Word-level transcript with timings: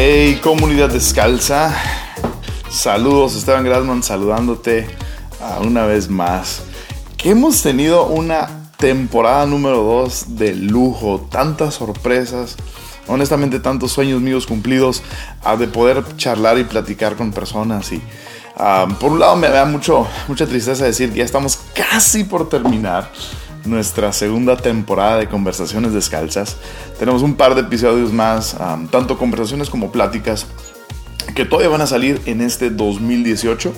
Hey, 0.00 0.38
comunidad 0.40 0.90
descalza. 0.90 1.74
Saludos, 2.70 3.34
Esteban 3.34 3.64
Grasman 3.64 4.04
saludándote 4.04 4.86
una 5.60 5.86
vez 5.86 6.08
más. 6.08 6.62
Que 7.16 7.30
hemos 7.30 7.62
tenido 7.62 8.06
una 8.06 8.70
temporada 8.76 9.44
número 9.44 9.82
2 9.82 10.36
de 10.36 10.54
lujo, 10.54 11.26
tantas 11.32 11.74
sorpresas, 11.74 12.54
honestamente 13.08 13.58
tantos 13.58 13.90
sueños 13.90 14.20
míos 14.20 14.46
cumplidos, 14.46 15.02
ah, 15.42 15.56
de 15.56 15.66
poder 15.66 16.04
charlar 16.16 16.58
y 16.58 16.62
platicar 16.62 17.16
con 17.16 17.32
personas. 17.32 17.90
Y 17.90 18.00
ah, 18.56 18.86
por 19.00 19.10
un 19.10 19.18
lado 19.18 19.34
me 19.34 19.48
da 19.48 19.64
mucho, 19.64 20.06
mucha 20.28 20.46
tristeza 20.46 20.84
decir 20.84 21.10
que 21.10 21.18
ya 21.18 21.24
estamos 21.24 21.58
casi 21.74 22.22
por 22.22 22.48
terminar 22.48 23.10
nuestra 23.64 24.12
segunda 24.12 24.56
temporada 24.56 25.18
de 25.18 25.28
Conversaciones 25.28 25.92
Descalzas. 25.92 26.56
Tenemos 26.98 27.22
un 27.22 27.34
par 27.34 27.54
de 27.54 27.62
episodios 27.62 28.12
más, 28.12 28.56
tanto 28.90 29.18
conversaciones 29.18 29.70
como 29.70 29.92
pláticas, 29.92 30.46
que 31.34 31.44
todavía 31.44 31.68
van 31.68 31.80
a 31.80 31.86
salir 31.86 32.20
en 32.26 32.40
este 32.40 32.70
2018. 32.70 33.72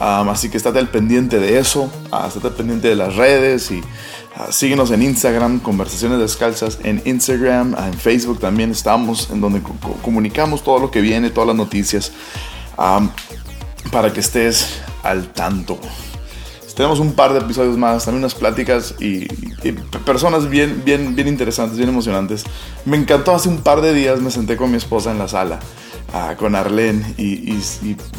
así 0.00 0.48
que 0.48 0.56
estate 0.56 0.78
al 0.78 0.88
pendiente 0.88 1.38
de 1.38 1.58
eso, 1.58 1.90
uh, 2.12 2.26
estate 2.26 2.48
al 2.48 2.54
pendiente 2.54 2.88
de 2.88 2.96
las 2.96 3.16
redes 3.16 3.70
y 3.70 3.78
uh, 3.78 4.50
síguenos 4.50 4.90
en 4.90 5.02
Instagram, 5.02 5.60
Conversaciones 5.60 6.18
Descalzas, 6.18 6.78
en 6.82 7.02
Instagram, 7.04 7.74
en 7.78 7.94
Facebook 7.94 8.40
también 8.40 8.70
estamos, 8.70 9.30
en 9.30 9.40
donde 9.40 9.60
comunicamos 10.02 10.62
todo 10.62 10.78
lo 10.78 10.90
que 10.90 11.00
viene, 11.00 11.30
todas 11.30 11.48
las 11.48 11.56
noticias, 11.56 12.12
para 13.90 14.12
que 14.12 14.20
estés 14.20 14.80
al 15.02 15.28
tanto. 15.32 15.78
Tenemos 16.76 16.98
un 16.98 17.12
par 17.12 17.32
de 17.32 17.38
episodios 17.38 17.76
más, 17.78 18.04
también 18.04 18.24
unas 18.24 18.34
pláticas 18.34 18.96
y, 18.98 19.26
personas 20.04 20.50
bien, 20.50 20.82
bien, 20.84 21.14
bien 21.14 21.28
interesantes, 21.28 21.78
bien 21.78 21.88
emocionantes. 21.88 22.44
Me 22.84 22.96
encantó 22.96 23.32
hace 23.32 23.48
un 23.48 23.58
par 23.58 23.80
de 23.80 23.94
días, 23.94 24.20
me 24.20 24.30
senté 24.30 24.56
con 24.56 24.70
mi 24.70 24.76
esposa 24.76 25.12
en 25.12 25.18
la 25.18 25.28
sala, 25.28 25.60
ah, 26.12 26.34
con 26.36 26.56
Arlene, 26.56 27.14
y, 27.16 27.56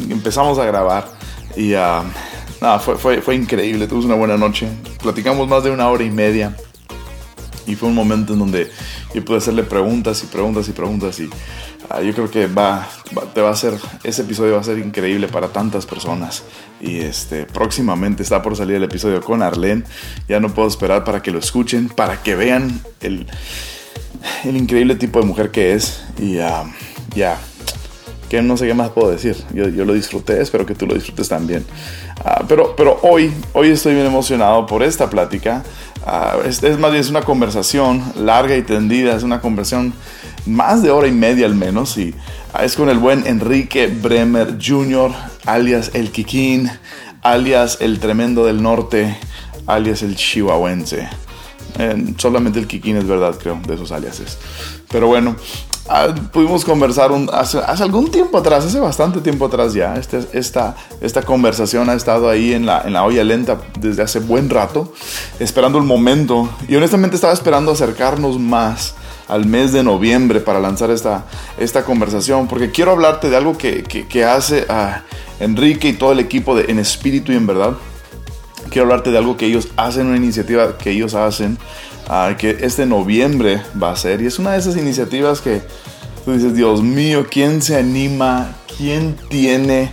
empezamos 0.09 0.58
a 0.58 0.66
grabar. 0.66 1.09
Y 1.58 1.73
uh, 1.73 2.03
nada, 2.61 2.80
fue, 2.80 2.98
fue, 2.98 3.22
fue 3.22 3.36
increíble, 3.36 3.88
tuvimos 3.88 4.06
una 4.06 4.16
buena 4.16 4.38
noche. 4.38 4.70
Platicamos 5.02 5.50
más 5.50 5.64
de 5.64 5.72
una 5.72 5.89
hora 5.89 6.03
y 6.03 6.09
media. 6.09 6.56
Y 7.67 7.76
fue 7.76 7.89
un 7.89 7.95
momento 7.95 8.33
en 8.33 8.39
donde 8.39 8.72
yo 9.14 9.26
pude 9.26 9.38
hacerle 9.39 9.64
preguntas 9.64 10.23
y 10.23 10.28
preguntas 10.28 10.70
y 10.70 10.72
preguntas 10.72 11.20
y 11.20 11.30
Ah, 11.89 12.02
yo 12.02 12.14
creo 12.14 12.30
que 12.30 12.47
va, 12.47 12.88
te 13.33 13.41
va 13.41 13.52
a 13.52 13.55
ser, 13.55 13.73
ese 14.03 14.23
episodio 14.23 14.53
va 14.53 14.61
a 14.61 14.64
ser 14.64 14.80
increíble 14.80 15.28
para 15.28 15.50
tantas 15.50 15.86
personas. 15.86 16.44
Y 16.81 17.00
este, 17.00 17.45
próximamente 17.45 18.23
está 18.23 18.42
por 18.42 18.55
salir 18.55 18.77
el 18.77 18.83
episodio 18.83 19.22
con 19.22 19.44
Arlene. 19.44 19.83
Ya 20.27 20.39
no 20.39 20.53
puedo 20.53 20.67
esperar 20.67 21.03
para 21.03 21.22
que 21.22 21.31
lo 21.31 21.39
escuchen, 21.39 21.89
para 21.89 22.22
que 22.23 22.36
vean 22.36 22.81
el, 23.02 23.27
el 24.44 24.58
increíble 24.58 24.95
tipo 24.95 25.19
de 25.19 25.25
mujer 25.25 25.52
que 25.52 25.73
es. 25.73 26.03
Y 26.17 26.36
ya, 26.36 27.38
que 28.30 28.42
no 28.42 28.58
sé 28.58 28.67
qué 28.67 28.73
más 28.73 28.89
puedo 28.89 29.11
decir. 29.11 29.36
Yo, 29.53 29.67
yo, 29.67 29.86
lo 29.86 29.94
disfruté, 29.94 30.42
espero 30.42 30.65
que 30.65 30.73
tú 30.73 30.87
lo 30.87 30.95
disfrutes 30.95 31.30
también. 31.30 31.65
Ah, 32.23 32.43
pero, 32.48 32.76
pero 32.76 32.99
hoy, 33.04 33.31
hoy 33.54 33.70
estoy 33.70 33.93
bien 33.93 34.08
emocionado 34.08 34.65
por 34.65 34.81
esta 34.81 35.10
plática. 35.10 35.64
Ah, 36.05 36.37
es, 36.45 36.64
es, 36.64 36.80
más 36.80 36.92
bien 36.92 37.02
es 37.02 37.10
una 37.10 37.21
conversación 37.21 38.04
larga 38.15 38.55
y 38.55 38.64
tendida, 38.64 39.15
es 39.15 39.23
una 39.23 39.39
conversación 39.39 39.93
más 40.45 40.82
de 40.82 40.92
hora 40.92 41.08
y 41.08 41.11
media 41.11 41.45
al 41.45 41.56
menos, 41.56 41.98
y 41.98 42.14
es 42.61 42.76
con 42.76 42.89
el 42.89 43.00
buen 43.00 43.26
Enrique 43.28 43.88
Bremer 43.88 44.58
Jr., 44.64 45.11
alias 45.45 45.92
el 45.94 46.11
Kikín, 46.11 46.72
alias 47.22 47.78
el 47.82 48.00
Tremendo 48.00 48.45
del 48.45 48.61
Norte, 48.61 49.17
alias 49.66 50.04
el 50.04 50.16
Chihuahuense. 50.16 51.08
solamente 52.17 52.60
el 52.60 52.67
Kikín 52.67 52.98
es 52.98 53.08
verdad, 53.08 53.36
creo, 53.38 53.60
de 53.67 53.76
esos 53.76 53.92
aliases. 53.92 54.38
Pero 54.89 55.08
bueno, 55.08 55.36
ah, 55.89 56.14
pudimos 56.32 56.64
conversar 56.64 57.11
hace, 57.34 57.60
algún 57.84 58.11
tiempo 58.11 58.38
atrás, 58.38 58.66
hace 58.66 58.80
bastante 58.80 59.20
tiempo 59.22 59.45
atrás 59.48 59.73
ya. 59.73 59.95
Este, 59.95 60.26
esta, 60.34 60.76
esta 61.02 61.23
conversación 61.23 61.89
ha 61.89 61.94
estado 61.95 62.30
ahí 62.30 62.54
en 62.54 62.66
la, 62.66 62.84
en 62.86 62.94
la 62.94 63.04
olla 63.04 63.23
lenta 63.23 63.60
desde 63.80 64.04
hace 64.04 64.20
buen 64.20 64.50
rato, 64.50 64.94
esperando 65.39 65.78
el 65.78 65.84
momento. 65.84 66.50
Y 66.70 66.76
honestamente 66.76 67.16
estaba 67.16 67.34
esperando 67.34 67.72
acercarnos 67.72 68.39
más 68.39 68.95
al 69.27 69.45
mes 69.45 69.71
de 69.71 69.83
noviembre 69.83 70.39
para 70.39 70.59
lanzar 70.59 70.91
esta, 70.91 71.25
esta 71.58 71.83
conversación, 71.83 72.47
porque 72.47 72.71
quiero 72.71 72.91
hablarte 72.91 73.30
de 73.30 73.37
algo 73.37 73.58
que, 73.58 73.83
que, 73.83 74.25
hace 74.25 74.65
a 74.69 75.03
Enrique 75.39 75.89
y 75.89 75.93
todo 75.93 76.11
el 76.11 76.19
equipo 76.19 76.55
de 76.55 76.71
En 76.71 76.80
Espíritu 76.80 77.31
y 77.31 77.36
en 77.36 77.47
Verdad. 77.47 77.73
Quiero 78.69 78.87
hablarte 78.87 79.11
de 79.11 79.17
algo 79.17 79.37
que 79.37 79.45
ellos 79.45 79.69
hacen, 79.77 80.08
una 80.08 80.17
iniciativa 80.17 80.77
que 80.77 80.91
ellos 80.91 81.13
hacen, 81.13 81.58
uh, 82.09 82.36
que 82.36 82.58
este 82.61 82.86
noviembre 82.86 83.61
va 83.81 83.91
a 83.91 83.95
ser. 83.95 84.21
Y 84.21 84.25
es 84.25 84.39
una 84.39 84.53
de 84.53 84.59
esas 84.59 84.75
iniciativas 84.75 85.42
que 85.42 85.61
tú 86.23 86.33
dices, 86.33 86.55
Dios 86.55 86.81
mío, 86.81 87.27
¿quién 87.30 87.61
se 87.61 87.77
anima? 87.77 88.55
¿Quién 88.77 89.15
tiene 89.30 89.92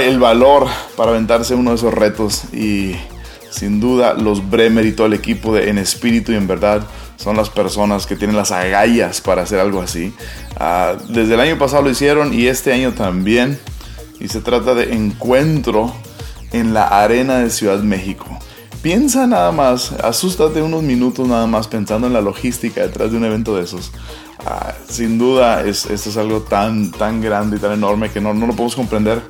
el 0.00 0.18
valor 0.18 0.66
para 0.96 1.10
aventarse 1.10 1.54
uno 1.54 1.70
de 1.70 1.76
esos 1.76 1.92
retos? 1.92 2.44
Y 2.54 2.96
sin 3.50 3.80
duda 3.80 4.14
los 4.14 4.50
Bremer 4.50 4.86
y 4.86 4.92
todo 4.92 5.06
el 5.06 5.12
equipo 5.12 5.54
de 5.54 5.68
En 5.68 5.78
Espíritu 5.78 6.32
y 6.32 6.36
en 6.36 6.46
Verdad 6.46 6.82
son 7.22 7.36
las 7.36 7.50
personas 7.50 8.06
que 8.06 8.16
tienen 8.16 8.36
las 8.36 8.50
agallas 8.50 9.20
para 9.20 9.42
hacer 9.42 9.60
algo 9.60 9.80
así. 9.80 10.12
Ah, 10.58 10.94
desde 11.08 11.34
el 11.34 11.40
año 11.40 11.56
pasado 11.56 11.82
lo 11.82 11.90
hicieron 11.90 12.34
y 12.34 12.48
este 12.48 12.72
año 12.72 12.92
también. 12.92 13.58
Y 14.18 14.28
se 14.28 14.40
trata 14.40 14.74
de 14.74 14.92
encuentro 14.92 15.92
en 16.50 16.74
la 16.74 16.86
arena 16.86 17.38
de 17.38 17.50
Ciudad 17.50 17.78
México. 17.78 18.26
Piensa 18.82 19.28
nada 19.28 19.52
más, 19.52 19.92
asústate 19.92 20.60
unos 20.62 20.82
minutos 20.82 21.28
nada 21.28 21.46
más 21.46 21.68
pensando 21.68 22.08
en 22.08 22.12
la 22.12 22.20
logística 22.20 22.80
detrás 22.80 23.12
de 23.12 23.18
un 23.18 23.24
evento 23.24 23.56
de 23.56 23.62
esos. 23.62 23.92
Ah, 24.44 24.74
sin 24.88 25.18
duda, 25.18 25.62
es, 25.62 25.86
esto 25.86 26.10
es 26.10 26.16
algo 26.16 26.40
tan, 26.40 26.90
tan 26.90 27.20
grande 27.20 27.56
y 27.56 27.60
tan 27.60 27.72
enorme 27.72 28.10
que 28.10 28.20
no, 28.20 28.34
no 28.34 28.48
lo 28.48 28.52
podemos 28.54 28.74
comprender. 28.74 29.22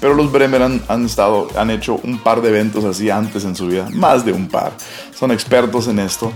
Pero 0.00 0.14
los 0.14 0.32
Bremer 0.32 0.62
han, 0.62 0.82
han, 0.88 1.04
estado, 1.04 1.48
han 1.56 1.70
hecho 1.70 2.00
un 2.02 2.18
par 2.18 2.40
de 2.40 2.48
eventos 2.48 2.84
así 2.84 3.10
antes 3.10 3.44
en 3.44 3.54
su 3.54 3.66
vida, 3.66 3.88
más 3.92 4.24
de 4.24 4.32
un 4.32 4.48
par. 4.48 4.72
Son 5.14 5.30
expertos 5.30 5.88
en 5.88 5.98
esto 5.98 6.32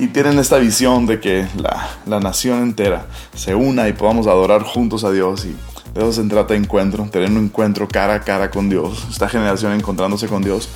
y 0.00 0.08
tienen 0.08 0.38
esta 0.38 0.56
visión 0.56 1.04
de 1.04 1.20
que 1.20 1.46
la, 1.56 1.90
la, 2.06 2.20
nación 2.20 2.62
entera 2.62 3.06
se 3.34 3.54
una 3.54 3.86
y 3.86 3.92
podamos 3.92 4.26
adorar 4.26 4.62
juntos 4.62 5.04
a 5.04 5.12
Dios 5.12 5.44
y 5.44 5.54
de 5.92 6.00
eso 6.00 6.12
se 6.12 6.22
trata 6.22 6.54
encuentro, 6.54 7.04
tener 7.12 7.30
un 7.30 7.36
encuentro 7.36 7.86
cara 7.86 8.14
a 8.14 8.20
cara 8.22 8.50
con 8.50 8.70
Dios, 8.70 9.06
esta 9.10 9.28
generación 9.28 9.74
encontrándose 9.74 10.26
con 10.26 10.42
Dios. 10.42 10.70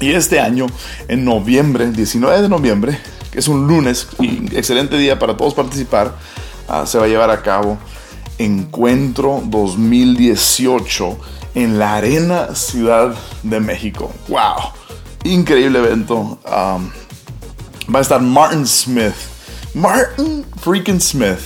Y 0.00 0.12
este 0.12 0.38
año, 0.38 0.66
en 1.08 1.24
noviembre, 1.24 1.90
19 1.90 2.42
de 2.42 2.48
noviembre, 2.50 2.98
que 3.32 3.38
es 3.38 3.48
un 3.48 3.66
lunes, 3.66 4.08
y 4.18 4.54
excelente 4.54 4.98
día 4.98 5.18
para 5.18 5.34
todos 5.34 5.54
participar, 5.54 6.12
ah, 6.68 6.84
se 6.84 6.98
va 6.98 7.04
a 7.04 7.08
llevar 7.08 7.30
a 7.30 7.40
cabo 7.40 7.78
Encuentro 8.38 9.42
2018 9.46 11.18
en 11.54 11.78
la 11.78 11.96
Arena 11.96 12.54
Ciudad 12.54 13.14
de 13.42 13.60
México. 13.60 14.12
¡Wow! 14.28 14.72
Increíble 15.24 15.78
evento 15.78 16.38
va 17.92 17.98
a 18.00 18.02
estar 18.02 18.20
Martin 18.20 18.66
Smith. 18.66 19.14
Martin 19.74 20.44
freaking 20.60 21.00
Smith 21.00 21.40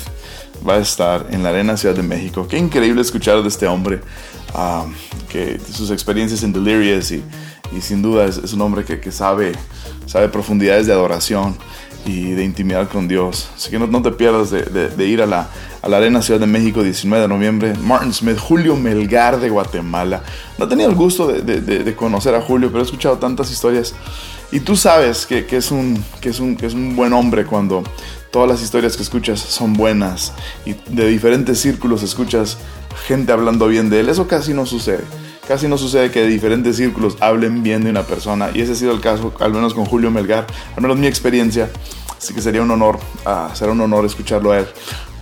va 0.67 0.75
a 0.75 0.79
estar 0.79 1.27
en 1.31 1.43
la 1.43 1.51
Arena 1.51 1.77
Ciudad 1.77 1.95
de 1.95 2.03
México. 2.03 2.47
Qué 2.49 2.59
increíble 2.59 3.01
escuchar 3.01 3.43
de 3.43 3.49
este 3.49 3.67
hombre, 3.67 4.01
um, 4.55 4.93
que 5.29 5.61
sus 5.73 5.91
experiencias 5.91 6.43
en 6.43 6.53
Delirious 6.53 7.11
y, 7.13 7.23
sin 7.81 8.03
duda 8.03 8.27
es, 8.27 8.53
un 8.53 8.61
hombre 8.61 8.85
que, 8.85 9.13
sabe, 9.13 9.53
sabe 10.07 10.29
profundidades 10.29 10.87
de 10.87 10.93
adoración 10.93 11.57
y 12.05 12.31
de 12.33 12.45
intimidad 12.45 12.89
con 12.89 13.09
Dios. 13.09 13.49
Así 13.55 13.71
que 13.71 13.79
no, 13.79 14.03
te 14.03 14.11
pierdas 14.11 14.51
de, 14.51 14.63
de, 14.63 15.07
ir 15.07 15.23
a 15.23 15.27
la, 15.27 15.49
a 15.83 15.89
la 15.89 15.99
Arena 15.99 16.23
Ciudad 16.23 16.41
de 16.41 16.47
México 16.47 16.83
19 16.83 17.23
de 17.23 17.29
noviembre. 17.29 17.75
Martin 17.83 18.13
Smith, 18.13 18.39
Julio 18.39 18.77
Melgar 18.77 19.41
de 19.41 19.51
Guatemala. 19.51 20.23
No 20.59 20.65
he 20.65 20.69
tenido 20.69 20.89
el 20.89 20.97
gusto 20.97 21.29
de, 21.29 21.95
conocer 21.95 22.35
a 22.35 22.41
Julio, 22.41 22.69
pero 22.69 22.81
he 22.81 22.85
escuchado 22.85 23.19
tantas 23.19 23.51
historias 23.51 23.95
y 24.53 24.61
tú 24.61 24.77
sabes 24.77 25.27
que, 25.27 25.47
es 25.51 25.71
un, 25.71 26.03
que, 26.21 26.31
es 26.31 26.41
un, 26.41 26.57
que 26.57 26.67
es 26.67 26.75
un 26.75 26.97
buen 26.97 27.13
hombre 27.13 27.45
cuando 27.45 27.85
todas 28.31 28.49
las 28.49 28.63
historias 28.63 28.97
que 28.97 29.03
escuchas 29.03 29.41
son 29.41 29.75
buenas 29.75 30.33
y 30.65 30.75
de 30.89 31.07
diferentes 31.09 31.61
círculos 31.61 32.03
escuchas 32.03 32.59
gente 33.07 33.33
hablando 33.33 33.69
bien 33.69 33.91
de 33.91 34.01
él. 34.01 34.09
Eso 34.09 34.27
casi 34.27 34.55
no 34.55 34.67
sucede. 34.67 35.05
casi 35.47 35.69
no 35.69 35.79
sucede 35.79 36.11
que 36.11 36.21
de 36.23 36.29
diferentes 36.29 36.77
círculos 36.77 37.17
hablen 37.21 37.63
bien 37.63 37.85
de 37.85 37.91
una 37.91 38.03
persona. 38.03 38.51
Y 38.55 38.61
ese 38.61 38.73
ha 38.73 38.77
sido 38.77 38.93
el 38.93 39.01
caso, 39.01 39.33
al 39.41 39.53
menos 39.53 39.75
con 39.75 39.85
Julio 39.85 40.11
Melgar, 40.11 40.47
al 40.77 40.83
menos 40.83 40.97
mi 40.99 41.07
experiencia. 41.07 41.71
Así 42.17 42.35
que 42.35 42.43
sería 42.43 42.63
un 42.63 42.71
honor, 42.71 42.99
uh, 43.27 43.55
será 43.55 43.73
un 43.73 43.81
honor 43.81 44.05
escucharlo 44.05 44.53
a 44.53 44.59
él. 44.59 44.67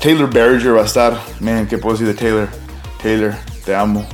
Taylor 0.00 0.28
Berger 0.28 0.76
va 0.76 0.82
a 0.82 0.86
estar. 0.86 1.20
Man, 1.40 1.66
¿qué 1.66 1.78
puedo 1.78 1.96
decir 1.96 2.08
de 2.08 2.14
Taylor? 2.14 2.48
Taylor, 3.02 3.34
te 3.64 3.74
amo. 3.74 4.06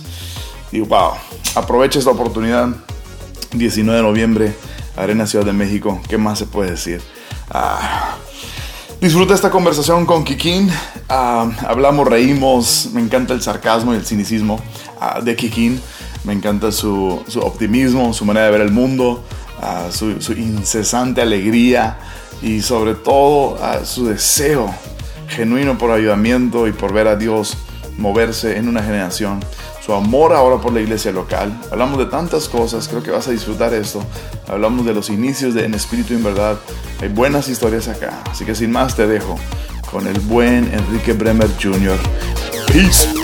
Y 0.70 0.80
wow, 0.80 1.12
aprovecha 1.54 1.98
esta 1.98 2.10
oportunidad, 2.10 2.68
19 3.52 3.98
de 3.98 4.02
noviembre, 4.02 4.56
Arena 4.96 5.26
Ciudad 5.26 5.44
de 5.44 5.52
México, 5.52 6.00
¿qué 6.08 6.16
más 6.16 6.38
se 6.38 6.46
puede 6.46 6.70
decir? 6.70 7.02
Ah, 7.50 8.16
disfruta 9.00 9.34
esta 9.34 9.50
conversación 9.50 10.06
con 10.06 10.24
Kikín, 10.24 10.70
ah, 11.08 11.50
hablamos, 11.66 12.08
reímos, 12.08 12.88
me 12.92 13.00
encanta 13.00 13.34
el 13.34 13.42
sarcasmo 13.42 13.92
y 13.92 13.96
el 13.96 14.06
cinismo 14.06 14.60
ah, 14.98 15.20
de 15.20 15.36
Kikín, 15.36 15.80
me 16.24 16.32
encanta 16.32 16.72
su, 16.72 17.22
su, 17.26 17.40
optimismo, 17.40 18.14
su 18.14 18.24
manera 18.24 18.46
de 18.46 18.52
ver 18.52 18.60
el 18.62 18.70
mundo, 18.70 19.24
su, 19.90 20.32
incesante 20.32 21.20
alegría 21.20 21.98
y 22.40 22.62
sobre 22.62 22.94
todo 22.94 23.58
su 23.84 24.06
deseo 24.06 24.72
genuino 25.34 25.78
por 25.78 25.90
ayudamiento 25.90 26.66
y 26.66 26.72
por 26.72 26.92
ver 26.92 27.08
a 27.08 27.16
Dios 27.16 27.56
moverse 27.98 28.56
en 28.56 28.68
una 28.68 28.82
generación 28.82 29.40
su 29.84 29.92
amor 29.92 30.32
ahora 30.32 30.58
por 30.58 30.72
la 30.72 30.80
iglesia 30.80 31.10
local. 31.10 31.58
Hablamos 31.70 31.98
de 31.98 32.06
tantas 32.06 32.48
cosas, 32.48 32.86
creo 32.86 33.02
que 33.02 33.10
vas 33.10 33.26
a 33.26 33.32
disfrutar 33.32 33.74
esto. 33.74 34.02
Hablamos 34.48 34.86
de 34.86 34.94
los 34.94 35.10
inicios 35.10 35.54
de 35.54 35.64
En 35.64 35.74
Espíritu 35.74 36.12
y 36.12 36.16
en 36.16 36.24
Verdad. 36.24 36.56
Hay 37.00 37.08
buenas 37.08 37.48
historias 37.48 37.88
acá, 37.88 38.22
así 38.30 38.44
que 38.44 38.54
sin 38.54 38.70
más 38.70 38.94
te 38.94 39.08
dejo 39.08 39.36
con 39.90 40.06
el 40.06 40.20
buen 40.20 40.72
Enrique 40.72 41.12
Bremer 41.12 41.50
Jr. 41.60 41.98
Peace. 42.68 43.21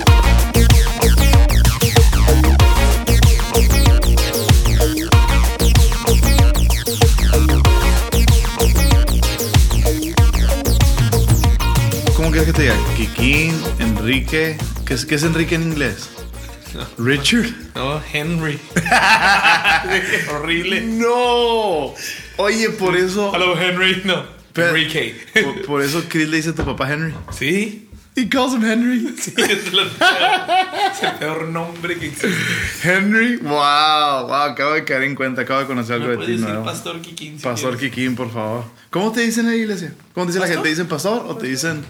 Kikín, 13.19 13.61
Enrique. 13.81 14.57
¿Qué 14.87 14.95
es, 14.95 15.05
¿Qué 15.05 15.17
es 15.17 15.23
Enrique 15.25 15.55
en 15.57 15.63
inglés? 15.65 16.11
Richard. 16.99 17.51
No, 17.75 18.01
Henry. 18.13 18.59
Horrible. 20.33 20.81
No. 20.83 21.95
Oye, 22.37 22.71
por 22.71 22.97
eso. 22.97 23.33
Hello, 23.35 23.59
Henry. 23.61 24.03
No. 24.05 24.25
Pero- 24.53 24.69
Enrique. 24.69 25.17
Por, 25.43 25.67
por 25.67 25.83
eso 25.83 26.05
Chris 26.09 26.29
le 26.29 26.37
dice 26.37 26.51
a 26.51 26.55
tu 26.55 26.65
papá 26.65 26.93
Henry. 26.93 27.15
Sí. 27.37 27.88
He 28.17 28.29
calls 28.29 28.53
him 28.53 28.65
Henry. 28.65 29.15
Sí, 29.19 29.33
es, 29.37 29.73
lo 29.73 29.89
peor. 29.89 30.11
Es 30.93 31.03
el 31.05 31.13
peor 31.19 31.49
nombre 31.49 31.97
que 31.99 32.07
existe. 32.07 32.29
Henry. 32.83 33.37
Wow, 33.37 34.27
wow. 34.27 34.33
Acabo 34.35 34.73
de 34.75 34.85
caer 34.85 35.05
en 35.05 35.15
cuenta. 35.15 35.43
Acabo 35.43 35.61
de 35.61 35.67
conocer 35.67 35.95
algo 35.97 36.07
¿Me 36.09 36.17
de 36.17 36.27
ti 36.27 36.33
decir 36.33 36.47
nuevo. 36.47 36.65
Pastor 36.65 37.01
Kikín? 37.01 37.39
si 37.39 37.45
Pastor 37.45 37.77
quieres? 37.77 37.95
Kikín, 37.95 38.17
por 38.17 38.33
favor. 38.33 38.65
¿Cómo 38.91 39.13
te 39.13 39.21
dicen 39.21 39.45
en 39.47 39.53
la 39.53 39.57
iglesia? 39.57 39.95
¿Cómo 40.15 40.27
te 40.27 40.33
dice 40.33 40.41
la 40.41 40.47
gente? 40.49 40.63
¿Te 40.65 40.69
dicen 40.71 40.89
pastor 40.89 41.25
o 41.29 41.37
te 41.37 41.47
dicen 41.47 41.85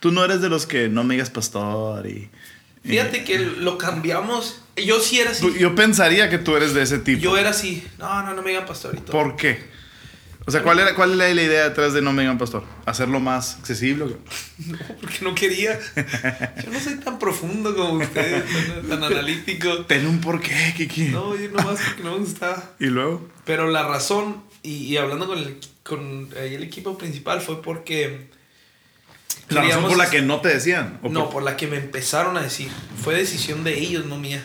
tú 0.00 0.12
no 0.12 0.24
eres 0.24 0.40
de 0.40 0.48
los 0.48 0.64
que 0.66 0.88
no 0.88 1.04
me 1.04 1.14
digas 1.14 1.28
pastor? 1.30 2.06
Y, 2.06 2.30
y- 2.84 2.88
Fíjate 2.88 3.24
que 3.24 3.38
lo 3.38 3.76
cambiamos. 3.76 4.62
Yo 4.76 5.00
sí 5.00 5.20
era 5.20 5.32
así. 5.32 5.42
Tú- 5.42 5.54
yo 5.56 5.74
pensaría 5.74 6.30
que 6.30 6.38
tú 6.38 6.56
eres 6.56 6.72
de 6.72 6.82
ese 6.82 6.98
tipo. 7.00 7.20
Yo 7.22 7.36
era 7.36 7.50
así. 7.50 7.86
No, 7.98 8.22
no, 8.22 8.32
no 8.34 8.42
me 8.42 8.50
digan 8.50 8.64
pastor 8.66 8.94
y 8.96 9.00
todo. 9.00 9.12
¿Por 9.12 9.36
qué? 9.36 9.75
O 10.48 10.50
sea, 10.52 10.62
¿cuál 10.62 10.78
era, 10.78 10.94
¿cuál 10.94 11.20
era 11.20 11.34
la 11.34 11.42
idea 11.42 11.64
detrás 11.68 11.92
de 11.92 12.00
no 12.02 12.12
me 12.12 12.22
digan 12.22 12.38
pastor? 12.38 12.62
¿Hacerlo 12.84 13.18
más 13.20 13.56
accesible? 13.58 14.16
No, 14.66 14.78
porque 15.00 15.18
no 15.22 15.34
quería. 15.34 15.78
Yo 16.64 16.70
no 16.70 16.80
soy 16.80 16.94
tan 16.96 17.18
profundo 17.18 17.74
como 17.76 17.94
ustedes, 18.02 18.44
tan, 18.88 19.00
tan 19.00 19.04
analítico. 19.04 19.84
Ten 19.86 20.06
un 20.06 20.20
porqué, 20.20 20.72
Kiki. 20.76 21.08
No, 21.08 21.36
yo 21.36 21.50
nomás 21.50 21.80
porque 21.84 22.02
no 22.04 22.12
me 22.12 22.18
gustaba. 22.20 22.62
¿Y 22.78 22.86
luego? 22.86 23.28
Pero 23.44 23.68
la 23.70 23.86
razón, 23.86 24.42
y, 24.62 24.70
y 24.84 24.96
hablando 24.96 25.26
con 25.26 25.38
el, 25.38 25.58
con 25.82 26.28
el 26.36 26.62
equipo 26.62 26.96
principal, 26.96 27.40
fue 27.42 27.60
porque. 27.60 28.28
La 29.48 29.62
razón 29.62 29.84
por 29.88 29.96
la 29.98 30.08
que 30.10 30.22
no 30.22 30.40
te 30.40 30.48
decían. 30.48 30.98
¿o 31.02 31.08
No, 31.08 31.24
por- 31.24 31.32
por 31.34 31.42
la 31.42 31.56
que 31.56 31.66
me 31.66 31.76
empezaron 31.76 32.36
a 32.36 32.42
decir. 32.42 32.68
Fue 33.02 33.14
decisión 33.14 33.62
de 33.62 33.78
ellos, 33.78 34.06
no 34.06 34.16
mía. 34.18 34.42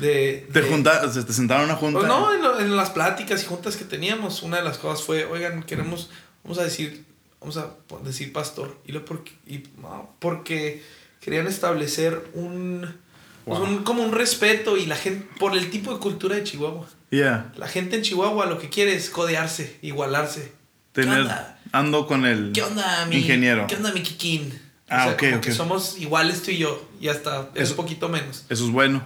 De. 0.00 0.46
Te, 0.52 0.62
de- 0.62 0.68
junta- 0.68 1.10
se 1.12 1.22
te 1.24 1.32
sentaron 1.32 1.64
a 1.64 1.72
una 1.72 1.76
junta. 1.76 1.98
Pues 2.00 2.08
no, 2.08 2.34
en, 2.34 2.42
lo- 2.42 2.58
en 2.60 2.76
las 2.76 2.90
pláticas 2.90 3.42
y 3.42 3.46
juntas 3.46 3.76
que 3.76 3.84
teníamos, 3.84 4.42
una 4.42 4.56
de 4.58 4.64
las 4.64 4.78
cosas 4.78 5.04
fue, 5.04 5.24
oigan, 5.24 5.62
queremos, 5.62 6.10
vamos 6.42 6.58
a 6.58 6.64
decir, 6.64 7.04
vamos 7.40 7.56
a 7.56 7.70
decir 8.04 8.32
pastor. 8.32 8.76
Y 8.86 8.92
lo 8.92 9.04
porque, 9.04 9.32
y, 9.46 9.62
no, 9.80 10.14
porque 10.18 10.82
querían 11.20 11.46
establecer 11.46 12.22
un, 12.34 12.86
pues, 13.44 13.60
un- 13.60 13.84
como 13.84 14.02
un 14.02 14.12
respeto 14.12 14.76
y 14.76 14.86
la 14.86 14.96
gente, 14.96 15.28
por 15.38 15.56
el 15.56 15.70
tipo 15.70 15.92
de 15.92 16.00
cultura 16.00 16.36
de 16.36 16.44
Chihuahua. 16.44 16.86
Yeah. 17.10 17.52
La 17.56 17.68
gente 17.68 17.94
en 17.96 18.02
Chihuahua 18.02 18.46
lo 18.46 18.58
que 18.58 18.68
quiere 18.68 18.94
es 18.94 19.08
codearse, 19.10 19.78
igualarse. 19.82 20.52
¿Qué 20.92 21.02
Tener, 21.02 21.20
onda? 21.22 21.58
ando 21.72 22.06
con 22.06 22.24
el 22.24 22.52
¿Qué 22.52 22.62
onda, 22.62 23.06
mi 23.06 23.16
ingeniero. 23.16 23.66
¿Qué 23.68 23.76
onda, 23.76 23.92
mi 23.92 24.02
Kikín? 24.02 24.60
Ah, 24.88 25.02
o 25.02 25.04
sea, 25.04 25.12
ok, 25.14 25.18
como 25.20 25.36
ok. 25.36 25.40
que 25.42 25.52
somos 25.52 25.98
iguales 25.98 26.42
tú 26.42 26.50
y 26.50 26.58
yo, 26.58 26.88
y 27.00 27.08
hasta 27.08 27.48
es 27.54 27.70
un 27.70 27.76
poquito 27.76 28.08
menos. 28.08 28.44
Eso 28.48 28.64
es 28.64 28.70
bueno. 28.70 29.02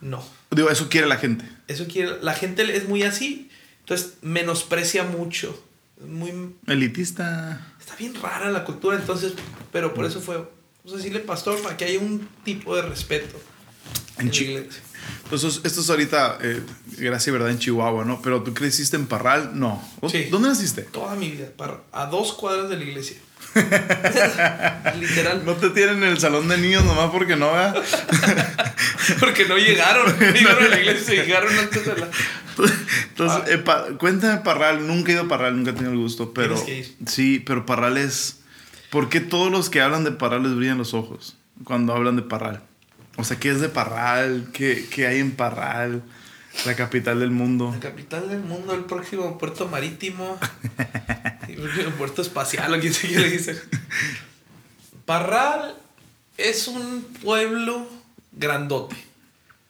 No. 0.00 0.22
Digo, 0.50 0.68
eso 0.70 0.88
quiere 0.88 1.06
la 1.06 1.16
gente. 1.16 1.44
Eso 1.68 1.86
quiere, 1.86 2.22
la 2.22 2.34
gente 2.34 2.76
es 2.76 2.88
muy 2.88 3.02
así, 3.02 3.50
entonces 3.80 4.14
menosprecia 4.22 5.04
mucho. 5.04 5.62
Muy, 6.06 6.54
Elitista. 6.66 7.66
está 7.80 7.96
bien 7.96 8.14
rara 8.20 8.50
la 8.50 8.64
cultura, 8.64 8.96
entonces, 8.98 9.32
pero 9.72 9.94
por 9.94 10.04
eso 10.04 10.20
fue, 10.20 10.36
vamos 10.36 10.92
a 10.92 10.96
decirle 10.96 11.20
pastor, 11.20 11.60
para 11.62 11.76
que 11.76 11.84
haya 11.86 11.98
un 11.98 12.28
tipo 12.44 12.76
de 12.76 12.82
respeto. 12.82 13.40
En 14.18 14.26
la 14.26 14.32
Chi- 14.32 14.44
iglesia. 14.44 14.82
Entonces, 15.24 15.60
esto 15.64 15.80
es 15.80 15.90
ahorita, 15.90 16.38
eh, 16.42 16.62
gracia 16.98 17.30
y 17.30 17.32
verdad, 17.32 17.50
en 17.50 17.58
Chihuahua, 17.58 18.04
¿no? 18.04 18.22
Pero 18.22 18.42
tú 18.42 18.54
creciste 18.54 18.96
en 18.96 19.06
Parral, 19.06 19.58
no. 19.58 19.82
Sí. 20.10 20.24
¿Dónde 20.30 20.48
naciste? 20.48 20.82
Toda 20.82 21.14
mi 21.16 21.30
vida, 21.30 21.48
a 21.92 22.06
dos 22.06 22.32
cuadras 22.34 22.68
de 22.70 22.76
la 22.76 22.84
iglesia. 22.84 23.16
Literal. 24.98 25.44
No 25.44 25.54
te 25.54 25.70
tienen 25.70 25.98
en 26.02 26.10
el 26.10 26.18
salón 26.18 26.48
de 26.48 26.58
niños 26.58 26.84
nomás 26.84 27.10
porque 27.10 27.36
no, 27.36 27.52
¿verdad? 27.52 27.76
Porque 29.20 29.44
no 29.44 29.58
llegaron, 29.58 30.18
llegaron 30.18 30.64
a 30.64 30.68
la 30.68 30.80
iglesia, 30.80 31.24
llegaron 31.24 31.58
antes 31.58 31.84
de 31.84 31.94
la... 31.96 32.08
Entonces, 33.08 33.38
Ah. 33.42 33.44
eh, 33.48 33.58
pa- 33.58 33.84
cuéntame 33.98 34.38
Parral, 34.40 34.86
nunca 34.86 35.10
he 35.12 35.14
ido 35.14 35.24
a 35.24 35.28
Parral, 35.28 35.56
nunca 35.56 35.70
he 35.72 35.74
tenido 35.74 35.92
el 35.92 35.98
gusto, 35.98 36.32
pero 36.32 36.54
Tienes 36.54 36.88
que 36.88 37.02
ir. 37.02 37.08
sí, 37.08 37.38
pero 37.44 37.66
Parral 37.66 37.98
es 37.98 38.40
¿Por 38.90 39.08
qué 39.10 39.20
todos 39.20 39.50
los 39.52 39.68
que 39.70 39.82
hablan 39.82 40.04
de 40.04 40.12
Parral 40.12 40.42
les 40.44 40.54
brillan 40.54 40.78
los 40.78 40.94
ojos 40.94 41.36
cuando 41.64 41.92
hablan 41.94 42.16
de 42.16 42.22
Parral? 42.22 42.62
O 43.16 43.24
sea, 43.24 43.38
¿qué 43.38 43.50
es 43.50 43.60
de 43.60 43.68
Parral? 43.68 44.46
¿Qué, 44.54 44.86
qué 44.90 45.06
hay 45.06 45.18
en 45.20 45.32
Parral? 45.32 46.02
La 46.64 46.74
capital 46.76 47.20
del 47.20 47.30
mundo. 47.30 47.72
La 47.74 47.80
capital 47.80 48.28
del 48.28 48.40
mundo, 48.40 48.72
el 48.74 48.84
próximo 48.84 49.36
puerto 49.36 49.68
marítimo. 49.68 50.38
puerto 51.98 52.22
espacial, 52.22 52.72
o 52.74 52.78
quien 52.80 52.92
se 52.94 53.08
quiere 53.08 53.30
decir. 53.30 53.62
Parral 55.04 55.76
es 56.38 56.68
un 56.68 57.02
pueblo 57.22 57.86
grandote. 58.32 58.96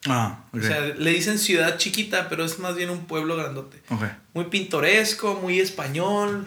Ah, 0.06 0.44
ok. 0.52 0.60
O 0.60 0.62
sea, 0.66 0.80
le 0.80 1.10
dicen 1.10 1.38
ciudad 1.38 1.78
chiquita, 1.78 2.28
pero 2.28 2.44
es 2.44 2.58
más 2.58 2.76
bien 2.76 2.90
un 2.90 3.06
pueblo 3.06 3.36
grandote. 3.36 3.80
ok. 3.90 4.02
Muy 4.34 4.44
pintoresco, 4.46 5.34
muy 5.40 5.60
español. 5.60 6.46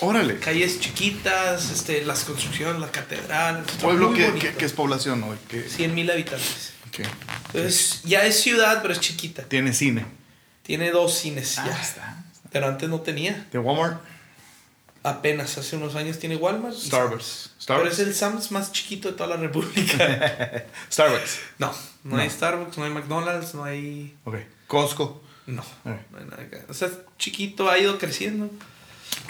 Órale. 0.00 0.38
Calles 0.38 0.80
chiquitas, 0.80 1.70
este, 1.70 2.04
las 2.04 2.24
construcciones, 2.24 2.80
la 2.80 2.90
catedral. 2.90 3.64
está 3.66 3.78
Pueblo 3.84 4.12
que, 4.12 4.32
que- 4.34 4.52
que 4.54 4.64
es 4.64 4.72
población, 4.72 5.20
¿no? 5.20 5.34
Que, 5.48 5.68
100 5.68 5.94
mil 5.94 6.10
habitantes. 6.10 6.72
que 6.90 7.04
Entonces, 7.46 8.02
ya 8.04 8.24
es 8.26 8.40
ciudad, 8.40 8.80
pero 8.82 8.92
es 8.92 9.00
chiquita. 9.00 9.42
tiene 9.44 9.72
cine. 9.72 10.04
Tiene 10.62 10.90
dos 10.90 11.16
cines 11.16 11.54
ya. 11.56 11.64
Ah, 11.66 11.80
está. 11.82 12.24
Pero 12.50 12.66
antes 12.68 12.88
no 12.88 13.00
tenía. 13.00 13.46
De 13.52 13.58
Walmart, 13.58 14.00
Apenas 15.06 15.56
hace 15.56 15.76
unos 15.76 15.94
años 15.94 16.18
tiene 16.18 16.34
Walmart. 16.36 16.74
y 16.76 16.86
Starbucks. 16.88 17.50
Pero 17.50 17.62
Starbucks. 17.62 17.92
es 17.92 17.98
el 18.00 18.14
Sam's 18.14 18.50
más 18.50 18.72
chiquito 18.72 19.08
de 19.10 19.14
toda 19.16 19.28
la 19.30 19.36
República. 19.36 20.64
Starbucks. 20.90 21.38
no, 21.58 21.72
no, 22.04 22.16
No. 22.16 22.22
hay 22.22 22.28
Starbucks, 22.28 22.76
no 22.76 22.84
hay 22.84 22.90
McDonald's, 22.90 23.54
no 23.54 23.62
hay. 23.64 24.16
Ok. 24.24 24.36
Costco. 24.66 25.22
No, 25.46 25.62
no 25.84 25.92
hay 26.18 26.24
nada. 26.24 26.44
O 26.68 26.74
sea, 26.74 26.90
chiquito, 27.18 27.70
ha 27.70 27.78
ido 27.78 27.98
creciendo. 27.98 28.50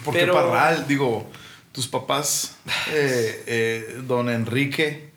Porque 0.03 0.21
Pero- 0.21 0.33
Parral, 0.33 0.87
digo, 0.89 1.31
tus 1.73 1.87
papás, 1.89 2.57
eh, 2.91 3.45
eh, 3.47 4.01
don 4.07 4.31
Enrique, 4.31 5.11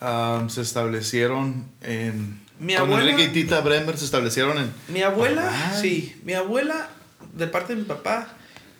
um, 0.00 0.48
se 0.48 0.60
establecieron 0.62 1.68
en. 1.82 2.40
Mi 2.60 2.74
don 2.74 2.88
abuela- 2.88 3.10
Enrique 3.10 3.24
y 3.24 3.42
Tita 3.42 3.60
Bremer 3.60 3.98
se 3.98 4.04
establecieron 4.04 4.56
en. 4.58 4.72
Mi 4.86 5.02
abuela, 5.02 5.42
Parral. 5.50 5.80
sí, 5.82 6.20
mi 6.24 6.34
abuela, 6.34 6.90
de 7.34 7.48
parte 7.48 7.74
de 7.74 7.80
mi 7.82 7.86
papá, 7.86 8.28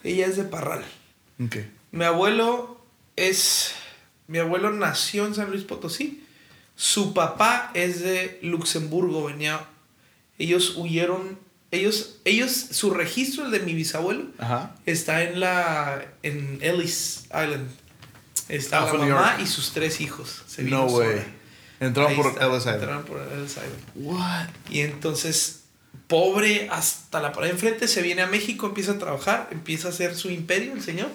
ella 0.05 0.27
es 0.27 0.37
de 0.37 0.45
Parral. 0.45 0.85
Mi 1.93 2.05
abuelo 2.05 2.81
es. 3.17 3.73
Mi 4.29 4.39
abuelo 4.39 4.71
nació 4.71 5.27
en 5.27 5.35
San 5.35 5.51
Luis 5.51 5.65
Potosí. 5.65 6.25
Su 6.75 7.15
papá 7.15 7.71
es 7.75 8.01
de 8.01 8.39
Luxemburgo, 8.43 9.25
venía. 9.25 9.67
Ellos 10.39 10.75
huyeron. 10.77 11.39
Ellos, 11.73 12.19
ellos, 12.25 12.53
su 12.53 12.91
registro, 12.91 13.45
el 13.47 13.51
de 13.51 13.61
mi 13.61 13.75
bisabuelo, 13.75 14.27
Ajá. 14.39 14.75
está 14.87 15.25
en 15.25 15.41
la. 15.41 16.05
en 16.23 16.59
Ellis 16.63 17.25
Island. 17.27 17.69
Está 18.49 18.81
la 18.87 18.93
mamá 18.93 19.07
York. 19.09 19.41
y 19.43 19.47
sus 19.47 19.73
tres 19.73 20.01
hijos. 20.01 20.43
Se 20.47 20.63
No 20.63 20.87
way. 20.87 21.23
Entraron 21.81 22.15
por 22.15 22.27
está, 22.27 22.47
Ellis 22.47 22.59
Island. 22.61 22.81
Entraron 22.83 23.05
por 23.05 23.21
Ellis 23.21 23.51
Island. 23.51 23.83
What? 23.97 24.47
Y 24.71 24.81
entonces, 24.81 25.65
pobre, 26.07 26.69
hasta 26.71 27.21
la 27.21 27.33
pared 27.33 27.51
enfrente, 27.51 27.89
se 27.89 28.01
viene 28.01 28.23
a 28.23 28.27
México, 28.27 28.67
empieza 28.67 28.93
a 28.93 28.99
trabajar, 28.99 29.49
empieza 29.51 29.89
a 29.89 29.91
hacer 29.91 30.15
su 30.15 30.31
imperio, 30.31 30.73
el 30.73 30.83
señor. 30.83 31.09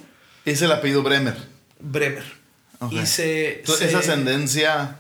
Es 0.46 0.62
el 0.62 0.72
apellido 0.72 1.04
Bremer. 1.04 1.36
Bremer. 1.80 2.26
Y 2.90 3.06
se. 3.06 3.60
Entonces, 3.60 3.78
se- 3.80 3.90
esa 3.90 4.00
ascendencia. 4.00 4.98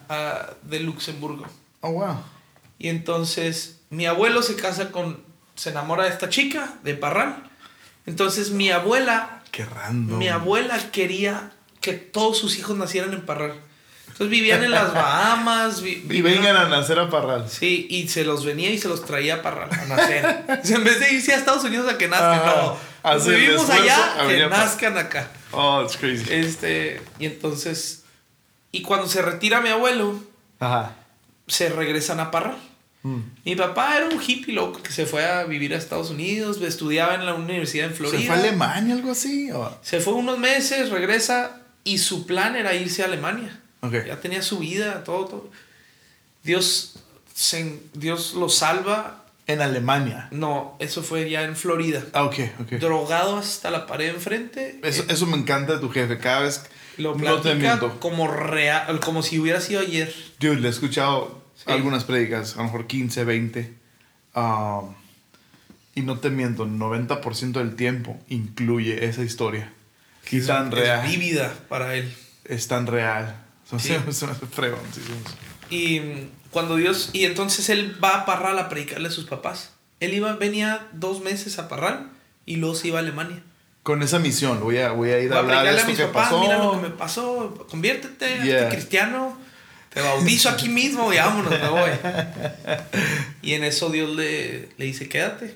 de 0.63 0.79
Luxemburgo. 0.81 1.45
Oh, 1.81 1.91
wow. 1.93 2.17
Y 2.77 2.89
entonces, 2.89 3.79
mi 3.89 4.05
abuelo 4.05 4.41
se 4.43 4.55
casa 4.55 4.91
con. 4.91 5.23
Se 5.55 5.69
enamora 5.71 6.03
de 6.05 6.09
esta 6.09 6.29
chica, 6.29 6.75
de 6.83 6.93
Parral. 6.95 7.43
Entonces, 8.05 8.51
mi 8.51 8.71
abuela. 8.71 9.41
Qué 9.51 9.65
random. 9.65 10.17
Mi 10.17 10.27
abuela 10.29 10.79
quería 10.91 11.51
que 11.81 11.93
todos 11.93 12.37
sus 12.37 12.57
hijos 12.57 12.77
nacieran 12.77 13.13
en 13.13 13.25
Parral. 13.25 13.53
Entonces 14.07 14.29
vivían 14.29 14.63
en 14.63 14.71
las 14.71 14.93
Bahamas. 14.93 15.81
vi- 15.81 15.93
Y 15.93 16.21
vivían- 16.21 16.35
vengan 16.43 16.55
a 16.57 16.69
nacer 16.69 16.99
a 16.99 17.09
Parral. 17.09 17.49
Sí, 17.49 17.87
y 17.89 18.07
se 18.07 18.23
los 18.23 18.45
venía 18.45 18.69
y 18.69 18.77
se 18.77 18.87
los 18.87 19.03
traía 19.05 19.35
a 19.35 19.41
Parral 19.41 19.69
a 19.73 19.85
nacer. 19.85 20.45
O 20.63 20.65
sea, 20.65 20.77
en 20.77 20.83
vez 20.83 20.99
de 20.99 21.13
irse 21.13 21.33
a 21.33 21.37
Estados 21.37 21.63
Unidos 21.63 21.91
a 21.91 21.97
que 21.97 22.07
nazcan, 22.07 22.45
no. 22.45 22.77
Vivimos 23.25 23.69
allá, 23.69 24.15
que 24.27 24.47
nazcan 24.47 24.97
acá. 24.97 25.29
Oh, 25.51 25.81
it's 25.83 25.97
crazy. 25.97 26.25
Este, 26.29 27.01
y 27.19 27.25
entonces, 27.25 28.03
y 28.71 28.81
cuando 28.83 29.07
se 29.07 29.21
retira 29.21 29.59
mi 29.61 29.69
abuelo, 29.69 30.21
Ajá. 30.59 30.95
se 31.47 31.69
regresan 31.69 32.19
a 32.19 32.31
Parral. 32.31 32.57
Mm. 33.03 33.19
Mi 33.45 33.55
papá 33.55 33.97
era 33.97 34.05
un 34.05 34.21
hippie 34.21 34.53
loco 34.53 34.83
que 34.83 34.91
se 34.91 35.07
fue 35.07 35.25
a 35.25 35.43
vivir 35.45 35.73
a 35.73 35.77
Estados 35.77 36.11
Unidos, 36.11 36.61
estudiaba 36.61 37.15
en 37.15 37.25
la 37.25 37.33
universidad 37.33 37.87
en 37.87 37.95
Florida. 37.95 38.19
¿Se 38.19 38.27
fue 38.27 38.35
a 38.35 38.39
Alemania 38.39 38.93
algo 38.93 39.11
así? 39.11 39.49
o- 39.51 39.75
Se 39.81 39.99
fue 39.99 40.13
unos 40.13 40.37
meses, 40.37 40.91
regresa 40.91 41.61
y 41.83 41.97
su 41.97 42.27
plan 42.27 42.55
era 42.55 42.75
irse 42.75 43.01
a 43.01 43.05
Alemania. 43.05 43.59
Ok. 43.81 44.05
Ya 44.05 44.19
tenía 44.21 44.43
su 44.43 44.59
vida, 44.59 45.03
todo, 45.03 45.25
todo. 45.25 45.49
Dios, 46.43 46.93
se, 47.33 47.79
Dios 47.93 48.33
lo 48.35 48.49
salva. 48.49 49.20
En 49.51 49.61
Alemania. 49.61 50.27
No, 50.31 50.75
eso 50.79 51.03
fue 51.03 51.29
ya 51.29 51.43
en 51.43 51.55
Florida. 51.55 52.03
Ah, 52.13 52.23
ok, 52.23 52.35
ok. 52.61 52.71
Drogado 52.73 53.37
hasta 53.37 53.69
la 53.71 53.85
pared 53.87 54.09
enfrente. 54.09 54.79
Eso, 54.83 55.03
eh, 55.03 55.07
eso 55.09 55.25
me 55.27 55.37
encanta 55.37 55.73
de 55.73 55.79
tu 55.79 55.89
jefe. 55.89 56.17
Cada 56.17 56.41
vez. 56.41 56.63
lo 56.97 57.11
no 57.15 57.17
te 57.41 57.51
platica 57.51 57.55
miento. 57.55 57.99
como 57.99 58.27
real, 58.27 58.99
como 58.99 59.23
si 59.23 59.39
hubiera 59.39 59.61
sido 59.61 59.79
ayer. 59.81 60.13
Dude, 60.39 60.59
le 60.59 60.67
he 60.67 60.71
escuchado 60.71 61.41
Sí. 61.55 61.71
algunas 61.71 62.03
prédicas, 62.03 62.55
a 62.55 62.57
lo 62.59 62.63
mejor 62.65 62.87
15, 62.87 63.23
20. 63.23 63.73
um, 64.35 64.93
y 65.93 66.01
no 66.03 66.19
te 66.19 66.29
miento, 66.29 66.65
90% 66.65 67.59
del 67.59 67.75
tiempo 67.75 68.17
incluye 68.29 69.05
esa 69.05 69.23
historia. 69.23 69.73
Y 70.31 70.37
Es- 70.37 70.47
tan 70.47 70.67
es 70.67 70.73
real. 70.73 71.07
vívida 71.07 71.53
para 71.67 71.95
él. 71.95 72.13
Es 72.45 72.67
tan 72.67 72.87
real. 72.87 73.35
Me 73.71 73.79
Sí. 73.79 73.95
sí, 74.91 75.01
sí. 75.01 75.75
Y 75.75 76.29
cuando 76.51 76.75
Dios. 76.75 77.09
Y 77.13 77.25
entonces 77.25 77.69
él 77.69 77.97
va 78.03 78.15
a 78.21 78.25
Parral 78.25 78.59
a 78.59 78.69
predicarle 78.69 79.07
a 79.07 79.11
sus 79.11 79.25
papás. 79.25 79.71
Él 79.99 80.13
iba, 80.13 80.33
venía 80.33 80.87
dos 80.93 81.21
meses 81.21 81.57
a 81.59 81.67
Parral 81.67 82.09
y 82.45 82.57
luego 82.57 82.75
se 82.75 82.87
iba 82.89 82.99
a 82.99 83.01
Alemania. 83.01 83.41
Con 83.83 84.03
esa 84.03 84.19
misión, 84.19 84.59
voy 84.59 84.77
a, 84.77 84.91
voy 84.91 85.09
a 85.09 85.19
ir 85.19 85.29
Voy 85.29 85.37
a 85.37 85.39
a 85.39 85.43
hablar 85.43 85.65
de 85.65 85.71
predicarle 85.71 85.77
a 85.77 85.81
esto 85.81 85.89
mis 85.89 85.97
que 85.99 86.05
papás, 86.05 86.29
pasó. 86.29 86.41
mira 86.41 86.57
lo 86.59 86.71
que 86.73 86.77
me 86.87 86.89
pasó, 86.95 87.67
conviértete, 87.69 88.33
hazte 88.35 88.45
Yeah. 88.47 88.69
cristiano, 88.69 89.37
te 89.91 90.01
bautizo 90.01 90.49
aquí 90.49 90.69
mismo 90.69 91.11
y 91.11 91.17
vámonos, 91.17 91.49
me 91.51 91.67
voy. 91.69 91.89
Y 93.41 93.53
en 93.53 93.63
eso 93.63 93.89
Dios 93.89 94.15
le, 94.15 94.69
le 94.77 94.85
dice, 94.85 95.09
quédate, 95.09 95.55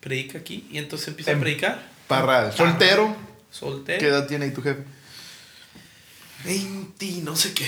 predica 0.00 0.38
aquí. 0.38 0.66
Y 0.70 0.78
entonces 0.78 1.08
empieza 1.08 1.32
En 1.32 1.38
a 1.38 1.40
predicar. 1.42 1.82
Parral. 2.08 2.52
Soltero. 2.54 3.14
Soltero. 3.50 3.98
¿Qué 3.98 4.06
edad 4.06 4.26
tiene 4.26 4.46
ahí 4.46 4.50
tu 4.52 4.62
jefe? 4.62 4.84
20, 6.44 7.06
no 7.22 7.36
sé 7.36 7.52
qué. 7.52 7.66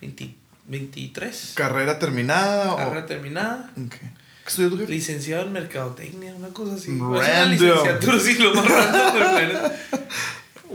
20, 0.00 0.34
23. 0.68 1.52
¿Carrera 1.54 1.98
terminada? 1.98 2.72
o- 2.74 2.76
Carrera 2.76 3.06
terminada. 3.06 3.70
Ok. 3.76 3.94
¿Qué 3.94 4.08
estudió 4.46 4.70
tu 4.70 4.78
jefe? 4.78 4.92
Licenciado 4.92 5.42
en 5.44 5.52
mercadotecnia, 5.52 6.34
una 6.34 6.48
cosa 6.48 6.74
así. 6.76 6.90
Random. 6.90 7.16
Es 7.16 7.28
una 7.28 7.44
licenciatura, 7.46 8.18
sí, 8.20 8.34
lo 8.38 8.54
más 8.54 8.66
random 8.68 9.12
planeta. 9.18 9.76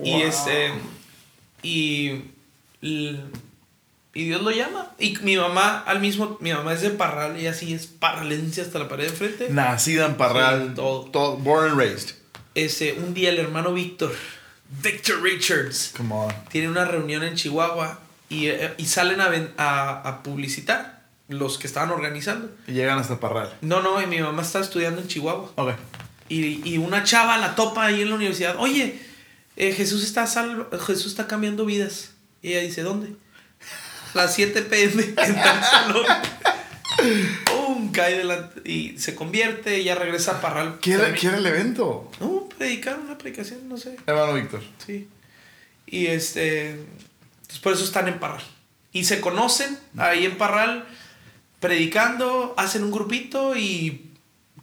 Y 0.04 0.12
Wow. 0.12 0.22
este. 0.24 0.72
Y. 1.64 2.22
Y 4.16 4.26
Dios 4.26 4.42
lo 4.44 4.52
llama. 4.52 4.92
Y 5.00 5.18
mi 5.24 5.38
mamá, 5.38 5.80
al 5.88 6.00
mismo. 6.00 6.38
Mi 6.40 6.54
mamá 6.54 6.74
es 6.74 6.82
de 6.82 6.92
Parral, 6.92 7.36
ella 7.36 7.54
sí 7.54 7.74
es 7.74 7.88
parralense 7.88 8.62
hasta 8.62 8.78
la 8.80 8.88
pared 8.88 9.06
de 9.06 9.10
enfrente. 9.10 9.48
Nacida 9.50 10.06
en 10.06 10.16
Parral. 10.16 10.68
Sí, 10.70 10.76
todo. 10.76 11.06
todo- 11.06 11.38
Born 11.38 11.72
and 11.72 11.80
raised. 11.80 12.12
Este, 12.56 12.94
un 12.94 13.16
día 13.16 13.30
el 13.32 13.40
hermano 13.40 13.74
Víctor, 13.74 14.14
Victor 14.84 15.20
Richards, 15.24 15.92
Come 15.98 16.14
on. 16.14 16.34
tiene 16.52 16.70
una 16.70 16.86
reunión 16.86 17.24
en 17.24 17.34
Chihuahua 17.34 18.00
y, 18.34 18.48
eh, 18.48 18.74
y 18.78 18.86
salen 18.86 19.22
a, 19.22 19.28
ven- 19.30 19.52
a, 19.58 20.02
a 20.08 20.24
publicitar 20.24 21.04
los 21.30 21.58
que 21.58 21.68
estaban 21.68 21.92
organizando. 21.92 22.52
Y 22.68 22.74
llegan 22.74 23.00
hasta 23.00 23.20
Parral. 23.20 23.54
No, 23.62 23.82
no, 23.82 24.02
y 24.02 24.08
mi 24.08 24.20
mamá 24.20 24.42
está 24.42 24.60
estudiando 24.60 25.02
en 25.02 25.08
Chihuahua. 25.08 25.52
Ok. 25.56 25.74
Y, 26.30 26.68
y 26.68 26.78
una 26.78 27.04
chava 27.04 27.38
la 27.38 27.56
topa 27.56 27.86
ahí 27.86 28.02
en 28.02 28.10
la 28.10 28.16
universidad. 28.16 28.56
Oye, 28.58 29.00
eh, 29.56 29.72
Jesús, 29.74 30.04
está 30.04 30.26
salvo- 30.26 30.68
Jesús 30.80 31.08
está 31.08 31.28
cambiando 31.28 31.66
vidas. 31.66 32.12
Y 32.42 32.50
ella 32.50 32.62
dice, 32.62 32.82
¿dónde? 32.82 33.14
Las 34.14 34.34
7 34.36 34.62
pm 34.64 35.04
en 35.04 35.16
tal 35.16 35.64
salón. 35.64 36.06
¡Pum! 37.46 37.92
Cae 37.92 38.18
delante 38.18 38.62
y 38.70 38.98
se 39.00 39.16
convierte. 39.16 39.76
Ella 39.76 39.96
regresa 39.96 40.34
a 40.34 40.42
Parral. 40.42 40.78
¿Qué 40.82 40.94
era, 40.94 41.14
qué 41.14 41.28
era 41.28 41.38
el 41.38 41.46
evento? 41.46 42.12
No, 42.20 42.48
predicar 42.58 43.00
una 43.00 43.18
predicación, 43.18 43.68
no 43.68 43.78
sé. 43.78 43.96
Hermano 44.06 44.34
Víctor. 44.36 44.62
Sí. 44.86 45.08
Y 45.88 46.08
este. 46.08 46.80
Pues 47.54 47.62
por 47.62 47.74
eso 47.74 47.84
están 47.84 48.08
en 48.08 48.20
Parral. 48.20 48.42
Y 48.92 49.04
se 49.06 49.22
conocen 49.22 49.78
ahí 49.98 50.26
en 50.26 50.40
Parral, 50.40 50.88
predicando, 51.60 52.54
hacen 52.58 52.84
un 52.84 52.92
grupito 52.92 53.56
y 53.56 54.10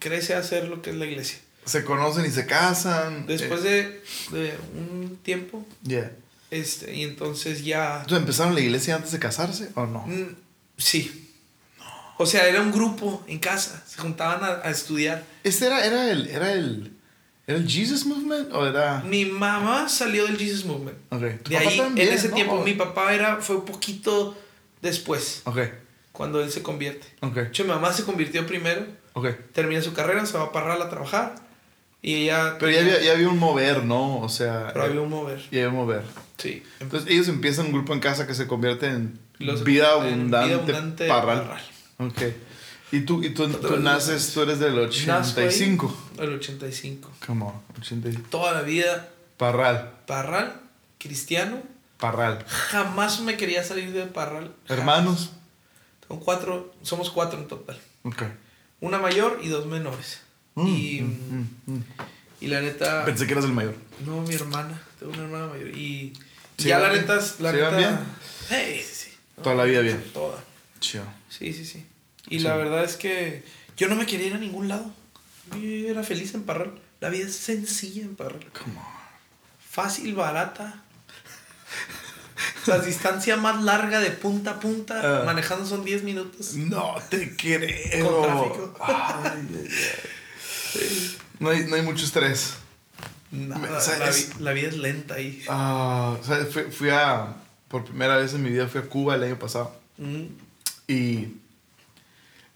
crece 0.01 0.35
a 0.35 0.39
hacer 0.39 0.69
lo 0.69 0.83
que 0.83 0.91
es 0.91 0.97
la 0.97 1.07
iglesia. 1.07 1.39
Se 1.65 1.85
conocen 1.85 2.27
y 2.27 2.31
se 2.31 2.47
casan. 2.47 3.27
Después 3.27 3.63
de, 3.63 4.03
de 4.33 4.55
un 4.75 5.19
tiempo, 5.23 5.65
Yeah. 5.85 6.11
este, 6.51 6.95
y 6.95 7.05
entonces 7.05 7.65
ya. 7.65 7.97
¿Entonces 8.01 8.19
empezaron 8.19 8.55
la 8.55 8.61
iglesia 8.61 8.97
antes 8.97 9.13
de 9.13 9.19
casarse 9.19 9.71
o 9.75 9.87
no? 9.87 10.01
Mm, 10.07 10.35
Sí. 10.77 11.29
O 12.19 12.27
sea, 12.27 12.47
era 12.49 12.61
un 12.61 12.71
grupo 12.73 13.25
en 13.29 13.39
casa, 13.39 13.83
se 13.87 13.99
juntaban 14.01 14.43
a, 14.45 14.67
a 14.67 14.71
estudiar. 14.71 15.25
¿Este 15.45 15.67
era, 15.67 15.85
era 15.87 16.11
el. 16.11 16.27
Era 16.29 16.53
el. 16.53 16.93
¿Era 17.51 17.59
el 17.59 17.69
Jesus 17.69 18.07
Movement? 18.07 18.53
¿O 18.53 18.65
era.? 18.67 19.03
Mi 19.05 19.25
mamá 19.25 19.89
salió 19.89 20.25
del 20.27 20.39
Jesus 20.39 20.65
Movement. 20.65 20.97
Ok. 21.11 21.43
¿Tu 21.43 21.51
De 21.51 21.57
papá 21.59 21.69
ahí, 21.71 21.77
también, 21.79 22.09
en 22.09 22.15
ese 22.15 22.29
no? 22.29 22.35
tiempo, 22.37 22.55
¿O- 22.55 22.65
mi 22.65 22.75
papá 22.75 23.13
era, 23.13 23.37
fue 23.39 23.57
un 23.57 23.65
poquito 23.65 24.37
después, 24.81 25.43
Ok. 25.45 25.59
cuando 26.13 26.43
él 26.43 26.51
se 26.51 26.63
convierte. 26.63 27.07
Ok. 27.21 27.35
De 27.35 27.43
hecho, 27.49 27.65
mi 27.65 27.71
mamá 27.71 27.93
se 27.93 28.05
convirtió 28.05 28.47
primero, 28.47 28.87
Ok. 29.15 29.29
termina 29.53 29.83
su 29.83 29.93
carrera, 29.93 30.25
se 30.27 30.39
va 30.39 30.45
a 30.45 30.53
Parral 30.53 30.81
a 30.81 30.89
trabajar 30.89 31.35
y 32.03 32.15
ella... 32.15 32.57
Pero 32.59 32.71
ya 32.71 32.81
había, 32.81 33.01
ya 33.03 33.13
había 33.13 33.29
un 33.29 33.39
mover, 33.39 33.85
¿no? 33.85 34.21
O 34.21 34.29
sea. 34.29 34.69
Pero 34.73 34.85
había 34.85 35.01
un 35.01 35.11
mover. 35.11 35.41
Ya 35.51 35.59
había 35.59 35.69
un 35.71 35.75
mover. 35.75 36.03
Sí. 36.39 36.63
Entonces 36.79 37.11
ellos 37.11 37.27
empiezan 37.29 37.67
un 37.67 37.73
grupo 37.73 37.93
en 37.95 38.01
casa 38.01 38.27
que 38.27 38.35
se 38.35 38.47
convierte 38.47 38.87
en 38.87 39.19
Y 39.41 39.51
vida 39.65 39.93
en 39.97 40.15
abundante, 40.15 40.47
Vida 40.47 40.57
Abundante 40.57 41.09
parral. 41.09 41.39
Parral. 41.43 41.63
Ok. 41.99 42.23
Y 42.93 43.03
tú, 43.03 43.23
y 43.23 43.31
tú, 43.31 43.47
naces, 43.79 44.33
tú 44.33 44.43
eres 44.43 44.59
del 44.59 44.75
Nazco 45.07 45.41
ahí, 45.41 45.47
85. 45.47 45.97
El 46.19 46.33
85. 46.35 47.11
Come 47.25 47.45
on, 47.45 47.55
85. 47.79 48.27
Toda 48.31 48.53
la 48.53 48.63
vida 48.63 49.09
Parral. 49.37 49.93
Parral, 50.07 50.61
Cristiano. 50.99 51.63
Parral. 51.99 52.45
Jamás 52.47 53.21
me 53.21 53.37
quería 53.37 53.65
salir 53.65 53.93
de 53.93 54.05
Parral. 54.07 54.55
Hermanos. 54.69 55.31
Son 56.07 56.19
cuatro, 56.19 56.75
somos 56.83 57.11
cuatro 57.11 57.39
en 57.39 57.49
total. 57.49 57.81
Ok. 58.03 58.25
Una 58.81 58.99
mayor 58.99 59.39
y 59.43 59.49
dos 59.49 59.67
menores. 59.67 60.21
Mm, 60.57 60.67
y, 60.67 61.01
mm, 61.01 61.73
mm. 61.73 61.85
y 62.41 62.47
la 62.49 62.61
neta. 62.61 63.05
Pensé 63.07 63.27
que 63.27 63.33
eras 63.33 63.45
el 63.45 63.53
mayor. 63.53 63.75
No, 64.05 64.21
mi 64.23 64.35
hermana. 64.35 64.79
Tengo 64.99 65.13
una 65.13 65.23
hermana 65.23 65.47
mayor. 65.47 65.69
Y 65.69 66.13
¿Sí 66.59 66.69
ya 66.69 66.79
la 66.79 66.93
neta. 66.93 67.15
La 67.15 67.23
¿Sí 67.51 67.57
neta. 67.57 67.77
bien? 67.77 67.99
Sí, 68.49 68.83
sí, 68.83 68.95
sí. 68.95 69.11
Toda 69.43 69.55
la 69.55 69.65
vida 69.65 69.81
bien. 69.81 70.05
Toda. 70.13 70.43
Chido. 70.81 71.05
Sí, 71.29 71.53
sí, 71.53 71.65
sí. 71.65 71.87
Y 72.31 72.39
Sí. 72.39 72.45
la 72.45 72.57
verdad 72.57 72.83
es 72.85 72.97
que 72.97 73.45
yo 73.77 73.89
no 73.89 73.97
me 73.97 74.07
quería 74.07 74.29
ir 74.29 74.35
a 74.35 74.39
ningún 74.39 74.69
lado. 74.69 74.91
Yo 75.53 75.89
era 75.89 76.03
feliz 76.03 76.33
en 76.35 76.45
Parral. 76.45 76.73
La 77.01 77.09
vida 77.11 77.27
es 77.27 77.37
sencilla 77.37 78.03
en 78.03 78.15
Parral. 78.17 78.47
Come 78.59 78.77
on. 78.79 78.85
Fácil, 79.69 80.15
barata. 80.15 80.83
La 82.67 82.79
distancia 82.79 83.37
más 83.37 83.63
larga 83.63 84.01
de 84.01 84.11
punta 84.11 84.53
a 84.53 84.61
punta 84.61 85.01
Ah. 85.21 85.25
manejando 85.25 85.67
son 85.67 85.85
10 85.85 86.03
minutos. 86.05 86.55
No 86.55 86.95
te 87.11 87.37
creo. 87.37 88.09
Con 88.09 88.23
tráfico. 88.23 88.75
Ay, 88.81 88.95
ay, 89.25 89.69
ay. 90.75 91.17
No, 91.39 91.51
hay, 91.51 91.65
no 91.67 91.77
hay 91.77 91.83
mucho 91.83 92.05
estrés. 92.05 92.55
Nada, 93.31 93.79
O 93.79 93.81
sea, 93.81 93.99
la, 93.99 94.09
es- 94.09 94.37
vi- 94.37 94.43
la 94.45 94.53
vida 94.53 94.69
es 94.69 94.77
lenta 94.77 95.15
ahí. 95.15 95.43
Ah, 95.49 96.17
o 96.21 96.25
sea, 96.25 96.45
fui, 96.47 96.63
fui 96.71 96.91
a. 96.91 97.35
Por 97.69 97.85
primera 97.85 98.17
vez 98.17 98.35
en 98.35 98.43
mi 98.43 98.51
vida 98.51 98.67
fui 98.67 98.81
a 98.81 98.85
Cuba 98.85 99.15
el 99.15 99.23
año 99.23 99.39
pasado. 99.39 99.75
Mm. 99.99 100.25
Y. 100.89 101.29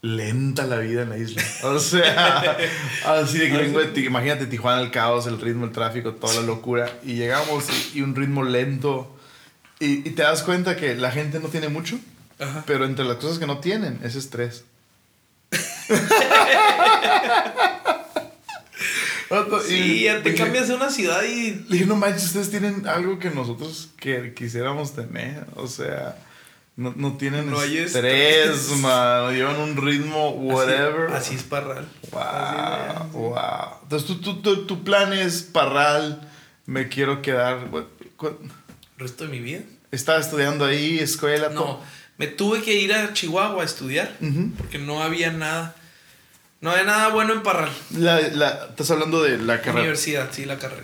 Lenta 0.05 0.67
la 0.67 0.77
vida 0.77 1.01
en 1.01 1.09
la 1.09 1.17
isla. 1.17 1.41
O 1.63 1.79
sea, 1.79 2.57
así 3.05 3.39
de 3.39 3.49
que 3.49 3.57
vengo 3.57 3.79
de 3.79 3.87
Ti- 3.87 4.05
Imagínate 4.05 4.45
Tijuana, 4.45 4.81
el 4.81 4.91
caos, 4.91 5.25
el 5.25 5.41
ritmo, 5.41 5.65
el 5.65 5.71
tráfico, 5.71 6.13
toda 6.13 6.35
la 6.35 6.41
locura. 6.41 6.89
Y 7.03 7.13
llegamos 7.15 7.65
y, 7.93 7.99
y 7.99 8.01
un 8.03 8.15
ritmo 8.15 8.43
lento. 8.43 9.15
Y, 9.79 10.07
y 10.07 10.11
te 10.11 10.21
das 10.21 10.43
cuenta 10.43 10.75
que 10.75 10.95
la 10.95 11.11
gente 11.11 11.39
no 11.39 11.47
tiene 11.47 11.69
mucho. 11.69 11.97
Ajá. 12.39 12.63
Pero 12.67 12.85
entre 12.85 13.03
las 13.05 13.17
cosas 13.17 13.39
que 13.39 13.47
no 13.47 13.59
tienen 13.59 13.99
es 14.03 14.15
estrés. 14.15 14.63
Sí, 19.67 20.03
ya 20.03 20.21
te 20.21 20.31
dije- 20.31 20.43
cambias 20.43 20.67
de 20.67 20.75
una 20.75 20.89
ciudad 20.91 21.23
y. 21.23 21.51
Le 21.53 21.65
dije, 21.69 21.85
no 21.85 21.95
manches, 21.95 22.25
ustedes 22.25 22.51
tienen 22.51 22.87
algo 22.87 23.17
que 23.19 23.31
nosotros 23.31 23.89
que 23.97 24.33
quisiéramos 24.33 24.93
tener. 24.93 25.45
O 25.55 25.67
sea, 25.67 26.17
no, 26.77 26.93
no 26.95 27.17
tienen 27.17 27.49
No 27.49 27.59
hay 27.59 27.77
estrés, 27.77 28.55
estrés. 28.55 28.79
man. 28.79 29.33
Llevan 29.33 29.57
un 29.57 29.77
ritmo, 29.77 30.31
whatever. 30.31 31.07
Así, 31.11 31.27
así 31.29 31.35
es 31.35 31.43
Parral. 31.43 31.87
Wow, 32.11 32.21
Así 32.21 32.55
es, 33.07 33.11
wow. 33.13 33.39
Entonces, 33.83 34.07
tu, 34.07 34.15
tu, 34.21 34.41
tu, 34.41 34.65
tu 34.65 34.83
plan 34.83 35.13
es 35.13 35.41
parral. 35.43 36.29
Me 36.65 36.87
quiero 36.89 37.21
quedar. 37.21 37.67
¿El 37.71 38.35
resto 38.97 39.25
de 39.25 39.29
mi 39.29 39.39
vida? 39.39 39.61
Estaba 39.91 40.19
estudiando 40.19 40.65
ahí, 40.65 40.99
escuela. 40.99 41.49
No, 41.49 41.79
me 42.17 42.27
tuve 42.27 42.61
que 42.61 42.73
ir 42.73 42.93
a 42.93 43.13
Chihuahua 43.13 43.61
a 43.61 43.65
estudiar 43.65 44.17
porque 44.57 44.77
no 44.79 45.01
había 45.03 45.31
nada. 45.31 45.75
No 46.61 46.71
había 46.71 46.85
nada 46.85 47.09
bueno 47.09 47.33
en 47.33 47.43
Parral. 47.43 47.69
la, 47.91 48.19
la, 48.19 48.67
estás 48.69 48.89
hablando 48.89 49.21
de 49.21 49.37
la 49.37 49.57
carrera. 49.59 49.81
Universidad, 49.81 50.29
sí, 50.31 50.45
la 50.45 50.57
carrera. 50.57 50.83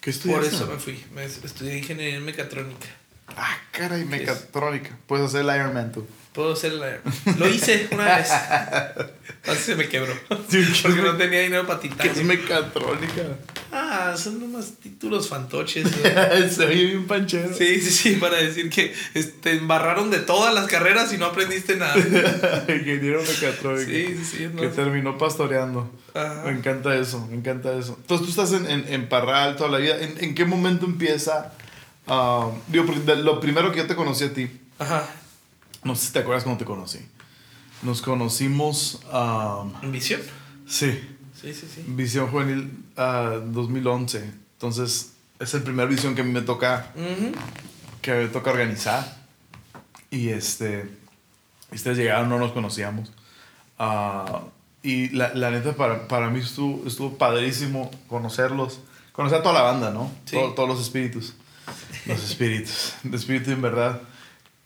¿Qué 0.00 0.10
Por 0.12 0.42
estudiaste? 0.44 0.56
eso 0.56 0.66
me 0.66 0.78
fui. 0.78 1.02
Me 1.14 1.24
estudié 1.24 1.78
ingeniería 1.78 2.16
en 2.16 2.24
mecatrónica. 2.24 2.88
Ah, 3.28 3.56
caray, 3.72 4.04
mecatrónica. 4.04 4.96
Puedes 5.06 5.26
hacer 5.26 5.40
el 5.42 5.56
Iron 5.56 5.74
Man 5.74 5.92
tú. 5.92 6.06
Puedo 6.32 6.54
hacer 6.54 6.72
la... 6.72 6.98
Lo 7.38 7.48
hice 7.48 7.88
una 7.92 8.16
vez. 8.16 8.28
Así 9.46 9.62
se 9.62 9.76
me 9.76 9.88
quebró. 9.88 10.12
Porque 10.28 11.02
no 11.02 11.16
tenía 11.16 11.42
dinero 11.42 11.66
para 11.66 11.78
¿Qué 11.78 12.08
es 12.08 12.24
mecatrónica? 12.24 13.22
Ah, 13.70 14.14
son 14.16 14.40
nomás 14.40 14.72
títulos 14.82 15.28
fantoches. 15.28 15.86
Se 16.50 16.64
oye 16.64 16.84
bien 16.86 17.06
panchero. 17.06 17.54
Sí, 17.54 17.80
sí, 17.80 17.90
sí, 17.90 18.16
para 18.16 18.36
decir 18.36 18.70
que 18.70 18.94
este, 19.14 19.32
te 19.42 19.50
embarraron 19.52 20.10
de 20.10 20.18
todas 20.18 20.54
las 20.54 20.66
carreras 20.66 21.12
y 21.12 21.18
no 21.18 21.26
aprendiste 21.26 21.76
nada. 21.76 21.94
Ingeniero 22.68 23.22
mecatrónico. 23.22 23.90
Sí, 23.90 24.16
sí, 24.18 24.24
sí. 24.24 24.50
no. 24.52 24.60
Que 24.60 24.68
terminó 24.68 25.18
pastoreando. 25.18 25.90
Ajá. 26.14 26.42
Me 26.46 26.52
encanta 26.52 26.96
eso, 26.96 27.26
me 27.28 27.36
encanta 27.36 27.72
eso. 27.76 27.96
Entonces 28.00 28.26
tú 28.26 28.30
estás 28.30 28.52
en, 28.58 28.70
en, 28.70 28.92
en 28.92 29.08
Parral 29.08 29.56
toda 29.56 29.70
la 29.70 29.78
vida. 29.78 30.00
¿En, 30.00 30.22
en 30.22 30.34
qué 30.34 30.44
momento 30.44 30.86
empieza? 30.86 31.52
Ah, 32.06 32.50
digo, 32.68 32.84
lo 33.16 33.40
primero 33.40 33.70
que 33.72 33.78
yo 33.78 33.86
te 33.86 33.94
conocí 33.96 34.24
a 34.24 34.32
ti, 34.34 34.50
Ajá. 34.78 35.06
no 35.84 35.94
sé 35.96 36.06
si 36.06 36.12
te 36.12 36.20
acuerdas 36.20 36.44
cómo 36.44 36.56
te 36.56 36.64
conocí. 36.64 36.98
Nos 37.82 38.00
conocimos, 38.02 39.00
ah, 39.12 39.64
¿En 39.82 39.92
visión? 39.92 40.20
sí, 40.66 41.10
Sí, 41.40 41.52
sí, 41.52 41.68
sí. 41.74 41.84
Visión 41.88 42.28
Juvenil 42.30 42.70
ah, 42.96 43.38
2011. 43.44 44.24
Entonces 44.54 45.12
es 45.38 45.52
el 45.52 45.62
primer 45.62 45.88
visión 45.88 46.14
que 46.14 46.22
a 46.22 46.24
mí 46.24 46.32
me 46.32 46.40
toca 46.40 46.90
Ujú. 46.94 47.32
que 48.00 48.12
me 48.14 48.26
toca 48.28 48.50
organizar. 48.50 49.18
Y 50.10 50.28
este, 50.30 50.88
ustedes 51.72 51.98
llegaron, 51.98 52.30
no 52.30 52.38
nos 52.38 52.52
conocíamos. 52.52 53.12
Y 54.82 55.08
la, 55.10 55.34
la 55.34 55.50
neta, 55.50 55.72
para, 55.74 56.08
para 56.08 56.28
mí 56.30 56.40
estuvo, 56.40 56.86
estuvo 56.86 57.16
padrísimo 57.18 57.90
conocerlos. 58.08 58.80
Conocer 59.12 59.38
a 59.38 59.42
toda 59.42 59.54
la 59.54 59.62
banda, 59.62 59.90
¿no? 59.90 60.10
Sí. 60.24 60.36
Todo- 60.36 60.52
todos 60.54 60.68
los 60.68 60.80
espíritus. 60.80 61.34
Los 62.06 62.22
espíritus. 62.24 62.94
De 63.02 63.16
espíritu 63.16 63.50
en 63.50 63.62
verdad. 63.62 64.00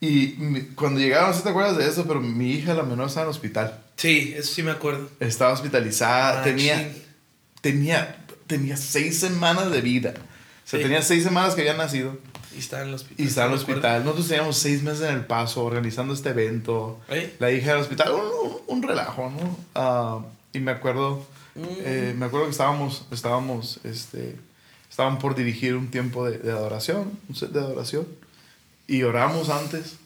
Y 0.00 0.34
mi- 0.38 0.62
cuando 0.62 1.00
llegaron, 1.00 1.28
no 1.28 1.32
sé 1.32 1.38
si 1.40 1.44
te 1.44 1.50
acuerdas 1.50 1.76
de 1.76 1.86
eso, 1.88 2.04
pero 2.06 2.20
mi 2.20 2.52
hija, 2.52 2.74
la 2.74 2.82
menor, 2.84 3.08
estaba 3.08 3.24
en 3.24 3.30
hospital. 3.30 3.82
Sí, 3.96 4.32
eso 4.36 4.54
sí 4.54 4.62
me 4.62 4.70
acuerdo. 4.70 5.10
Estaba 5.20 5.52
hospitalizada. 5.52 6.40
Ah, 6.40 6.44
tenía, 6.44 6.92
tenía, 7.60 8.24
tenía 8.46 8.76
seis 8.76 9.18
semanas 9.18 9.70
de 9.70 9.80
vida. 9.80 10.14
O 10.16 10.68
sea, 10.70 10.78
Sí. 10.78 10.84
tenía 10.84 11.02
seis 11.02 11.24
semanas 11.24 11.54
que 11.54 11.62
había 11.62 11.74
nacido. 11.74 12.16
Y 12.54 12.58
estaba 12.60 12.82
en 12.82 12.88
el 12.88 12.94
hospital. 12.94 13.24
Y 13.24 13.28
estaba 13.28 13.46
en 13.48 13.52
el 13.52 13.58
hospital. 13.58 14.04
Nosotros 14.04 14.28
teníamos 14.28 14.56
seis 14.58 14.82
meses 14.82 15.02
en 15.08 15.14
el 15.16 15.24
paso 15.26 15.64
organizando 15.64 16.14
este 16.14 16.30
evento. 16.30 17.00
¿Eh? 17.08 17.34
La 17.38 17.50
hija 17.50 17.72
del 17.72 17.80
hospital, 17.82 18.12
un, 18.12 18.20
un- 18.20 18.56
un 18.66 18.82
relajo, 18.82 19.30
¿no? 19.30 19.58
Ah, 19.74 20.20
y 20.52 20.60
me 20.60 20.70
acuerdo, 20.72 21.26
Mm. 21.54 21.60
eh, 21.80 22.14
me 22.16 22.26
acuerdo 22.26 22.46
que 22.46 22.52
estábamos, 22.52 23.06
estábamos, 23.10 23.80
este, 23.84 24.36
estaban 24.98 25.20
por 25.20 25.36
dirigir 25.36 25.76
un 25.76 25.92
tiempo 25.92 26.28
de, 26.28 26.38
de 26.38 26.50
adoración, 26.50 27.12
un 27.28 27.36
set 27.36 27.50
de 27.50 27.60
adoración. 27.60 28.04
Y 28.88 29.04
oramos 29.04 29.48
antes. 29.48 29.96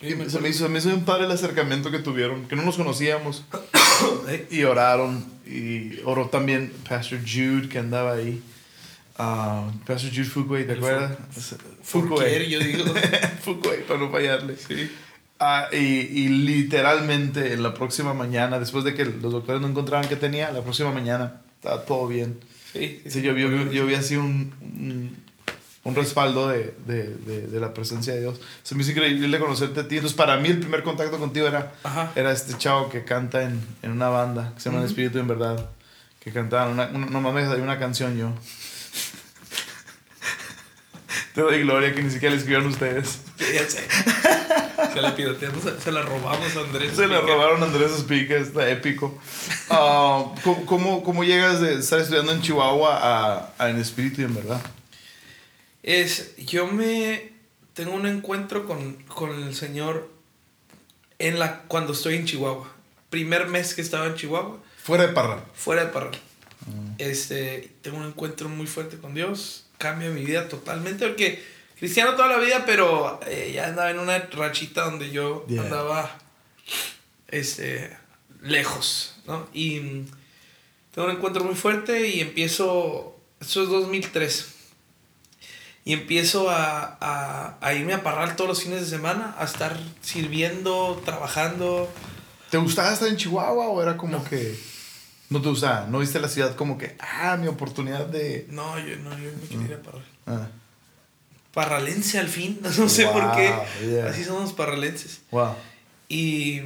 Sí, 0.00 0.16
me 0.16 0.28
se, 0.28 0.40
me 0.40 0.48
hizo, 0.48 0.64
se 0.64 0.68
me 0.68 0.80
hizo 0.80 0.88
bien 0.88 1.04
padre 1.04 1.26
el 1.26 1.30
acercamiento 1.30 1.92
que 1.92 2.00
tuvieron, 2.00 2.48
que 2.48 2.56
no 2.56 2.62
nos 2.62 2.76
conocíamos. 2.76 3.44
Y 4.50 4.64
oraron. 4.64 5.24
Y 5.46 6.00
oró 6.04 6.26
también 6.30 6.72
Pastor 6.88 7.20
Jude, 7.20 7.68
que 7.68 7.78
andaba 7.78 8.14
ahí. 8.14 8.42
Ah, 9.16 9.70
Pastor 9.86 10.10
Jude 10.10 10.24
Fuquay, 10.24 10.66
¿te 10.66 10.72
acuerdas? 10.72 11.16
Furquier, 11.84 12.48
yo 12.48 12.58
digo. 12.58 12.84
Fuquay, 13.44 13.86
para 13.86 14.00
no 14.00 14.10
fallarle. 14.10 14.56
Ah, 15.38 15.68
y, 15.70 15.76
y 15.76 16.28
literalmente 16.28 17.52
en 17.52 17.62
la 17.62 17.72
próxima 17.72 18.14
mañana, 18.14 18.58
después 18.58 18.82
de 18.82 18.94
que 18.94 19.04
los 19.04 19.30
doctores 19.30 19.62
no 19.62 19.68
encontraban 19.68 20.08
qué 20.08 20.16
tenía, 20.16 20.50
la 20.50 20.62
próxima 20.62 20.90
mañana 20.90 21.40
estaba 21.60 21.84
todo 21.84 22.08
bien. 22.08 22.40
Sí, 22.74 23.00
sí, 23.04 23.10
Sí, 23.10 23.22
yo, 23.22 23.32
yo, 23.36 23.48
yo, 23.50 23.72
yo 23.72 23.86
vi 23.86 23.94
así 23.94 24.16
un, 24.16 24.52
un, 24.60 25.16
un 25.84 25.94
respaldo 25.94 26.48
de, 26.48 26.74
de, 26.86 27.04
de, 27.14 27.46
de 27.46 27.60
la 27.60 27.72
presencia 27.72 28.12
de 28.14 28.20
Dios. 28.20 28.40
Se 28.62 28.74
me 28.74 28.82
hizo 28.82 28.90
increíble 28.90 29.38
conocerte 29.38 29.80
a 29.80 29.88
ti. 29.88 29.94
Entonces, 29.96 30.16
para 30.16 30.36
mí, 30.36 30.48
el 30.50 30.58
primer 30.60 30.82
contacto 30.82 31.18
contigo 31.18 31.46
era, 31.46 31.72
Ajá. 31.84 32.12
era 32.16 32.32
este 32.32 32.58
chavo 32.58 32.90
que 32.90 33.04
canta 33.04 33.42
en, 33.44 33.60
en 33.82 33.92
una 33.92 34.08
banda 34.08 34.52
que 34.54 34.60
se 34.60 34.68
llama 34.68 34.78
El 34.80 34.84
Ujú. 34.84 34.90
Espíritu 34.92 35.18
en 35.20 35.28
Verdad. 35.28 35.70
Que 36.20 36.32
cantaban 36.32 36.72
una, 36.72 36.86
una- 36.86 37.06
no 37.06 37.20
mames, 37.20 37.48
hay 37.48 37.60
una 37.60 37.78
canción 37.78 38.16
yo. 38.18 38.30
Te 41.34 41.40
doy 41.40 41.62
gloria 41.62 41.92
que 41.94 42.02
ni 42.02 42.10
siquiera 42.10 42.30
la 42.34 42.38
escribieron 42.38 42.68
ustedes. 42.70 43.18
Ya 43.38 43.68
sé. 43.68 43.80
Se 44.94 45.02
la 45.02 45.14
piroteamos, 45.16 45.62
se 45.82 45.92
la 45.92 46.02
robamos 46.02 46.56
a 46.56 46.60
Andrés. 46.60 46.94
Se 46.94 47.06
la 47.08 47.20
robaron 47.20 47.60
a 47.62 47.66
Andrés 47.66 47.90
Espica, 47.92 48.36
está 48.36 48.68
épico. 48.70 49.18
Ah, 49.70 50.34
¿cómo, 50.42 50.66
cómo, 50.66 51.02
cómo 51.04 51.24
llegas 51.24 51.60
de 51.60 51.74
estar 51.78 51.98
estudiando 52.00 52.32
en 52.32 52.42
Chihuahua 52.42 52.98
a, 53.00 53.52
a 53.58 53.70
En 53.70 53.78
Espíritu 53.78 54.20
y 54.20 54.24
en 54.24 54.34
Verdad? 54.34 54.60
Es, 55.82 56.36
yo 56.36 56.66
me 56.66 57.32
tengo 57.74 57.92
un 57.94 58.06
encuentro 58.06 58.66
con, 58.66 58.94
con 59.04 59.30
el 59.42 59.54
Señor 59.54 60.10
en 61.18 61.38
la, 61.38 61.62
cuando 61.62 61.92
estoy 61.92 62.16
en 62.16 62.26
Chihuahua. 62.26 62.70
Primer 63.10 63.46
mes 63.48 63.74
que 63.74 63.80
estaba 63.82 64.06
en 64.06 64.14
Chihuahua, 64.16 64.58
Fuera 64.82 65.06
de 65.06 65.12
Parral. 65.12 65.42
fuera 65.54 65.84
de 65.84 65.90
Parral. 65.90 66.18
Este, 66.98 67.72
tengo 67.82 67.98
un 67.98 68.06
encuentro 68.06 68.48
muy 68.48 68.66
fuerte 68.66 68.98
con 68.98 69.14
Dios. 69.14 69.66
Cambia 69.78 70.10
mi 70.10 70.24
vida 70.24 70.48
totalmente. 70.48 71.06
Porque 71.06 71.42
cristiano 71.78 72.14
toda 72.14 72.28
la 72.28 72.38
vida, 72.38 72.64
pero 72.66 73.18
eh, 73.26 73.52
ya 73.54 73.68
andaba 73.68 73.90
en 73.90 73.98
una 73.98 74.18
rachita 74.18 74.84
donde 74.84 75.10
yo 75.10 75.44
Yeah. 75.48 75.62
andaba 75.62 76.18
este, 77.28 77.96
lejos. 78.44 79.16
¿no? 79.26 79.46
Y 79.52 79.80
mm, 79.80 80.06
tengo 80.94 81.08
un 81.08 81.14
encuentro 81.16 81.42
muy 81.44 81.54
fuerte 81.56 82.08
y 82.08 82.20
empiezo. 82.20 83.16
Eso 83.40 83.62
es 83.64 83.68
2003. 83.68 84.46
Y 85.86 85.92
empiezo 85.92 86.48
a, 86.48 86.96
a, 87.00 87.58
a 87.60 87.74
irme 87.74 87.92
a 87.92 88.02
Parral 88.02 88.36
todos 88.36 88.48
los 88.48 88.62
fines 88.62 88.80
de 88.80 88.86
semana, 88.86 89.34
a 89.38 89.44
estar 89.44 89.78
sirviendo, 90.00 91.02
trabajando. 91.04 91.92
¿Te 92.50 92.56
gustaba 92.56 92.92
estar 92.92 93.08
en 93.08 93.16
Chihuahua 93.16 93.68
o 93.68 93.82
era 93.82 93.96
como 93.96 94.18
No. 94.18 94.24
que... 94.24 94.58
No 95.30 95.40
te 95.42 95.48
gustaba, 95.48 95.86
no 95.88 95.98
viste 95.98 96.20
la 96.20 96.28
ciudad 96.28 96.54
como 96.54 96.78
que, 96.78 96.96
ah, 97.00 97.36
mi 97.38 97.48
oportunidad 97.48 98.06
de... 98.06 98.46
No, 98.50 98.78
yo 98.78 98.96
no, 98.98 99.10
yo 99.18 99.30
me 99.42 99.48
quería 99.48 99.66
ir 99.66 99.74
a 99.74 99.82
Parral. 99.82 100.04
Ah, 100.26 100.48
Parralense 101.52 102.18
al 102.18 102.28
fin, 102.28 102.60
no 102.78 102.88
sé 102.88 103.06
por 103.06 103.32
qué. 103.34 103.52
Yeah. 103.84 104.06
Así 104.08 104.24
somos 104.24 104.52
parralenses. 104.52 105.20
wow. 105.30 105.54
Y, 106.08 106.60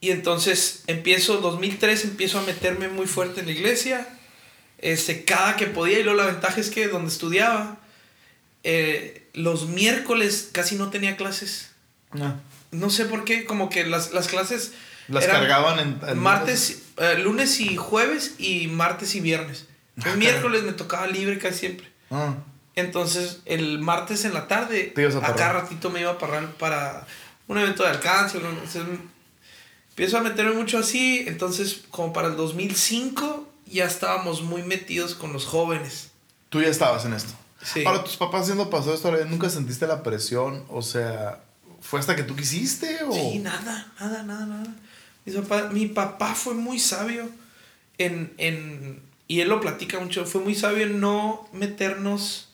y 0.00 0.10
entonces 0.10 0.82
empiezo, 0.86 1.38
2003, 1.38 2.04
empiezo 2.04 2.38
a 2.38 2.42
meterme 2.42 2.88
muy 2.88 3.06
fuerte 3.06 3.40
en 3.40 3.46
la 3.46 3.52
iglesia. 3.52 4.06
Este, 4.78 5.24
cada 5.24 5.56
que 5.56 5.66
podía, 5.66 5.98
y 5.98 6.02
luego 6.04 6.18
la 6.18 6.26
ventaja 6.26 6.60
es 6.60 6.70
que 6.70 6.86
donde 6.88 7.08
estudiaba, 7.10 7.78
eh, 8.62 9.28
los 9.34 9.66
miércoles 9.68 10.50
casi 10.52 10.76
no 10.76 10.90
tenía 10.90 11.16
clases. 11.16 11.70
Ah. 12.12 12.36
No 12.70 12.90
sé 12.90 13.04
por 13.06 13.24
qué, 13.24 13.44
como 13.44 13.70
que 13.70 13.84
las, 13.86 14.12
las 14.12 14.28
clases 14.28 14.72
Las 15.08 15.24
eran 15.24 15.40
cargaban 15.40 15.78
en... 15.80 16.00
en- 16.08 16.18
martes, 16.18 16.82
eh, 16.98 17.18
lunes 17.18 17.60
y 17.60 17.76
jueves 17.76 18.34
y 18.38 18.66
martes 18.68 19.14
y 19.14 19.20
viernes. 19.20 19.66
Ah, 20.04 20.10
El 20.12 20.18
miércoles 20.18 20.62
me 20.62 20.72
tocaba 20.72 21.06
libre 21.06 21.38
casi 21.38 21.58
siempre. 21.60 21.88
Ah, 22.10 22.34
Entonces, 22.76 23.40
el 23.46 23.78
martes 23.80 24.24
en 24.24 24.34
la 24.34 24.46
tarde, 24.48 24.92
a 24.96 25.00
a 25.00 25.20
cada 25.20 25.32
Parral. 25.34 25.62
ratito 25.62 25.90
me 25.90 26.00
iba 26.00 26.12
a 26.12 26.18
Parral 26.18 26.50
para 26.58 27.06
un 27.48 27.58
evento 27.58 27.82
de 27.82 27.90
alcance. 27.90 28.38
¿no? 28.38 28.48
Entonces, 28.50 28.82
empiezo 29.98 30.16
a 30.18 30.20
meterme 30.20 30.52
mucho 30.52 30.78
así. 30.78 31.24
Entonces, 31.26 31.80
como 31.90 32.12
para 32.12 32.28
el 32.28 32.36
2005, 32.36 33.48
ya 33.66 33.84
estábamos 33.84 34.42
muy 34.42 34.62
metidos 34.62 35.16
con 35.16 35.32
los 35.32 35.44
jóvenes. 35.44 36.10
tú 36.50 36.62
ya 36.62 36.68
estabas 36.68 37.04
en 37.04 37.14
esto. 37.14 37.32
Sí. 37.62 37.82
Ahora, 37.84 38.04
tus 38.04 38.16
papás 38.16 38.46
siendo 38.46 38.70
pastores 38.70 39.02
todavía 39.02 39.24
nunca 39.24 39.50
sentiste 39.50 39.88
la 39.88 40.04
presión, 40.04 40.64
o 40.68 40.80
sea, 40.82 41.40
¿fue 41.80 41.98
hasta 41.98 42.14
que 42.14 42.22
tú 42.22 42.36
quisiste 42.36 43.02
o...? 43.02 43.12
Sí, 43.12 43.40
nada, 43.40 43.92
nada, 43.98 44.22
nada, 44.22 44.46
nada. 44.46 44.74
Mis 45.26 45.34
papá- 45.34 45.68
mi 45.72 45.86
papá 45.88 46.34
fue 46.36 46.54
muy 46.54 46.78
sabio 46.78 47.28
en, 47.98 48.32
en, 48.38 49.02
y 49.26 49.40
él 49.40 49.48
lo 49.48 49.60
platica 49.60 49.98
mucho, 49.98 50.24
fue 50.26 50.40
muy 50.40 50.54
sabio 50.54 50.84
en 50.86 51.00
no 51.00 51.48
meternos 51.52 52.50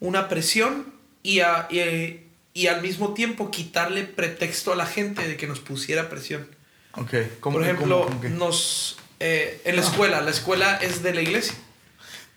una 0.00 0.28
presión 0.28 0.86
y, 1.22 1.38
a- 1.40 1.68
y, 1.70 2.26
y 2.52 2.66
al 2.66 2.82
mismo 2.82 3.14
tiempo 3.14 3.52
quitarle 3.52 4.02
pretexto 4.02 4.72
a 4.72 4.76
la 4.76 4.86
gente 4.86 5.26
de 5.28 5.36
que 5.36 5.46
nos 5.46 5.60
pusiera 5.60 6.10
presión. 6.10 6.48
Ok, 6.96 7.14
¿cómo 7.40 7.56
Por 7.58 7.64
ejemplo, 7.64 8.04
cómo- 8.06 8.20
cómo 8.20 8.34
nos... 8.36 8.96
eh, 9.20 9.60
en 9.64 9.76
la 9.76 9.82
escuela, 9.82 10.20
la 10.20 10.30
escuela 10.30 10.76
es 10.76 11.02
de 11.02 11.14
la 11.14 11.22
iglesia. 11.22 11.54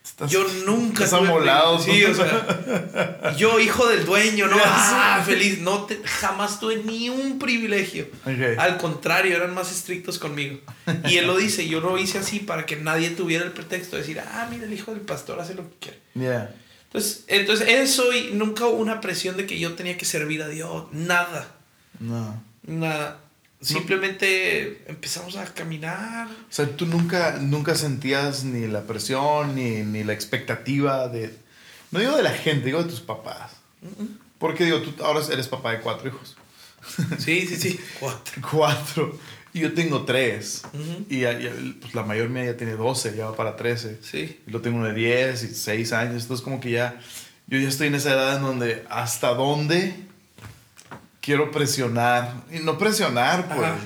Estás- 0.03 0.31
Yo 0.31 0.47
nunca 0.65 1.03
estás 1.03 1.19
tuve 1.19 1.29
amolado, 1.29 1.77
Sí, 1.79 2.05
o 2.05 2.13
sea, 2.13 3.33
yo 3.37 3.59
hijo 3.59 3.85
del 3.87 4.05
dueño, 4.05 4.47
no, 4.47 4.55
ah, 4.63 5.21
feliz, 5.25 5.59
no 5.59 5.83
te, 5.85 5.99
jamás 6.05 6.59
tuve 6.59 6.77
ni 6.77 7.09
un 7.09 7.37
privilegio. 7.37 8.07
Ok. 8.23 8.57
Al 8.57 8.77
contrario, 8.77 9.35
eran 9.35 9.53
más 9.53 9.71
estrictos 9.73 10.17
conmigo. 10.19 10.59
Y 11.05 11.17
él 11.17 11.27
lo 11.27 11.35
dice, 11.45 11.67
yo 11.67 11.81
lo 11.81 11.97
hice 11.97 12.19
así 12.19 12.39
para 12.39 12.65
que 12.65 12.77
nadie 12.77 13.09
tuviera 13.09 13.43
el 13.43 13.51
pretexto 13.51 13.97
de 13.97 14.03
decir, 14.03 14.19
ah, 14.21 14.47
mira, 14.49 14.63
el 14.65 14.73
hijo 14.73 14.91
del 14.91 15.01
pastor 15.01 15.39
hace 15.41 15.53
lo 15.55 15.63
que 15.69 15.75
quiere. 15.81 15.99
Yeah. 16.13 16.55
Entonces, 16.85 17.25
entonces 17.27 17.67
eso 17.67 18.13
y 18.13 18.29
nunca 18.31 18.65
hubo 18.67 18.77
una 18.77 19.01
presión 19.01 19.35
de 19.35 19.45
que 19.45 19.59
yo 19.59 19.73
tenía 19.73 19.97
que 19.97 20.05
servir 20.05 20.41
a 20.43 20.47
Dios, 20.47 20.85
nada, 20.93 21.51
No. 21.99 22.41
nada. 22.63 23.19
Simplemente 23.65 24.83
empezamos 24.87 25.35
a 25.37 25.45
caminar. 25.45 26.27
O 26.27 26.53
sea, 26.53 26.67
tú 26.75 26.85
nunca, 26.85 27.39
nunca 27.39 27.75
sentías 27.75 28.43
ni 28.43 28.67
la 28.67 28.83
presión 28.83 29.55
ni, 29.55 29.83
ni 29.83 30.03
la 30.03 30.13
expectativa 30.13 31.07
de... 31.07 31.35
No 31.91 31.99
digo 31.99 32.15
de 32.15 32.23
la 32.23 32.31
gente, 32.31 32.65
digo 32.65 32.83
de 32.83 32.89
tus 32.89 33.01
papás. 33.01 33.53
Porque 34.37 34.65
digo, 34.65 34.81
tú 34.81 35.03
ahora 35.03 35.21
eres 35.31 35.47
papá 35.47 35.71
de 35.71 35.79
cuatro 35.79 36.09
hijos. 36.09 36.35
Sí, 37.17 37.47
sí, 37.47 37.55
sí. 37.55 37.79
Cuatro. 37.99 38.41
Cuatro. 38.51 39.19
Y 39.53 39.61
yo 39.61 39.73
tengo 39.73 40.03
tres. 40.03 40.63
Ujú. 40.73 41.05
Y 41.09 41.23
pues, 41.79 41.95
la 41.95 42.03
mayor 42.03 42.29
mía 42.29 42.45
ya 42.45 42.57
tiene 42.57 42.73
12, 42.73 43.15
ya 43.15 43.29
va 43.29 43.35
para 43.35 43.55
13. 43.55 43.99
Sí. 44.01 44.41
Y 44.45 44.51
lo 44.51 44.61
tengo 44.61 44.77
uno 44.77 44.87
de 44.87 44.93
10 44.93 45.43
y 45.43 45.47
6 45.55 45.93
años. 45.93 46.23
Entonces 46.23 46.43
como 46.43 46.59
que 46.59 46.71
ya... 46.71 46.99
Yo 47.47 47.59
ya 47.59 47.67
estoy 47.67 47.87
en 47.87 47.95
esa 47.95 48.13
edad 48.13 48.37
en 48.37 48.41
donde 48.41 48.85
hasta 48.89 49.33
dónde 49.33 49.95
quiero 51.25 51.49
presionar. 51.51 52.33
Y 52.51 52.59
no 52.59 52.77
presionar, 52.77 53.47
pues. 53.47 53.59
Ajá. 53.67 53.77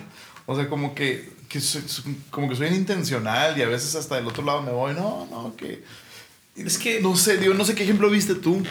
O 0.46 0.56
sea, 0.56 0.68
como 0.68 0.94
que, 0.94 1.30
que 1.48 1.62
soy, 1.62 1.84
como 2.32 2.50
que 2.50 2.56
soy 2.56 2.68
intencional 2.68 3.58
y 3.58 3.62
a 3.62 3.68
veces 3.68 3.96
hasta 3.96 4.16
del 4.16 4.28
otro 4.28 4.44
lado 4.44 4.62
me 4.62 4.72
voy, 4.72 4.94
no, 4.94 5.28
no, 5.32 5.56
que... 5.56 5.84
Es 6.56 6.78
que- 6.78 7.00
No 7.00 7.16
sé, 7.16 7.38
digo, 7.38 7.54
no 7.54 7.64
sé 7.64 7.74
qué 7.76 7.84
ejemplo 7.84 8.10
viste 8.10 8.36
tú. 8.36 8.62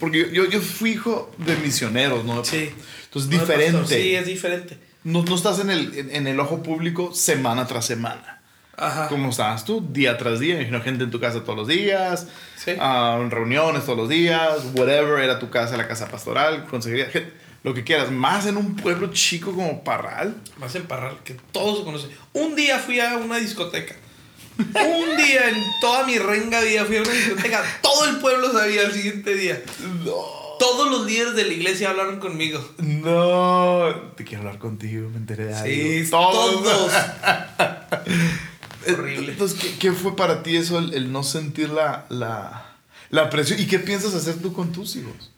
Porque 0.00 0.20
yo, 0.20 0.44
yo, 0.44 0.50
yo 0.50 0.60
fui 0.60 0.92
hijo 0.92 1.30
de 1.38 1.56
misioneros, 1.56 2.24
¿no? 2.24 2.42
Sí. 2.44 2.70
Entonces, 3.04 3.30
No, 3.30 3.38
diferente. 3.40 3.78
pastor, 3.80 3.98
Sí, 3.98 4.14
es 4.14 4.26
diferente. 4.26 4.78
No, 5.02 5.22
no 5.24 5.34
estás 5.34 5.58
en 5.58 5.68
el, 5.70 5.98
en, 5.98 6.10
en 6.14 6.26
el 6.26 6.40
ojo 6.40 6.62
público 6.62 7.12
semana 7.14 7.66
tras 7.66 7.84
semana. 7.84 8.40
Ajá. 8.76 9.08
¿Cómo 9.08 9.28
estabas 9.30 9.64
tú? 9.64 9.86
Día 9.92 10.16
tras 10.16 10.40
día. 10.40 10.54
Imagino 10.56 10.80
gente 10.82 11.04
en 11.04 11.10
tu 11.10 11.20
casa 11.20 11.40
todos 11.44 11.56
los 11.58 11.68
días. 11.68 12.26
Sí. 12.56 12.72
ah, 12.80 13.22
reuniones 13.28 13.84
todos 13.84 13.98
los 13.98 14.08
días. 14.08 14.50
Whatever. 14.74 15.22
Era 15.22 15.38
tu 15.38 15.50
casa, 15.50 15.76
la 15.76 15.86
casa 15.86 16.08
pastoral. 16.08 16.64
Consejería. 16.66 17.06
gen- 17.06 17.30
Lo 17.64 17.74
que 17.74 17.82
quieras. 17.82 18.10
Más 18.12 18.46
en 18.46 18.56
un 18.58 18.76
pueblo 18.76 19.10
chico 19.10 19.52
como 19.52 19.82
Parral. 19.82 20.36
Más 20.58 20.74
en 20.76 20.84
Parral, 20.86 21.18
que 21.24 21.34
todos 21.50 21.78
se 21.78 21.84
conocen. 21.84 22.10
Un 22.34 22.54
día 22.54 22.78
fui 22.78 23.00
a 23.00 23.16
una 23.16 23.38
discoteca. 23.38 23.96
Un 24.58 25.16
día 25.16 25.48
en 25.48 25.56
toda 25.80 26.04
mi 26.06 26.16
renga 26.18 26.60
vida 26.60 26.84
fui 26.84 26.98
a 26.98 27.02
una 27.02 27.10
discoteca. 27.10 27.64
Todo 27.82 28.04
el 28.04 28.18
pueblo 28.18 28.52
sabía 28.52 28.82
el 28.82 28.92
siguiente 28.92 29.34
día. 29.34 29.60
No. 30.04 30.12
Todos 30.58 30.90
los 30.90 31.06
líderes 31.06 31.34
de 31.34 31.44
la 31.44 31.52
iglesia 31.54 31.90
hablaron 31.90 32.20
conmigo. 32.20 32.62
No. 32.78 34.12
Te 34.14 34.24
quiero 34.24 34.42
hablar 34.42 34.58
contigo. 34.58 35.08
Me 35.08 35.16
enteré 35.16 35.46
de 35.46 35.54
algo. 35.54 35.66
Sí, 35.66 36.10
todos. 36.10 36.92
Eh, 38.86 38.92
Horrible. 38.92 39.32
Entonces, 39.32 39.58
¿qué, 39.58 39.78
qué 39.78 39.92
fue 39.92 40.14
para 40.14 40.42
ti 40.42 40.56
eso, 40.58 40.78
el, 40.78 40.92
el 40.92 41.10
no 41.10 41.22
sentir 41.22 41.70
la, 41.70 42.04
la, 42.10 42.76
la 43.08 43.30
presión? 43.30 43.58
¿Y 43.58 43.66
qué 43.66 43.78
piensas 43.78 44.12
hacer 44.14 44.42
tú 44.42 44.52
con 44.52 44.72
tus 44.72 44.96
hijos? 44.96 45.30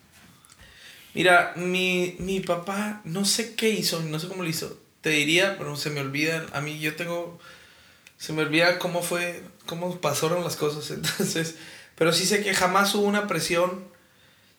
Mira, 1.17 1.53
mi, 1.55 2.15
mi 2.19 2.41
papá, 2.41 3.01
no 3.03 3.25
sé 3.25 3.55
qué 3.55 3.71
hizo, 3.71 4.03
no 4.03 4.19
sé 4.19 4.27
cómo 4.27 4.43
lo 4.43 4.49
hizo. 4.49 4.77
Te 5.01 5.09
diría, 5.09 5.57
pero 5.57 5.75
se 5.75 5.89
me 5.89 5.99
olvida. 5.99 6.45
A 6.53 6.61
mí 6.61 6.77
yo 6.77 6.95
tengo. 6.95 7.39
Se 8.19 8.33
me 8.33 8.43
olvida 8.43 8.77
cómo 8.77 9.01
fue, 9.01 9.41
cómo 9.65 9.99
pasaron 9.99 10.43
las 10.43 10.57
cosas. 10.57 10.91
Entonces, 10.91 11.55
pero 11.95 12.13
sí 12.13 12.27
sé 12.27 12.43
que 12.43 12.53
jamás 12.53 12.93
hubo 12.93 13.07
una 13.07 13.25
presión. 13.25 13.85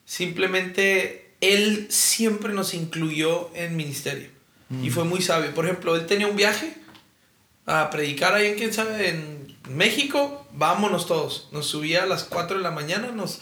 Simplemente 0.03 1.33
él 1.39 1.87
siempre 1.89 2.53
nos 2.53 2.73
incluyó 2.73 3.55
en 3.55 3.77
ministerio. 3.77 4.29
Y 4.83 4.89
fue 4.89 5.05
muy 5.05 5.21
sabio. 5.21 5.55
Por 5.55 5.63
ejemplo, 5.63 5.95
él 5.95 6.07
tenía 6.07 6.27
un 6.27 6.35
viaje 6.35 6.75
a 7.67 7.89
predicar 7.89 8.35
ahí 8.35 8.47
en, 8.47 8.55
quién 8.55 8.73
sabe, 8.73 9.07
en 9.07 9.57
México. 9.69 10.45
Vámonos 10.51 11.07
todos. 11.07 11.47
Nos 11.53 11.67
subía 11.67 12.03
a 12.03 12.05
las 12.05 12.25
4 12.25 12.57
de 12.57 12.63
la 12.63 12.71
mañana, 12.71 13.11
nos, 13.11 13.39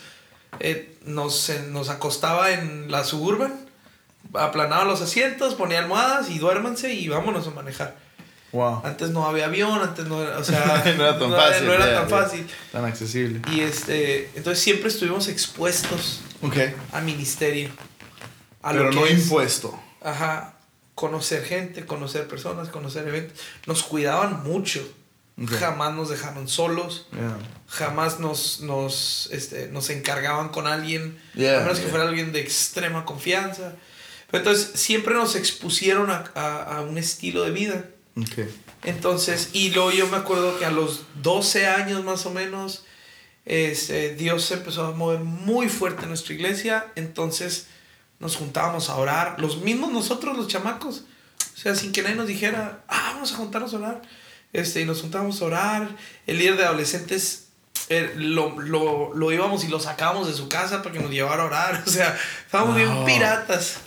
eh, 0.60 0.98
nos, 1.06 1.52
nos 1.70 1.90
acostaba 1.90 2.52
en 2.52 2.92
la 2.92 3.04
suburban, 3.04 3.54
aplanaba 4.34 4.84
los 4.86 5.02
asientos, 5.02 5.56
ponía 5.56 5.80
almohadas 5.80 6.30
y 6.30 6.40
duérmanse 6.40 6.94
y 6.94 7.08
vámonos 7.08 7.48
a 7.48 7.52
manejar. 7.52 7.96
Wow. 8.54 8.82
Antes 8.86 9.10
no 9.10 9.26
había 9.26 9.46
avión, 9.46 9.80
antes 9.82 10.06
no 10.06 10.22
era, 10.24 10.38
o 10.38 10.44
sea, 10.44 10.66
no 10.98 11.04
era 11.04 11.20
tan 11.20 11.30
no 11.30 11.36
fácil. 11.36 11.66
no 11.68 11.74
era 11.74 11.94
tan 11.96 12.10
fácil. 12.10 12.48
Tan 12.72 12.86
accesible. 12.86 13.42
Y 13.52 13.60
este, 13.60 14.30
entonces 14.36 14.64
siempre 14.64 14.88
estuvimos 14.90 15.28
expuestos 15.28 16.22
Ok. 16.42 16.56
a 16.94 17.02
ministerio. 17.02 17.70
A 18.62 18.72
Pero 18.72 18.86
lo 18.86 18.90
que 18.92 18.96
no 18.96 19.06
es- 19.06 19.24
impuesto. 19.24 19.80
Ajá. 20.02 20.54
Conocer 20.96 21.44
gente, 21.46 21.86
conocer 21.86 22.28
personas, 22.28 22.70
conocer 22.70 23.08
eventos. 23.08 23.38
Nos 23.68 23.84
cuidaban 23.84 24.44
mucho. 24.44 24.82
Jamás 25.46 25.94
nos 25.94 26.10
dejaron 26.10 26.48
solos. 26.48 27.06
Yeah. 27.12 27.38
Jamás 27.68 28.20
nos, 28.20 28.62
nos, 28.62 29.30
este, 29.32 29.68
nos 29.68 29.90
encargaban 29.92 30.50
con 30.50 30.66
alguien. 30.66 31.22
Yeah, 31.36 31.58
a 31.60 31.62
menos 31.64 31.80
que 31.80 31.88
fuera 31.88 32.08
alguien 32.08 32.32
de 32.32 32.40
extrema 32.40 33.06
confianza. 33.06 33.76
Pero 34.32 34.40
entonces 34.44 34.72
siempre 34.80 35.14
nos 35.14 35.36
expusieron 35.36 36.10
a, 36.10 36.24
a- 36.34 36.78
a 36.78 36.82
un 36.82 36.98
estilo 36.98 37.44
de 37.44 37.52
vida. 37.52 37.86
Entonces, 38.84 39.50
y 39.54 39.70
luego 39.70 39.92
yo 39.92 40.08
me 40.08 40.18
acuerdo 40.18 40.58
que 40.58 40.66
a 40.66 40.72
los 40.72 41.02
12 41.22 41.68
años 41.68 42.04
más 42.04 42.26
o 42.26 42.32
menos, 42.32 42.84
este, 43.46 44.16
Dios 44.16 44.44
se 44.46 44.56
empezó 44.56 44.86
a 44.88 44.92
mover 44.92 45.20
muy 45.20 45.70
fuerte 45.70 46.04
en 46.04 46.10
nuestra 46.10 46.34
iglesia. 46.34 46.88
Entonces 46.96 47.68
nos 48.20 48.36
juntábamos 48.38 48.90
a 48.90 48.96
orar, 48.96 49.40
los 49.40 49.58
mismos 49.62 49.92
nosotros, 49.92 50.36
los 50.36 50.48
chamacos. 50.48 51.04
O 51.54 51.58
sea, 51.60 51.76
sin 51.76 51.92
que 51.92 52.02
nadie 52.02 52.16
nos 52.16 52.28
dijera, 52.28 52.84
ah, 52.88 53.12
vamos 53.14 53.32
a 53.34 53.36
juntarnos 53.36 53.74
a 53.74 53.78
orar. 53.78 54.02
Este, 54.54 54.82
y 54.82 54.86
nos 54.86 55.02
juntábamos 55.02 55.42
a 55.42 55.46
orar. 55.46 55.90
El 56.26 56.38
líder 56.40 56.58
de 56.58 56.66
adolescentes 56.66 57.48
eh, 57.90 58.14
lo, 58.16 58.60
lo, 58.60 59.14
lo 59.14 59.32
íbamos 59.32 59.64
y 59.64 59.68
lo 59.68 59.80
sacábamos 59.80 60.28
de 60.28 60.34
su 60.34 60.50
casa 60.50 60.82
para 60.82 60.94
que 60.94 61.00
nos 61.00 61.12
llevara 61.12 61.44
a 61.44 61.46
orar. 61.46 61.84
O 61.88 61.90
sea, 61.90 62.18
estábamos 62.46 62.76
bien 62.76 62.94
Wow. 62.94 63.06
piratas. 63.06 63.78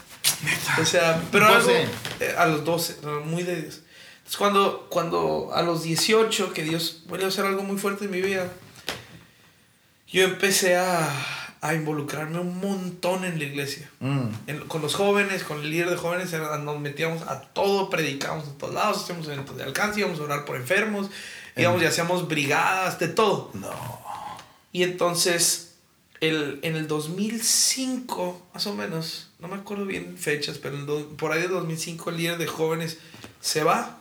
O 0.80 0.84
sea, 0.84 1.20
pero 1.32 1.46
algo, 1.46 1.60
12. 1.60 1.86
eh, 2.20 2.34
a 2.38 2.46
los 2.46 2.64
12, 2.64 2.96
no, 3.02 3.20
muy 3.20 3.42
de 3.42 3.56
Dios. 3.62 3.80
Entonces, 4.18 4.36
cuando, 4.38 4.86
cuando 4.90 5.50
a 5.54 5.62
los 5.62 5.82
18, 5.82 6.52
que 6.52 6.62
Dios 6.62 7.02
vuelve 7.06 7.24
a 7.24 7.28
hacer 7.28 7.44
algo 7.46 7.62
muy 7.62 7.78
fuerte 7.78 8.04
en 8.04 8.10
mi 8.12 8.20
vida, 8.20 8.46
yo 10.06 10.24
empecé 10.24 10.76
a, 10.76 11.08
a 11.62 11.74
involucrarme 11.74 12.38
un 12.38 12.58
montón 12.58 13.24
en 13.24 13.38
la 13.38 13.44
iglesia. 13.44 13.90
Mm. 14.00 14.28
En- 14.46 14.60
con 14.68 14.80
los 14.80 14.94
jóvenes, 14.94 15.42
con 15.44 15.58
el 15.60 15.70
líder 15.70 15.90
de 15.90 15.96
jóvenes, 15.96 16.32
nos 16.32 16.80
metíamos 16.80 17.22
a 17.28 17.40
todo, 17.42 17.90
predicábamos 17.90 18.46
en 18.48 18.58
todos 18.58 18.72
lados, 18.74 19.02
hacíamos 19.02 19.26
eventos 19.28 19.56
de 19.56 19.64
alcance, 19.64 20.00
íbamos 20.00 20.20
a 20.20 20.22
orar 20.24 20.44
por 20.44 20.56
enfermos, 20.56 21.10
Digamos, 21.56 21.82
y 21.82 21.84
hacíamos 21.86 22.28
brigadas, 22.28 22.98
de 23.00 23.08
todo. 23.08 23.50
No. 23.54 23.70
Y 24.72 24.84
entonces, 24.84 25.74
el, 26.20 26.60
en 26.62 26.76
el 26.76 26.86
2005, 26.86 28.46
más 28.54 28.66
o 28.66 28.74
menos, 28.74 29.28
no 29.40 29.48
me 29.48 29.56
acuerdo 29.56 29.84
bien 29.84 30.16
fechas, 30.16 30.58
pero 30.58 30.76
do- 30.86 31.08
por 31.16 31.32
ahí 31.32 31.42
de 31.42 31.48
2005 31.48 32.10
el 32.10 32.16
líder 32.16 32.38
de 32.38 32.46
jóvenes 32.46 32.98
se 33.40 33.64
va. 33.64 33.98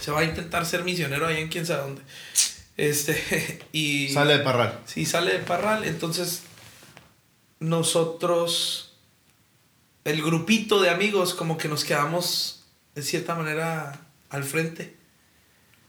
Se 0.00 0.10
va 0.10 0.20
a 0.20 0.24
intentar 0.24 0.66
ser 0.66 0.84
misionero 0.84 1.26
allá 1.26 1.38
en 1.38 1.48
quién 1.48 1.64
sabe 1.64 1.82
dónde. 1.82 2.02
Este, 2.82 3.60
y... 3.72 4.08
Sale 4.08 4.38
de 4.38 4.44
parral. 4.44 4.80
Sí, 4.86 5.06
sale 5.06 5.34
de 5.34 5.38
Parral. 5.38 5.84
Entonces, 5.84 6.42
nosotros, 7.60 8.92
el 10.04 10.20
grupito 10.20 10.80
de 10.82 10.90
amigos, 10.90 11.32
como 11.34 11.56
que 11.56 11.68
nos 11.68 11.84
quedamos 11.84 12.64
de 12.96 13.02
cierta 13.02 13.36
manera 13.36 14.00
al 14.30 14.42
frente. 14.42 14.96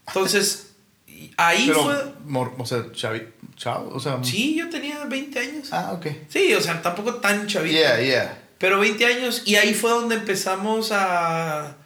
Entonces, 0.06 0.74
ahí 1.36 1.64
Pero, 1.66 1.82
fue. 1.82 2.12
mor- 2.26 2.54
o 2.58 2.64
sea, 2.64 2.92
chavi, 2.92 3.22
chao, 3.56 3.88
o 3.92 3.98
sea. 3.98 4.22
Sí, 4.22 4.54
yo 4.56 4.70
tenía 4.70 5.04
20 5.04 5.38
años. 5.40 5.72
Ah, 5.72 5.92
ok. 5.94 6.06
Sí, 6.28 6.54
o 6.54 6.60
sea, 6.60 6.80
tampoco 6.80 7.16
tan 7.16 7.48
chavito. 7.48 7.76
Yeah, 7.76 8.00
yeah. 8.00 8.40
Pero 8.58 8.78
20 8.78 9.04
años 9.04 9.42
y 9.44 9.56
ahí 9.56 9.74
fue 9.74 9.90
donde 9.90 10.14
empezamos 10.14 10.92
a, 10.92 11.76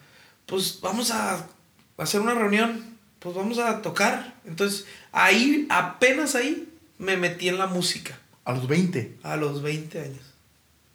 pues 0.45 0.81
vamos 0.83 1.11
a 1.11 1.47
hacer 1.97 2.21
una 2.21 2.35
reunión, 2.35 2.99
pues 3.21 3.35
vamos 3.35 3.59
a 3.59 3.81
tocar. 3.81 4.37
Entonces 4.49 4.87
ahí, 5.13 5.67
apenas 5.71 6.35
ahí, 6.35 6.69
me 6.99 7.17
metí 7.17 7.49
en 7.49 7.59
la 7.59 7.67
música 7.67 8.19
A 8.45 8.53
los 8.53 8.67
20. 8.67 9.19
a 9.23 9.37
los 9.37 9.63
20 9.63 10.01
años. 10.01 10.21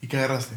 ¿Y 0.02 0.08
qué 0.08 0.18
agarraste? 0.18 0.56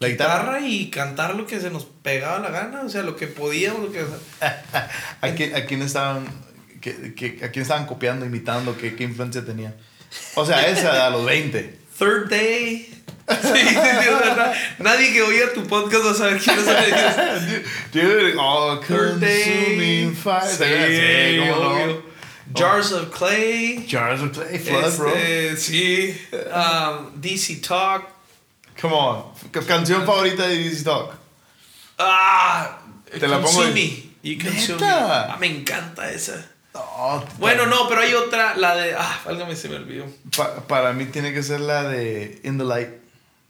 La 0.00 0.08
Guitarra 0.08 0.58
guitarra. 0.58 0.60
y 0.68 0.90
cantar 0.90 1.34
lo 1.34 1.46
que 1.46 1.60
se 1.60 1.70
nos 1.70 1.84
pegaba 1.84 2.38
la 2.38 2.50
gana, 2.50 2.82
o 2.82 2.88
sea, 2.88 3.02
lo 3.02 3.16
que 3.16 3.26
podíamos, 3.26 3.82
lo 3.82 3.92
que... 3.92 4.00
¿A 5.20 5.30
quién, 5.34 5.54
a 5.56 5.64
quién 5.66 5.82
estaban, 5.82 6.26
que, 6.80 7.14
que- 7.14 7.44
a 7.44 7.50
quién 7.50 7.62
estaban 7.62 7.86
copiando, 7.86 8.24
imitando? 8.24 8.76
¿Qué, 8.78 8.94
qué 8.94 9.04
influencia 9.04 9.44
tenía? 9.44 9.74
O 10.36 10.46
sea, 10.46 10.66
esa 10.68 11.06
a 11.06 11.10
los 11.10 11.24
20. 11.26 11.78
Third 11.98 12.28
Day. 12.30 12.88
Sí, 13.28 13.76
nadie 14.78 15.12
que 15.12 15.20
oiga 15.22 15.52
tu 15.52 15.62
podcast 15.66 16.02
va 16.06 16.10
a 16.12 16.14
saber 16.14 16.38
quiénes 16.40 16.64
son 16.64 16.76
ellos. 16.78 17.62
Dude, 17.92 18.34
oh, 18.38 18.80
Third 18.80 19.20
Day. 19.20 20.10
fire. 20.14 20.48
Sí, 20.48 20.64
Sí, 20.64 21.38
cómo 21.50 21.62
no. 21.62 21.70
obvio. 21.70 22.02
Jars 22.54 22.92
of 22.92 23.10
Clay. 23.10 23.84
Jars 23.86 24.22
of 24.22 24.32
Clay, 24.32 24.58
Flood, 24.58 24.96
bro. 24.96 25.14
Este, 25.14 25.56
sí. 25.58 26.16
Um, 26.50 27.20
DC 27.20 27.56
Talk. 27.60 28.08
Come 28.80 28.94
on. 28.94 29.24
Canción 29.66 30.06
favorita 30.06 30.46
de 30.48 30.56
DC 30.56 30.84
Talk. 30.84 31.12
Ah, 31.98 32.78
Te 33.10 33.28
la 33.28 33.40
pongo 33.42 33.52
Consume 33.52 33.74
Me. 33.74 34.02
You 34.22 34.38
Consume. 34.42 34.78
Ah, 34.82 35.36
me 35.38 35.48
encanta 35.48 36.10
esa. 36.10 36.48
No, 36.78 37.24
Bueno, 37.38 37.66
no, 37.66 37.88
pero 37.88 38.00
hay 38.02 38.14
otra, 38.14 38.56
la 38.56 38.74
de. 38.76 38.94
Ah, 38.94 39.20
válgame, 39.24 39.56
se 39.56 39.68
me 39.68 39.76
olvidó. 39.76 40.06
pa- 40.36 40.54
para 40.66 40.92
mí 40.92 41.06
tiene 41.06 41.32
que 41.32 41.42
ser 41.42 41.60
la 41.60 41.82
de 41.84 42.40
In 42.44 42.58
the 42.58 42.64
Light. 42.64 42.90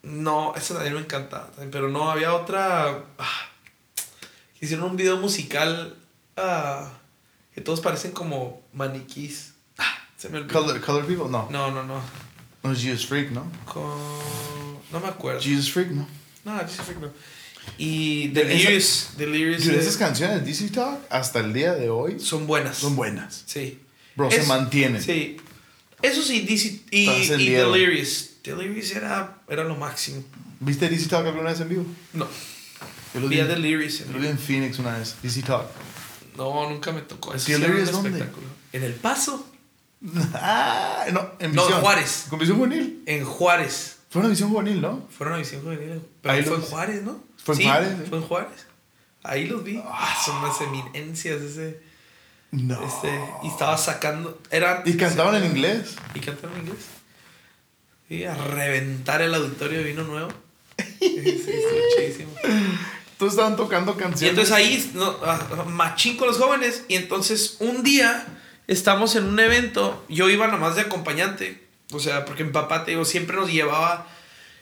No, 0.03 0.55
esa 0.57 0.75
también 0.75 0.95
me 0.95 1.01
encanta. 1.01 1.49
Pero 1.71 1.89
no, 1.89 2.11
había 2.11 2.33
otra. 2.35 3.05
ah, 3.19 3.49
hicieron 4.61 4.91
un 4.91 4.97
video 4.97 5.17
musical 5.19 5.97
ah, 6.37 6.91
que 7.55 7.61
todos 7.61 7.81
parecen 7.81 8.13
como 8.13 8.63
maniquís. 8.73 9.55
Ah, 9.79 9.85
se 10.17 10.29
me 10.29 10.39
olvidó. 10.39 10.61
Color, 10.61 10.81
Color 10.81 11.07
People, 11.07 11.29
no. 11.31 11.49
No, 11.51 11.71
no, 11.71 11.83
no. 11.83 12.01
No 12.63 12.73
es 12.73 12.81
Jesus 12.83 13.07
Freak, 13.07 13.31
¿no? 13.31 13.51
Con... 13.65 13.83
No 14.91 15.01
me 15.01 15.09
acuerdo. 15.09 15.41
Jesus 15.41 15.71
Freak, 15.73 15.91
¿no? 15.91 16.07
No, 16.45 16.59
Jesus 16.61 16.81
Freak 16.87 16.99
no. 16.99 17.11
Y 17.77 18.25
Esa- 18.25 18.35
Delirious. 18.35 19.09
Delirious. 19.17 19.65
Dude, 19.65 19.77
eh, 19.77 19.81
esas 19.81 19.97
canciones 19.97 20.41
de 20.41 20.47
DC 20.47 20.69
Talk 20.71 21.01
hasta 21.11 21.41
el 21.41 21.53
día 21.53 21.75
de 21.75 21.91
hoy 21.91 22.19
son 22.21 22.47
buenas. 22.47 22.77
son 22.79 22.97
buenas. 22.97 23.43
Sí. 23.47 23.81
Bro, 24.17 24.31
se 24.31 24.43
mantienen. 24.45 25.03
Sí. 25.03 25.37
Eso 26.03 26.23
sí, 26.23 26.41
DC 26.41 26.81
y, 26.91 27.07
en 27.09 27.41
y. 27.41 27.49
Delirious. 27.51 28.31
Delirious 28.43 28.93
era, 28.93 29.39
era 29.49 29.65
lo 29.65 29.77
máximo. 29.77 30.23
¿Viste 30.61 30.89
DC 30.89 31.09
Talk 31.09 31.27
alguna 31.27 31.51
vez 31.51 31.61
en 31.61 31.69
vivo? 31.69 31.87
No. 32.13 32.27
Yo 33.15 33.21
lo 33.21 33.29
Vi 33.29 33.37
vi, 33.37 33.41
a 33.43 33.47
Delirious. 33.47 34.01
yo 34.07 34.13
lo 34.13 34.19
vi 34.19 34.27
en 34.29 34.39
Phoenix 34.39 34.79
una 34.79 34.97
vez. 34.99 35.17
DC 35.23 35.43
Talk. 35.43 35.67
No, 36.37 36.69
nunca 36.71 36.93
me 36.93 37.01
tocó. 37.03 37.35
Eso 37.35 37.51
¿Delirious 37.51 37.91
dónde? 37.93 38.11
espectáculo. 38.11 38.47
En 38.73 38.85
El 38.85 38.95
Paso. 38.95 39.45
ah, 40.35 41.05
no, 41.13 41.33
en 41.41 41.55
No, 41.55 41.69
en 41.69 41.75
Juárez. 41.81 42.27
Con 42.31 42.39
visión 42.39 42.59
juvenil. 42.59 43.03
En 43.07 43.25
Juárez. 43.25 43.98
Fue 44.11 44.21
una 44.21 44.31
visión 44.31 44.51
juvenil, 44.51 44.81
¿no? 44.81 45.07
Fueron 45.17 45.35
a 45.35 45.39
visión 45.39 45.63
juvenil. 45.63 46.01
Pero 46.23 46.35
Ahí 46.35 46.43
fue 46.43 46.57
los- 46.57 46.65
en 46.65 46.71
Juárez, 46.71 47.03
¿no? 47.03 47.23
Fue 47.43 47.55
en 47.55 47.59
Sí, 47.61 47.65
Juárez. 47.67 47.95
Fue 48.09 48.19
en 48.19 48.25
Juárez. 48.25 48.67
Ahí 49.23 49.47
los 49.47 49.63
vi. 49.65 49.83
Ah, 49.85 50.17
son 50.25 50.37
unas 50.37 50.61
eminencias 50.61 51.41
ese. 51.43 51.81
No. 52.51 52.83
Este, 52.87 53.11
y 53.45 53.49
estaba 53.49 53.77
sacando. 53.77 54.41
Era, 54.51 54.83
Y 54.87 54.97
cantaban 54.97 55.35
en 55.37 55.45
inglés. 55.51 55.97
Y 56.15 56.21
cantaron 56.21 56.57
en 56.57 56.63
inglés. 56.67 56.85
Y 58.09 58.25
a 58.25 58.35
reventar 58.35 59.21
el 59.21 59.35
auditorio 59.35 59.79
de 59.79 59.85
vino 59.85 60.05
nuevo. 60.05 60.29
Sí, 61.01 62.15
sí. 62.17 62.25
Todos 63.19 63.33
estaban 63.33 63.57
tocando 63.57 63.97
canciones. 63.97 64.23
Y 64.23 64.29
entonces 64.29 64.53
ahí, 64.55 64.91
no, 64.95 65.17
ah, 65.25 65.65
machín 65.69 66.17
con 66.17 66.29
los 66.29 66.39
jóvenes. 66.39 66.85
Y 66.89 66.95
entonces 66.95 67.57
un 67.61 67.83
día 67.83 68.25
estamos 68.69 69.17
en 69.17 69.25
un 69.25 69.39
evento. 69.41 70.05
Yo 70.09 70.29
iba 70.31 70.47
nomás 70.47 70.77
de 70.77 70.83
acompañante. 70.83 71.67
O 71.93 72.01
sea, 72.01 72.25
porque 72.25 72.45
mi 72.45 72.53
papá, 72.53 72.85
te 72.85 72.91
digo, 72.93 73.05
siempre 73.05 73.37
nos 73.37 73.51
llevaba. 73.51 74.07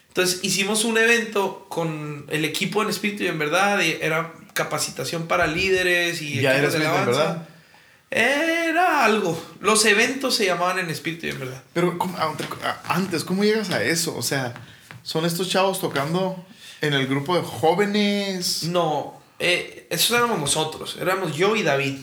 Entonces 0.09 0.39
hicimos 0.43 0.83
un 0.85 0.97
evento 0.97 1.65
con 1.69 2.25
el 2.29 2.45
equipo 2.45 2.81
en 2.81 2.89
espíritu 2.89 3.23
y 3.23 3.27
en 3.27 3.37
verdad. 3.37 3.79
y 3.81 3.97
era 4.01 4.33
capacitación 4.53 5.27
para 5.27 5.45
líderes 5.45 6.21
y 6.21 6.41
Ya 6.41 6.57
eres 6.57 6.73
alabanza. 6.75 7.05
¿verdad? 7.05 7.47
Era 8.09 9.03
algo. 9.05 9.39
Los 9.59 9.85
eventos 9.85 10.35
se 10.35 10.45
llamaban 10.45 10.79
en 10.79 10.89
espíritu 10.89 11.27
y 11.27 11.29
en 11.31 11.39
verdad. 11.39 11.61
Pero 11.73 11.97
¿cómo- 11.97 12.17
a- 12.17 12.33
antes, 12.87 13.23
¿cómo 13.23 13.43
llegas 13.43 13.69
a 13.69 13.83
eso? 13.83 14.15
O 14.15 14.21
sea, 14.21 14.53
son 15.03 15.25
estos 15.25 15.49
chavos 15.49 15.79
tocando 15.81 16.43
en 16.81 16.93
el 16.93 17.05
grupo 17.07 17.35
de 17.35 17.43
jóvenes. 17.43 18.63
No, 18.63 19.21
eh, 19.39 19.87
esos 19.89 20.11
éramos 20.17 20.39
nosotros. 20.39 20.97
Éramos 20.99 21.35
yo 21.35 21.55
y 21.55 21.63
David. 21.63 21.97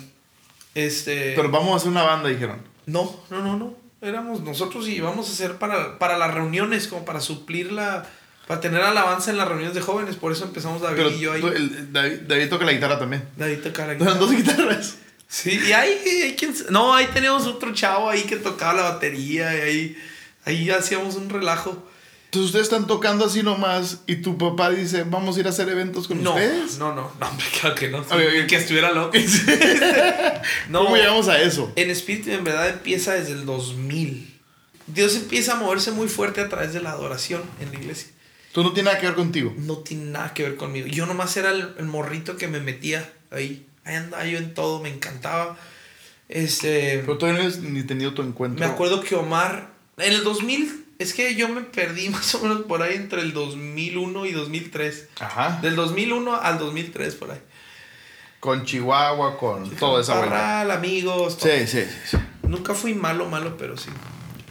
Este. 0.74 1.32
Pero 1.34 1.50
vamos 1.50 1.72
a 1.72 1.76
hacer 1.76 1.88
una 1.88 2.02
banda, 2.02 2.28
dijeron. 2.28 2.60
no, 2.86 3.20
no, 3.30 3.40
no, 3.42 3.56
no. 3.56 3.83
Éramos 4.04 4.40
nosotros 4.42 4.86
y 4.88 4.96
íbamos 4.96 5.28
a 5.28 5.32
hacer 5.32 5.56
para, 5.56 5.98
para 5.98 6.18
las 6.18 6.32
reuniones, 6.34 6.88
como 6.88 7.04
para 7.04 7.20
suplir 7.20 7.72
la. 7.72 8.06
Para 8.46 8.60
tener 8.60 8.82
alabanza 8.82 9.30
en 9.30 9.38
las 9.38 9.48
reuniones 9.48 9.74
de 9.74 9.80
jóvenes. 9.80 10.16
Por 10.16 10.30
eso 10.30 10.44
empezamos 10.44 10.82
David 10.82 10.96
Pero 10.96 11.10
y 11.10 11.18
yo 11.20 11.32
ahí. 11.32 11.40
tú- 11.40 11.48
el- 11.48 11.92
David, 11.92 12.18
David 12.28 12.48
toca 12.50 12.64
la 12.66 12.72
guitarra 12.72 12.98
también. 12.98 13.24
David 13.36 13.60
toca 13.60 13.86
la 13.86 13.92
Eran 13.94 14.18
dos 14.18 14.30
guitarras. 14.32 14.96
Sí, 15.26 15.58
y 15.66 15.72
ahí, 15.72 15.98
hay 16.24 16.36
quien- 16.36 16.54
No, 16.70 16.94
ahí 16.94 17.08
teníamos 17.14 17.46
otro 17.46 17.72
chavo 17.72 18.10
ahí 18.10 18.22
que 18.24 18.36
tocaba 18.36 18.74
la 18.74 18.82
batería 18.90 19.56
y 19.56 19.60
ahí. 19.62 19.96
Ahí 20.44 20.70
hacíamos 20.70 21.14
un 21.16 21.30
relajo. 21.30 21.88
Entonces 22.34 22.46
ustedes 22.46 22.64
están 22.64 22.88
tocando 22.88 23.24
así 23.26 23.44
nomás 23.44 23.98
y 24.08 24.16
tu 24.16 24.36
papá 24.36 24.70
dice, 24.70 25.04
vamos 25.04 25.36
a 25.36 25.40
ir 25.40 25.46
a 25.46 25.50
hacer 25.50 25.68
eventos 25.68 26.08
con 26.08 26.20
No, 26.20 26.30
ustedes. 26.32 26.78
no, 26.78 26.92
no, 26.92 27.12
no, 27.20 27.30
claro 27.60 27.76
que 27.76 27.88
no. 27.90 27.98
Ok, 28.00 28.10
ok. 28.12 28.46
Que 28.48 28.56
estuviera 28.56 28.90
loco. 28.90 29.16
No, 30.68 30.80
¿Cómo 30.84 30.96
llegamos 30.96 31.28
a 31.28 31.40
eso? 31.40 31.72
En 31.76 31.90
espíritu 31.90 32.30
en 32.30 32.42
verdad 32.44 32.68
empieza 32.68 33.14
desde 33.14 33.32
el 33.32 33.46
2000. 33.46 34.34
Dios 34.88 35.14
empieza 35.14 35.52
a 35.52 35.56
moverse 35.56 35.92
muy 35.92 36.08
fuerte 36.08 36.40
a 36.40 36.48
través 36.48 36.72
de 36.74 36.80
la 36.82 36.90
adoración 36.90 37.42
en 37.60 37.70
la 37.72 37.78
iglesia. 37.78 38.08
Tú 38.52 38.62
no 38.64 38.72
tienes 38.72 38.92
nada 38.92 39.00
que 39.00 39.06
ver 39.06 39.14
contigo. 39.14 39.54
No 39.56 39.78
tiene 39.78 40.06
nada 40.06 40.34
que 40.34 40.42
ver 40.42 40.56
conmigo. 40.56 40.86
Yo 40.88 41.06
nomás 41.06 41.36
era 41.36 41.50
el, 41.52 41.74
el 41.78 41.86
morrito 41.86 42.36
que 42.36 42.48
me 42.48 42.58
metía 42.60 43.10
ahí. 43.30 43.64
Ahí 43.84 43.94
andaba 43.96 44.24
yo 44.26 44.38
en 44.38 44.54
todo, 44.54 44.80
me 44.80 44.88
encantaba. 44.90 45.56
Este, 46.28 46.98
Pero 47.06 47.16
todavía 47.18 47.42
no 47.42 47.48
has 47.48 47.58
ni 47.58 47.82
tenido 47.84 48.12
tu 48.12 48.22
encuentro. 48.22 48.58
me 48.66 48.70
acuerdo 48.72 49.00
que 49.02 49.14
Omar, 49.14 49.70
en 49.98 50.12
el 50.12 50.24
2000, 50.24 50.83
es 50.98 51.14
que 51.14 51.34
yo 51.34 51.48
me 51.48 51.62
perdí 51.62 52.08
más 52.10 52.34
o 52.34 52.40
menos 52.40 52.62
por 52.62 52.82
ahí 52.82 52.96
entre 52.96 53.20
el 53.20 53.32
2001 53.32 54.26
y 54.26 54.32
2003. 54.32 55.08
Ajá. 55.20 55.58
Del 55.62 55.76
2001 55.76 56.34
al 56.34 56.58
2003 56.58 57.14
por 57.16 57.30
ahí. 57.30 57.40
Con 58.40 58.64
Chihuahua, 58.64 59.38
con 59.38 59.70
toda 59.70 60.02
esa 60.02 60.18
vuelta. 60.18 60.36
Parral, 60.36 60.70
amigos. 60.70 61.38
todo. 61.38 61.50
Sí, 61.50 61.66
sí, 61.66 61.84
sí. 62.04 62.18
Nunca 62.42 62.74
fui 62.74 62.92
malo, 62.92 63.26
malo, 63.26 63.56
pero 63.56 63.76
sí. 63.78 63.88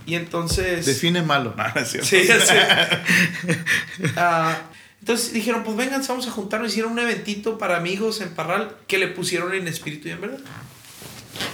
Y 0.06 0.16
entonces... 0.16 0.86
Define 0.86 1.22
malo. 1.22 1.54
No, 1.58 1.64
no. 1.64 1.86
Sí, 1.86 2.02
sé. 2.02 2.28
Ah, 4.18 4.58
entonces 5.00 5.34
dijeron, 5.34 5.64
pues 5.64 5.78
vengan, 5.78 6.02
vamos 6.08 6.28
a 6.28 6.32
juntarnos. 6.32 6.72
Hicieron 6.72 6.94
un 6.94 7.00
eventito 7.00 7.58
para 7.58 7.78
amigos 7.78 8.22
en 8.22 8.34
Parral 8.34 8.76
que 8.88 8.98
le 8.98 9.10
pusieron 9.10 9.54
en 9.54 9.68
espíritu 9.68 10.08
y 10.08 10.12
en 10.12 10.22
verdad. 10.22 10.40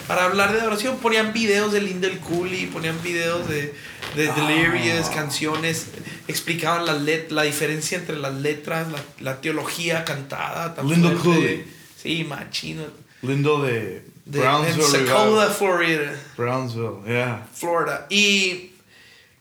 Para 0.07 0.25
hablar 0.25 0.53
de 0.53 0.61
adoración, 0.61 0.97
ponían 0.97 1.33
videos 1.33 1.73
de 1.73 1.81
Lindel 1.81 2.19
Cooley, 2.19 2.67
ponían 2.67 3.01
videos 3.03 3.47
de, 3.49 3.73
de 4.15 4.27
Delirious, 4.31 5.09
canciones, 5.09 5.87
explicaban 6.27 6.85
la, 6.85 6.93
let, 6.93 7.29
la 7.29 7.43
diferencia 7.43 7.97
entre 7.97 8.17
las 8.17 8.33
letras, 8.33 8.87
la, 8.91 8.99
la 9.19 9.41
teología 9.41 10.03
cantada. 10.05 10.73
fuerte. 10.75 11.15
Cooley. 11.23 11.65
Sí, 12.01 12.23
machino. 12.23 12.83
Lindo 13.21 13.61
de, 13.61 14.03
De, 14.25 14.39
Brownsville. 14.39 15.51
Florida. 15.51 16.19
Brownsville, 16.37 17.03
yeah. 17.05 17.47
Florida. 17.53 18.07
Y, 18.09 18.71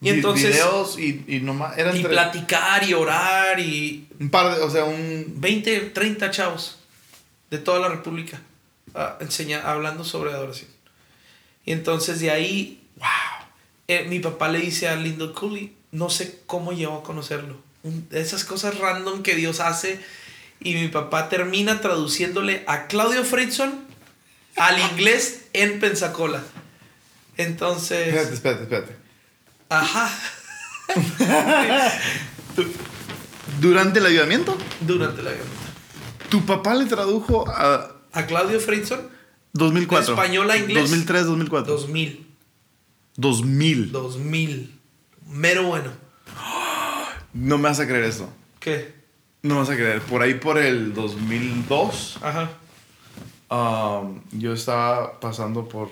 y 0.01 0.09
entonces... 0.09 0.55
Videos 0.57 0.99
y, 0.99 1.25
y 1.29 1.41
nomás. 1.41 1.79
Eran 1.79 1.97
Y 1.97 2.01
tres- 2.03 2.13
platicar 2.13 2.83
y 2.89 2.95
orar 2.95 3.59
y 3.61 4.07
un 4.21 4.31
par 4.31 4.55
de. 4.57 4.63
O 4.63 4.71
sea, 4.71 4.85
un. 4.85 5.35
20, 5.37 5.81
30 5.91 6.31
chavos 6.31 6.79
de 7.51 7.59
toda 7.59 7.79
la 7.81 7.89
República. 7.89 8.41
ah, 8.95 9.17
enseña, 9.21 9.63
hablando 9.71 10.03
sobre 10.05 10.33
adoración. 10.33 10.71
Y 11.65 11.73
entonces 11.73 12.19
de 12.21 12.31
ahí, 12.31 12.83
wow, 12.97 13.07
mi 14.09 14.21
papá 14.21 14.49
le 14.49 14.59
dice 14.61 14.89
a 14.89 14.97
Lindo 14.97 15.33
Cooley, 15.33 15.75
no 15.93 16.11
sé 16.11 16.41
cómo 16.47 16.73
llegó 16.73 16.99
a 16.99 17.03
conocerlo. 17.03 17.57
Esas 18.11 18.45
cosas 18.45 18.79
random 18.79 19.23
que 19.23 19.35
Dios 19.35 19.61
hace. 19.61 19.99
Y 20.61 20.75
mi 20.75 20.89
papá 20.89 21.29
termina 21.29 21.81
traduciéndole 21.81 22.65
a 22.67 22.87
Claudio 22.89 23.25
Friedson 23.25 23.73
al 24.57 24.79
inglés 24.93 25.47
en 25.55 25.81
Pensacola. 25.81 26.43
Entonces, 27.39 28.09
Espérate, 28.09 28.35
espérate, 28.35 28.63
espérate. 28.65 28.97
ajá, 29.71 30.11
Durante 33.61 33.99
el 34.01 34.07
ayudamiento, 34.07 34.57
durante 34.81 35.23
la 35.23 35.31
guerra. 35.31 35.45
tu 36.29 36.45
papá 36.45 36.75
le 36.75 36.87
tradujo 36.87 37.49
a 37.49 37.93
A 38.13 38.27
Claudio 38.27 38.59
Friedson, 38.61 39.09
2004. 39.53 40.15
De 40.15 40.21
español 40.21 40.51
a 40.51 40.57
inglés. 40.57 40.83
2003, 40.91 41.27
2004. 41.27 41.73
2000. 41.73 42.28
2000. 43.19 43.93
2000. 43.93 44.79
Mero 45.29 45.65
bueno. 45.65 45.91
No 47.35 47.59
me 47.59 47.65
vas 47.65 47.79
a 47.81 47.87
creer 47.87 48.05
esto. 48.05 48.29
¿Qué? 48.61 48.95
No 49.43 49.55
me 49.55 49.61
vas 49.61 49.71
a 49.71 49.75
creer. 49.77 50.01
Por 50.03 50.23
ahí 50.23 50.35
por 50.35 50.57
el 50.59 50.95
2002, 50.95 52.19
Ajá. 52.23 52.51
um, 53.51 54.21
yo 54.33 54.53
estaba 54.55 55.21
pasando 55.21 55.69
por... 55.69 55.91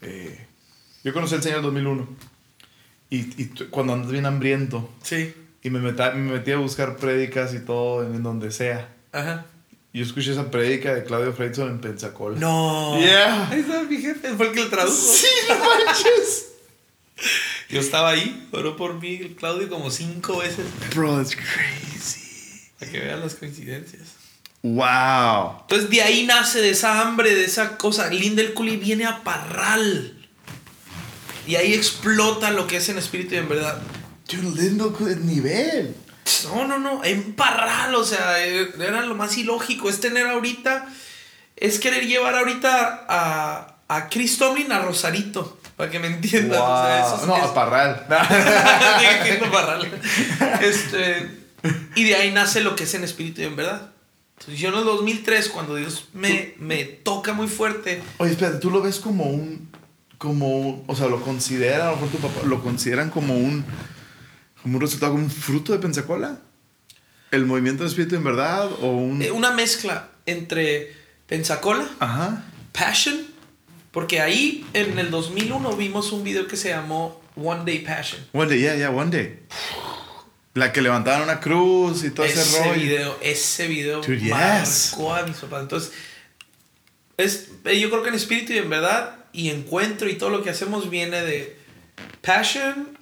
eh, 0.00 0.46
yo 1.04 1.12
conocí 1.12 1.34
al 1.34 1.42
Señor 1.42 1.58
en 1.58 1.64
2001. 1.64 2.08
Y, 3.10 3.42
y 3.42 3.46
cuando 3.70 3.92
andas 3.92 4.10
bien 4.10 4.24
hambriento 4.24 4.88
Sí. 5.02 5.34
y 5.62 5.70
me, 5.70 5.80
meta- 5.80 6.12
me 6.12 6.32
metí 6.32 6.52
a 6.52 6.56
buscar 6.58 6.96
prédicas 6.96 7.52
y 7.54 7.60
todo 7.60 8.04
en, 8.06 8.22
donde 8.22 8.50
sea. 8.50 8.88
Ajá. 9.12 9.44
Yo 9.92 10.02
escuché 10.02 10.32
esa 10.32 10.50
prédica 10.50 10.94
de 10.94 11.04
Claudio 11.04 11.34
Freidson 11.34 11.68
en 11.68 11.80
Pensacola. 11.80 12.38
No. 12.40 12.98
Yeah. 12.98 13.48
Ahí 13.50 13.60
está 13.60 13.82
mi 13.82 13.98
jefe. 13.98 14.34
Fue 14.36 14.46
el 14.48 14.52
que 14.54 14.60
lo 14.64 14.70
tradujo. 14.70 14.96
Sí, 14.96 15.26
no 15.50 15.56
manches. 15.58 16.51
Yo 17.68 17.80
estaba 17.80 18.10
ahí. 18.10 18.48
Oró 18.52 18.76
por 18.76 19.00
mí, 19.00 19.16
el 19.16 19.34
Claudio, 19.34 19.68
como 19.68 19.90
cinco 19.90 20.38
veces. 20.38 20.66
Bro, 20.94 21.16
that's 21.16 21.36
crazy. 21.36 22.70
Para 22.78 22.90
que 22.90 23.00
vean 23.00 23.20
las 23.20 23.34
coincidencias. 23.34 24.22
Wow. 24.62 25.62
Entonces 25.62 25.90
de 25.90 26.02
ahí 26.02 26.24
nace, 26.24 26.60
de 26.60 26.70
esa 26.70 27.00
hambre, 27.00 27.34
de 27.34 27.44
esa 27.44 27.76
cosa. 27.78 28.08
Lindel 28.10 28.54
Cooley 28.54 28.76
viene 28.76 29.06
a 29.06 29.22
Parral. 29.22 30.18
Y 31.46 31.56
ahí 31.56 31.74
explota 31.74 32.50
lo 32.50 32.66
que 32.66 32.76
es 32.76 32.88
en 32.88 32.98
espíritu 32.98 33.34
y 33.34 33.38
en 33.38 33.48
verdad. 33.48 33.82
Dude, 34.28 34.62
lindo 34.62 34.96
el 35.00 35.26
nivel. 35.26 35.96
No, 36.44 36.66
no, 36.66 36.78
no, 36.78 37.04
en 37.04 37.34
Parral, 37.34 37.94
o 37.94 38.04
sea, 38.04 38.46
eh, 38.46 38.70
era 38.78 39.04
lo 39.04 39.14
más 39.14 39.36
ilógico. 39.36 39.90
Es 39.90 40.00
tener 40.00 40.26
ahorita, 40.26 40.88
es 41.56 41.78
querer 41.80 42.06
llevar 42.06 42.36
ahorita 42.36 43.06
a, 43.08 43.76
a 43.88 44.08
Chris 44.08 44.38
Tomlin 44.38 44.70
a 44.70 44.80
Rosarito, 44.80 45.58
para 45.76 45.90
que 45.90 45.98
me 45.98 46.06
entiendan. 46.08 46.60
O 46.60 46.82
sea, 46.82 47.06
eso 47.06 47.16
es- 47.22 47.26
no, 47.26 47.36
es- 47.36 47.42
a 47.44 47.54
Parral. 47.54 48.06
Parral. 49.52 50.00
Este, 50.62 51.30
y 51.94 52.04
de 52.04 52.14
ahí 52.16 52.30
nace 52.32 52.60
lo 52.60 52.74
que 52.76 52.84
es 52.84 52.94
en 52.94 53.04
espíritu 53.04 53.40
y 53.42 53.44
en 53.44 53.56
verdad. 53.56 53.90
Entonces, 54.38 54.60
yo 54.60 54.70
en 54.70 54.74
el 54.76 54.84
2003, 54.84 55.48
cuando 55.50 55.76
Dios 55.76 56.08
me, 56.14 56.54
me 56.58 56.84
toca 56.84 57.32
muy 57.32 57.46
fuerte, 57.48 58.02
Oye, 58.18 58.32
espérate, 58.32 58.58
tú 58.58 58.70
lo 58.70 58.82
ves 58.82 58.98
como 58.98 59.24
un. 59.24 59.70
Como 60.18 60.84
O 60.86 60.94
sea, 60.96 61.08
lo 61.08 61.20
consideran, 61.20 61.80
a 61.88 61.90
lo 61.90 61.96
mejor 61.96 62.08
tu 62.10 62.18
papá, 62.18 62.40
lo 62.46 62.62
consideran 62.62 63.10
como 63.10 63.34
un. 63.34 63.64
Como 64.62 64.76
un 64.76 64.80
resultado, 64.80 65.12
como 65.12 65.24
un 65.24 65.30
fruto 65.30 65.72
de 65.72 65.78
Pensacola. 65.80 66.38
El 67.32 67.46
movimiento 67.46 67.82
de 67.82 67.88
espíritu 67.88 68.14
en 68.16 68.24
verdad 68.24 68.68
o 68.80 68.88
un. 68.90 69.22
eh, 69.22 69.30
una 69.32 69.50
mezcla 69.52 70.08
entre 70.26 70.92
Pensacola, 71.26 71.88
Ajá. 71.98 72.44
Passion, 72.72 73.16
porque 73.92 74.20
ahí 74.20 74.66
en 74.72 74.98
el 74.98 75.10
2001 75.10 75.76
vimos 75.76 76.12
un 76.12 76.24
video 76.24 76.48
que 76.48 76.56
se 76.56 76.70
llamó 76.70 77.22
One 77.36 77.62
Day 77.64 77.80
Passion. 77.80 78.26
One 78.32 78.48
day, 78.48 78.60
yeah, 78.60 78.74
yeah, 78.74 78.90
one 78.90 79.10
day. 79.10 79.38
La 80.54 80.72
que 80.72 80.82
levantaban 80.82 81.22
una 81.22 81.40
cruz 81.40 82.02
y 82.04 82.10
todo 82.10 82.26
ese, 82.26 82.40
ese 82.40 82.58
rollo. 82.58 82.80
video, 82.80 83.18
ese 83.22 83.68
video 83.68 84.00
Dude, 84.00 84.18
yes. 84.18 84.30
marcó 84.30 85.14
a 85.14 85.22
mis 85.22 85.36
papás. 85.36 85.62
Entonces, 85.62 85.92
es, 87.16 87.48
eh, 87.64 87.78
yo 87.78 87.90
creo 87.90 88.02
que 88.02 88.08
en 88.08 88.14
espíritu 88.14 88.52
y 88.52 88.58
en 88.58 88.68
verdad 88.68 89.16
y 89.32 89.50
encuentro 89.50 90.08
y 90.08 90.16
todo 90.16 90.30
lo 90.30 90.42
que 90.42 90.50
hacemos 90.50 90.90
viene 90.90 91.22
de 91.22 91.56
Passion, 92.22 92.98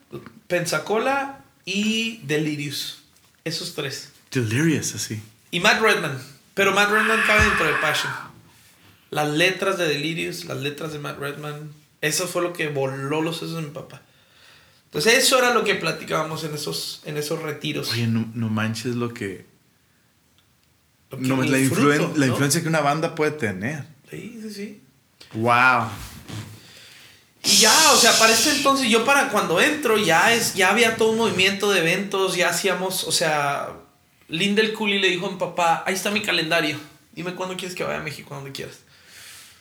Pensacola 0.47 1.45
y 1.65 2.19
Delirious. 2.25 3.03
Esos 3.45 3.75
tres. 3.75 4.11
Delirious, 4.31 4.95
así. 4.95 5.21
Y 5.51 5.61
Matt 5.61 5.81
Redman. 5.81 6.21
Pero 6.55 6.73
Matt 6.73 6.91
Redman 6.91 7.21
cabe 7.27 7.45
dentro 7.45 7.67
de 7.67 7.75
Passion. 7.75 8.30
Las 9.11 9.29
letras 9.29 9.77
de 9.79 9.89
Delirious, 9.89 10.45
las 10.45 10.59
letras 10.59 10.93
de 10.93 10.99
Matt 10.99 11.19
Redman. 11.19 11.73
Eso 12.01 12.27
fue 12.27 12.43
lo 12.43 12.53
que 12.53 12.69
voló 12.69 13.21
los 13.21 13.39
sesos 13.39 13.57
de 13.57 13.63
mi 13.63 13.71
papá. 13.71 14.03
Entonces 14.87 15.15
eso 15.15 15.39
era 15.39 15.55
lo 15.55 15.65
que 15.65 15.75
platicábamos 15.75 16.45
en 16.45 16.55
esos, 16.55 17.03
en 17.05 17.17
esos 17.17 17.41
retiros. 17.43 17.91
Oye, 17.93 18.07
no, 18.07 18.29
no 18.35 18.49
manches 18.49 18.97
lo 18.97 19.13
que. 19.13 19.47
Lo 21.11 21.19
que 21.19 21.25
No, 21.25 21.37
la, 21.37 21.51
la 21.51 21.59
¿no? 21.59 22.27
influencia 22.27 22.63
que 22.63 22.69
una 22.69 22.81
banda 22.81 23.15
puede 23.15 23.33
tener. 23.33 23.85
Sí, 24.11 24.39
sí, 24.43 24.51
sí. 24.51 24.81
Wow. 25.35 25.89
Y 27.45 27.57
ya, 27.57 27.93
o 27.93 27.97
sea, 27.97 28.13
para 28.19 28.33
este 28.33 28.51
entonces, 28.51 28.89
yo 28.89 29.05
para 29.05 29.31
cuando 29.31 29.61
entro, 29.61 29.97
ya 29.97 30.33
es, 30.35 30.55
ya 30.55 30.71
había 30.71 30.97
todo 30.97 31.13
un 31.13 31.19
movimiento 31.19 31.71
de 31.71 31.81
eventos, 31.81 32.37
ya 32.37 32.51
hacíamos, 32.51 33.05
o 33.05 33.13
sea, 33.13 33.71
Lindel 34.29 34.75
Cooley 34.75 34.99
le 34.99 35.09
dijo 35.09 35.27
a 35.27 35.31
mi 35.31 35.39
papá, 35.39 35.83
ahí 35.87 35.95
está 35.95 36.11
mi 36.11 36.21
calendario, 36.23 36.79
dime 37.13 37.35
cuándo 37.35 37.57
quieres 37.57 37.75
que 37.75 37.83
vaya 37.83 38.01
a 38.01 38.03
México, 38.03 38.29
cuando 38.29 38.53
quieras. 38.53 38.81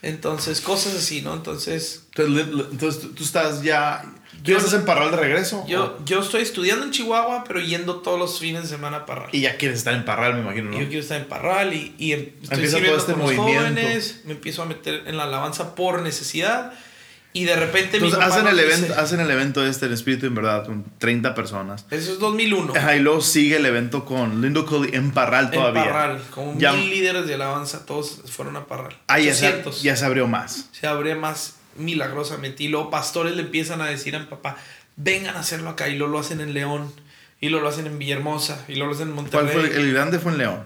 Entonces, 0.02 0.62
cosas 0.62 0.96
así, 0.96 1.22
¿no? 1.22 1.34
Entonces, 1.34 2.04
Entonces, 2.16 3.02
tú, 3.02 3.10
tú 3.10 3.24
estás 3.24 3.62
ya. 3.64 4.04
¿Tú 4.44 4.52
Yo- 4.52 4.58
estás 4.58 4.74
en 4.74 4.86
Parral 4.86 5.12
de 5.12 5.18
regreso? 5.18 5.66
yo, 5.68 5.98
yo 6.06 6.22
estoy 6.22 6.42
estudiando 6.44 6.86
en 6.86 6.92
Chihuahua, 6.92 7.44
pero 7.46 7.60
yendo 7.60 7.98
todos 7.98 8.18
los 8.18 8.40
fines 8.40 8.62
de 8.64 8.70
semana 8.70 8.98
a 8.98 9.06
Parral. 9.06 9.28
Y 9.34 9.42
ya 9.42 9.58
quieres 9.58 9.80
estar 9.80 9.94
en 9.94 10.06
Parral, 10.06 10.36
me 10.36 10.40
imagino, 10.42 10.72
¿no? 10.72 10.80
Yo 10.80 10.88
quiero 10.88 11.02
estar 11.02 11.20
en 11.20 11.28
Parral 11.28 11.74
y, 11.74 11.94
y 11.98 12.14
em- 12.14 12.30
estoy 12.42 12.56
Empieza 12.64 12.78
todo 12.80 12.96
este 12.98 13.12
con 13.14 13.22
los 13.24 13.36
jóvenes, 13.36 14.22
me 14.24 14.32
empiezo 14.32 14.62
a 14.62 14.66
meter 14.66 15.04
en 15.08 15.18
la 15.18 15.24
alabanza 15.24 15.76
por 15.76 16.02
necesidad 16.02 16.72
y 17.32 17.44
de 17.46 17.56
repente 17.56 18.00
mi 18.00 18.06
Entonces, 18.08 18.20
papá 18.20 18.36
hacen 18.42 18.48
el, 18.48 18.56
dice- 18.58 18.78
evento, 18.86 19.00
hacen 19.00 19.20
el 19.20 19.30
evento 19.32 19.66
este, 19.66 19.86
el 19.86 19.94
espíritu 19.94 20.26
en 20.26 20.36
verdad, 20.36 20.66
con 20.66 20.84
30 20.98 21.36
personas. 21.36 21.86
Eso 21.92 22.14
es 22.14 22.20
2001. 22.20 22.74
Ajá, 22.76 22.96
y 22.96 23.00
luego 23.02 23.22
sigue 23.22 23.58
el 23.58 23.66
evento 23.66 24.04
con 24.06 24.42
Lindo 24.42 24.66
Cooley 24.66 24.96
en 24.96 25.12
Parral 25.12 25.52
todavía. 25.52 25.84
En 25.84 25.88
Parral, 25.90 26.22
como 26.32 26.58
Ya- 26.60 26.74
mil 26.74 26.90
líderes 26.90 27.28
de 27.28 27.36
alabanza, 27.36 27.86
todos 27.86 28.22
fueron 28.26 28.58
a 28.58 28.66
Parral. 28.66 28.98
Ah, 29.08 29.20
ya 29.20 29.34
se, 29.36 29.48
800. 29.48 29.84
ya 29.84 29.96
se 29.96 30.06
abrió 30.06 30.28
más. 30.28 30.70
Se 30.72 30.88
abre 30.88 31.14
más 31.16 31.56
milagrosamente. 31.78 32.64
Y 32.64 32.68
luego 32.70 32.90
pastores 32.90 33.36
le 33.36 33.44
empiezan 33.44 33.82
a 33.82 33.86
decir 33.86 34.16
a 34.16 34.20
mi 34.20 34.26
papá, 34.26 34.58
vengan 34.96 35.36
a 35.36 35.40
hacerlo 35.42 35.70
acá. 35.70 35.88
Y 35.88 35.98
luego 35.98 36.14
lo 36.14 36.20
hacen 36.20 36.42
en 36.42 36.54
León. 36.54 36.92
Y 37.42 37.50
luego 37.50 37.64
lo 37.64 37.70
hacen 37.70 37.86
en 37.88 37.98
Villahermosa. 38.00 38.66
Y 38.68 38.74
luego 38.74 38.88
lo 38.88 38.96
hacen 38.96 39.10
en 39.10 39.16
Monterrey. 39.16 39.50
¿Cuál 39.54 39.68
fue? 39.68 39.76
El, 39.78 39.86
el 39.86 39.94
grande 39.94 40.20
fue 40.20 40.32
en 40.34 40.38
León. 40.40 40.64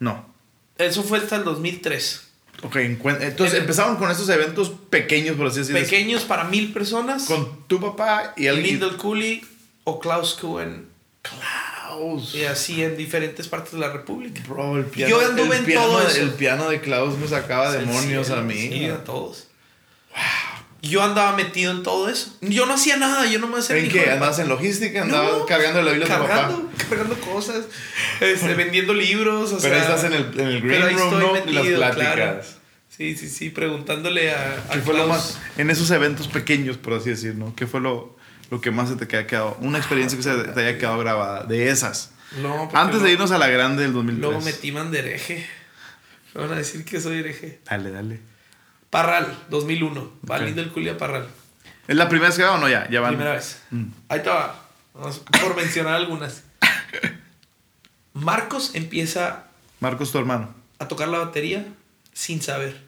No. 0.00 0.28
Eso 0.76 1.02
fue 1.02 1.18
hasta 1.18 1.36
el 1.36 1.44
2003. 1.44 2.29
Ok, 2.62 2.76
entonces 2.76 3.54
En- 3.54 3.62
empezaron 3.62 3.96
con 3.96 4.10
estos 4.10 4.28
eventos 4.28 4.70
pequeños, 4.90 5.36
por 5.36 5.46
así 5.46 5.60
decirlo. 5.60 5.80
Pequeños 5.80 6.24
para 6.24 6.44
mil 6.44 6.72
personas. 6.72 7.24
Con 7.24 7.66
tu 7.66 7.80
papá 7.80 8.34
y 8.36 8.46
alguien. 8.48 8.78
Lindel 8.80 8.96
Cooley 8.96 9.42
o 9.84 9.98
Klaus 9.98 10.34
Cohen. 10.34 10.86
Klaus. 11.22 12.34
Y 12.34 12.44
así 12.44 12.82
en 12.82 12.96
diferentes 12.96 13.48
partes 13.48 13.72
de 13.72 13.78
la 13.78 13.90
República. 13.92 14.42
Bro, 14.48 14.76
el 14.78 14.84
piano, 14.84 15.10
Yo 15.10 15.26
anduve 15.26 15.54
el 15.56 15.60
en 15.60 15.64
piano, 15.64 15.86
todo 15.86 16.06
eso. 16.06 16.20
El 16.20 16.30
piano 16.30 16.68
de 16.70 16.80
Klaus 16.80 17.16
me 17.18 17.26
sacaba 17.28 17.72
demonios 17.72 18.30
a 18.30 18.42
mí. 18.42 18.54
Sí, 18.68 18.84
a 18.86 19.04
todos. 19.04 19.48
Yo 20.82 21.02
andaba 21.02 21.36
metido 21.36 21.72
en 21.72 21.82
todo 21.82 22.08
eso. 22.08 22.34
Yo 22.40 22.64
no 22.66 22.74
hacía 22.74 22.96
nada, 22.96 23.26
yo 23.26 23.38
no 23.38 23.46
me 23.48 23.58
hacía 23.58 23.76
¿En 23.76 23.88
qué? 23.90 24.00
de 24.00 24.10
¿Andabas 24.12 24.38
en 24.38 24.48
logística? 24.48 25.02
¿Andabas 25.02 25.32
No, 25.38 25.46
cargando 25.46 25.82
la 25.82 25.92
Biblia 25.92 26.08
de 26.08 26.14
tu 26.14 26.20
papá? 26.22 26.34
cargando, 26.34 26.70
cargando 26.88 27.20
cosas, 27.20 27.64
este, 28.20 28.54
vendiendo 28.54 28.94
libros, 28.94 29.52
o 29.52 29.58
Pero 29.60 29.74
sea, 29.74 29.82
estás 29.82 30.04
en 30.04 30.12
el, 30.14 30.40
en 30.40 30.46
el 30.48 30.62
pero 30.62 30.86
green 30.86 30.98
room, 30.98 31.18
¿no? 31.20 31.32
metido, 31.34 31.64
y 31.64 31.70
las 31.76 31.94
pláticas. 31.96 32.14
claro. 32.14 32.42
Sí, 32.88 33.16
sí, 33.16 33.28
sí, 33.28 33.50
preguntándole 33.50 34.32
a, 34.32 34.64
a 34.68 34.72
¿Qué 34.72 34.80
fue 34.80 34.94
lo 34.94 35.06
más, 35.06 35.38
en 35.56 35.70
esos 35.70 35.90
eventos 35.90 36.28
pequeños, 36.28 36.76
por 36.76 36.94
así 36.94 37.10
decir, 37.10 37.34
¿no? 37.34 37.54
¿Qué 37.54 37.66
fue 37.66 37.80
lo, 37.80 38.16
lo 38.50 38.60
que 38.60 38.70
más 38.70 38.88
se 38.90 38.96
te 38.96 39.04
haya 39.16 39.26
quedado? 39.26 39.56
Una 39.60 39.78
experiencia 39.78 40.16
que 40.18 40.22
se 40.22 40.34
te 40.52 40.60
haya 40.66 40.78
quedado 40.78 40.98
grabada, 40.98 41.44
de 41.44 41.68
esas. 41.70 42.10
No, 42.42 42.68
Antes 42.74 43.02
de 43.02 43.12
irnos 43.12 43.30
a 43.32 43.38
la 43.38 43.48
grande 43.48 43.82
del 43.82 43.92
2003. 43.92 44.20
Luego 44.30 44.40
me 44.44 44.52
timan 44.52 44.90
de 44.90 44.98
hereje. 45.00 45.46
Me 46.34 46.42
van 46.42 46.52
a 46.52 46.56
decir 46.56 46.84
que 46.84 47.00
soy 47.00 47.18
hereje. 47.18 47.60
Dale, 47.64 47.90
dale. 47.90 48.20
Parral, 48.90 49.46
2001. 49.50 50.12
Va 50.28 50.36
Ok. 50.36 50.42
lindo 50.42 50.62
el 50.62 50.70
culia 50.70 50.98
Parral. 50.98 51.28
¿Es 51.88 51.96
la 51.96 52.08
primera 52.08 52.28
vez 52.28 52.36
que 52.38 52.44
va 52.44 52.52
o 52.54 52.58
no? 52.58 52.68
Ya, 52.68 52.88
ya 52.90 53.00
van. 53.00 53.10
Primera 53.12 53.32
vez. 53.34 53.62
Mm. 53.70 53.84
Ahí 54.08 54.22
te 54.22 54.28
va. 54.28 54.60
Vamos 54.94 55.20
por 55.40 55.56
mencionar 55.56 55.94
algunas. 55.94 56.42
Marcos 58.12 58.72
empieza 58.74 59.44
Marcos, 59.80 60.10
tu 60.12 60.18
hermano. 60.18 60.52
a 60.78 60.88
tocar 60.88 61.08
la 61.08 61.18
batería 61.18 61.64
sin 62.12 62.42
saber. 62.42 62.80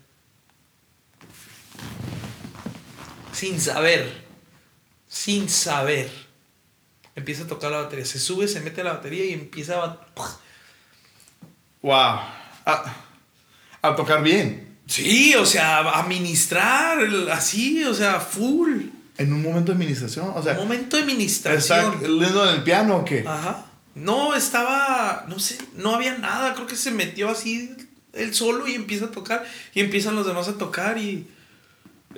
Sin 3.32 3.60
saber. 3.60 4.24
Sin 5.08 5.48
saber. 5.48 6.10
Empieza 7.14 7.44
a 7.44 7.46
tocar 7.46 7.70
la 7.70 7.78
batería. 7.82 8.04
Se 8.04 8.18
sube, 8.18 8.48
se 8.48 8.60
mete 8.60 8.80
a 8.80 8.84
la 8.84 8.92
batería 8.94 9.24
y 9.24 9.32
empieza 9.32 9.82
a... 9.84 10.06
Wow. 11.82 12.20
A, 12.64 12.94
a 13.82 13.96
tocar 13.96 14.22
bien. 14.22 14.71
Sí, 14.86 15.34
o 15.36 15.46
sea, 15.46 15.78
a 15.80 16.02
ministrar, 16.04 17.00
el- 17.00 17.30
así, 17.30 17.82
o 17.84 17.94
sea, 17.94 18.20
full. 18.20 18.86
En 19.18 19.32
un 19.32 19.42
momento 19.42 19.72
de 19.72 19.76
administración, 19.76 20.32
o 20.34 20.42
sea, 20.42 20.54
Momento 20.54 20.96
de 20.96 21.02
¿está 21.02 21.12
ministración. 21.14 22.18
leyendo 22.18 22.48
en 22.48 22.54
el 22.56 22.62
piano 22.62 22.96
o 22.96 23.04
qué? 23.04 23.24
Ajá. 23.26 23.66
No, 23.94 24.34
estaba, 24.34 25.26
no 25.28 25.38
sé, 25.38 25.58
no 25.76 25.94
había 25.94 26.16
nada, 26.18 26.54
creo 26.54 26.66
que 26.66 26.76
se 26.76 26.90
metió 26.90 27.28
así 27.28 27.76
él 28.14 28.34
solo 28.34 28.66
y 28.66 28.74
empieza 28.74 29.06
a 29.06 29.10
tocar 29.10 29.44
y 29.74 29.80
empiezan 29.80 30.14
los 30.16 30.26
demás 30.26 30.48
a 30.48 30.54
tocar 30.58 30.96
y 30.98 31.26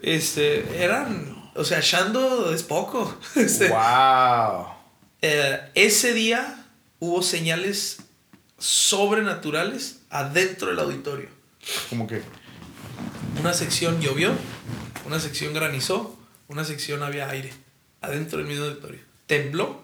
este 0.02 0.82
eran, 0.82 1.50
o 1.54 1.64
sea, 1.64 1.80
Shando 1.82 2.52
es 2.54 2.62
poco. 2.62 3.16
Este, 3.36 3.68
wow. 3.68 4.66
eh, 5.22 5.60
ese 5.74 6.12
día 6.14 6.64
hubo 7.00 7.22
señales 7.22 7.98
sobrenaturales 8.58 9.98
adentro 10.10 10.68
del 10.68 10.78
auditorio. 10.78 11.28
Como 11.90 12.06
que 12.06 12.22
Una 13.44 13.52
sección 13.52 14.00
llovió, 14.00 14.32
una 15.04 15.20
sección 15.20 15.52
granizó, 15.52 16.18
una 16.48 16.64
sección 16.64 17.02
había 17.02 17.28
aire 17.28 17.52
adentro 18.00 18.38
del 18.38 18.46
mismo 18.46 18.64
auditorio. 18.64 19.00
Tembló, 19.26 19.82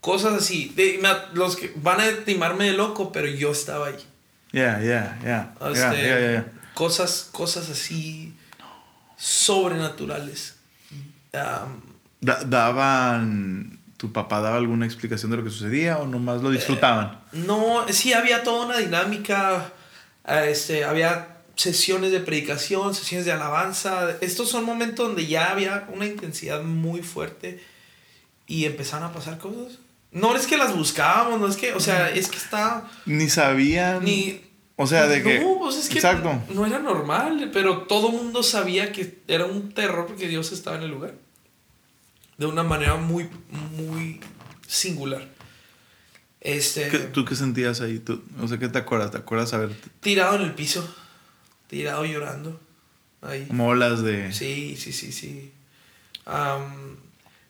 cosas 0.00 0.34
así. 0.34 0.72
De- 0.74 1.00
los 1.32 1.54
que 1.54 1.72
van 1.76 2.00
a 2.00 2.06
estimarme 2.08 2.64
de 2.64 2.72
loco, 2.72 3.12
pero 3.12 3.28
yo 3.28 3.52
estaba 3.52 3.86
ahí. 3.86 4.04
Yeah, 4.50 4.80
yeah, 4.82 5.18
yeah. 5.22 5.54
Yeah, 5.60 5.70
Este, 5.70 6.02
yeah, 6.02 6.18
yeah, 6.18 6.30
yeah. 6.32 6.52
Cosas, 6.74 7.28
cosas 7.30 7.70
así 7.70 8.34
sobrenaturales. 9.16 10.56
Da- 11.32 12.42
daban 12.44 13.78
tu 13.98 14.12
papá 14.12 14.40
daba 14.40 14.56
alguna 14.56 14.84
explicación 14.84 15.30
de 15.30 15.36
lo 15.36 15.44
que 15.44 15.50
sucedía 15.50 15.98
o 15.98 16.08
nomás 16.08 16.42
lo 16.42 16.50
disfrutaban. 16.50 17.20
no, 17.32 17.86
sí 17.88 18.12
había 18.14 18.42
toda 18.42 18.66
una 18.66 18.78
dinámica. 18.78 19.72
eh, 20.26 20.48
Este, 20.50 20.84
había 20.84 21.35
sesiones 21.56 22.12
de 22.12 22.20
predicación, 22.20 22.94
sesiones 22.94 23.24
de 23.26 23.32
alabanza. 23.32 24.16
Estos 24.20 24.48
son 24.48 24.64
momentos 24.64 25.06
donde 25.08 25.26
ya 25.26 25.50
había 25.50 25.88
una 25.92 26.06
intensidad 26.06 26.62
muy 26.62 27.02
fuerte 27.02 27.60
y 28.46 28.64
empezaron 28.66 29.08
a 29.08 29.12
pasar 29.12 29.38
cosas. 29.38 29.78
No 30.12 30.34
es 30.36 30.46
que 30.46 30.56
las 30.56 30.74
buscábamos, 30.76 31.40
no 31.40 31.48
es 31.48 31.56
que, 31.56 31.72
o 31.74 31.80
sea, 31.80 32.10
es 32.10 32.28
que 32.28 32.36
está 32.36 32.88
Ni 33.06 33.28
sabían 33.28 34.04
ni 34.04 34.40
o 34.76 34.86
sea, 34.86 35.06
de 35.06 35.18
no, 35.20 35.24
que 35.24 35.56
pues 35.58 35.76
es 35.76 35.88
que 35.88 35.94
Exacto. 35.94 36.30
no, 36.48 36.54
no 36.54 36.66
era 36.66 36.78
normal, 36.78 37.50
pero 37.52 37.82
todo 37.82 38.10
mundo 38.10 38.42
sabía 38.42 38.92
que 38.92 39.18
era 39.26 39.46
un 39.46 39.72
terror 39.72 40.06
porque 40.06 40.28
Dios 40.28 40.52
estaba 40.52 40.76
en 40.76 40.82
el 40.82 40.90
lugar. 40.90 41.14
De 42.36 42.44
una 42.44 42.62
manera 42.62 42.96
muy, 42.96 43.28
muy 43.78 44.20
singular. 44.66 45.26
Este, 46.42 46.88
¿Qué- 46.90 46.98
¿Tú 46.98 47.24
qué 47.24 47.34
sentías 47.34 47.80
ahí? 47.80 47.98
¿Tú, 47.98 48.22
o 48.40 48.46
sea, 48.46 48.58
¿qué 48.58 48.68
te 48.68 48.78
acuerdas? 48.78 49.10
¿Te 49.10 49.16
acuerdas 49.18 49.50
saber 49.50 49.70
tirado 50.00 50.36
en 50.36 50.42
el 50.42 50.52
piso, 50.52 50.86
tirado 51.68 52.04
llorando. 52.04 52.60
Ahí. 53.22 53.46
como 53.46 53.68
olas 53.68 54.02
de 54.02 54.32
Sí, 54.32 54.76
sí, 54.78 54.92
sí, 54.92 55.10
sí. 55.12 55.52
Am, 56.26 56.96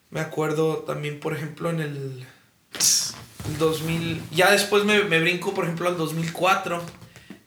me 0.09 0.19
acuerdo 0.21 0.77
también, 0.87 1.19
por 1.19 1.33
ejemplo, 1.35 1.69
en 1.69 1.81
el 1.81 2.25
2000, 3.59 4.21
ya 4.31 4.51
después 4.51 4.85
me, 4.85 5.03
me 5.03 5.19
brinco, 5.19 5.53
por 5.53 5.65
ejemplo, 5.65 5.87
al 5.89 5.97
2004. 5.97 6.81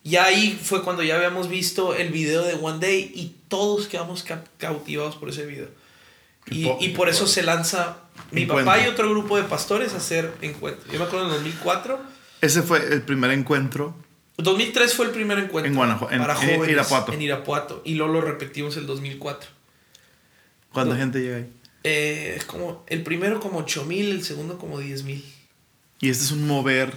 Ya 0.02 0.24
ahí 0.24 0.58
fue 0.62 0.82
cuando 0.82 1.02
ya 1.02 1.16
habíamos 1.16 1.48
visto 1.48 1.94
el 1.94 2.10
video 2.10 2.42
de 2.42 2.54
One 2.54 2.78
Day 2.78 3.10
y 3.14 3.34
todos 3.48 3.86
quedamos 3.86 4.22
ca- 4.22 4.44
cautivados 4.58 5.16
por 5.16 5.28
ese 5.28 5.44
video. 5.44 5.68
Y, 6.50 6.68
y 6.80 6.88
por 6.90 7.08
eso 7.08 7.26
se 7.26 7.42
lanza 7.42 7.98
mi 8.30 8.42
Encuentro. 8.42 8.64
papá 8.72 8.82
y 8.84 8.88
otro 8.88 9.10
grupo 9.10 9.36
de 9.36 9.42
pastores 9.44 9.92
a 9.92 9.98
hacer 9.98 10.32
encuentros. 10.40 10.90
Yo 10.90 10.98
me 10.98 11.04
acuerdo 11.04 11.26
en 11.26 11.32
2004. 11.34 12.00
Ese 12.40 12.62
fue 12.62 12.78
el 12.92 13.02
primer 13.02 13.30
encuentro 13.32 13.94
2003 14.42 14.94
fue 14.94 15.06
el 15.06 15.12
primer 15.12 15.38
encuentro. 15.38 15.70
En 15.70 15.74
Guanajuato, 15.76 16.14
en- 16.14 16.20
para 16.20 16.34
en 16.34 16.38
jóvenes, 16.56 16.68
Irapuato. 16.68 17.12
En 17.12 17.22
Irapuato. 17.22 17.82
Y 17.84 17.94
luego 17.94 18.12
lo 18.14 18.20
repetimos 18.20 18.76
el 18.76 18.86
2004. 18.86 19.48
¿Cuánta 20.72 20.94
No. 20.94 21.00
gente 21.00 21.20
llega 21.20 21.36
ahí? 21.38 21.52
Eh, 21.82 22.38
como, 22.46 22.84
el 22.88 23.02
primero 23.02 23.40
como 23.40 23.58
8 23.58 23.84
mil, 23.86 24.10
el 24.10 24.22
segundo 24.24 24.58
como 24.58 24.78
10 24.78 25.02
mil. 25.04 25.24
Y 26.00 26.10
este 26.10 26.24
es 26.24 26.30
un 26.30 26.46
mover 26.46 26.92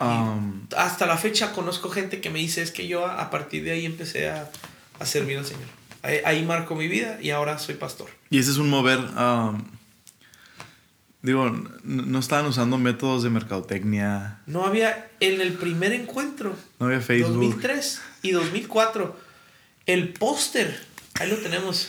um, 0.00 0.66
Hasta 0.76 1.06
la 1.06 1.16
fecha 1.16 1.52
conozco 1.52 1.90
gente 1.90 2.20
que 2.20 2.30
me 2.30 2.38
dice, 2.38 2.62
es 2.62 2.70
que 2.70 2.86
yo 2.88 3.06
a, 3.06 3.20
a 3.22 3.30
partir 3.30 3.64
de 3.64 3.72
ahí 3.72 3.84
empecé 3.86 4.30
a, 4.30 4.50
a 4.98 5.06
servir 5.06 5.38
al 5.38 5.44
Señor. 5.46 5.68
Ahí, 6.02 6.18
ahí 6.24 6.42
marco 6.44 6.74
mi 6.74 6.88
vida 6.88 7.18
y 7.20 7.30
ahora 7.30 7.58
soy 7.58 7.74
pastor. 7.76 8.08
y 8.30 8.38
este 8.38 8.50
es 8.52 8.56
un 8.58 8.68
mover 8.70 8.98
um, 8.98 9.62
digo, 11.22 11.50
no 11.84 12.18
estaban 12.18 12.46
usando 12.46 12.78
métodos 12.78 13.22
de 13.22 13.30
mercadotecnia, 13.30 14.40
No 14.46 14.64
había, 14.66 15.08
en 15.20 15.40
el 15.40 15.52
primer 15.54 15.92
encuentro, 15.92 16.54
no 16.78 16.86
había 16.86 17.00
Facebook. 17.00 17.34
2003 17.34 18.02
y 18.22 18.32
2004, 18.32 19.16
el 19.86 20.08
póster, 20.12 20.80
ahí 21.14 21.30
lo 21.30 21.36
tenemos. 21.38 21.88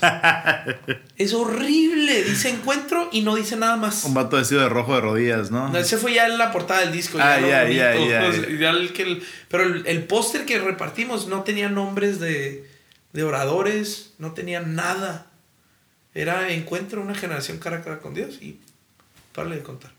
es 1.18 1.34
horrible, 1.34 2.24
dice 2.24 2.50
encuentro 2.50 3.10
y 3.12 3.22
no 3.22 3.36
dice 3.36 3.56
nada 3.56 3.76
más. 3.76 4.04
Un 4.06 4.14
vato 4.14 4.38
vestido 4.38 4.62
de 4.62 4.70
rojo 4.70 4.94
de 4.96 5.02
rodillas, 5.02 5.50
¿no? 5.52 5.70
No, 5.70 5.78
ese 5.78 5.98
fue 5.98 6.14
ya 6.14 6.28
en 6.28 6.38
la 6.38 6.52
portada 6.52 6.82
del 6.82 6.92
disco. 6.92 7.18
Ah, 7.20 7.40
lo 7.40 7.48
ya, 7.48 7.68
ya, 7.70 7.96
ya, 7.96 8.70
el- 8.70 9.24
pero 9.50 9.64
el, 9.64 9.86
el 9.88 10.04
póster 10.04 10.46
que 10.46 10.60
repartimos 10.60 11.28
no 11.28 11.42
tenía 11.44 11.70
nombres 11.70 12.20
de, 12.20 12.70
de 13.14 13.24
oradores, 13.24 14.14
no 14.20 14.34
tenía 14.34 14.60
nada. 14.62 15.28
Era 16.16 16.50
encuentro 16.50 17.02
una 17.02 17.16
generación 17.16 17.58
cara 17.58 17.78
a 17.78 17.82
cara 17.82 18.00
con 18.00 18.14
Dios 18.14 18.36
y 18.40 18.60
párale 19.34 19.58
de 19.58 19.64
contar. 19.64 19.92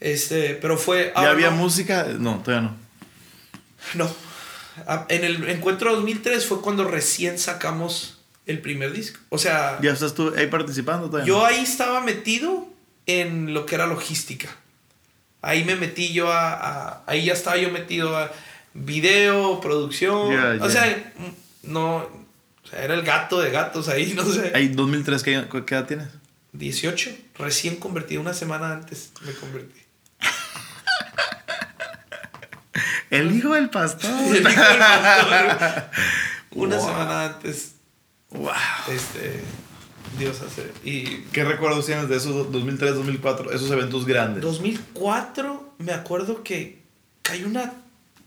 Este, 0.00 0.54
pero 0.60 0.76
fue. 0.76 1.12
¿Ya 1.16 1.22
ah, 1.22 1.30
había 1.30 1.50
no, 1.50 1.56
música? 1.56 2.06
No, 2.18 2.38
todavía 2.44 2.70
no. 2.70 2.76
No. 3.94 4.14
Ah, 4.86 5.06
En 5.08 5.24
el 5.24 5.48
encuentro 5.48 5.94
2003 5.96 6.44
fue 6.46 6.60
cuando 6.60 6.84
recién 6.84 7.38
sacamos 7.38 8.18
el 8.46 8.60
primer 8.60 8.92
disco. 8.92 9.18
O 9.30 9.38
sea, 9.38 9.78
¿Ya 9.80 9.92
estás 9.92 10.14
tú 10.14 10.32
ahí 10.36 10.46
participando 10.48 11.08
todavía? 11.08 11.26
yo 11.26 11.38
no? 11.38 11.46
ahí 11.46 11.60
estaba 11.62 12.00
metido 12.00 12.68
en 13.06 13.54
lo 13.54 13.64
que 13.66 13.74
era 13.74 13.86
logística. 13.86 14.48
Ahí 15.40 15.64
me 15.64 15.76
metí 15.76 16.12
yo 16.12 16.30
a, 16.32 16.52
a- 16.52 17.02
ahí 17.06 17.24
ya 17.24 17.32
estaba 17.32 17.56
yo 17.56 17.70
metido 17.70 18.16
a 18.16 18.30
video, 18.74 19.60
producción. 19.60 20.60
O 20.60 20.68
sea, 20.68 21.12
no, 21.62 21.96
o 21.96 22.68
sea, 22.68 22.82
era 22.84 22.94
el 22.94 23.02
gato 23.02 23.40
de 23.40 23.50
gatos 23.50 23.88
ahí, 23.88 24.12
no 24.16 24.24
sé. 24.24 24.52
Ahí 24.54 24.68
2003, 24.68 25.22
¿qué, 25.22 25.44
qué 25.66 25.74
edad 25.74 25.86
tienes? 25.86 26.08
18, 26.58 27.10
recién 27.38 27.76
convertido, 27.76 28.20
una 28.20 28.34
semana 28.34 28.72
antes 28.72 29.12
me 29.24 29.32
convertí. 29.32 29.80
El 33.10 33.32
hijo 33.36 33.54
del 33.54 33.70
pastor. 33.70 34.10
El 34.34 34.40
hijo 34.40 34.48
del 34.48 34.78
pastor. 34.78 35.90
una 36.52 36.76
Wow. 36.76 36.86
semana 36.86 37.24
antes, 37.26 37.72
wow. 38.30 38.50
este, 38.90 39.40
Dios 40.18 40.40
hace. 40.40 40.72
Y 40.84 41.22
¿Qué 41.32 41.44
recuerdos 41.44 41.86
tienes 41.86 42.08
de 42.08 42.16
esos 42.16 42.50
2003, 42.50 42.94
2004, 42.96 43.52
esos 43.52 43.70
eventos 43.70 44.06
grandes? 44.06 44.42
2004, 44.42 45.74
me 45.78 45.92
acuerdo 45.92 46.42
que 46.42 46.82
cayó 47.22 47.46
una 47.46 47.72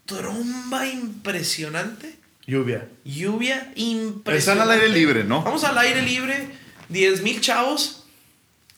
tromba 0.06 0.88
impresionante. 0.88 2.18
Lluvia. 2.48 2.88
Lluvia 3.04 3.72
impresionante. 3.76 4.38
Están 4.38 4.62
al 4.62 4.72
aire 4.72 4.90
libre, 4.90 5.24
¿no? 5.24 5.44
Vamos 5.44 5.64
al 5.64 5.78
aire 5.78 6.02
libre, 6.02 6.50
10 6.90 7.22
mil 7.22 7.42
chavos, 7.42 7.99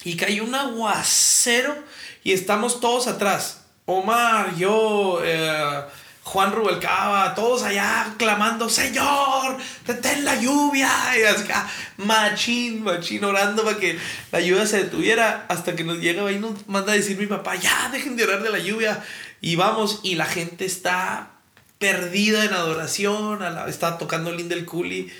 y 0.03 0.15
cayó 0.15 0.43
un 0.43 0.55
aguacero 0.55 1.75
y 2.23 2.33
estamos 2.33 2.79
todos 2.79 3.07
atrás. 3.07 3.61
Omar, 3.85 4.55
yo, 4.55 5.21
eh, 5.23 5.81
Juan 6.23 6.51
Rubalcaba, 6.53 7.33
todos 7.35 7.63
allá 7.63 8.13
clamando, 8.17 8.69
Señor, 8.69 9.57
detén 9.85 10.23
la 10.23 10.35
lluvia. 10.35 10.89
Y 11.19 11.23
así, 11.23 11.45
ah, 11.53 11.67
machín, 11.97 12.83
machín, 12.83 13.23
orando 13.23 13.63
para 13.63 13.77
que 13.77 13.97
la 14.31 14.39
lluvia 14.39 14.65
se 14.65 14.83
detuviera 14.83 15.45
hasta 15.49 15.75
que 15.75 15.83
nos 15.83 15.97
llega 15.99 16.25
ahí 16.25 16.39
nos 16.39 16.67
manda 16.67 16.93
a 16.93 16.95
decir 16.95 17.17
mi 17.17 17.27
papá, 17.27 17.55
ya, 17.55 17.89
dejen 17.91 18.15
de 18.15 18.23
orar 18.23 18.43
de 18.43 18.49
la 18.49 18.59
lluvia. 18.59 19.03
Y 19.41 19.55
vamos, 19.55 19.99
y 20.03 20.15
la 20.15 20.25
gente 20.25 20.65
está 20.65 21.31
perdida 21.79 22.45
en 22.45 22.53
adoración, 22.53 23.39
está 23.67 23.97
tocando 23.97 24.31
Lindel 24.31 24.65
Cooley. 24.65 25.11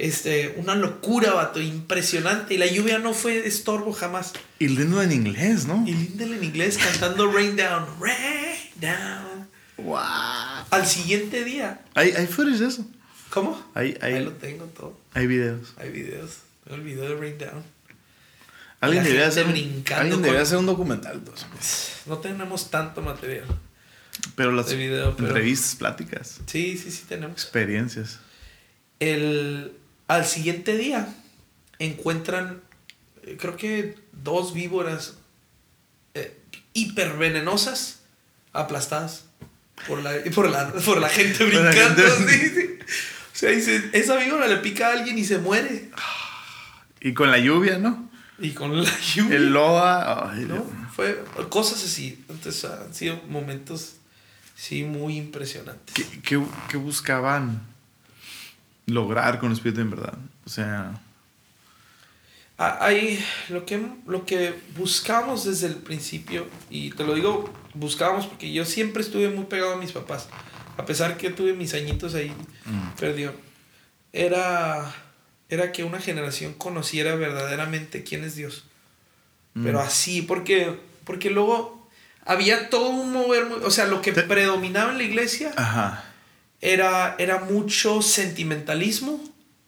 Este, 0.00 0.54
una 0.56 0.74
locura, 0.74 1.34
vato, 1.34 1.60
impresionante. 1.60 2.54
Y 2.54 2.58
la 2.58 2.66
lluvia 2.66 2.98
no 2.98 3.12
fue 3.12 3.46
estorbo 3.46 3.92
jamás. 3.92 4.32
Y 4.58 4.68
lindo 4.68 5.02
en 5.02 5.12
inglés, 5.12 5.66
¿no? 5.66 5.84
Y 5.86 5.92
Lindel 5.92 6.32
en 6.34 6.44
inglés 6.44 6.78
cantando 6.78 7.30
Rain 7.30 7.54
Down, 7.54 7.86
Rain 8.00 8.70
Down. 8.80 9.48
Wow. 9.76 9.98
Al 10.70 10.86
siguiente 10.86 11.44
día. 11.44 11.82
Hay, 11.94 12.12
hay 12.12 12.26
footage 12.26 12.58
de 12.60 12.68
eso. 12.68 12.86
¿Cómo? 13.28 13.62
Hay, 13.74 13.96
hay, 14.00 14.14
Ahí 14.14 14.24
lo 14.24 14.32
tengo 14.32 14.64
todo. 14.66 14.98
hay 15.12 15.26
videos. 15.26 15.74
Hay 15.76 15.90
videos. 15.90 16.38
Tengo 16.64 16.76
el 16.76 16.82
video 16.82 17.02
de 17.08 17.16
Rain 17.16 17.38
Down. 17.38 17.62
Alguien 18.80 19.04
debería, 19.04 19.26
hacer 19.28 19.44
un, 19.44 19.50
alguien 19.52 19.82
con- 19.84 20.22
debería 20.22 20.40
hacer 20.40 20.56
un 20.56 20.64
documental. 20.66 21.20
pues. 21.20 22.00
No 22.06 22.18
tenemos 22.18 22.70
tanto 22.70 23.02
material. 23.02 23.44
Pero 24.34 24.52
las 24.52 24.68
De 24.68 24.76
video, 24.76 25.14
pero- 25.14 25.28
entrevistas, 25.28 25.74
pláticas, 25.76 26.40
Sí, 26.46 26.78
sí, 26.78 26.90
sí 26.90 27.04
tenemos. 27.06 27.32
experiencias. 27.42 28.18
El, 28.98 29.72
al 30.10 30.26
siguiente 30.26 30.76
día 30.76 31.14
encuentran, 31.78 32.60
eh, 33.22 33.36
creo 33.38 33.56
que 33.56 33.96
dos 34.10 34.52
víboras 34.52 35.14
eh, 36.14 36.36
hipervenenosas 36.72 38.00
aplastadas 38.52 39.26
por 39.86 40.02
la, 40.02 40.10
por 40.34 40.50
la, 40.50 40.72
por 40.72 41.00
la 41.00 41.08
gente 41.08 41.46
la 41.46 41.60
brincando. 41.60 42.02
gente. 42.02 42.38
sí, 42.38 42.48
sí. 42.48 42.78
O 43.32 43.36
sea, 43.40 43.50
dice, 43.50 43.88
esa 43.92 44.16
víbora 44.16 44.48
le 44.48 44.56
pica 44.56 44.88
a 44.88 44.92
alguien 44.94 45.16
y 45.16 45.24
se 45.24 45.38
muere. 45.38 45.90
Y 47.00 47.14
con 47.14 47.30
la 47.30 47.38
lluvia, 47.38 47.78
¿no? 47.78 48.10
Y 48.40 48.50
con 48.50 48.82
la 48.82 48.98
lluvia. 49.14 49.36
El 49.36 49.52
loa. 49.52 50.34
¿no? 50.48 50.68
Fue 50.92 51.22
cosas 51.48 51.84
así. 51.84 52.24
Entonces 52.28 52.64
han 52.64 52.92
sido 52.92 53.20
momentos, 53.28 53.94
sí, 54.56 54.82
muy 54.82 55.16
impresionantes. 55.16 55.94
¿Qué, 55.94 56.04
qué, 56.20 56.42
qué 56.68 56.76
buscaban 56.76 57.62
lograr 58.92 59.38
con 59.38 59.52
Espíritu 59.52 59.80
en 59.80 59.90
verdad? 59.90 60.14
O 60.44 60.48
sea, 60.50 61.00
Ah, 62.62 62.76
Ahí 62.82 63.18
lo 63.48 63.64
que, 63.64 63.80
lo 64.06 64.26
que 64.26 64.54
buscamos 64.76 65.44
desde 65.44 65.66
el 65.66 65.76
principio, 65.76 66.46
y 66.68 66.90
te 66.90 67.04
lo 67.04 67.14
digo, 67.14 67.50
buscábamos 67.72 68.26
porque 68.26 68.52
yo 68.52 68.66
siempre 68.66 69.02
estuve 69.02 69.30
muy 69.30 69.44
pegado 69.46 69.72
a 69.72 69.76
mis 69.78 69.92
papás, 69.92 70.28
a 70.76 70.84
pesar 70.84 71.16
que 71.16 71.30
tuve 71.30 71.54
mis 71.54 71.72
añitos 71.72 72.14
ahí 72.14 72.32
perdido, 72.98 73.32
era, 74.12 74.94
era 75.48 75.72
que 75.72 75.84
una 75.84 76.00
generación 76.00 76.52
conociera 76.52 77.14
verdaderamente 77.14 78.04
quién 78.04 78.24
es 78.24 78.36
Dios. 78.36 78.64
Pero 79.54 79.80
así, 79.80 80.22
porque, 80.22 80.78
porque 81.04 81.30
luego 81.30 81.88
había 82.26 82.68
todo 82.70 82.90
un 82.90 83.10
mover, 83.12 83.44
o 83.64 83.70
sea, 83.70 83.86
lo 83.86 84.00
que 84.02 84.12
Te- 84.12 84.22
predominaba 84.22 84.92
en 84.92 84.98
la 84.98 85.04
iglesia 85.04 85.50
ajá. 85.56 86.04
Era, 86.60 87.16
era 87.18 87.38
mucho 87.40 88.02
sentimentalismo, 88.02 89.22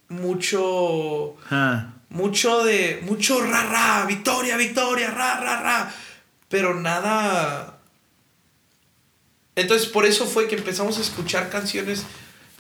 mucho 0.09 1.36
Ah, 1.51 1.93
mucho 2.11 2.64
de 2.64 3.01
mucho 3.09 3.40
ra 3.40 3.62
ra 3.64 4.05
victoria 4.07 4.57
victoria 4.59 5.11
ra 5.11 5.40
ra 5.40 5.62
ra 5.62 5.95
pero 6.49 6.74
nada 6.78 7.78
entonces 9.57 9.88
por 9.88 10.05
eso 10.07 10.26
fue 10.26 10.49
que 10.49 10.57
empezamos 10.57 10.99
a 10.99 11.01
escuchar 11.01 11.49
canciones 11.51 12.05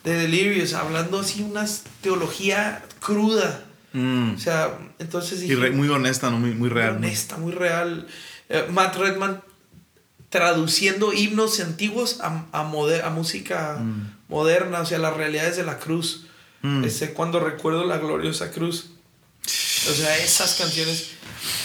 de 0.04 0.14
Delirious 0.14 0.72
hablando 0.74 1.20
así 1.20 1.42
una 1.42 1.66
teología 2.00 2.82
cruda 3.00 3.64
mm. 3.92 4.34
o 4.34 4.38
sea 4.38 4.78
entonces 4.98 5.42
Y 5.42 5.54
re- 5.54 5.70
muy 5.70 5.88
honesta, 5.88 6.30
¿no? 6.30 6.38
Muy, 6.38 6.52
muy 6.54 6.68
real. 6.70 6.96
honesta 6.96 7.36
muy 7.36 7.52
real 7.52 8.06
Eh, 8.48 8.66
Matt 8.70 8.96
Redman 8.96 9.42
traduciendo 10.32 11.12
himnos 11.12 11.60
antiguos 11.60 12.18
a, 12.20 12.46
a, 12.50 12.64
moder- 12.64 13.04
a 13.04 13.10
música 13.10 13.76
Mm. 13.78 14.16
moderna 14.28 14.80
o 14.80 14.86
sea 14.86 14.98
las 14.98 15.14
realidades 15.16 15.56
de 15.56 15.62
la 15.62 15.78
cruz 15.78 16.26
Mm. 16.62 16.84
este, 16.84 17.12
cuando 17.12 17.38
recuerdo 17.40 17.84
la 17.84 17.98
gloriosa 17.98 18.50
cruz. 18.50 18.90
O 19.90 19.92
sea, 19.94 20.16
esas 20.18 20.54
canciones, 20.54 21.08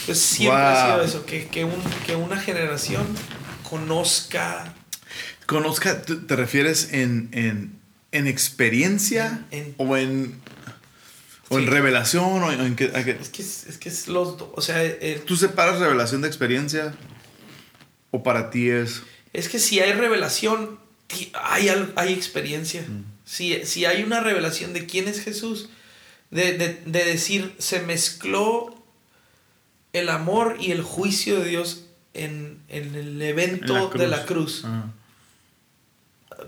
pues 0.06 0.18
siempre 0.18 0.60
ha 0.60 0.86
sido 0.86 1.02
eso, 1.02 1.24
que, 1.24 1.46
que, 1.46 1.64
un, 1.64 1.80
que 2.06 2.14
una 2.16 2.36
generación 2.40 3.06
conozca 3.68 4.74
Conozca, 5.46 6.02
¿te, 6.02 6.36
refieres 6.36 6.92
en, 6.92 7.28
en, 7.32 7.78
en 8.12 8.26
experiencia 8.26 9.46
En- 9.50 9.64
en- 9.66 9.74
o 9.78 9.96
en, 9.96 10.40
o 11.48 11.58
en 11.58 11.66
revelación? 11.68 12.42
O 12.42 12.52
en, 12.52 12.76
qué- 12.76 12.90
Es 13.20 13.28
que 13.30 13.42
es, 13.42 13.66
es, 13.66 13.78
que 13.78 13.88
es 13.88 14.08
los 14.08 14.36
dos, 14.36 14.48
o 14.54 14.60
sea, 14.60 14.82
el- 14.82 15.20
¿Tú 15.22 15.36
separas 15.36 15.78
revelación 15.78 16.20
de 16.22 16.28
experiencia? 16.28 16.92
¿O 18.10 18.22
para 18.22 18.50
ti 18.50 18.68
es...? 18.70 19.02
es 19.32 19.48
que 19.48 19.58
si 19.58 19.80
hay 19.80 19.92
revelación, 19.92 20.78
hay, 21.34 21.68
hay 21.96 22.12
experiencia. 22.12 22.84
Si, 23.24 23.64
si 23.66 23.84
hay 23.84 24.02
una 24.02 24.20
revelación 24.20 24.72
de 24.72 24.86
quién 24.86 25.06
es 25.08 25.20
Jesús, 25.20 25.68
de, 26.30 26.56
de, 26.56 26.80
de 26.86 27.04
decir, 27.04 27.54
se 27.58 27.80
mezcló 27.80 28.74
el 29.92 30.08
amor 30.08 30.56
y 30.60 30.72
el 30.72 30.82
juicio 30.82 31.38
de 31.40 31.48
Dios 31.48 31.84
en, 32.14 32.60
en 32.68 32.94
el 32.94 33.20
evento 33.22 33.90
en 33.92 33.98
de 33.98 34.06
la 34.08 34.24
cruz. 34.26 34.64
Ajá. 34.64 34.92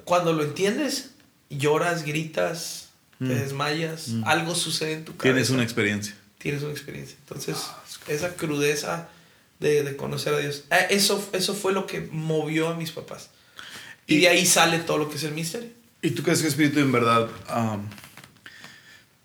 cuando 0.05 0.33
lo 0.33 0.43
entiendes, 0.45 1.11
lloras, 1.51 2.05
gritas, 2.05 2.89
te 3.19 3.25
Mm. 3.25 3.29
desmayas, 3.29 4.09
Mm. 4.09 4.25
algo 4.25 4.55
sucede 4.55 4.93
en 4.95 5.05
tu 5.05 5.13
cabeza. 5.17 5.35
Tienes 5.35 5.51
una 5.51 5.63
experiencia. 5.63 6.17
Tienes 6.39 6.63
una 6.63 6.73
experiencia. 6.73 7.17
Entonces, 7.21 7.57
esa 8.09 8.35
crudeza 8.37 9.09
de, 9.61 9.83
de 9.83 9.97
conocer 9.97 10.35
a 10.35 10.39
Dios. 10.39 10.65
eh, 10.71 10.87
Eso, 10.91 11.29
eso 11.33 11.55
fue 11.55 11.73
lo 11.73 11.87
que 11.87 12.09
movió 12.13 12.69
a 12.69 12.75
mis 12.75 12.91
papás. 12.93 13.31
Y, 14.07 14.17
Y- 14.17 14.21
de 14.23 14.29
ahí 14.29 14.47
sale 14.47 14.79
todo 14.81 14.99
lo 14.99 15.09
que 15.11 15.17
es 15.17 15.25
el 15.25 15.33
misterio. 15.33 15.69
¿Y 16.03 16.11
tú 16.13 16.23
crees 16.23 16.41
que 16.43 16.49
Espíritu 16.49 16.81
en 16.81 16.91
verdad 16.93 17.29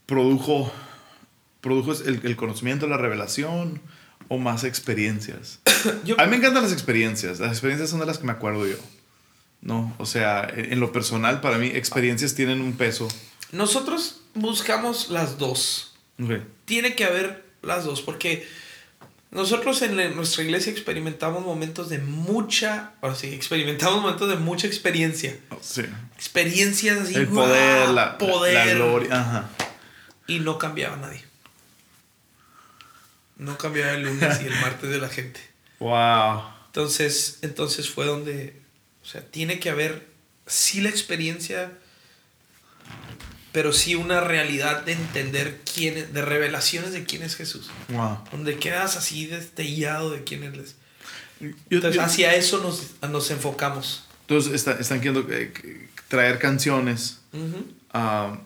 produjo, 0.06 0.72
produjo 1.62 1.94
el, 1.94 2.20
el 2.24 2.36
conocimiento, 2.36 2.88
la 2.88 2.98
revelación 2.98 3.82
o 4.28 4.38
más 4.38 4.64
experiencias? 4.64 5.60
Yo, 6.06 6.20
A 6.20 6.26
mí 6.26 6.32
me 6.32 6.38
encantan 6.38 6.64
las 6.64 6.74
experiencias. 6.74 7.40
Las 7.40 7.52
experiencias 7.52 7.90
son 7.90 8.00
de 8.00 8.06
las 8.06 8.18
que 8.18 8.26
me 8.26 8.32
acuerdo 8.32 8.68
yo. 8.68 8.76
No, 9.62 9.96
o 9.98 10.06
sea, 10.06 10.48
en 10.54 10.74
en 10.74 10.80
lo 10.80 10.92
personal, 10.92 11.42
para 11.42 11.58
mí, 11.58 11.68
experiencias 11.68 12.36
tienen 12.36 12.62
un 12.62 12.74
peso. 12.78 13.08
nosotros 13.52 14.22
buscamos 14.36 15.10
las 15.10 15.38
dos. 15.40 15.96
Tiene 16.66 16.96
que 16.96 17.04
haber 17.06 17.46
las 17.64 17.84
dos, 17.86 18.02
porque 18.02 18.48
nosotros 19.36 19.82
en 19.84 19.96
la- 19.98 20.10
nuestra 20.10 20.44
iglesia 20.44 20.72
experimentamos 20.72 21.44
momentos 21.46 21.90
de 21.90 22.00
mucha, 22.00 22.94
ahora 23.02 23.16
sí, 23.16 23.28
experimentamos 23.34 24.02
momentos 24.02 24.30
de 24.30 24.38
mucha 24.38 24.66
experiencia. 24.66 25.38
Sí. 25.62 25.84
Experiencias 26.16 26.98
así. 27.02 27.16
El 27.16 27.28
poder, 27.28 27.84
¡guau! 27.84 27.94
la, 27.94 28.18
poder. 28.18 28.54
la 28.54 28.74
gloria. 28.74 29.20
Ajá. 29.20 29.50
Y 30.26 30.40
no 30.40 30.58
cambiaba 30.58 30.96
nadie. 30.98 31.24
No 33.38 33.58
cambiaba 33.58 33.92
el 33.92 34.04
lunes 34.04 34.42
y 34.42 34.46
el 34.46 34.56
martes 34.62 34.90
de 34.90 34.98
la 34.98 35.10
gente. 35.10 35.40
Wow. 35.78 36.42
Entonces, 36.68 37.40
entonces 37.42 37.90
fue 37.90 38.06
donde, 38.06 38.62
o 39.04 39.06
sea, 39.06 39.22
tiene 39.30 39.60
que 39.60 39.70
haber 39.70 40.08
sí 40.48 40.80
la 40.80 40.88
experiencia, 40.90 41.74
pero 43.56 43.72
sí 43.72 43.96
una 43.96 44.20
realidad 44.20 44.84
de 44.84 44.92
entender 44.92 45.62
quién 45.74 45.98
es, 45.98 46.14
de 46.14 46.22
revelaciones 46.22 46.92
de 46.92 47.06
quién 47.06 47.24
es 47.24 47.38
Jesús. 47.38 47.72
Wow. 47.88 48.20
Donde 48.30 48.58
quedas 48.60 48.98
así 48.98 49.28
destellado 49.28 50.12
de 50.12 50.26
quién 50.26 50.44
es. 50.44 50.76
Entonces, 51.70 52.02
hacia 52.02 52.36
eso 52.36 52.62
nos, 52.62 52.92
nos 53.10 53.32
enfocamos. 53.32 54.04
Entonces, 54.28 54.52
está- 54.54 54.74
están 54.74 55.00
queriendo 55.00 55.26
eh, 55.32 55.54
traer 56.10 56.38
canciones. 56.38 57.20
Ujú. 57.32 57.66
ah, 57.94 58.38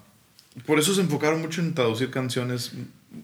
por 0.68 0.78
eso 0.78 0.94
se 0.94 1.02
enfocaron 1.02 1.42
mucho 1.42 1.60
en 1.62 1.74
traducir 1.74 2.12
canciones 2.12 2.72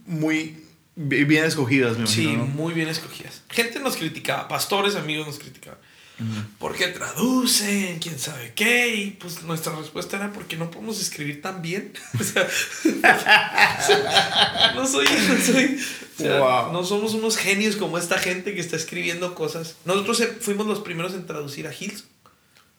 muy 0.07 0.57
bi- 0.95 1.23
bien 1.25 1.43
escogidas, 1.45 1.99
me 1.99 2.07
Sí, 2.07 2.23
imagino. 2.23 2.45
¿no? 2.45 2.51
muy 2.51 2.73
bien 2.73 2.87
escogidas. 2.89 3.43
Gente 3.49 3.79
nos 3.79 3.95
criticaba, 3.95 4.47
pastores, 4.47 4.95
amigos 4.95 5.27
nos 5.27 5.37
criticaban. 5.37 5.77
¿Por 6.59 6.75
qué 6.75 6.87
traducen? 6.87 7.99
¿Quién 7.99 8.17
sabe 8.17 8.53
qué? 8.55 8.95
Y 8.95 9.11
pues 9.11 9.43
nuestra 9.43 9.75
respuesta 9.75 10.17
era 10.17 10.31
porque 10.31 10.55
no 10.57 10.71
podemos 10.71 10.99
escribir 11.01 11.41
tan 11.41 11.61
bien. 11.61 11.93
O 12.19 12.23
sea, 12.23 12.47
no 14.75 14.87
soy, 14.87 15.05
no 15.05 15.37
soy, 15.43 15.79
o 16.17 16.21
sea, 16.21 16.39
Wow. 16.39 16.73
no 16.73 16.83
somos 16.83 17.13
unos 17.13 17.37
genios 17.37 17.75
como 17.75 17.97
esta 17.97 18.17
gente 18.17 18.53
que 18.55 18.61
está 18.61 18.75
escribiendo 18.75 19.35
cosas. 19.35 19.75
Nosotros 19.85 20.23
fuimos 20.41 20.65
los 20.67 20.79
primeros 20.79 21.13
en 21.13 21.25
traducir 21.25 21.67
a 21.67 21.73
Hilson. 21.73 22.07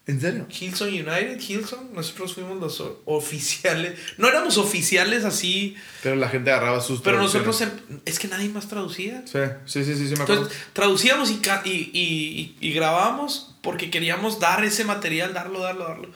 ¿En 0.07 0.21
serio? 0.21 0.47
Hilson 0.49 0.89
United, 0.89 1.41
Hilson, 1.41 1.93
nosotros 1.93 2.35
fuimos 2.35 2.61
los 2.61 2.81
oficiales. 3.07 3.99
No 4.19 4.29
éramos 4.29 4.57
oficiales 4.57 5.25
así, 5.25 5.77
Pero 6.01 6.15
la 6.15 6.29
gente 6.29 6.53
agarraba 6.53 6.81
sus 6.81 7.01
pero 7.01 7.19
nosotros 7.19 7.61
es 8.05 8.19
que 8.21 8.29
nadie 8.29 8.49
más 8.49 8.69
traducía. 8.69 9.25
Sí, 9.27 9.41
sí, 9.65 9.85
sí, 9.85 9.97
sí, 9.97 10.09
sí, 10.09 10.15
me 10.15 10.23
acuerdo. 10.23 10.43
Entonces, 10.43 10.59
traducíamos 10.73 11.31
y, 11.33 11.41
y, 11.65 11.91
y, 11.93 12.57
y, 12.61 12.73
grabábamos 12.73 13.57
porque 13.63 13.91
queríamos 13.91 14.39
dar 14.39 14.65
ese 14.65 14.85
material, 14.85 15.35
darlo, 15.35 15.59
darlo, 15.59 15.89
darlo. 15.89 16.11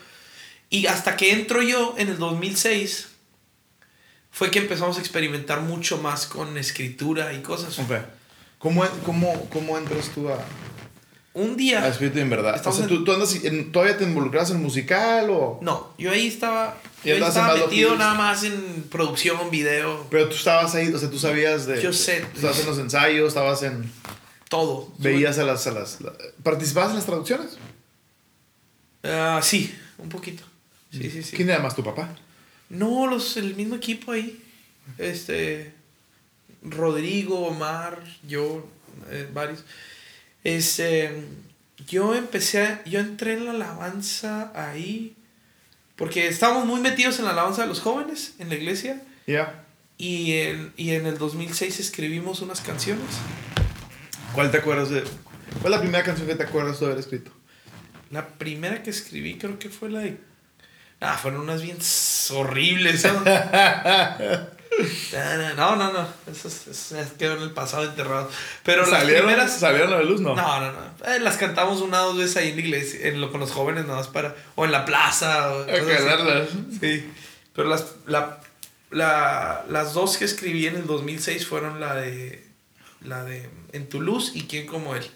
Y 0.69 0.87
hasta 0.87 1.17
que 1.17 1.33
entro 1.33 1.61
yo 1.61 1.97
en 1.99 2.11
el 2.11 2.19
2006, 2.19 3.09
fue 4.31 4.53
que 4.53 4.61
empezamos 4.61 4.99
a 4.99 5.01
experimentar 5.01 5.63
mucho 5.63 5.99
más 5.99 6.27
con 6.27 6.57
escritura 6.57 7.33
y 7.35 7.43
cosas. 7.43 7.77
Ok. 7.81 7.93
¿Cómo, 8.61 8.87
cómo, 9.05 9.49
¿Cómo 9.51 9.77
entras 9.77 10.11
tú 10.15 10.29
a, 10.29 10.39
Un 11.33 11.57
día... 11.57 11.87
Espíritu 11.87 12.19
en 12.19 12.29
verdad? 12.29 12.61
O 12.67 12.73
sea, 12.73 12.83
en- 12.85 12.89
¿tú, 12.89 13.05
tú 13.05 13.13
andas 13.13 13.35
en- 13.45 13.71
¿todavía 13.71 13.97
te 13.97 14.05
involucras 14.05 14.51
en 14.51 14.61
musical 14.61 15.31
o...? 15.31 15.59
No, 15.63 15.93
yo 15.97 16.11
ahí 16.11 16.27
estaba... 16.27 16.77
Yo 17.05 17.15
ahí 17.15 17.23
estaba 17.23 17.55
metido 17.57 17.95
nada 17.97 18.15
más 18.15 18.43
en 18.45 18.85
producción, 18.91 19.49
video, 19.51 20.07
Pero 20.11 20.29
tú 20.29 20.35
estabas 20.35 20.75
ahí, 20.75 20.93
o 20.93 20.99
sea, 20.99 21.09
tú 21.09 21.19
sabías 21.19 21.67
de... 21.67 21.81
Yo 21.81 21.93
sé. 21.93 22.21
tú 22.33 22.37
Estabas 22.37 22.59
en 22.61 22.67
los 22.67 22.79
ensayos, 22.79 23.29
estabas 23.29 23.63
en... 23.63 23.91
todo. 24.49 24.93
Veías 24.99 25.39
a 25.39 25.45
las... 25.45 25.67
A 25.69 25.71
las 25.71 26.01
la- 26.01 26.13
¿Participabas 26.43 26.91
en 26.91 26.97
las 26.97 27.07
traducciones? 27.07 27.59
Ah, 29.05 29.41
sí, 29.43 29.75
un 29.99 30.09
poquito. 30.09 30.43
Sí, 30.93 31.11
sí, 31.11 31.23
sí. 31.23 31.37
¿Quién 31.37 31.49
era 31.51 31.61
más 31.61 31.77
tu 31.77 31.85
papá? 31.85 32.09
No, 32.69 33.07
los, 33.07 33.37
el 33.37 33.55
mismo 33.55 33.77
equipo 33.77 34.13
ahí. 34.13 34.43
Este. 34.99 35.73
Rodrigo, 36.63 37.47
Omar, 37.47 38.03
yo, 38.27 38.67
eh, 39.11 39.29
varios. 39.33 39.65
Este. 40.45 41.25
Yo 41.87 42.15
empecé, 42.15 42.63
a- 42.63 42.85
yo 42.85 43.01
entré 43.01 43.35
en 43.35 43.45
la 43.47 43.51
alabanza 43.53 44.53
ahí. 44.55 45.17
Porque 45.97 46.29
estábamos 46.29 46.67
muy 46.67 46.81
metidos 46.81 47.19
en 47.19 47.25
la 47.27 47.33
alabanza 47.33 47.63
de 47.63 47.69
los 47.69 47.81
jóvenes 47.81 48.35
en 48.39 48.49
la 48.49 48.55
iglesia. 48.55 49.03
Ya. 49.27 49.65
Y 49.99 50.33
en, 50.39 50.73
y 50.77 50.91
en 50.93 51.07
el 51.07 51.19
2006 51.19 51.79
escribimos 51.81 52.41
unas 52.41 52.61
canciones. 52.63 53.05
¿Cuál 54.35 54.51
te 54.51 54.59
acuerdas 54.59 54.89
de...? 54.91 55.03
¿Cuál 55.61 55.73
es 55.75 55.79
la 55.79 55.81
primera 55.81 56.05
canción 56.05 56.27
que 56.27 56.37
te 56.37 56.45
acuerdas 56.45 56.81
de 56.81 56.87
haber 56.87 56.99
escrito? 56.99 57.33
La 58.11 58.27
primera 58.29 58.83
que 58.83 58.89
escribí 58.91 59.37
creo 59.37 59.59
que 59.59 59.69
fue 59.69 59.91
la 59.91 60.01
de... 60.01 60.19
Ah, 61.01 61.19
fueron 61.19 61.41
unas 61.43 61.61
bien 61.63 61.77
horribles. 62.35 63.05
¿no? 65.57 65.77
No, 65.77 65.93
no. 65.93 66.09
Eso, 66.31 66.49
eso 66.49 66.97
quedó 67.19 67.37
en 67.37 67.43
el 67.43 67.53
pasado 67.53 67.85
enterrado. 67.85 68.31
Pero 68.65 68.83
las 68.83 69.01
¿Salieron, 69.01 69.27
primeras. 69.27 69.59
¿Salieron 69.59 69.93
a 69.93 69.97
la 69.97 70.03
luz? 70.03 70.21
No. 70.21 70.35
No, 70.35 70.61
no, 70.61 70.73
no. 70.73 71.13
Eh, 71.13 71.21
las 71.21 71.37
cantamos 71.37 71.81
una 71.81 72.03
o 72.05 72.09
dos 72.09 72.19
veces 72.19 72.37
ahí 72.37 72.49
en 72.51 72.57
la 72.57 72.61
iglesia, 72.63 73.09
en 73.09 73.21
lo, 73.21 73.31
con 73.31 73.41
los 73.41 73.51
jóvenes, 73.51 73.85
nada 73.85 73.99
más 73.99 74.09
para. 74.09 74.35
O 74.55 74.65
en 74.65 74.73
la 74.73 74.85
plaza. 74.85 75.53
O 75.53 75.63
A. 75.63 76.47
Sí. 76.81 77.11
Pero 77.55 77.69
las, 77.69 77.87
la, 78.07 78.41
la, 78.91 79.65
las 79.69 79.93
dos 79.93 80.17
que 80.17 80.25
escribí 80.25 80.67
en 80.67 80.77
el 80.77 80.87
2006 80.87 81.47
fueron 81.47 81.81
la 81.81 81.95
de. 81.97 82.49
La 83.03 83.25
de 83.25 83.49
En 83.73 83.89
Toulouse 83.89 84.33
y 84.35 84.43
Quién 84.43 84.67
como 84.67 84.95
él. 84.95 85.11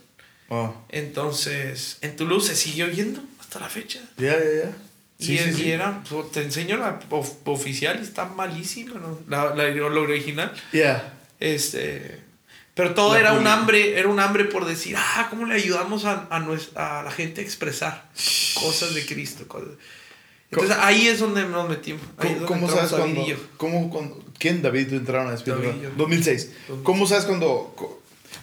Oh. 0.49 0.75
Entonces, 0.89 1.99
en 2.01 2.17
Toulouse 2.17 2.47
se 2.49 2.57
sigue 2.57 2.85
oyendo 2.85 3.23
hasta 3.41 3.61
la 3.61 3.69
fecha. 3.69 4.01
Ya, 4.17 4.39
ya, 4.39 4.65
ya. 4.65 4.77
Sí, 5.19 5.35
y, 5.35 5.39
sí, 5.39 5.51
y 5.51 5.53
sí. 5.55 5.71
era, 5.71 6.03
pues, 6.09 6.33
te 6.33 6.43
enseño 6.43 6.77
la 6.77 6.99
of- 7.11 7.37
oficial 7.47 7.99
está 8.01 8.25
malísima, 8.27 8.95
¿no? 9.01 9.19
La, 9.29 9.55
la, 9.55 9.69
la 9.71 10.01
original. 10.01 10.53
Ya. 10.73 11.15
Este, 11.41 12.21
pero 12.75 12.95
todo 12.95 13.15
La 13.15 13.21
era 13.21 13.33
un 13.35 13.47
hambre, 13.47 13.99
era 13.99 14.09
un 14.09 14.19
hambre 14.19 14.45
por 14.47 14.65
decir, 14.65 14.97
ah, 14.99 15.29
¿cómo 15.31 15.47
le 15.47 15.55
ayudamos 15.55 16.05
a, 16.05 16.27
a, 16.31 16.41
nues- 16.41 16.77
a 16.77 17.03
la 17.05 17.11
gente 17.13 17.41
a 17.41 17.45
expresar 17.45 18.09
cosas 18.55 18.95
de 18.95 19.07
Cristo? 19.07 19.47
cosas. 19.47 19.69
Entonces 20.51 20.77
ahí 20.81 21.07
es 21.09 21.19
donde 21.21 21.45
nos 21.49 21.69
metimos. 21.69 22.03
¿Cómo, 22.17 22.47
cómo 22.47 22.69
sabes 22.71 22.91
David 22.91 23.25
yo. 23.27 23.37
¿Cómo, 23.57 23.91
cuándo- 23.91 24.25
¿Quién, 24.39 24.63
David, 24.63 24.89
tú 24.89 24.95
entraron 24.97 25.33
a 25.33 25.37
yo. 25.37 25.55
2006. 25.57 25.97
2006. 25.97 26.51
¿Cómo 26.83 27.07
sabes 27.07 27.25
cuando... 27.25 27.73
cu- 27.77 28.01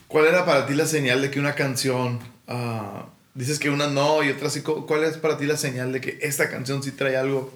¿Cuál 0.08 0.26
era 0.26 0.46
para 0.46 0.66
ti 0.66 0.74
la 0.74 0.86
señal 0.86 1.22
de 1.22 1.32
que 1.32 1.40
una 1.40 1.56
canción... 1.56 2.20
ah, 2.48 3.08
dices 3.34 3.60
que 3.60 3.70
una 3.70 3.88
no 3.88 4.24
y 4.24 4.30
otra 4.30 4.50
sí. 4.50 4.62
cu- 4.62 4.86
¿Cuál 4.86 5.04
es 5.04 5.18
para 5.18 5.38
ti 5.38 5.46
la 5.46 5.58
señal 5.58 5.92
de 5.94 6.02
que 6.02 6.20
esta 6.22 6.50
canción 6.50 6.84
sí 6.84 6.92
trae 6.92 7.16
algo 7.18 7.54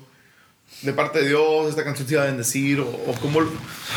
de 0.81 0.93
parte 0.93 1.19
de 1.21 1.27
Dios? 1.29 1.69
¿Esta 1.69 1.83
canción 1.83 2.07
sí 2.07 2.15
va 2.15 2.23
a 2.23 2.27
bendecir? 2.27 2.79
¿O, 2.79 2.87
o 2.87 3.15
cómo... 3.21 3.41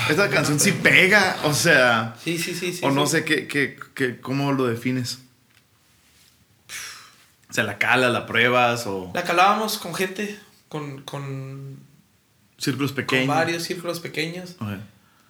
¿Esta 0.09 0.29
canción 0.29 0.59
sí 0.61 0.73
pega? 0.73 1.37
O 1.45 1.55
sea... 1.55 2.17
Sí, 2.23 2.39
sí, 2.39 2.55
sí. 2.55 2.73
sí 2.73 2.81
o 2.85 2.91
no 2.91 3.07
sí. 3.07 3.13
sé 3.13 3.25
qué, 3.25 3.47
qué, 3.49 3.77
qué- 3.95 4.21
cómo 4.21 4.53
lo 4.53 4.67
defines. 4.67 5.19
O 7.51 7.53
sea, 7.55 7.65
la 7.65 7.79
cala, 7.79 8.11
la 8.11 8.27
pruebas 8.27 8.87
o 8.87 9.11
La 9.15 9.25
calábamos 9.25 9.79
con 9.79 9.95
gente, 9.95 10.39
con, 10.69 11.03
con, 11.03 11.79
círculos 12.59 12.91
con 12.93 12.97
pequeños. 12.97 13.29
varios 13.29 13.63
círculos 13.63 14.01
pequeños. 14.01 14.57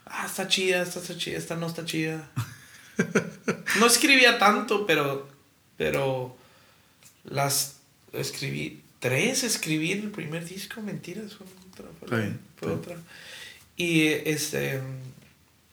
Ah, 0.06 0.24
está 0.26 0.48
chida, 0.48 0.82
esta 0.82 0.98
está 1.00 1.16
chida, 1.16 1.38
esta 1.38 1.54
no 1.56 1.66
está 1.66 1.84
chida. 1.84 2.28
No 3.78 3.86
escribía 3.86 4.38
tanto, 4.38 4.84
pero. 4.86 5.28
Pero. 5.76 6.36
Las. 7.28 7.76
Escribí. 8.12 8.82
Tres 9.00 9.44
escribí 9.44 9.92
en 9.92 10.02
el 10.02 10.10
primer 10.10 10.44
disco, 10.44 10.80
mentiras. 10.80 11.34
Fue 11.34 11.46
otra. 11.70 11.86
Fue, 11.98 12.06
Está 12.06 12.16
bien, 12.16 12.40
fue 12.56 12.74
está 12.74 12.80
otra. 12.80 12.96
Y 13.76 14.08
este. 14.08 14.80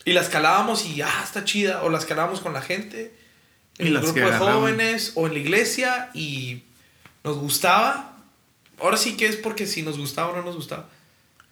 Y 0.06 0.14
las 0.14 0.30
calábamos 0.30 0.86
y. 0.86 1.01
Ah, 1.01 1.22
está 1.24 1.43
chida. 1.43 1.84
O 1.84 1.89
las 1.89 2.06
calábamos 2.06 2.41
con 2.41 2.53
la 2.53 2.62
gente. 2.62 3.14
En 3.78 3.88
Y 3.88 3.89
el 3.89 3.99
grupo 3.99 4.20
de 4.20 4.38
jóvenes 4.38 5.14
o 5.16 5.28
en 5.28 5.34
la 5.34 5.39
iglesia. 5.39 6.10
Y. 6.14 6.64
Nos 7.24 7.38
gustaba. 7.38 8.18
Ahora 8.80 8.97
sí 8.97 9.18
que 9.18 9.28
es 9.28 9.38
porque 9.38 9.66
si 9.66 9.82
nos 9.82 9.97
gustaba 9.97 10.32
o 10.32 10.36
no 10.36 10.43
nos 10.43 10.56
gustaba. 10.56 10.89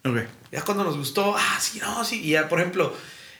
Ok. 0.04 0.18
Ya 0.52 0.62
cuando 0.62 0.84
nos 0.84 0.96
gustó, 0.96 1.34
ah, 1.36 1.58
sí, 1.60 1.80
no, 1.80 2.04
sí. 2.04 2.20
Y 2.22 2.30
ya, 2.30 2.48
por 2.48 2.60
ejemplo, 2.60 2.94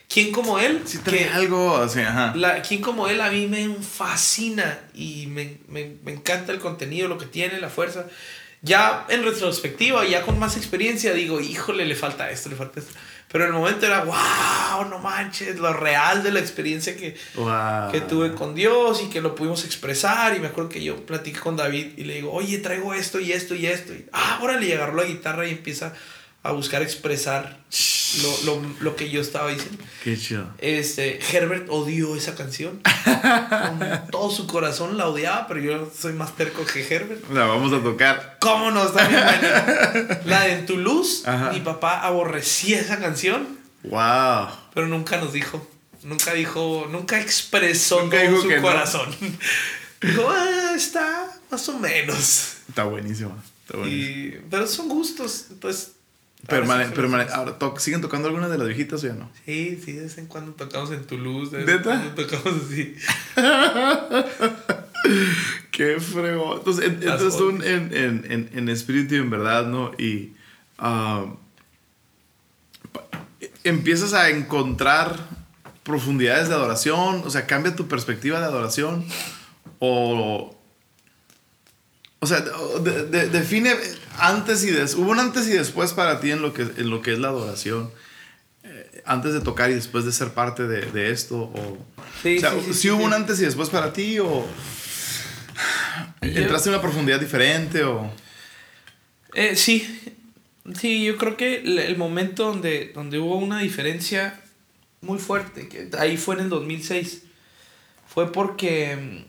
¿quién 0.09 0.33
como 0.33 0.59
él? 0.59 0.83
Trae 1.05 1.19
que 1.19 1.29
algo 1.31 1.77
así, 1.77 2.01
ajá. 2.01 2.33
la, 2.37 2.63
¿Quién 2.63 2.81
como 2.81 3.09
él 3.09 3.21
a 3.21 3.31
mí 3.31 3.47
me 3.47 3.75
fascina 3.77 4.79
y 4.95 5.27
me, 5.27 5.59
me, 5.69 5.97
me 6.05 6.13
encanta 6.13 6.53
el 6.53 6.59
contenido, 6.61 7.09
lo 7.09 7.19
que 7.19 7.27
tiene, 7.27 7.61
la 7.61 7.69
fuerza. 7.69 8.07
Ya 8.63 9.05
en 9.11 9.23
retrospectiva, 9.25 10.07
ya 10.07 10.23
con 10.23 10.39
más 10.39 10.57
experiencia, 10.57 11.13
digo, 11.13 11.39
híjole, 11.39 11.85
le 11.85 11.95
falta 11.95 12.31
esto, 12.31 12.49
le 12.49 12.57
falta 12.57 12.81
esto. 12.81 12.93
Pero 13.31 13.45
en 13.45 13.51
el 13.53 13.57
momento 13.59 13.85
era, 13.85 14.05
wow, 14.05 14.89
no 14.89 15.01
manches, 15.01 15.59
lo 15.59 15.73
real 15.73 16.23
de 16.23 16.31
la 16.33 16.41
experiencia 16.41 16.97
que, 16.97 17.15
Wow. 17.35 17.91
que 17.93 18.01
tuve 18.01 18.33
con 18.33 18.55
Dios 18.55 19.03
y 19.03 19.11
que 19.11 19.21
lo 19.21 19.35
pudimos 19.35 19.65
expresar. 19.67 20.35
Y 20.35 20.41
me 20.41 20.47
acuerdo 20.47 20.71
que 20.71 20.83
yo 20.83 21.05
platiqué 21.05 21.41
con 21.41 21.57
David 21.57 21.89
y 21.99 22.05
le 22.05 22.15
digo, 22.15 22.33
oye, 22.33 22.57
traigo 22.59 22.95
esto 22.95 23.21
y 23.21 23.33
esto 23.33 23.55
y 23.55 23.67
esto. 23.67 23.93
Y, 23.93 24.07
ah, 24.13 24.39
órale, 24.41 24.67
y 24.67 24.73
agarró 24.73 24.95
la 24.97 25.05
guitarra 25.05 25.47
y 25.47 25.51
empieza 25.51 25.93
a 26.45 26.53
buscar 26.53 26.83
expresar 26.83 27.59
lo, 28.23 28.43
lo, 28.61 28.63
lo 28.81 28.97
que 28.97 29.11
yo 29.11 29.21
estaba 29.21 29.51
diciendo. 29.51 29.83
Qué 30.05 30.17
chido. 30.17 30.47
Este, 30.59 31.19
Herbert 31.33 31.67
odió 31.71 32.15
esa 32.15 32.35
canción. 32.37 32.81
Con 32.85 34.11
todo 34.11 34.31
su 34.31 34.47
corazón 34.47 34.97
la 34.99 35.09
odiaba, 35.09 35.47
pero 35.49 35.61
yo 35.61 35.91
soy 35.99 36.13
más 36.13 36.37
terco 36.37 36.65
que 36.67 36.87
Herbert. 36.87 37.29
La 37.31 37.47
vamos 37.47 37.73
a 37.73 37.83
tocar. 37.83 38.37
¿Cómo 38.41 38.71
no? 38.71 38.85
Está 38.87 39.09
bien 39.09 39.23
buena. 39.25 40.21
La 40.27 40.43
de 40.45 40.53
En 40.53 40.67
Ajá. 41.27 41.51
mi 41.53 41.61
papá 41.61 42.03
aborrecía 42.03 42.79
esa 42.79 42.99
canción, 42.99 43.59
Wow. 43.83 44.49
pero 44.75 44.87
nunca 44.87 45.17
nos 45.17 45.33
dijo. 45.33 45.67
Nunca 46.03 46.35
dijo, 46.35 46.87
nunca 46.91 47.19
expresó 47.19 48.03
Nunca 48.03 48.19
todo 48.23 48.43
su 48.43 48.49
no. 48.57 48.61
corazón. 48.63 49.17
Dijo, 50.03 50.29
"Ah, 50.31 50.73
está 50.77 51.27
más 51.51 51.67
o 51.71 51.79
menos. 51.79 52.57
Está 52.69 52.85
buenísimo. 52.85 53.35
Está 53.67 53.79
buenísimo. 53.79 54.37
Y, 54.37 54.41
pero 54.51 54.67
son 54.67 54.89
gustos, 54.91 55.47
entonces. 55.51 55.93
Permane- 56.49 56.91
permane- 56.93 57.31
ahora, 57.33 57.59
to- 57.59 57.75
¿siguen 57.79 58.01
tocando 58.01 58.29
algunas 58.29 58.51
de 58.51 58.59
las 58.59 58.67
viejitas 58.67 59.03
o 59.03 59.07
ya 59.07 59.15
no? 59.15 59.31
Sí, 59.47 59.81
sí, 59.85 59.93
de 59.93 60.03
vez 60.03 60.19
en 60.19 60.27
cuando 60.27 60.53
tocamos 60.53 60.91
en 60.91 61.05
Toulouse. 61.05 61.57
De 61.57 61.65
vez 61.65 61.83
cuando 61.83 62.11
tocamos 62.11 62.55
así. 62.67 62.97
Qué 65.71 65.99
fregón. 66.01 66.59
Entonces, 66.59 66.85
en- 66.87 67.01
tú 67.01 67.47
oldies. 67.49 67.67
en, 67.71 67.95
en, 67.95 68.33
en, 68.33 68.51
en 68.55 68.69
espíritu 68.69 69.15
y 69.15 69.19
en 69.19 69.31
verdad, 69.31 69.67
¿no? 69.67 69.93
Y 69.99 70.33
ah, 70.79 71.27
empiezas 73.65 74.13
a 74.15 74.31
encontrar 74.31 75.19
profundidades 75.83 76.49
de 76.49 76.55
adoración, 76.55 77.23
o 77.25 77.31
sea, 77.31 77.47
cambia 77.47 77.77
tu 77.77 77.89
perspectiva 77.89 78.39
de 78.41 78.47
adoración 78.47 79.05
o... 79.79 80.57
O 82.21 82.27
sea, 82.27 82.41
de- 82.41 83.05
de- 83.07 83.29
define 83.29 83.75
antes 84.19 84.65
y 84.65 84.71
después. 84.71 84.95
Hubo 84.95 85.11
un 85.11 85.21
antes 85.21 85.47
y 85.49 85.53
después 85.53 85.93
para 85.93 86.21
ti 86.21 86.31
en 86.31 86.43
lo 86.43 86.53
que, 86.53 86.63
en 86.63 86.91
lo 86.91 87.03
que 87.03 87.13
es 87.13 87.19
la 87.19 87.29
adoración. 87.29 87.91
Eh, 88.63 89.03
antes 89.05 89.35
de 89.35 89.41
tocar 89.41 89.71
y 89.71 89.75
después 89.75 90.05
de 90.05 90.13
ser 90.13 90.31
parte 90.31 90.67
de, 90.67 90.83
de 90.91 91.11
esto. 91.11 91.37
O, 91.37 91.79
Sí, 92.23 92.39
o 92.39 92.41
sea, 92.41 92.53
sí, 92.53 92.57
sí, 92.61 92.67
¿sí 92.67 92.75
sí, 92.75 92.91
hubo 92.91 93.01
sí. 93.01 93.05
un 93.05 93.13
antes 93.13 93.41
y 93.41 93.45
después 93.45 93.69
para 93.69 93.93
ti 93.93 94.19
o 94.19 94.47
entraste 96.23 96.69
en 96.69 96.75
una 96.75 96.83
profundidad 96.83 97.21
diferente 97.21 97.85
o... 97.85 98.11
Eh, 99.35 99.57
sí, 99.57 99.87
sí, 100.79 101.05
yo 101.05 101.19
creo 101.19 101.37
que 101.37 101.57
el, 101.57 101.79
el 101.79 101.99
momento 101.99 102.45
donde, 102.47 102.93
donde 102.95 103.19
hubo 103.19 103.37
una 103.37 103.59
diferencia 103.59 104.41
muy 105.01 105.19
fuerte, 105.19 105.69
que 105.69 105.91
ahí 105.99 106.17
fue 106.17 106.37
en 106.37 106.43
el 106.43 106.49
2006, 106.49 107.25
fue 108.09 108.33
porque 108.33 108.97
mm, 108.97 109.25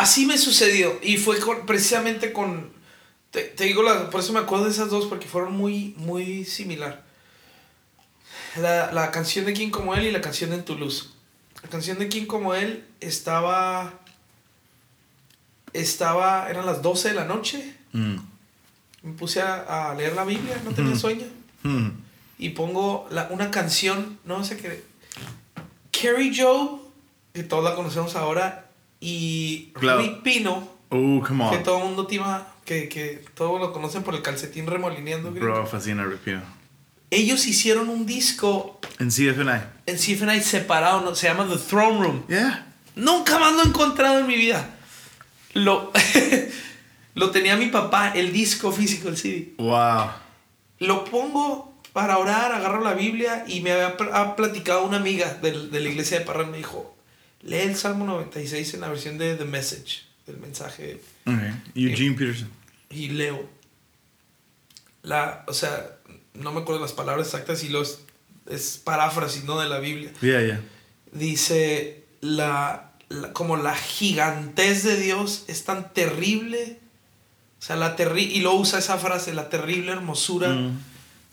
así 0.00 0.26
me 0.26 0.38
sucedió 0.38 0.98
y 1.02 1.16
fue 1.16 1.38
con- 1.40 1.66
precisamente 1.66 2.32
con, 2.32 2.70
te, 3.30 3.42
te 3.44 3.64
digo, 3.64 3.82
la- 3.82 4.10
por 4.10 4.20
eso 4.20 4.32
me 4.32 4.40
acuerdo 4.40 4.64
de 4.66 4.70
esas 4.70 4.90
dos, 4.90 5.06
porque 5.06 5.26
fueron 5.26 5.56
muy, 5.56 5.94
muy 5.98 6.44
similar. 6.44 7.04
La, 8.56 8.90
la 8.92 9.10
canción 9.10 9.44
de 9.44 9.52
Quién 9.52 9.70
como 9.70 9.94
él 9.94 10.06
y 10.06 10.10
la 10.10 10.20
canción 10.20 10.50
de 10.50 10.56
En 10.56 10.64
Toulouse. 10.64 11.10
La 11.62 11.68
canción 11.68 11.98
de 11.98 12.08
Quién 12.08 12.26
como 12.26 12.54
él 12.54 12.84
estaba 13.00 13.92
estaba, 15.72 16.48
eran 16.48 16.64
las 16.66 16.80
12 16.82 17.08
de 17.10 17.14
la 17.14 17.24
noche, 17.24 17.74
Mm. 17.92 18.16
me 19.02 19.12
puse 19.12 19.40
a, 19.42 19.90
a 19.90 19.94
leer 19.94 20.14
la 20.14 20.24
Biblia, 20.24 20.60
no 20.64 20.72
tenía 20.72 20.92
Ujú. 20.92 21.00
sueño, 21.00 21.26
Mm. 21.62 21.88
y 22.38 22.50
pongo 22.50 23.06
la, 23.10 23.28
una 23.30 23.50
canción, 23.50 24.18
no 24.24 24.42
sé 24.44 24.56
qué, 24.56 24.82
Carrie 25.92 26.32
Joe, 26.34 26.78
que 27.34 27.42
todos 27.42 27.62
la 27.64 27.74
conocemos 27.74 28.16
ahora, 28.16 28.65
y 29.00 29.72
Claro. 29.74 30.00
Rick 30.00 30.22
Pino, 30.22 30.76
Oh, 30.88 31.22
come 31.26 31.50
que 31.50 31.56
on. 31.56 31.62
todo 31.64 31.78
el 31.78 31.84
mundo 31.84 32.06
tima, 32.06 32.46
que, 32.64 32.88
que 32.88 33.24
todos 33.34 33.60
lo 33.60 33.72
conocen 33.72 34.02
por 34.02 34.14
el 34.14 34.22
calcetín 34.22 34.66
remolineando. 34.66 35.30
Bro, 35.32 35.66
fascina 35.66 36.04
Ripio. 36.04 36.40
Ellos 37.10 37.46
hicieron 37.46 37.88
un 37.88 38.06
disco 38.06 38.80
En 38.98 39.08
CFNI. 39.10 39.60
en 39.86 39.96
CFNI 39.96 40.40
separado, 40.40 41.00
¿no? 41.02 41.14
se 41.14 41.26
llama 41.28 41.46
The 41.48 41.56
Throne 41.58 42.00
Room. 42.00 42.26
Yeah. 42.28 42.66
Nunca 42.96 43.38
más 43.38 43.52
lo 43.52 43.62
he 43.62 43.66
encontrado 43.66 44.18
en 44.20 44.26
mi 44.26 44.36
vida. 44.36 44.70
Lo, 45.54 45.92
lo 47.14 47.30
tenía 47.30 47.56
mi 47.56 47.66
papá, 47.66 48.12
el 48.14 48.32
disco 48.32 48.72
físico, 48.72 49.08
el 49.08 49.16
CD. 49.16 49.54
Wow. 49.58 50.06
Lo 50.80 51.04
pongo 51.04 51.74
para 51.92 52.18
orar, 52.18 52.52
agarro 52.52 52.82
la 52.82 52.94
Biblia 52.94 53.44
y 53.48 53.60
me 53.60 53.72
había 53.72 53.96
pl- 53.96 54.10
ha 54.12 54.36
platicado 54.36 54.84
una 54.84 54.98
amiga 54.98 55.34
del- 55.34 55.70
de, 55.70 55.80
la 55.80 55.88
iglesia 55.88 56.18
de 56.18 56.24
Parral. 56.24 56.48
Me 56.48 56.58
dijo, 56.58 56.95
lee 57.42 57.56
el 57.58 57.76
Salmo 57.76 58.06
96 58.06 58.74
en 58.74 58.80
la 58.80 58.88
versión 58.88 59.18
de 59.18 59.34
The 59.36 59.44
Message, 59.44 60.02
del 60.26 60.38
mensaje. 60.38 61.00
Okay. 61.24 61.52
Eugene 61.74 62.16
Peterson. 62.16 62.48
Y 62.90 63.08
leo. 63.08 63.48
La, 65.02 65.44
o 65.46 65.52
sea, 65.54 65.96
no 66.34 66.52
me 66.52 66.60
acuerdo 66.60 66.80
las 66.82 66.92
palabras 66.92 67.26
exactas 67.28 67.62
y 67.64 67.68
los 67.68 68.00
es 68.50 68.80
paráfrasis, 68.82 69.44
¿no? 69.44 69.60
De 69.60 69.68
la 69.68 69.78
Biblia. 69.78 70.12
Yeah, 70.20 70.42
yeah. 70.42 70.60
dice 71.12 72.04
la, 72.20 72.92
la- 73.08 73.32
como 73.32 73.56
la 73.56 73.74
gigantez 73.74 74.82
de 74.84 74.96
Dios 74.96 75.44
es 75.48 75.64
tan 75.64 75.92
terrible 75.94 76.78
O 77.58 77.62
sea, 77.62 77.76
la 77.76 77.96
terri 77.96 78.22
y 78.24 78.40
lo 78.40 78.54
usa 78.54 78.78
esa 78.80 78.98
frase, 78.98 79.32
la 79.34 79.48
terrible 79.48 79.92
hermosura 79.92 80.50
Mm. 80.50 80.78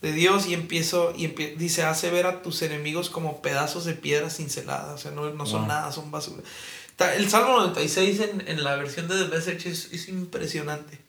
De 0.03 0.11
Dios 0.11 0.45
y 0.45 0.53
empiezo 0.53 1.13
y 1.17 1.25
empie- 1.27 1.55
dice, 1.55 1.81
hace 1.83 2.11
ver 2.11 2.27
a 2.27 2.43
tus 2.43 2.61
enemigos 2.61 3.09
como 3.09 3.41
pedazos 3.41 3.85
de 3.85 3.93
piedra 3.95 4.29
cinceladas, 4.29 4.93
o 4.93 4.97
sea, 4.97 5.11
no, 5.11 5.27
no 5.33 5.45
son 5.47 5.61
Wow. 5.61 5.67
nada, 5.69 5.91
son 5.91 6.11
basura. 6.11 6.43
El 7.15 7.27
Salmo 7.29 7.57
96 7.59 8.19
en, 8.19 8.47
en 8.47 8.63
la 8.63 8.75
versión 8.75 9.07
de 9.07 9.15
The 9.23 9.29
Message 9.35 9.69
es, 9.69 9.89
es 9.91 10.07
impresionante. 10.09 10.99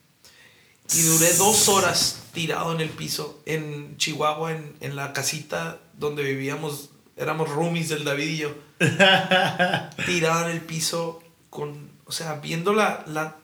Y 0.95 1.03
duré 1.03 1.33
dos 1.35 1.69
horas 1.69 2.23
tirado 2.33 2.73
en 2.75 2.81
el 2.81 2.89
piso 2.91 3.41
en 3.47 3.97
Chihuahua, 3.97 4.53
en, 4.53 4.75
en 4.81 4.97
la 4.97 5.13
casita 5.13 5.79
donde 5.99 6.23
vivíamos, 6.23 6.91
éramos 7.17 7.49
roomies 7.51 7.89
del 7.91 8.05
David 8.05 8.29
y 8.29 8.37
yo. 8.39 8.55
tirado 10.07 10.49
en 10.49 10.53
el 10.57 10.61
piso 10.61 11.23
con, 11.51 11.91
o 12.05 12.13
sea, 12.13 12.35
viendo 12.35 12.73
la, 12.73 13.05
la, 13.07 13.37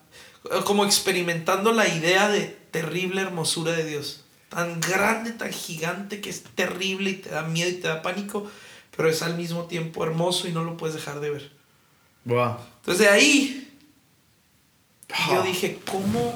como 0.64 0.84
experimentando 0.84 1.72
la 1.72 1.88
idea 1.88 2.28
de 2.28 2.42
terrible 2.70 3.22
hermosura 3.22 3.72
de 3.72 3.84
Dios. 3.84 4.24
Tan 4.50 4.80
grande, 4.80 5.32
tan 5.32 5.52
gigante 5.52 6.20
que 6.20 6.28
es 6.28 6.42
terrible 6.42 7.10
y 7.10 7.14
te 7.14 7.30
da 7.30 7.42
miedo 7.44 7.70
y 7.70 7.74
te 7.74 7.88
da 7.88 8.02
pánico, 8.02 8.50
pero 8.94 9.08
es 9.08 9.22
al 9.22 9.36
mismo 9.36 9.64
tiempo 9.64 10.04
hermoso 10.04 10.46
y 10.48 10.52
no 10.52 10.62
lo 10.64 10.76
puedes 10.76 10.94
dejar 10.96 11.20
de 11.20 11.30
ver. 11.30 11.52
Wow. 12.26 12.56
Entonces 12.80 12.98
de 12.98 13.08
ahí 13.08 13.68
yo 15.08 15.40
Ah. 15.40 15.42
dije, 15.44 15.78
¿cómo, 15.90 16.34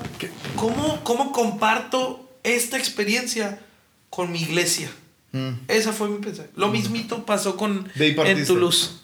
cómo, 0.57 1.05
¿cómo 1.05 1.33
comparto 1.33 2.29
esta 2.43 2.79
experiencia 2.79 3.61
con 4.11 4.33
mi 4.33 4.41
iglesia? 4.43 4.91
Mm. 5.33 5.51
Esa 5.69 5.93
fue 5.93 6.09
mi 6.09 6.19
pensamiento. 6.19 6.59
Lo 6.59 6.69
mismito 6.69 7.27
pasó 7.27 7.57
con 7.57 7.91
en. 7.97 8.47
Toulouse. 8.47 9.01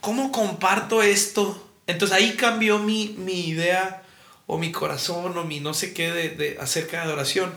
¿Cómo 0.00 0.30
comparto 0.32 1.02
esto? 1.02 1.60
Entonces 1.86 2.16
ahí 2.16 2.32
cambió 2.36 2.78
mi, 2.78 3.14
mi 3.18 3.48
idea 3.48 4.02
o 4.46 4.58
mi 4.58 4.70
corazón 4.72 5.36
o 5.36 5.44
mi 5.44 5.60
no 5.60 5.74
sé 5.74 5.92
qué 5.92 6.12
de, 6.12 6.28
de 6.30 6.58
acerca 6.60 6.98
de 6.98 7.02
adoración. 7.04 7.52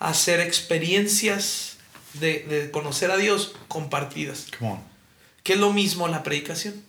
Hacer 0.00 0.40
experiencias 0.40 1.76
de, 2.14 2.40
de 2.48 2.70
conocer 2.72 3.10
a 3.12 3.16
Dios 3.16 3.54
compartidas. 3.68 4.46
Come 4.58 4.72
on. 4.72 4.80
Que 5.44 5.52
es 5.54 5.58
lo 5.60 5.72
mismo 5.72 6.08
la 6.08 6.22
predicación. 6.24 6.82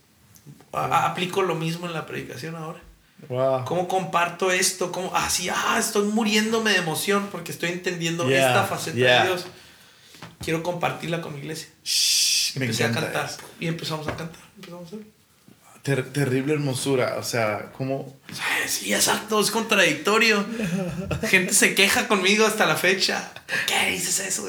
A- 0.74 1.06
aplico 1.06 1.44
lo 1.44 1.54
mismo 1.56 1.86
en 1.86 1.94
la 1.94 2.06
predicación 2.08 2.56
ahora. 2.56 2.82
Wow. 3.30 3.66
¿Cómo 3.66 3.88
comparto 3.88 4.52
esto? 4.52 4.92
¿Cómo? 4.92 5.14
Así, 5.16 5.48
ah, 5.50 5.78
estoy 5.80 6.08
muriéndome 6.08 6.72
de 6.72 6.78
emoción 6.78 7.30
porque 7.32 7.52
estoy 7.52 7.70
entendiendo 7.70 8.28
Yeah, 8.28 8.48
esta 8.48 8.64
faceta 8.64 8.98
yeah. 8.98 9.22
de 9.22 9.28
Dios. 9.28 9.46
Quiero 10.44 10.64
compartirla 10.64 11.22
con 11.22 11.34
mi 11.34 11.40
iglesia. 11.40 11.68
Shh, 11.84 12.56
Empecé 12.58 12.86
a 12.86 12.92
cantar. 12.92 13.26
eso. 13.26 13.38
Y 13.60 13.68
empezamos 13.68 14.08
a 14.08 14.16
cantar. 14.16 14.42
Empezamos 14.56 14.84
a 14.86 14.88
hacer. 14.96 15.00
Ter- 15.84 16.14
terrible 16.14 16.54
hermosura. 16.54 17.16
O 17.18 17.24
sea, 17.24 17.72
como. 17.72 18.20
Sí, 18.68 18.94
exacto, 18.94 19.40
es 19.42 19.50
contradictorio. 19.52 20.46
Gente 21.28 21.54
se 21.54 21.74
queja 21.76 22.08
conmigo 22.08 22.46
hasta 22.46 22.66
la 22.66 22.76
fecha. 22.76 23.32
¿Por 23.48 23.66
qué 23.66 23.92
dices 23.92 24.20
eso? 24.20 24.48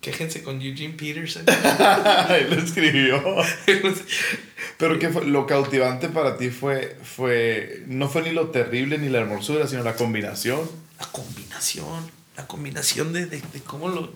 Quéjense 0.00 0.42
con 0.42 0.60
Eugene 0.60 0.94
Peterson. 0.94 1.44
Él 2.28 2.50
lo 2.50 2.60
escribió. 2.60 3.22
Pero 4.76 4.98
que 4.98 5.08
fue, 5.10 5.24
lo 5.26 5.46
cautivante 5.46 6.08
para 6.08 6.36
ti 6.36 6.50
fue, 6.50 6.96
fue. 7.04 7.84
No 7.86 8.08
fue 8.08 8.22
ni 8.22 8.32
lo 8.32 8.48
terrible 8.50 8.98
ni 8.98 9.08
la 9.08 9.20
hermosura, 9.20 9.68
sino 9.68 9.84
la 9.84 9.94
combinación. 9.94 10.68
la 10.98 11.06
combinación, 11.06 12.10
la 12.36 12.46
combinación 12.48 13.12
de, 13.12 13.26
de, 13.26 13.40
de 13.40 13.60
cómo 13.60 13.88
lo... 13.88 14.12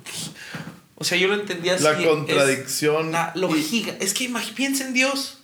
O 0.96 1.04
sea, 1.04 1.16
yo 1.18 1.28
lo 1.28 1.34
entendía 1.34 1.74
así. 1.74 1.84
La 1.84 1.92
es 1.92 2.06
contradicción. 2.06 3.12
la- 3.12 3.32
lo 3.34 3.54
y- 3.54 3.62
giga, 3.62 3.94
es 4.00 4.14
que 4.14 4.30
piensa 4.54 4.84
en 4.84 4.94
Dios, 4.94 5.38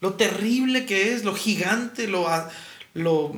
lo 0.00 0.14
terrible 0.14 0.86
que 0.86 1.12
es, 1.12 1.24
lo 1.24 1.34
gigante, 1.34 2.06
lo... 2.08 2.28
a- 2.28 2.48
lo 2.94 3.34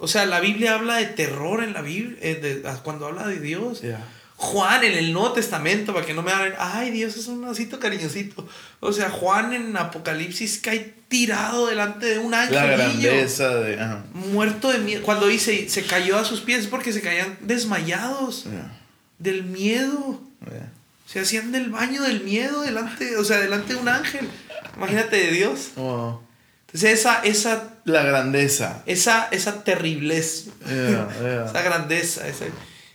o 0.00 0.06
sea, 0.06 0.26
la 0.26 0.38
Biblia 0.38 0.74
habla 0.74 0.96
de 0.98 1.06
terror 1.06 1.62
en 1.64 1.72
la 1.72 1.82
Biblia, 1.82 2.16
eh, 2.22 2.34
de- 2.62 2.68
a- 2.68 2.76
cuando 2.82 3.06
habla 3.06 3.26
de 3.26 3.40
Dios. 3.40 3.80
Yeah. 3.80 4.04
Juan 4.36 4.84
en 4.84 4.92
el 4.92 5.12
Nuevo 5.12 5.32
Testamento, 5.32 5.92
para 5.92 6.06
que 6.06 6.14
no 6.14 6.22
me 6.22 6.30
hablen, 6.30 6.52
ay, 6.60 6.92
Dios 6.92 7.16
es 7.16 7.26
un 7.26 7.42
osito 7.44 7.80
cariñosito. 7.80 8.46
O 8.78 8.92
sea, 8.92 9.10
Juan 9.10 9.52
en 9.52 9.76
Apocalipsis 9.76 10.60
cae 10.62 10.94
tirado 11.08 11.66
delante 11.66 12.06
de 12.06 12.18
un 12.20 12.32
ángel. 12.34 12.54
La 12.54 12.66
grandeza 12.66 13.56
de. 13.56 13.76
Muerto 14.14 14.70
de 14.70 14.78
miedo. 14.78 15.02
Cuando 15.02 15.26
dice 15.26 15.68
se 15.68 15.82
cayó 15.84 16.16
a 16.16 16.24
sus 16.24 16.42
pies 16.42 16.60
es 16.60 16.66
porque 16.68 16.92
se 16.92 17.00
caían 17.00 17.36
desmayados 17.40 18.44
Yeah, 18.44 18.78
del 19.18 19.42
miedo. 19.42 20.20
yeah. 20.48 20.72
Se 21.10 21.20
hacían 21.20 21.52
del 21.52 21.70
baño 21.70 22.02
del 22.02 22.22
miedo 22.22 22.60
delante, 22.60 23.16
o 23.16 23.24
sea, 23.24 23.38
delante 23.38 23.72
de 23.74 23.80
un 23.80 23.88
ángel. 23.88 24.28
Imagínate 24.76 25.16
de 25.16 25.30
Dios. 25.32 25.70
Oh, 25.76 26.20
Entonces 26.66 26.98
esa, 27.00 27.20
esa, 27.22 27.76
la 27.84 28.02
grandeza. 28.02 28.82
esa, 28.84 29.26
esa 29.30 29.64
terriblez, 29.64 30.48
Yeah, 30.66 31.08
yeah, 31.20 31.44
esa 31.48 31.62
grandeza, 31.62 32.28
esa- 32.28 32.44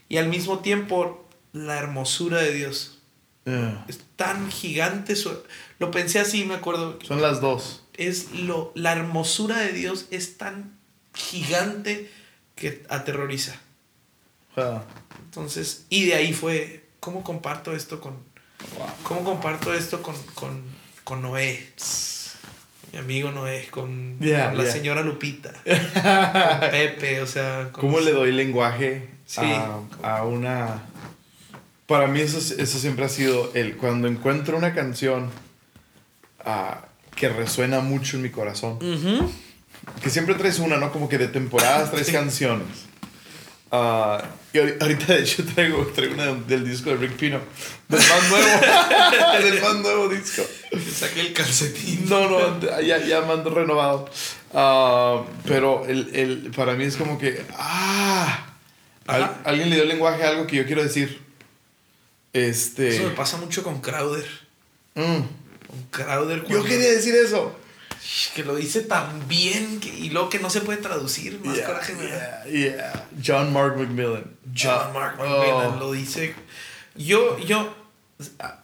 y 0.10 0.18
al 0.18 0.28
mismo 0.30 0.60
tiempo 0.60 1.28
la 1.54 1.78
hermosura 1.80 2.40
de 2.42 2.54
Dios. 2.54 3.00
yeah. 3.46 3.84
Es 3.88 4.00
tan 4.16 4.52
gigante. 4.52 5.16
su- 5.16 5.42
lo 5.80 5.90
pensé 5.90 6.20
así, 6.20 6.46
me 6.46 6.54
acuerdo. 6.54 7.00
Son 7.04 7.20
las 7.20 7.42
dos. 7.42 7.84
Es 7.96 8.32
lo, 8.32 8.72
la 8.76 8.92
hermosura 8.94 9.58
de 9.58 9.72
Dios 9.74 10.06
es 10.12 10.38
tan 10.38 10.78
gigante 11.16 12.12
que 12.56 12.84
aterroriza. 12.90 13.56
Wow. 14.56 14.82
Entonces, 15.26 15.86
y 15.90 16.06
de 16.06 16.14
ahí 16.14 16.32
fue, 16.34 16.83
¿cómo 17.04 17.22
comparto 17.22 17.76
esto 17.76 18.00
con, 18.00 18.14
cómo 19.04 19.26
comparto 19.26 19.74
esto 19.74 20.02
con, 20.02 20.16
con, 20.36 20.62
con 21.04 21.22
Noé? 21.22 21.68
Mi 22.94 23.00
amigo 23.00 23.30
Noé, 23.32 23.68
con, 23.70 24.18
Yeah, 24.22 24.50
con 24.50 24.60
la 24.60 24.64
yeah. 24.64 24.72
señora 24.72 25.02
Lupita, 25.02 25.52
con 25.66 26.70
Pepe, 26.72 27.20
o 27.22 27.28
sea... 27.28 27.70
con 27.74 27.82
¿Cómo 27.82 27.98
los- 27.98 28.06
le 28.06 28.12
doy 28.14 28.32
lenguaje 28.32 29.10
Sí. 29.26 29.42
a, 29.42 29.80
a 30.20 30.24
una... 30.24 30.84
Para 31.88 32.08
mí 32.08 32.22
eso, 32.22 32.38
eso 32.38 32.80
siempre 32.80 33.04
ha 33.04 33.10
sido 33.10 33.52
el... 33.54 33.76
Cuando 33.76 34.08
encuentro 34.08 34.56
una 34.58 34.74
canción 34.74 35.30
ah, 36.46 36.86
que 37.16 37.28
resuena 37.30 37.82
mucho 37.82 38.16
en 38.16 38.24
mi 38.24 38.30
corazón, 38.30 38.80
que 40.02 40.10
siempre 40.10 40.36
traes 40.36 40.60
una, 40.60 40.78
¿no? 40.78 40.92
Como 40.94 41.10
que 41.10 41.18
de 41.18 41.28
temporadas 41.28 41.92
traes 41.92 42.10
canciones. 42.12 42.68
Ah, 43.76 44.24
y 44.54 44.60
ahori- 44.60 44.78
ahorita 44.80 45.14
de 45.16 45.22
hecho 45.24 45.44
traigo, 45.46 45.84
traigo 45.88 46.14
una 46.14 46.28
del 46.28 46.64
disco 46.64 46.92
de 46.92 46.98
Rick 46.98 47.14
Pino. 47.14 47.40
Del 47.88 48.00
más 48.00 48.30
nuevo. 48.30 49.42
del 49.44 49.62
más 49.62 49.76
nuevo 49.78 50.10
disco. 50.10 50.44
Saqué 51.00 51.22
el 51.22 51.34
calcetín. 51.34 52.08
No, 52.08 52.30
no, 52.30 52.60
ya, 52.82 53.00
ya 53.00 53.22
mando 53.22 53.50
renovado. 53.50 54.08
Ah, 54.54 55.24
pero 55.48 55.86
el, 55.88 56.12
el, 56.14 56.52
para 56.56 56.74
mí 56.76 56.84
es 56.84 56.98
como 56.98 57.18
que, 57.18 57.44
ah, 57.58 58.46
al- 59.08 59.38
alguien 59.44 59.72
le 59.72 59.78
dio 59.78 59.86
lenguaje 59.86 60.24
a 60.24 60.30
algo 60.30 60.46
que 60.46 60.58
yo 60.58 60.66
quiero 60.68 60.84
decir. 60.84 61.20
Este. 62.32 62.96
Eso 62.96 63.04
me 63.06 63.16
pasa 63.16 63.38
mucho 63.38 63.64
con 63.64 63.82
Crowder. 63.82 64.26
mm, 64.96 65.02
Con 65.68 65.84
Crowder. 65.90 66.46
yo 66.48 66.64
quería 66.64 66.92
decir 66.92 67.16
eso. 67.16 67.56
Que 68.36 68.44
lo 68.44 68.56
dice 68.56 68.82
tan 68.82 69.28
bien 69.28 69.80
que, 69.80 69.90
y 69.90 70.10
luego 70.10 70.30
que 70.30 70.40
no 70.40 70.50
se 70.50 70.62
puede 70.62 70.80
traducir. 70.80 71.40
Más 71.44 71.56
Yeah, 71.56 71.66
coraje 71.66 71.94
me 71.96 72.08
da. 72.08 72.44
yeah, 72.46 72.76
yeah. 72.76 73.08
John 73.26 73.54
Mark 73.54 73.78
McMillan. 73.78 74.26
John 74.56 74.78
Ah, 74.88 74.92
Mark 74.94 75.16
oh. 75.20 75.24
McMillan 75.26 75.80
lo 75.80 75.92
dice. 75.94 76.36
Yo, 76.96 77.38
yo, 77.40 77.74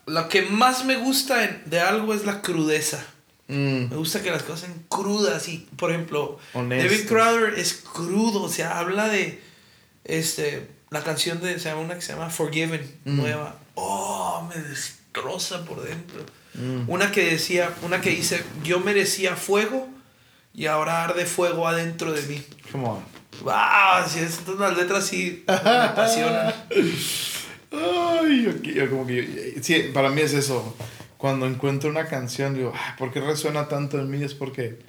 lo 0.06 0.30
que 0.30 0.42
más 0.44 0.86
me 0.86 0.98
gusta 0.98 1.44
en- 1.46 1.64
de 1.70 1.80
algo 1.80 2.14
es 2.14 2.26
la 2.26 2.42
crudeza. 2.42 3.04
Mm, 3.48 3.90
Me 3.90 3.96
gusta 3.96 4.22
que 4.22 4.30
las 4.30 4.44
cosas 4.44 4.62
sean 4.62 4.86
crudas 4.90 5.48
y, 5.48 5.68
por 5.78 5.90
ejemplo. 5.92 6.38
David 6.54 7.08
Crowder 7.08 7.58
es 7.58 7.74
crudo, 7.74 8.44
o 8.44 8.50
sea, 8.50 8.78
habla 8.78 9.08
de, 9.08 9.42
este, 10.04 10.68
la 10.92 11.04
canción 11.04 11.42
de, 11.42 11.58
se 11.60 11.70
llama 11.70 11.82
una 11.82 11.96
que 11.96 12.02
se 12.02 12.14
llama 12.14 12.30
Forgiven, 12.30 12.82
Mm. 13.06 13.18
nueva. 13.18 13.56
Oh, 13.76 14.48
me 14.54 14.62
destroza 14.62 15.66
por 15.66 15.82
dentro. 15.82 16.24
Mm. 16.56 16.90
Una 16.90 17.12
que 17.12 17.24
decía, 17.32 17.70
una 17.84 18.02
que 18.02 18.10
dice, 18.12 18.44
yo 18.64 18.80
merecía 18.80 19.36
fuego 19.36 19.88
y 20.54 20.66
ahora 20.66 21.04
arde 21.04 21.26
fuego 21.26 21.68
adentro 21.68 22.12
de 22.12 22.22
mí. 22.24 22.44
come 22.72 22.86
on. 22.88 23.00
¡Wow! 23.44 23.54
Si 24.10 24.20
es, 24.20 24.40
entonces 24.40 24.60
las 24.60 24.76
letras 24.78 25.06
sí 25.06 25.44
me 25.48 25.54
apasionan. 25.54 26.54
Ay, 27.72 28.44
yo, 28.44 28.72
yo 28.72 28.90
como 28.90 29.06
que. 29.06 29.54
yo- 29.56 29.64
sí, 29.64 29.92
para 29.94 30.10
mí 30.10 30.22
es 30.22 30.34
eso. 30.34 30.76
Cuando 31.18 31.46
encuentro 31.46 31.90
una 31.90 32.06
canción, 32.08 32.54
digo, 32.56 32.74
"Ay, 32.76 32.94
¿por 32.98 33.12
qué 33.12 33.20
resuena 33.22 33.68
tanto 33.68 34.00
en 34.00 34.10
mí? 34.10 34.24
Es 34.24 34.34
porque 34.34 34.80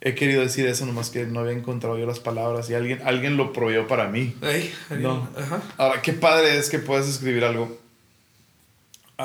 he 0.00 0.14
querido 0.14 0.42
decir 0.42 0.66
eso, 0.66 0.84
nomás 0.86 1.10
que 1.10 1.24
no 1.26 1.40
había 1.40 1.52
encontrado 1.52 1.96
yo 1.98 2.06
las 2.06 2.18
palabras 2.20 2.68
y 2.68 2.74
alguien, 2.74 3.00
alguien 3.04 3.36
lo 3.36 3.52
proveyó 3.52 3.86
para 3.86 4.08
mí. 4.08 4.36
Ey, 4.42 4.72
No. 4.90 5.28
Ajá. 5.36 5.62
Ahora, 5.78 6.02
qué 6.02 6.12
padre 6.12 6.58
es 6.58 6.68
que 6.68 6.78
puedas 6.78 7.08
escribir 7.08 7.44
algo. 7.44 7.78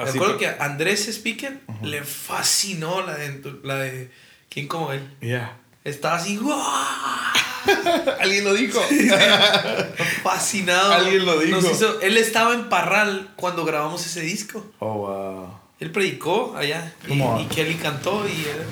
Me 0.04 0.10
acuerdo 0.10 0.34
pa- 0.34 0.40
que 0.40 0.48
Andrés 0.64 1.08
Speaker 1.08 1.60
le 1.84 2.04
fascinó 2.04 3.02
la 3.02 3.16
de, 3.16 3.42
la 3.64 3.76
de 3.76 4.12
¿Quién 4.50 4.68
como 4.68 4.92
él? 4.92 5.02
Yeah. 5.22 5.58
Estaba 5.84 6.16
así, 6.18 6.38
¡guau! 6.38 6.60
Alguien 8.20 8.44
lo 8.46 8.54
dijo. 8.54 8.80
fascinado. 10.24 10.94
Alguien 10.94 11.26
lo 11.26 11.40
dijo. 11.40 11.62
Nos 11.62 11.72
hizo- 11.72 12.00
él 12.02 12.18
estaba 12.18 12.54
en 12.54 12.70
Parral 12.70 13.30
cuando 13.36 13.66
grabamos 13.66 14.06
ese 14.06 14.22
disco. 14.22 14.66
oh, 14.80 14.94
wow. 14.94 15.60
Él 15.80 15.92
predicó 15.92 16.56
allá 16.58 16.92
y, 17.08 17.22
y 17.22 17.46
Kelly 17.54 17.76
cantó 17.76 18.28
y 18.28 18.32
él, 18.32 18.66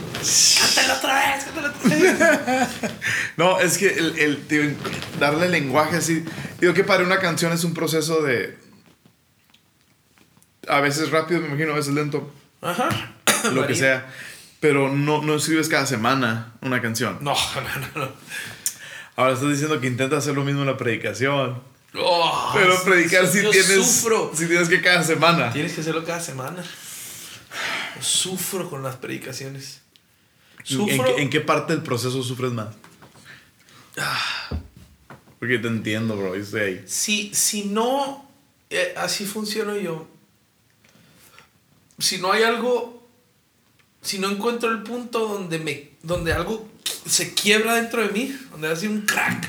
cántalo 0.59 0.93
otra 0.97 1.35
vez, 1.35 1.43
cántalo 1.45 1.67
otra 1.67 1.95
vez. 1.95 2.67
No, 3.37 3.59
es 3.59 3.77
que 3.77 3.89
el, 3.89 4.17
el- 4.17 4.47
tío, 4.47 4.61
darle 5.19 5.47
lenguaje 5.49 5.97
así. 5.97 6.25
Digo 6.59 6.73
que 6.73 6.83
para 6.83 7.03
una 7.03 7.19
canción 7.19 7.53
es 7.53 7.63
un 7.63 7.75
proceso 7.75 8.23
de. 8.23 8.57
A 10.67 10.79
veces 10.81 11.11
rápido, 11.11 11.41
me 11.41 11.47
imagino, 11.47 11.73
a 11.73 11.75
veces 11.75 11.93
lento, 11.93 12.31
Ajá. 12.61 12.89
lo 13.53 13.67
que 13.67 13.75
sea. 13.75 14.11
Pero 14.59 14.89
no, 14.93 15.21
no 15.21 15.35
escribes 15.35 15.67
cada 15.69 15.85
semana 15.85 16.53
una 16.61 16.81
canción. 16.81 17.17
No, 17.21 17.33
no, 17.33 17.61
no, 17.95 18.05
no. 18.05 18.11
Ahora 19.17 19.33
estás 19.33 19.49
diciendo 19.49 19.79
que 19.79 19.87
intentas 19.87 20.19
hacer 20.19 20.35
lo 20.35 20.43
mismo 20.43 20.61
en 20.61 20.67
la 20.67 20.77
predicación. 20.77 21.61
Oh, 21.97 22.51
Pero 22.53 22.83
predicar 22.83 23.25
si 23.27 23.39
tienes. 23.39 23.67
Sufro. 23.85 24.31
Si 24.35 24.47
tienes 24.47 24.67
que 24.67 24.81
cada 24.81 25.01
semana. 25.03 25.53
Tienes 25.53 25.73
que 25.73 25.79
hacerlo 25.81 26.03
cada 26.03 26.19
semana. 26.19 26.61
Yo 27.95 28.01
sufro 28.01 28.69
con 28.69 28.83
las 28.83 28.97
predicaciones. 28.97 29.81
¿En, 30.59 30.65
Sufro. 30.65 31.15
qué- 31.15 31.21
en 31.21 31.29
qué 31.29 31.39
parte 31.41 31.71
del 31.73 31.83
proceso 31.83 32.21
sufres 32.23 32.51
más? 32.51 32.75
Ah. 33.97 34.49
Porque 35.39 35.59
te 35.59 35.67
entiendo, 35.69 36.17
bro. 36.17 36.35
Yo 36.35 36.41
estoy 36.41 36.61
ahí. 36.61 36.83
Si, 36.85 37.33
si 37.33 37.65
no, 37.65 38.29
eh, 38.69 38.93
así 38.97 39.25
funciono 39.25 39.77
yo. 39.77 40.07
Si 41.99 42.17
no 42.17 42.31
hay 42.31 42.43
algo, 42.43 43.07
si 44.01 44.19
no 44.19 44.29
encuentro 44.29 44.71
el 44.71 44.83
punto 44.83 45.27
donde, 45.27 45.59
me, 45.59 45.91
donde 46.03 46.33
algo 46.33 46.67
se 47.05 47.33
quiebra 47.33 47.75
dentro 47.75 48.01
de 48.05 48.09
mí, 48.09 48.35
donde 48.51 48.69
hace 48.69 48.87
un 48.87 49.01
crack 49.01 49.47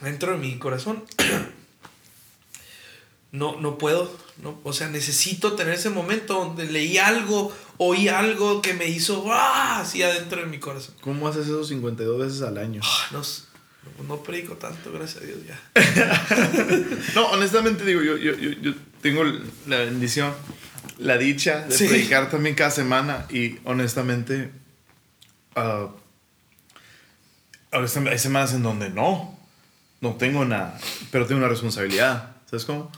dentro 0.00 0.32
de 0.32 0.38
mi 0.38 0.58
corazón, 0.58 1.04
no, 3.32 3.60
no 3.60 3.78
puedo. 3.78 4.24
No, 4.42 4.60
o 4.64 4.72
sea, 4.74 4.88
necesito 4.88 5.54
tener 5.54 5.74
ese 5.74 5.88
momento 5.88 6.34
donde 6.34 6.66
leí 6.66 6.98
algo, 6.98 7.56
oí 7.78 8.08
algo 8.08 8.60
que 8.60 8.74
me 8.74 8.86
hizo 8.86 9.24
¡ah! 9.32 9.80
así 9.80 10.02
adentro 10.02 10.42
de 10.42 10.46
mi 10.46 10.58
corazón. 10.58 10.94
¿Cómo 11.00 11.26
haces 11.26 11.46
eso 11.46 11.64
52 11.64 12.18
veces 12.18 12.42
al 12.42 12.58
año? 12.58 12.82
Ah, 12.84 13.08
No, 13.12 13.22
no 14.06 14.22
predico 14.22 14.56
tanto, 14.56 14.92
gracias 14.92 15.22
a 15.22 15.26
Dios 15.26 15.38
ya. 15.46 15.58
No, 17.14 17.28
honestamente 17.28 17.82
digo, 17.84 18.02
yo, 18.02 18.18
yo, 18.18 18.34
yo, 18.36 18.50
yo 18.60 18.74
tengo 19.00 19.24
la 19.66 19.78
bendición, 19.78 20.34
la 20.98 21.18
dicha 21.18 21.62
de 21.66 21.76
Sí. 21.76 21.86
predicar 21.88 22.30
también 22.30 22.54
cada 22.54 22.70
semana 22.70 23.26
y 23.30 23.58
honestamente 23.64 24.50
veces 27.80 28.06
hay 28.06 28.18
semanas 28.18 28.54
en 28.54 28.62
donde 28.62 28.88
no, 28.90 29.38
no 30.00 30.14
tengo 30.14 30.44
nada, 30.44 30.78
pero 31.10 31.26
tengo 31.26 31.38
una 31.40 31.48
responsabilidad, 31.48 32.36
¿sabes 32.46 32.64
cómo? 32.64 32.90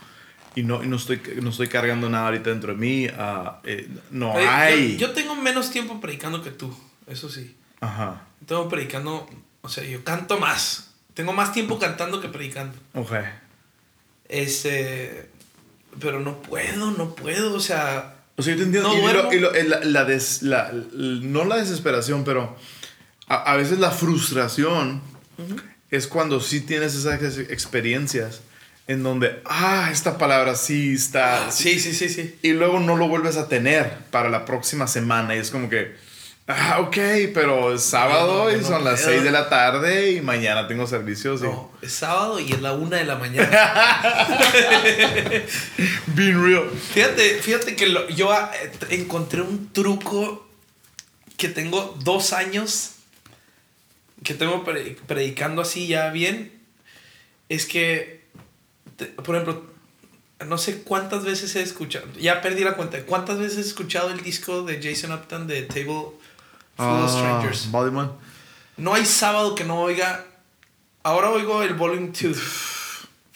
Y 0.54 0.62
no, 0.62 0.82
y 0.82 0.86
no, 0.88 0.96
estoy, 0.96 1.20
no 1.42 1.50
estoy 1.50 1.68
cargando 1.68 2.08
nada 2.08 2.26
ahorita 2.26 2.50
dentro 2.50 2.72
de 2.72 2.78
mí, 2.78 3.06
ah, 3.16 3.60
eh, 3.64 3.88
no 4.10 4.32
Oye, 4.32 4.44
yo- 4.44 4.50
hay. 4.50 4.96
Yo, 4.96 5.12
tengo 5.12 5.34
menos 5.36 5.70
tiempo 5.70 6.00
predicando 6.00 6.42
que 6.42 6.50
tú, 6.50 6.76
eso 7.06 7.28
sí. 7.28 7.56
Ajá, 7.80 8.24
Tengo 8.46 8.68
predicando, 8.68 9.28
o 9.60 9.68
sea, 9.68 9.84
yo 9.84 10.02
canto 10.04 10.38
más. 10.38 10.90
Tengo 11.14 11.32
más 11.32 11.52
tiempo 11.52 11.78
cantando 11.78 12.20
que 12.20 12.28
predicando. 12.28 12.76
ok. 12.94 13.12
Este, 14.28 15.30
pero 16.00 16.20
no 16.20 16.40
puedo, 16.42 16.90
no 16.92 17.14
puedo, 17.14 17.54
o 17.54 17.60
sea, 17.60 18.14
O 18.36 18.42
sea, 18.42 18.54
yo 18.54 18.58
te 18.60 18.64
entiendo. 18.66 18.88
No 18.94 19.10
y 19.10 19.12
lo- 19.12 19.32
y 19.32 19.38
lo- 19.40 19.52
el- 19.54 19.70
la, 19.70 19.80
la 19.84 20.04
des- 20.04 20.42
la- 20.42 20.70
l- 20.70 20.86
no 21.22 21.44
la 21.44 21.56
desesperación, 21.56 22.24
pero 22.24 22.56
a, 23.26 23.34
a 23.52 23.56
veces 23.56 23.78
la 23.78 23.90
frustración 23.90 25.00
es 25.90 26.06
cuando 26.06 26.40
sí 26.40 26.60
tienes 26.60 26.94
esas 26.94 27.22
ex- 27.22 27.50
experiencias 27.50 28.40
en 28.86 29.02
donde, 29.02 29.42
ah, 29.44 29.88
esta 29.92 30.16
palabra 30.18 30.54
sí 30.54 30.94
está. 30.94 31.50
sí, 31.50 31.78
sí, 31.78 31.92
sí, 31.92 32.08
sí. 32.08 32.38
Y 32.42 32.52
luego 32.52 32.80
no 32.80 32.96
lo 32.96 33.06
vuelves 33.08 33.36
a 33.36 33.46
tener 33.48 33.98
para 34.10 34.30
la 34.30 34.44
próxima 34.46 34.86
semana. 34.86 35.34
Y 35.36 35.38
es 35.38 35.50
como 35.50 35.68
que, 35.68 35.94
ah, 36.48 36.78
ok, 36.80 36.96
pero 37.32 37.74
es 37.74 37.82
sábado 37.84 38.44
No, 38.46 38.50
no, 38.50 38.56
y 38.58 38.64
son 38.64 38.84
las 38.84 39.00
puedo. 39.02 39.12
6 39.14 39.24
de 39.24 39.30
la 39.30 39.48
tarde 39.48 40.12
y 40.12 40.20
mañana 40.20 40.66
tengo 40.66 40.86
servicios. 40.86 41.40
No, 41.42 41.70
es 41.82 41.92
sábado 41.92 42.40
y 42.40 42.52
es 42.52 42.60
la 42.60 42.72
una 42.72 42.96
de 42.96 43.04
la 43.04 43.16
mañana. 43.16 43.48
Being 46.14 46.42
real. 46.44 46.70
Fíjate, 46.70 47.40
fíjate 47.40 47.76
que 47.76 47.86
lo- 47.86 48.08
yo 48.08 48.32
ah, 48.32 48.50
eh, 48.62 48.70
encontré 48.90 49.42
un 49.42 49.72
truco 49.72 50.46
que 51.36 51.48
tengo 51.48 51.96
dos 52.02 52.32
años 52.32 52.92
que 54.24 54.34
tengo 54.34 54.64
pre- 54.64 54.96
predicando 55.06 55.62
así 55.62 55.86
ya 55.86 56.10
bien. 56.10 56.52
Es 57.48 57.66
que, 57.66 58.24
te- 58.96 59.06
por 59.06 59.36
ejemplo, 59.36 59.64
no 60.46 60.58
sé 60.58 60.82
cuántas 60.82 61.24
veces 61.24 61.54
he 61.56 61.62
escuchado, 61.62 62.06
ya 62.18 62.40
perdí 62.42 62.64
la 62.64 62.74
cuenta, 62.74 63.02
cuántas 63.04 63.38
veces 63.38 63.58
he 63.58 63.68
escuchado 63.68 64.10
el 64.10 64.22
disco 64.22 64.62
de 64.62 64.80
Jason 64.82 65.12
Upton 65.12 65.46
de 65.46 65.62
Table 65.62 66.10
Full 66.78 66.86
Ah, 66.86 67.08
Strangers. 67.08 67.70
Volume 67.70 67.98
one. 68.00 68.10
No 68.76 68.94
hay 68.94 69.04
sábado 69.04 69.54
que 69.54 69.64
no 69.64 69.80
oiga. 69.80 70.24
Ahora 71.02 71.30
oigo 71.30 71.62
el 71.62 71.74
Volume 71.74 72.12
2. 72.12 72.38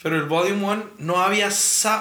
Pero 0.01 0.15
el 0.17 0.23
Volume 0.23 0.63
1 0.65 0.83
no 0.99 1.21
había 1.21 1.49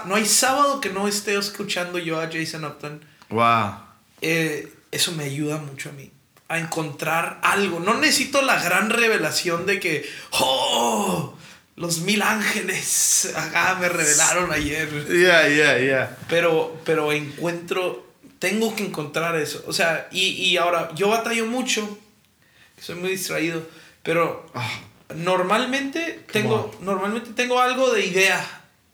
no 0.06 0.14
hay 0.14 0.26
sábado 0.26 0.80
que 0.80 0.90
no 0.90 1.06
esté 1.08 1.36
escuchando 1.36 1.98
yo 1.98 2.20
a 2.20 2.28
Jason 2.32 2.64
Upton. 2.64 3.04
Wow. 3.28 3.74
Eh, 4.20 4.72
eso 4.90 5.12
me 5.12 5.24
ayuda 5.24 5.58
mucho 5.58 5.88
a 5.90 5.92
mí 5.92 6.10
a 6.48 6.58
encontrar 6.58 7.40
algo. 7.42 7.80
No 7.80 7.94
necesito 7.94 8.42
la 8.42 8.62
gran 8.62 8.90
revelación 8.90 9.66
de 9.66 9.80
que 9.80 10.08
oh, 10.32 11.34
los 11.76 12.00
mil 12.00 12.22
ángeles 12.22 13.32
acá 13.34 13.76
me 13.80 13.88
revelaron 13.88 14.52
ayer. 14.52 14.88
Yeah, 15.08 15.48
yeah, 15.48 15.78
yeah. 15.78 16.18
Pero, 16.28 16.76
pero 16.84 17.10
encuentro, 17.12 18.11
tengo 18.42 18.74
que 18.74 18.84
encontrar 18.84 19.36
eso. 19.36 19.62
O 19.68 19.72
sea, 19.72 20.08
y, 20.10 20.20
y 20.32 20.56
ahora 20.56 20.90
yo 20.96 21.08
batallo 21.08 21.46
mucho, 21.46 21.96
soy 22.80 22.96
muy 22.96 23.10
distraído, 23.10 23.62
pero 24.02 24.50
Ah. 24.52 24.68
normalmente 25.14 26.24
tengo, 26.32 26.74
normalmente 26.80 27.30
tengo 27.34 27.60
algo 27.60 27.92
de 27.92 28.04
idea 28.04 28.44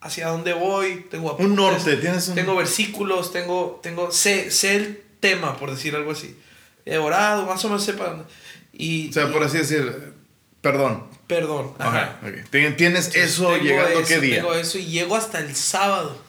hacia 0.01 0.27
dónde 0.27 0.53
voy, 0.53 1.07
tengo 1.09 1.29
Un 1.29 1.33
apuntes, 1.33 1.57
norte, 1.57 1.97
tienes 1.97 2.27
un- 2.27 2.35
tengo 2.35 2.55
versículos, 2.55 3.33
tengo, 3.33 3.79
tengo, 3.81 4.11
sé, 4.11 4.51
sé 4.51 4.75
el 4.75 5.03
tema, 5.19 5.57
por 5.57 5.71
decir 5.71 5.95
algo 5.95 6.11
así. 6.11 6.37
He 6.85 6.97
orado, 6.99 7.47
más 7.47 7.65
o 7.65 7.69
menos 7.69 7.85
dónde. 7.87 8.25
Y, 8.71 9.09
O 9.09 9.13
sea, 9.13 9.27
y- 9.29 9.31
por 9.33 9.43
así 9.43 9.57
decir, 9.57 10.13
perdón. 10.61 11.05
perdón. 11.25 11.73
ajá. 11.79 12.19
Ok, 12.21 12.27
ok. 12.29 12.49
Tien- 12.51 12.75
Tienes 12.77 13.15
eso 13.15 13.49
Tengo 13.49 13.57
llegando 13.63 13.99
eso, 13.99 14.07
qué 14.07 14.19
día. 14.19 14.35
Tengo 14.35 14.53
eso 14.53 14.77
y 14.77 14.85
llego 14.85 15.15
hasta 15.15 15.39
el 15.39 15.55
sábado. 15.55 16.28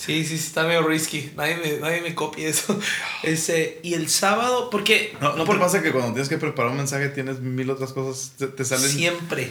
Sí, 0.00 0.24
sí, 0.24 0.38
sí, 0.38 0.46
está 0.46 0.62
medio 0.64 0.82
risky. 0.82 1.30
Nadie 1.36 1.56
me, 1.58 1.72
nadie 1.78 2.00
me 2.00 2.14
copie 2.14 2.48
eso. 2.48 2.78
Ese, 3.22 3.80
y 3.82 3.92
el 3.94 4.08
sábado, 4.08 4.70
porque. 4.70 5.14
No, 5.20 5.36
¿no 5.36 5.44
por- 5.44 5.56
te 5.56 5.60
pasa 5.60 5.82
que 5.82 5.92
cuando 5.92 6.12
tienes 6.12 6.30
que 6.30 6.38
preparar 6.38 6.70
un 6.70 6.78
mensaje 6.78 7.10
tienes 7.10 7.40
mil 7.40 7.68
otras 7.70 7.92
cosas, 7.92 8.32
te, 8.38 8.46
te 8.46 8.64
salen... 8.64 8.88
Siempre. 8.90 9.50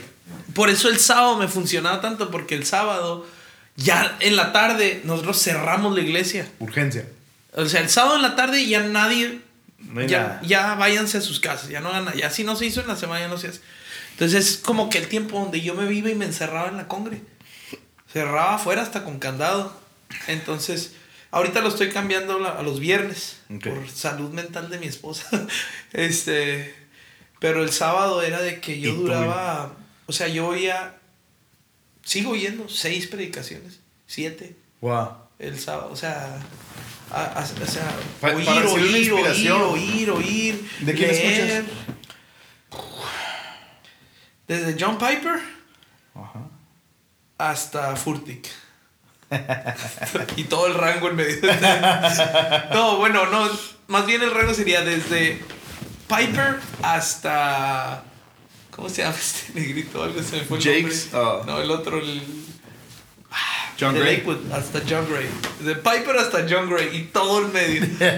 Por 0.54 0.68
eso 0.68 0.88
el 0.88 0.98
sábado 0.98 1.36
me 1.36 1.46
funcionaba 1.46 2.00
tanto, 2.00 2.32
porque 2.32 2.56
el 2.56 2.66
sábado, 2.66 3.24
ya 3.76 4.16
en 4.18 4.34
la 4.34 4.52
tarde, 4.52 5.02
nosotros 5.04 5.40
cerramos 5.40 5.94
la 5.94 6.00
iglesia. 6.00 6.50
Urgencia. 6.58 7.06
O 7.54 7.66
sea, 7.66 7.80
el 7.80 7.88
sábado 7.88 8.16
en 8.16 8.22
la 8.22 8.34
tarde 8.34 8.66
ya 8.66 8.80
nadie. 8.80 9.40
No 9.78 10.02
ya, 10.02 10.18
nada. 10.22 10.40
ya 10.42 10.74
váyanse 10.74 11.18
a 11.18 11.20
sus 11.20 11.38
casas, 11.40 11.68
ya 11.68 11.80
no 11.80 11.88
hagan 11.90 12.06
nada. 12.06 12.16
Ya 12.16 12.28
si 12.30 12.42
no 12.44 12.56
se 12.56 12.66
hizo 12.66 12.80
en 12.80 12.88
la 12.88 12.96
semana, 12.96 13.20
ya 13.20 13.28
no 13.28 13.38
se 13.38 13.48
hace. 13.48 13.60
Entonces 14.12 14.48
es 14.50 14.56
como 14.58 14.90
que 14.90 14.98
el 14.98 15.06
tiempo 15.08 15.38
donde 15.38 15.60
yo 15.60 15.74
me 15.74 15.86
vive 15.86 16.10
y 16.10 16.14
me 16.16 16.24
encerraba 16.26 16.68
en 16.68 16.76
la 16.76 16.88
congre. 16.88 17.20
Cerraba 18.12 18.56
afuera 18.56 18.82
hasta 18.82 19.04
con 19.04 19.18
candado. 19.20 19.79
Entonces, 20.26 20.92
ahorita 21.30 21.60
lo 21.60 21.68
estoy 21.68 21.90
cambiando 21.90 22.46
a 22.46 22.62
los 22.62 22.80
viernes 22.80 23.40
por 23.62 23.88
salud 23.90 24.30
mental 24.32 24.70
de 24.70 24.78
mi 24.78 24.86
esposa. 24.86 25.26
este, 25.92 26.74
pero 27.38 27.62
el 27.62 27.70
sábado 27.72 28.22
era 28.22 28.40
de 28.42 28.60
que 28.60 28.80
yo 28.80 28.94
duraba, 28.94 29.74
o 30.06 30.12
sea, 30.12 30.28
yo 30.28 30.48
oía, 30.48 30.98
sigo 32.04 32.30
oyendo 32.32 32.68
seis 32.68 33.06
predicaciones, 33.06 33.80
siete 34.06 34.56
Wow. 34.80 35.10
el 35.38 35.58
sábado, 35.58 35.90
o 35.92 35.96
sea, 35.96 36.40
a- 37.10 37.24
a- 37.24 37.42
o 37.44 37.66
sea, 37.66 37.90
Pa- 38.20 38.34
oír, 38.34 38.44
para 38.46 38.68
oír, 38.68 39.12
oír, 39.12 39.52
oír, 39.52 40.10
oír, 40.10 40.70
¿De 40.80 40.94
quién 40.94 41.10
leer. 41.10 41.64
Desde 44.48 44.76
John 44.78 44.98
Piper 44.98 45.38
Ajá. 46.14 46.48
hasta 47.38 47.94
Furtick. 47.96 48.48
y 50.36 50.44
todo 50.44 50.66
el 50.66 50.74
rango 50.74 51.08
en 51.10 51.16
medio. 51.16 51.36
no, 52.72 52.96
bueno, 52.98 53.26
no, 53.26 53.48
más 53.88 54.06
bien 54.06 54.22
el 54.22 54.30
rango 54.32 54.54
sería 54.54 54.82
desde 54.82 55.40
Piper 56.08 56.56
hasta 56.82 58.02
¿cómo 58.70 58.88
se 58.88 59.02
llama 59.02 59.14
este 59.16 59.60
negrito? 59.60 60.02
Algo 60.02 60.22
se 60.22 60.36
me 60.38 60.42
fue 60.44 60.58
el 60.58 60.64
Jakes, 60.64 61.08
ah. 61.12 61.42
No, 61.46 61.60
el 61.60 61.70
otro 61.70 61.98
el 61.98 62.22
John 63.78 63.94
de 63.94 64.00
Gray. 64.00 64.16
Lakewood 64.18 64.52
hasta 64.52 64.80
John 64.88 65.06
Gray. 65.10 65.26
De 65.60 65.74
Piper 65.74 66.16
hasta 66.18 66.46
John 66.48 66.68
Gray 66.68 66.94
y 66.96 67.02
todo 67.04 67.38
el 67.38 67.48
medio. 67.48 67.82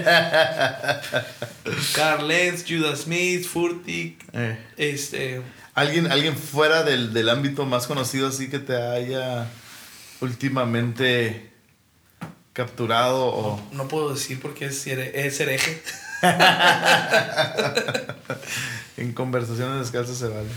Carl 1.95 2.27
Lenz, 2.27 2.65
Judas 2.67 3.01
Smith, 3.01 3.45
Furtick, 3.45 4.23
Eh. 4.33 4.57
este. 4.77 5.41
¿Alguien, 5.75 6.11
alguien 6.11 6.37
fuera 6.37 6.83
del, 6.83 7.13
del 7.13 7.29
ámbito 7.29 7.65
más 7.65 7.87
conocido 7.87 8.27
así 8.27 8.49
que 8.49 8.59
te 8.59 8.75
haya 8.75 9.47
últimamente 10.23 11.51
capturado 12.53 13.25
o... 13.25 13.61
No 13.71 13.87
puedo 13.87 14.13
decir 14.13 14.39
porque 14.41 14.65
es, 14.65 14.85
es 14.87 15.39
hereje. 15.39 15.81
En 18.95 19.11
conversaciones 19.11 19.79
descalzas 19.79 20.17
se 20.17 20.27
vale. 20.27 20.47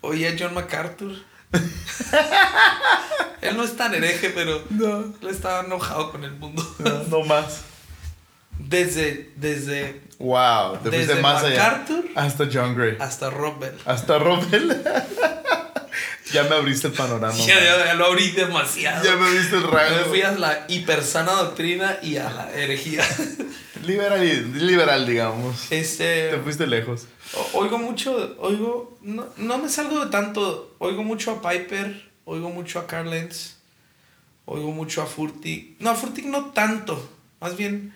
Oye 0.00 0.36
John 0.38 0.54
MacArthur. 0.54 1.12
Él 3.42 3.56
no 3.56 3.64
es 3.64 3.76
tan 3.76 3.94
hereje, 3.94 4.30
pero 4.30 4.62
No, 4.70 5.00
él 5.00 5.28
estaba 5.28 5.60
enojado 5.64 6.10
con 6.12 6.24
el 6.24 6.32
mundo. 6.32 6.64
no, 6.78 7.02
no 7.04 7.24
más. 7.24 7.62
Desde, 8.58 9.32
desde 9.36 10.00
Wow, 10.18 10.78
te 10.78 10.90
Desde 10.90 11.16
más 11.20 11.42
allá. 11.42 11.56
MacArthur 11.62 12.04
Hasta 12.14 12.48
John 12.50 12.74
Gray. 12.76 12.96
hasta 13.00 13.28
Rob 13.28 13.58
Bell. 13.58 13.76
Hasta 13.84 14.18
Rommel. 14.18 14.82
ya 16.34 16.42
me 16.44 16.56
abriste 16.56 16.88
el 16.88 16.92
panorama. 16.92 17.34
Ya, 17.38 17.58
ya- 17.62 17.86
ya 17.86 17.94
lo 17.94 18.06
abrí 18.06 18.30
demasiado. 18.32 19.02
Ya 19.04 19.16
me 19.16 19.30
viste 19.30 19.56
el 19.56 19.62
rango. 19.62 19.96
me 19.96 20.04
fui 20.04 20.22
a 20.22 20.32
la 20.32 20.64
hipersana 20.68 21.32
doctrina 21.32 21.98
y 22.02 22.16
a 22.16 22.28
la 22.30 22.52
herejía. 22.52 23.02
Liberal, 23.84 24.66
liberal, 24.66 25.06
digamos. 25.06 25.68
Te 25.68 25.78
Este, 25.78 26.38
fuiste 26.42 26.66
lejos. 26.66 27.06
oigo 27.52 27.76
mucho, 27.78 28.34
oigo, 28.40 28.96
no, 29.02 29.26
no 29.36 29.58
me 29.58 29.68
salgo 29.68 30.04
de 30.04 30.10
tanto, 30.10 30.74
oigo 30.78 31.02
mucho 31.04 31.30
a 31.32 31.42
Piper, 31.50 32.10
oigo 32.24 32.48
mucho 32.50 32.78
a 32.78 32.86
Carl 32.86 33.10
Lenz, 33.10 33.56
oigo 34.46 34.70
mucho 34.72 35.02
a 35.02 35.06
Furtick. 35.06 35.78
No, 35.80 35.90
a 35.90 35.94
Furtick 35.94 36.24
no 36.26 36.46
tanto, 36.52 37.10
más 37.40 37.56
bien 37.58 37.94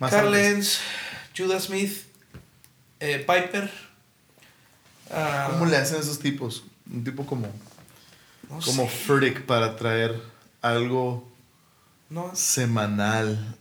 Más 0.00 0.10
Carl 0.10 0.26
antes. 0.34 0.42
Lenz, 0.52 0.78
Judas 1.36 1.64
Smith, 1.64 1.98
eh, 2.98 3.18
Piper. 3.18 3.70
ah, 5.12 5.48
¿Cómo 5.52 5.66
le 5.66 5.76
hacen 5.76 6.00
esos 6.00 6.18
tipos? 6.18 6.64
Un 6.92 7.04
tipo 7.04 7.24
como, 7.26 7.46
no 8.50 8.60
como 8.60 8.88
sé, 8.88 9.32
para 9.46 9.76
traer 9.76 10.20
algo 10.60 11.30
no, 12.10 12.30
semanal. 12.34 13.56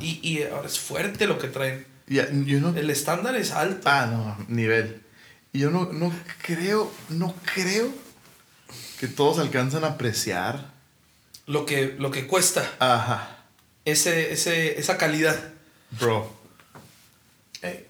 y, 0.00 0.20
y 0.26 0.42
ahora 0.44 0.66
es 0.66 0.78
fuerte 0.78 1.26
lo 1.26 1.38
que 1.38 1.48
traen. 1.48 1.86
El 2.08 2.90
estándar 2.90 3.36
es 3.36 3.52
alto. 3.52 3.88
Ah, 3.88 4.06
no, 4.06 4.44
nivel. 4.48 5.02
Y 5.52 5.60
yo 5.60 5.70
no, 5.70 5.92
no 5.92 6.12
creo, 6.42 6.90
no 7.08 7.34
creo 7.54 7.92
que 8.98 9.06
todos 9.08 9.38
alcanzan 9.38 9.84
a 9.84 9.88
apreciar. 9.88 10.70
Lo 11.46 11.66
que, 11.66 11.96
lo 11.98 12.10
que 12.12 12.26
cuesta 12.28 12.64
Ajá, 12.78 13.38
ese, 13.84 14.32
ese, 14.32 14.78
esa 14.78 14.96
calidad. 14.96 15.36
bro. 15.98 16.32
Eh, 17.62 17.86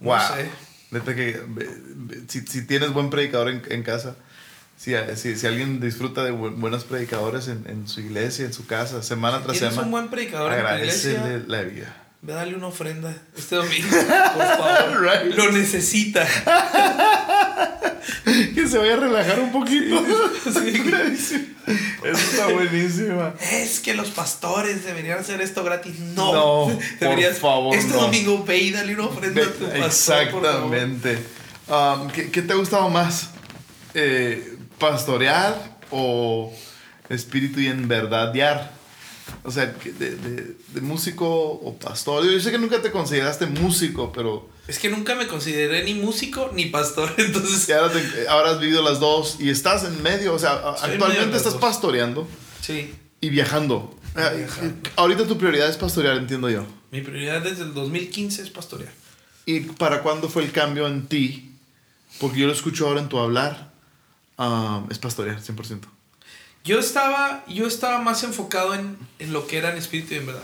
Wow. 0.00 0.18
No 0.18 1.00
sé. 1.00 1.14
Que 1.14 1.40
ve- 1.48 2.22
si, 2.28 2.40
si 2.46 2.66
tienes 2.66 2.92
buen 2.92 3.08
predicador 3.10 3.48
en, 3.48 3.62
en 3.70 3.82
casa, 3.82 4.16
si, 4.76 4.92
si, 5.16 5.36
si 5.36 5.46
alguien 5.46 5.80
disfruta 5.80 6.22
de 6.24 6.32
bu- 6.32 6.54
buenos 6.56 6.84
predicadores 6.84 7.48
en, 7.48 7.64
en 7.68 7.88
su 7.88 8.00
iglesia, 8.00 8.44
en 8.44 8.52
su 8.52 8.66
casa, 8.66 9.02
semana 9.02 9.42
tras 9.42 9.56
semana, 9.58 9.82
un 9.82 9.90
buen 9.90 10.08
predicador 10.08 10.52
en 10.52 10.60
tu 10.60 10.66
agradecele 10.66 11.14
iglesia. 11.18 11.44
la 11.46 11.62
vida. 11.62 11.96
Ve 12.22 12.32
a 12.32 12.36
darle 12.36 12.56
una 12.56 12.66
ofrenda 12.68 13.14
este 13.36 13.56
domingo, 13.56 13.88
por 13.88 14.46
favor. 14.46 15.00
Right. 15.24 15.34
Lo 15.36 15.52
necesita. 15.52 16.26
Que 18.54 18.66
se 18.68 18.78
vaya 18.78 18.94
a 18.94 18.96
relajar 18.96 19.40
un 19.40 19.52
poquito. 19.52 20.04
Sí. 20.44 20.82
Eso 22.04 22.30
está 22.30 22.46
buenísima. 22.48 23.34
Es 23.52 23.80
que 23.80 23.94
los 23.94 24.10
pastores 24.10 24.84
deberían 24.84 25.18
hacer 25.18 25.40
esto 25.40 25.64
gratis. 25.64 25.98
No. 25.98 26.68
No, 26.68 26.78
Deberías, 27.00 27.38
por 27.38 27.50
favor, 27.50 27.76
Este 27.76 27.92
no. 27.92 28.02
domingo 28.02 28.44
ve 28.44 28.58
y 28.58 28.70
dale 28.72 28.94
una 28.94 29.06
ofrenda 29.06 29.42
a 29.42 29.46
tu 29.46 29.68
pastor, 29.80 30.30
por 30.30 30.44
favor. 30.44 30.74
Exactamente. 30.76 31.18
Um, 31.68 32.08
¿qué, 32.10 32.30
qué 32.30 32.42
te 32.42 32.52
ha 32.52 32.56
gustado 32.56 32.88
más? 32.88 33.30
Eh, 33.94 34.55
¿Pastorear 34.78 35.78
o 35.90 36.52
espíritu 37.08 37.60
y 37.60 37.66
en 37.68 37.88
verdadiar? 37.88 38.74
O 39.42 39.50
sea, 39.50 39.66
de, 39.66 40.16
de- 40.16 40.56
de 40.68 40.80
músico 40.80 41.26
o 41.28 41.76
pastor. 41.78 42.24
Yo 42.30 42.38
sé 42.40 42.50
que 42.50 42.58
nunca 42.58 42.80
te 42.80 42.90
consideraste 42.92 43.46
músico, 43.46 44.12
pero 44.12 44.48
Es 44.68 44.78
que 44.78 44.88
nunca 44.88 45.14
me 45.16 45.26
consideré 45.26 45.82
ni 45.84 45.94
músico 45.94 46.50
ni 46.54 46.66
pastor. 46.66 47.12
Entonces, 47.18 47.68
y 47.68 47.72
ahora, 47.72 47.92
te- 47.92 48.28
ahora 48.28 48.50
has 48.52 48.60
vivido 48.60 48.82
las 48.82 49.00
dos 49.00 49.36
y 49.40 49.50
estás 49.50 49.84
en 49.84 50.02
medio. 50.02 50.34
O 50.34 50.38
sea, 50.38 50.52
actualmente 50.80 51.36
estás 51.36 51.54
dos. 51.54 51.60
pastoreando 51.60 52.28
sí. 52.60 52.92
y 53.20 53.30
viajando. 53.30 53.98
Eh, 54.16 54.36
Viajando. 54.38 54.90
Ahorita 54.96 55.26
tu 55.26 55.36
prioridad 55.38 55.68
es 55.68 55.76
pastorear, 55.76 56.16
entiendo 56.16 56.48
yo. 56.48 56.64
Mi 56.92 57.00
prioridad 57.02 57.42
desde 57.42 57.64
el 57.64 57.74
2015 57.74 58.42
es 58.42 58.50
pastorear. 58.50 58.92
¿Y 59.44 59.60
para 59.60 60.02
cuándo 60.02 60.28
fue 60.28 60.44
el 60.44 60.52
cambio 60.52 60.86
en 60.86 61.06
ti? 61.06 61.50
Porque 62.20 62.40
yo 62.40 62.46
lo 62.46 62.52
escucho 62.52 62.86
ahora 62.88 63.00
en 63.00 63.08
tu 63.08 63.18
hablar. 63.18 63.72
Ah, 64.38 64.84
es 64.90 64.98
pastorear, 64.98 65.40
100%. 65.40 65.82
Yo 66.64 66.80
estaba, 66.80 67.44
yo 67.46 67.66
estaba 67.66 68.00
más 68.00 68.24
enfocado 68.24 68.74
en, 68.74 68.98
en 69.20 69.32
lo 69.32 69.46
que 69.46 69.58
era 69.58 69.70
en 69.70 69.78
espíritu 69.78 70.14
y 70.14 70.16
en 70.18 70.26
verdad. 70.26 70.42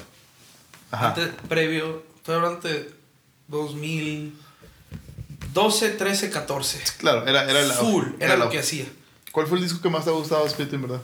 Ajá. 0.92 1.08
Antes, 1.08 1.28
previo, 1.48 2.04
estoy 2.16 2.36
hablando 2.36 2.60
de 2.60 2.92
2012, 3.48 5.90
13, 5.90 6.30
14. 6.30 6.80
Claro, 6.98 7.26
era, 7.26 7.50
era 7.50 7.62
la. 7.62 7.74
Full, 7.74 8.04
era 8.20 8.36
lo 8.36 8.48
que 8.50 8.60
hacía. 8.60 8.86
¿Cuál 9.32 9.48
fue 9.48 9.58
el 9.58 9.64
disco 9.64 9.80
que 9.80 9.88
más 9.88 10.04
te 10.04 10.10
ha 10.10 10.12
gustado, 10.12 10.46
Espíritu, 10.46 10.76
en 10.76 10.82
verdad? 10.82 11.00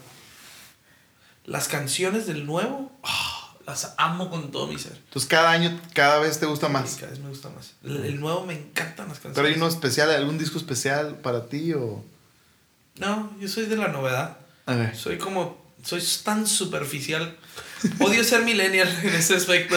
Las 1.45 1.67
canciones 1.67 2.27
del 2.27 2.47
nuevo, 2.47 2.93
ah, 3.03 3.55
las 3.67 3.95
amo 3.97 4.31
con 4.31 4.51
todo 4.51 4.67
mi 4.67 4.79
ser. 4.79 4.93
Entonces, 4.93 5.27
cada 5.29 5.51
año, 5.51 5.81
cada 5.95 6.21
vez 6.21 6.39
te 6.39 6.47
gusta 6.47 6.69
más. 6.69 6.97
Cada 6.97 7.11
vez 7.11 7.21
me 7.21 7.31
gusta 7.31 7.49
más. 7.49 7.73
El, 7.83 8.05
el 8.05 8.21
nuevo 8.21 8.47
me 8.47 8.55
encantan 8.55 9.09
las 9.09 9.19
canciones. 9.19 9.35
¿Pero 9.35 9.49
hay 9.49 9.55
uno 9.55 9.67
especial, 9.67 10.11
algún 10.11 10.39
disco 10.39 10.59
especial 10.59 11.17
para 11.17 11.49
ti 11.49 11.73
o.? 11.73 12.05
No, 12.99 13.33
yo 13.41 13.49
soy 13.49 13.67
de 13.67 13.77
la 13.77 13.89
novedad. 13.89 14.39
A 14.67 14.75
ver. 14.75 14.97
Soy 14.97 15.19
como, 15.19 15.65
soy 15.83 16.03
tan 16.25 16.47
superficial. 16.47 17.37
Odio 18.01 18.25
ser 18.25 18.43
millennial 18.43 18.89
en 19.03 19.15
ese 19.15 19.37
aspecto. 19.37 19.77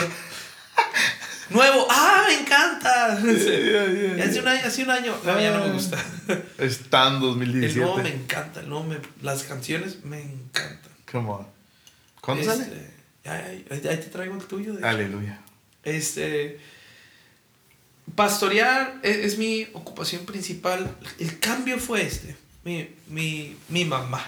Nuevo, 1.50 1.86
ah, 1.90 2.26
me 2.28 2.40
encanta. 2.42 3.14
Hace 3.18 4.40
un 4.40 4.48
año, 4.48 4.62
hace 4.66 4.84
un 4.84 4.90
año, 4.90 5.18
no, 5.24 5.40
ya 5.42 5.52
no 5.58 5.66
me 5.66 5.74
gusta. 5.74 5.98
Está 6.58 7.08
en 7.10 7.16
El 7.16 7.20
nuevo 7.22 7.36
me 7.36 7.46
2017. 7.46 8.08
encanta, 8.16 8.60
el 8.62 8.70
nuevo 8.70 8.86
me, 8.86 8.98
las 9.22 9.44
canciones 9.44 10.04
me 10.06 10.22
encantan. 10.22 10.92
Come 11.12 11.30
on. 11.30 11.48
¿Cuándo 12.22 12.50
Este, 12.50 12.64
sale? 12.64 12.92
Ahí, 13.26 13.66
te 13.82 13.98
traigo 13.98 14.36
el 14.36 14.44
tuyo. 14.46 14.74
de 14.74 14.80
hecho. 14.80 14.88
Aleluya. 14.88 15.42
Este. 15.84 16.60
Pastorear 18.16 19.00
es, 19.04 19.18
es 19.18 19.38
mi 19.38 19.68
ocupación 19.74 20.26
principal. 20.26 20.96
El 21.20 21.38
cambio 21.40 21.78
fue 21.80 22.04
este. 22.04 22.36
Mi, 22.64 22.96
mi, 23.08 23.58
mi 23.70 23.86
mamá. 23.86 24.22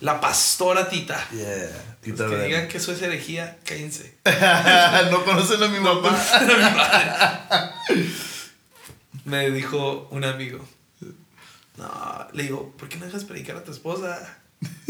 La 0.00 0.20
pastora 0.20 0.88
Tita. 0.88 1.28
Yeah. 1.30 1.96
Los 2.04 2.30
que 2.30 2.42
digan 2.44 2.68
que 2.68 2.78
eso 2.78 2.92
es 2.92 3.00
herejía, 3.02 3.58
cállense. 3.64 4.16
no 5.10 5.24
conocen 5.24 5.62
a 5.62 5.68
mi 5.68 5.78
mamá. 5.78 6.10
Me 9.24 9.50
dijo 9.50 10.08
un 10.10 10.24
amigo. 10.24 10.66
No, 11.78 12.26
le 12.32 12.42
digo, 12.44 12.72
¿por 12.76 12.88
qué 12.88 12.96
no 12.98 13.06
dejas 13.06 13.24
predicar 13.24 13.56
a 13.56 13.64
tu 13.64 13.70
esposa? 13.72 14.38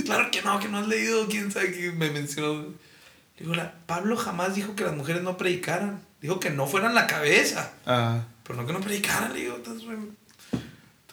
Claro 0.05 0.31
que 0.31 0.43
no, 0.43 0.59
que 0.59 0.69
no 0.69 0.79
has 0.79 0.89
leído, 0.89 1.29
quién 1.29 1.53
sabe 1.53 1.73
que 1.73 1.93
me 1.93 2.11
mencionó. 2.11 2.63
Le 2.63 2.75
digo, 3.39 3.55
la, 3.55 3.75
Pablo 3.87 4.17
jamás 4.17 4.55
dijo 4.55 4.75
que 4.75 4.85
las 4.85 4.95
mujeres 4.95 5.23
no 5.23 5.37
predicaran. 5.37 6.03
Dijo 6.21 6.41
que 6.41 6.51
no 6.51 6.67
fueran 6.67 6.95
la 6.95 7.07
cabeza. 7.07 7.73
Pero 7.85 8.57
no 8.61 8.67
que 8.67 8.73
no 8.73 8.81
predicaran, 8.81 9.33
le 9.35 9.41
digo, 9.41 9.57
estás, 9.57 9.83
re- 9.85 9.97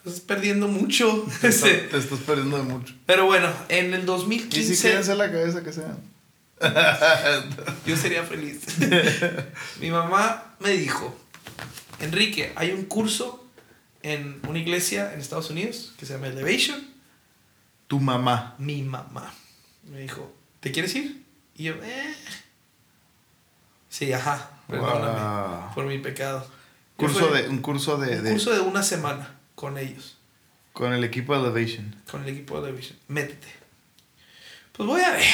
estás 0.06 0.22
perdiendo 0.22 0.68
mucho. 0.68 1.26
te, 1.42 1.48
estás, 1.48 1.70
te 1.70 1.98
estás 1.98 2.20
perdiendo 2.20 2.58
de 2.58 2.64
mucho. 2.64 2.94
Pero 3.06 3.26
bueno, 3.26 3.50
en 3.70 3.94
el 3.94 4.00
Y 4.00 4.02
si 4.02 4.06
2015 4.06 4.82
quieren 4.82 5.04
ser 5.04 5.18
la 5.18 5.32
cabeza, 5.32 5.64
que 5.64 5.74
sean. 5.74 5.98
yo 7.86 7.96
sería 7.96 8.24
feliz. 8.24 8.62
Mi 9.80 9.92
mamá 9.92 10.56
me 10.60 10.72
dijo, 10.72 11.18
Enrique, 12.00 12.52
hay 12.56 12.72
un 12.72 12.86
curso 12.86 13.46
en 14.04 14.40
una 14.48 14.60
iglesia 14.60 15.14
en 15.14 15.20
Estados 15.20 15.50
Unidos 15.50 15.94
que 15.98 16.06
se 16.06 16.14
llama 16.14 16.28
Elevation. 16.28 16.86
Tu 17.88 18.00
mamá. 18.00 18.56
Mi 18.58 18.84
mamá 18.84 19.34
me 19.90 20.00
dijo, 20.00 20.32
¿te 20.60 20.72
quieres 20.72 20.94
ir? 20.96 21.24
Y 21.56 21.64
yo, 21.64 21.74
eh. 21.84 22.16
Sí, 23.90 24.14
ajá, 24.14 24.52
perdóname 24.68 25.20
Wow. 25.20 25.74
por 25.74 25.86
mi 25.86 25.98
pecado. 25.98 26.46
Curso 26.96 27.32
de, 27.32 27.48
un 27.48 27.60
curso 27.60 27.98
de, 27.98 28.20
un 28.20 28.32
curso 28.32 28.52
de 28.54 28.60
una 28.60 28.84
semana 28.84 29.39
con 29.60 29.78
ellos. 29.78 30.16
con 30.72 30.94
el 30.94 31.04
equipo 31.04 31.34
de 31.34 31.42
Elevation. 31.50 31.94
con 32.10 32.24
el 32.24 32.30
equipo 32.30 32.62
de 32.62 32.70
Elevation. 32.70 32.98
Métete. 33.10 33.48
Pues 34.72 34.88
voy 34.88 35.02
a 35.02 35.12
ver. 35.12 35.34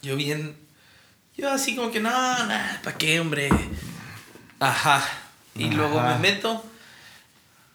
Yo 0.00 0.16
bien. 0.16 0.56
Yo 1.36 1.50
así 1.50 1.76
como 1.76 1.90
que, 1.90 2.00
no, 2.00 2.08
nada, 2.10 2.80
¿para 2.82 2.96
qué, 2.96 3.20
hombre? 3.20 3.50
Ajá. 4.60 5.06
Y 5.54 5.68
luego 5.70 6.00
me 6.00 6.18
meto. 6.18 6.64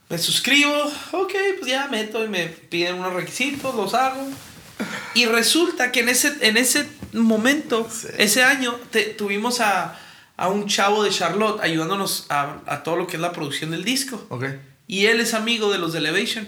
Me 0.10 0.18
suscribo. 0.18 0.74
Ok, 1.12 1.34
pues 1.60 1.70
ya 1.70 1.88
meto 1.88 2.24
y 2.26 2.28
me 2.30 2.48
piden 2.48 2.96
unos 2.96 3.14
requisitos, 3.14 3.76
los 3.76 3.94
hago. 3.94 4.28
Y 5.14 5.26
resulta 5.28 5.92
que 5.92 6.00
en 6.00 6.10
ese, 6.10 6.36
en 6.42 6.58
ese 6.58 6.90
momento, 7.14 7.88
Sí. 7.92 8.08
ese 8.18 8.44
año, 8.44 8.74
te- 8.92 9.14
tuvimos 9.14 9.60
a, 9.60 10.00
a 10.38 10.48
un 10.48 10.68
chavo 10.68 11.04
de 11.04 11.12
Charlotte 11.12 11.62
ayudándonos 11.62 12.26
a, 12.30 12.58
a 12.66 12.82
todo 12.82 12.96
lo 12.96 13.06
que 13.06 13.18
es 13.18 13.22
la 13.22 13.32
producción 13.34 13.70
del 13.72 13.84
disco. 13.84 14.26
Ok. 14.30 14.46
Y 14.90 15.06
él 15.06 15.20
es 15.20 15.36
amigo 15.36 15.72
de 15.72 15.78
los 15.78 15.94
de 15.94 16.00
Elevation. 16.00 16.48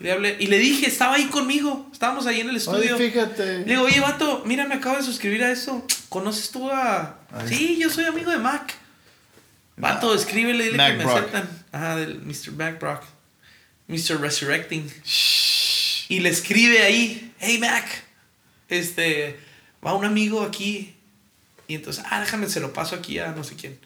Y 0.00 0.04
le 0.04 0.12
hablé, 0.12 0.36
y 0.40 0.46
le 0.46 0.58
dije, 0.58 0.86
estaba 0.86 1.16
ahí 1.16 1.26
conmigo, 1.26 1.86
estábamos 1.92 2.26
ahí 2.26 2.40
en 2.40 2.48
el 2.48 2.56
estudio. 2.56 2.96
Oye, 2.96 3.10
fíjate. 3.10 3.58
Le 3.58 3.64
digo, 3.64 3.82
oye, 3.82 4.00
vato, 4.00 4.42
mira, 4.46 4.64
me 4.64 4.76
acabo 4.76 4.96
de 4.96 5.02
suscribir 5.02 5.44
a 5.44 5.52
eso. 5.52 5.86
¿Conoces 6.08 6.50
tú 6.50 6.70
a...? 6.70 7.18
Ay. 7.30 7.46
Sí, 7.46 7.78
yo 7.78 7.90
soy 7.90 8.06
amigo 8.06 8.30
de 8.30 8.38
Mac. 8.38 8.74
Vato, 9.76 10.14
escríbele, 10.14 10.64
dile 10.64 10.78
Mac 10.78 10.92
que 10.92 10.96
me 10.96 11.04
Brock. 11.04 11.18
aceptan. 11.18 11.64
Ajá, 11.70 11.96
del 11.96 12.20
Mr. 12.22 12.52
Mac 12.52 12.80
Brock. 12.80 13.02
Mr. 13.88 14.18
Resurrecting. 14.18 14.90
Y 16.08 16.20
le 16.20 16.30
escribe 16.30 16.82
ahí, 16.82 17.34
hey 17.38 17.58
Mac, 17.58 17.84
este, 18.70 19.38
va 19.86 19.92
un 19.92 20.06
amigo 20.06 20.40
aquí. 20.42 20.94
Y 21.66 21.74
entonces, 21.74 22.02
ah, 22.08 22.20
déjame, 22.20 22.48
se 22.48 22.60
lo 22.60 22.72
paso 22.72 22.96
aquí 22.96 23.18
a 23.18 23.32
no 23.32 23.44
sé 23.44 23.56
quién. 23.56 23.78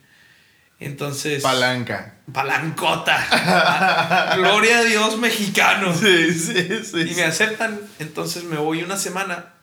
Entonces, 0.85 1.43
Palanca. 1.43 2.15
palancota. 2.33 4.33
Gloria 4.37 4.79
a 4.79 4.85
Dios 4.85 5.19
mexicano. 5.19 5.95
Sí, 5.95 6.33
sí, 6.33 6.69
sí. 6.85 7.01
Y 7.11 7.15
me 7.15 7.25
aceptan, 7.25 7.81
entonces 7.99 8.45
me 8.45 8.57
voy 8.57 8.83
una 8.83 8.97
semana 8.97 9.55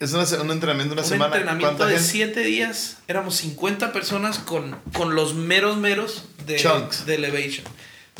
Es 0.00 0.12
una 0.12 0.24
un 0.42 0.50
entrenamiento 0.50 0.94
de 0.94 1.00
una 1.00 1.02
un 1.02 1.08
semana. 1.08 1.36
entrenamiento 1.36 1.76
¿Cuánta 1.76 1.86
de 1.86 1.94
gente? 1.98 2.10
7 2.10 2.40
días. 2.40 2.98
Éramos 3.08 3.36
50 3.36 3.92
personas 3.92 4.38
con, 4.38 4.76
con 4.92 5.14
los 5.14 5.34
meros 5.34 5.76
meros 5.76 6.26
de, 6.46 6.56
Chunks. 6.56 7.06
de 7.06 7.16
Elevation. 7.16 7.64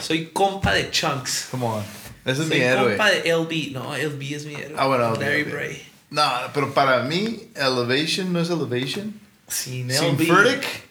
Soy 0.01 0.27
compa 0.33 0.73
de 0.75 0.91
Chunks. 0.91 1.49
Come 1.51 1.67
on. 1.67 1.83
Ese 2.25 2.43
es 2.43 2.49
Soy 2.49 2.59
mi 2.59 2.65
héroe. 2.65 2.97
compa 2.97 3.11
de 3.11 3.33
LB. 3.37 3.73
No, 3.73 3.97
LB 3.97 4.23
es 4.35 4.45
mi 4.45 4.55
héroe. 4.55 4.77
Ah, 4.79 4.87
bueno, 4.87 5.15
Larry. 5.15 5.45
Bray. 5.45 5.89
No, 6.11 6.23
pero 6.55 6.73
para 6.73 7.03
mí, 7.03 7.51
Elevation 7.55 8.33
no 8.33 8.41
es 8.41 8.49
Elevation. 8.51 9.15
Sin 9.47 9.91
Sin 9.91 10.15
LB. 10.17 10.27
Furtick 10.27 10.88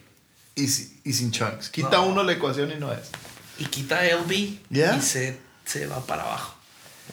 y, 0.62 0.68
si- 0.68 1.00
y 1.04 1.12
sin 1.12 1.30
Chunks. 1.30 1.68
Quita 1.70 1.90
No. 1.98 2.06
uno 2.06 2.22
la 2.22 2.32
ecuación 2.32 2.70
y 2.70 2.76
no 2.76 2.92
es. 2.92 3.00
Y 3.58 3.64
quita 3.66 4.04
LB 4.04 4.58
¿Ya? 4.70 4.96
y 4.96 5.00
se, 5.02 5.38
se 5.64 5.86
va 5.86 6.04
para 6.06 6.22
abajo. 6.22 6.54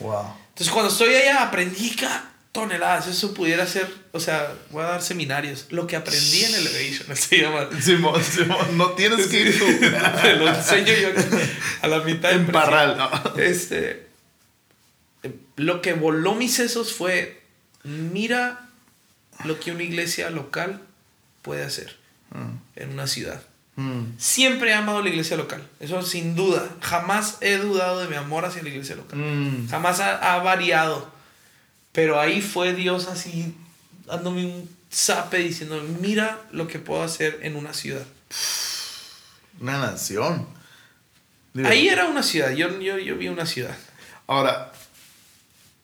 Wow. 0.00 0.34
Entonces 0.50 0.72
cuando 0.72 0.90
estoy 0.90 1.14
allá 1.14 1.42
aprendí 1.42 1.96
toneladas. 2.52 3.06
Eso 3.06 3.34
pudiera 3.34 3.66
ser, 3.66 3.86
o 4.12 4.18
sea, 4.20 4.52
voy 4.70 4.82
a 4.82 4.86
dar 4.86 5.02
seminarios. 5.02 5.66
Lo 5.70 5.86
que 5.86 5.94
aprendí 5.96 6.42
en 6.44 6.54
Elevation 6.54 7.14
se 7.16 7.38
llama. 7.42 7.68
Simón, 7.80 8.22
Simón, 8.24 8.78
no 8.78 8.92
tienes 8.92 9.26
que 9.26 9.40
ir 9.42 9.58
tú. 9.58 9.66
Te 10.22 10.32
lo 10.36 10.48
enseño 10.48 10.92
yo 10.94 11.08
aquí, 11.10 11.50
a 11.82 11.88
la 11.88 12.00
mitad 12.00 12.32
en 12.32 12.46
parral. 12.46 12.96
no. 12.96 13.36
Este. 13.36 14.06
Lo 15.56 15.82
que 15.82 15.92
voló 15.92 16.34
mis 16.34 16.54
sesos 16.54 16.92
fue. 16.94 17.42
Mira 17.84 18.68
lo 19.44 19.60
que 19.60 19.70
una 19.70 19.82
iglesia 19.84 20.30
local 20.30 20.80
puede 21.42 21.62
hacer 21.64 21.96
en 22.76 22.90
una 22.90 23.06
ciudad. 23.06 23.42
Mm. 23.76 24.12
Siempre 24.18 24.70
he 24.70 24.74
amado 24.74 25.02
la 25.02 25.08
iglesia 25.10 25.36
local. 25.36 25.66
Eso 25.80 26.00
sin 26.02 26.34
duda. 26.34 26.68
Jamás 26.80 27.36
he 27.40 27.56
dudado 27.58 28.00
de 28.00 28.08
mi 28.08 28.16
amor 28.16 28.44
hacia 28.44 28.62
la 28.62 28.68
iglesia 28.70 28.96
local. 28.96 29.18
Mm. 29.18 29.68
Jamás 29.68 30.00
ha, 30.00 30.34
ha 30.34 30.38
variado. 30.42 31.10
Pero 31.92 32.20
ahí 32.20 32.40
fue 32.42 32.72
Dios 32.74 33.06
así 33.08 33.54
dándome 34.06 34.44
un 34.46 34.70
zape 34.92 35.38
diciendo, 35.38 35.82
mira 36.00 36.40
lo 36.52 36.68
que 36.68 36.78
puedo 36.78 37.02
hacer 37.02 37.38
en 37.42 37.56
una 37.56 37.72
ciudad. 37.74 38.04
Una 39.60 39.78
nación. 39.78 40.46
Digo, 41.54 41.68
Ahí 41.68 41.88
era 41.88 42.04
una 42.06 42.22
ciudad, 42.22 42.50
yo, 42.50 42.78
yo, 42.80 42.98
yo 42.98 43.16
vi 43.16 43.28
una 43.28 43.46
ciudad. 43.46 43.76
Ahora. 44.26 44.72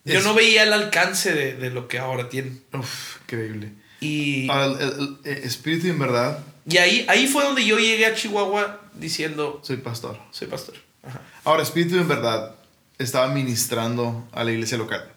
Yo 0.05 0.19
es- 0.19 0.23
no 0.23 0.33
veía 0.35 0.63
el 0.63 0.73
alcance 0.73 1.33
de, 1.33 1.55
de 1.55 1.69
lo 1.71 1.87
que 1.87 1.97
ahora 1.97 2.29
tienen. 2.29 2.61
Uf, 2.73 3.17
increíble. 3.21 3.71
Y, 4.03 4.49
Ahora, 4.49 4.65
el, 4.65 4.89
el- 4.89 5.17
el 5.37 5.43
espíritu 5.43 5.87
en 5.87 5.99
verdad, 5.99 6.39
y 6.69 6.77
ahí, 6.77 7.05
ahí 7.09 7.27
fue 7.27 7.43
donde 7.43 7.65
yo 7.65 7.77
llegué 7.77 8.05
a 8.05 8.13
Chihuahua 8.15 8.81
diciendo, 8.93 9.59
soy 9.63 9.77
pastor. 9.77 10.17
soy 10.31 10.47
pastor. 10.47 10.75
Ajá. 11.03 11.21
Ahora, 11.43 11.63
espíritu 11.63 11.97
en 11.97 12.07
verdad 12.07 12.55
estaba 12.97 13.27
ministrando 13.27 14.27
a 14.31 14.43
la 14.43 14.51
iglesia 14.51 14.77
local. 14.77 15.11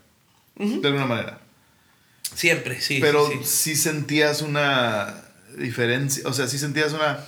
De 0.56 0.86
alguna 0.88 1.06
manera. 1.06 1.40
Siempre, 2.34 2.80
sí. 2.80 2.98
Pero 3.00 3.28
sí, 3.28 3.34
sí. 3.42 3.44
sí 3.44 3.76
sentías 3.76 4.42
una 4.42 5.22
diferencia, 5.56 6.22
o 6.26 6.32
sea, 6.32 6.48
sí 6.48 6.58
sentías 6.58 6.92
una 6.92 7.24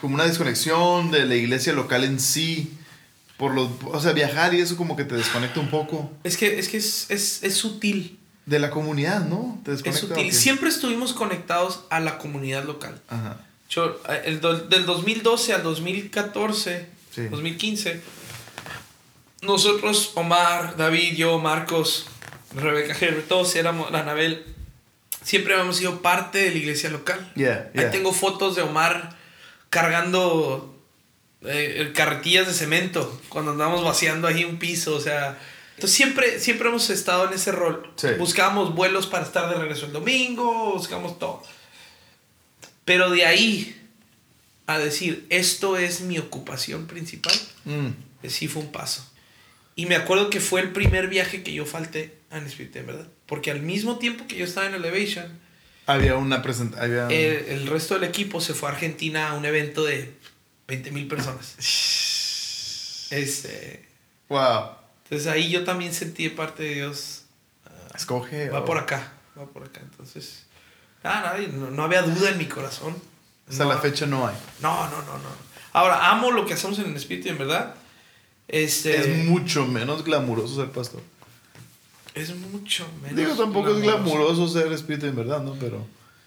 como 0.00 0.14
una 0.14 0.24
desconexión 0.24 1.10
de 1.10 1.26
la 1.26 1.34
iglesia 1.34 1.72
local 1.72 2.04
en 2.04 2.18
sí 2.20 2.72
por 3.36 3.54
los, 3.54 3.68
o 3.84 4.00
sea, 4.00 4.12
viajar 4.12 4.54
y 4.54 4.60
eso 4.60 4.76
como 4.76 4.96
que 4.96 5.04
te 5.04 5.14
desconecta 5.14 5.60
un 5.60 5.68
poco 5.68 6.10
Es 6.24 6.36
que, 6.36 6.58
es, 6.58 6.68
que 6.68 6.76
es, 6.78 7.06
es, 7.10 7.42
es 7.42 7.54
sutil. 7.54 8.18
De 8.48 8.58
la 8.58 8.70
comunidad, 8.70 9.24
¿no? 9.26 9.60
Te 9.64 9.72
Es 9.72 9.82
desconecta. 9.82 10.00
sutil. 10.08 10.26
¿o 10.26 10.30
qué? 10.30 10.32
Siempre 10.34 10.68
estuvimos 10.68 11.12
conectados 11.12 11.80
a 11.90 12.00
la 12.00 12.18
comunidad 12.18 12.64
local. 12.64 13.00
Ajá. 13.08 13.36
Yo, 13.68 14.00
eh, 14.08 14.22
el 14.24 14.40
do- 14.40 14.58
del 14.58 14.86
2012 14.86 15.52
al 15.52 15.62
2014, 15.62 16.88
Sí. 17.14 17.24
2015, 17.28 18.00
nosotros, 19.42 20.12
Omar, 20.14 20.76
David, 20.76 21.14
yo, 21.16 21.38
Marcos, 21.38 22.06
Rebeca 22.54 22.94
Gerber, 22.94 23.24
todos 23.28 23.54
éramos, 23.56 23.90
la 23.90 24.00
Anabel, 24.00 24.44
siempre 25.22 25.52
habíamos 25.54 25.76
sido 25.76 26.00
parte 26.02 26.38
de 26.38 26.50
la 26.50 26.56
iglesia 26.56 26.90
local. 26.90 27.30
Yeah, 27.36 27.70
Ahí 27.74 27.80
yeah. 27.80 27.90
tengo 27.90 28.12
fotos 28.12 28.56
de 28.56 28.62
Omar 28.62 29.16
cargando 29.70 30.74
eh, 31.42 31.92
carretillas 31.94 32.46
de 32.48 32.54
cemento 32.54 33.20
cuando 33.28 33.52
andábamos 33.52 33.84
vaciando 33.84 34.26
ahí 34.26 34.44
un 34.44 34.58
piso, 34.58 34.94
o 34.96 35.00
sea... 35.00 35.38
Entonces 35.78 35.96
siempre, 35.96 36.40
siempre 36.40 36.68
hemos 36.68 36.90
estado 36.90 37.28
en 37.28 37.34
ese 37.34 37.52
rol. 37.52 37.88
Sí. 37.94 38.08
Buscábamos 38.18 38.74
vuelos 38.74 39.06
para 39.06 39.24
estar 39.24 39.48
de 39.48 39.54
regreso 39.54 39.86
el 39.86 39.92
domingo, 39.92 40.72
buscamos 40.74 41.20
todo. 41.20 41.40
Pero 42.84 43.10
de 43.10 43.24
ahí 43.24 43.80
a 44.66 44.76
decir, 44.80 45.24
esto 45.30 45.76
es 45.76 46.00
mi 46.00 46.18
ocupación 46.18 46.88
principal, 46.88 47.32
Mm. 47.64 47.86
eh, 48.24 48.28
sí 48.30 48.48
fue 48.48 48.62
un 48.62 48.72
paso. 48.72 49.08
Y 49.76 49.86
me 49.86 49.94
acuerdo 49.94 50.30
que 50.30 50.40
fue 50.40 50.60
el 50.62 50.72
primer 50.72 51.06
viaje 51.06 51.44
que 51.44 51.52
yo 51.54 51.64
falté 51.64 52.18
a 52.30 52.38
Spirit, 52.38 52.74
en 52.74 52.86
verdad. 52.88 53.06
Porque 53.26 53.52
al 53.52 53.62
mismo 53.62 53.98
tiempo 53.98 54.26
que 54.26 54.34
yo 54.36 54.44
estaba 54.44 54.66
en 54.66 54.74
Elevation, 54.74 55.38
Había 55.86 56.16
una 56.16 56.42
presentación. 56.42 57.00
Había... 57.04 57.06
el, 57.16 57.44
el 57.60 57.66
resto 57.68 57.94
del 57.94 58.02
equipo 58.02 58.40
se 58.40 58.52
fue 58.52 58.68
a 58.68 58.72
Argentina 58.72 59.28
a 59.30 59.34
un 59.34 59.44
evento 59.44 59.84
de 59.84 60.12
20 60.66 60.90
mil 60.90 61.06
personas. 61.06 61.54
Este, 63.10 63.86
Wow. 64.28 64.77
Entonces 65.10 65.26
ahí 65.26 65.48
yo 65.50 65.64
también 65.64 65.92
sentí 65.94 66.24
de 66.24 66.30
parte 66.30 66.62
de 66.64 66.74
Dios, 66.74 67.22
Escoge. 67.94 68.50
va 68.50 68.60
o- 68.60 68.64
por 68.64 68.78
acá, 68.78 69.12
va 69.38 69.46
por 69.46 69.64
acá. 69.64 69.80
Entonces, 69.82 70.44
nada, 71.02 71.20
nada, 71.34 71.38
no, 71.52 71.70
no 71.70 71.82
había 71.82 72.02
duda 72.02 72.30
en 72.30 72.38
mi 72.38 72.46
corazón. 72.46 72.96
Hasta 73.48 73.64
No, 73.64 73.70
la 73.70 73.78
fecha 73.78 74.04
no 74.06 74.26
hay. 74.26 74.34
No, 74.60 74.84
no, 74.90 74.98
no, 75.02 75.14
no. 75.18 75.48
Ahora, 75.72 76.10
amo 76.10 76.30
lo 76.30 76.44
que 76.46 76.54
hacemos 76.54 76.78
en 76.78 76.86
el 76.90 76.96
espíritu, 76.96 77.28
en 77.28 77.38
verdad. 77.38 77.74
Este, 78.46 78.96
Es 78.96 79.24
mucho 79.26 79.66
menos 79.66 80.04
glamuroso 80.04 80.56
ser 80.56 80.70
pastor. 80.70 81.02
es 82.14 82.34
mucho 82.34 82.86
menos. 83.02 83.16
Digo, 83.16 83.34
tampoco 83.34 83.70
es 83.74 83.80
glamuroso 83.82 84.48
ser 84.48 84.72
espíritu 84.72 85.06
en 85.06 85.16
verdad, 85.16 85.40
¿no? 85.42 85.54
Pero. 85.54 85.86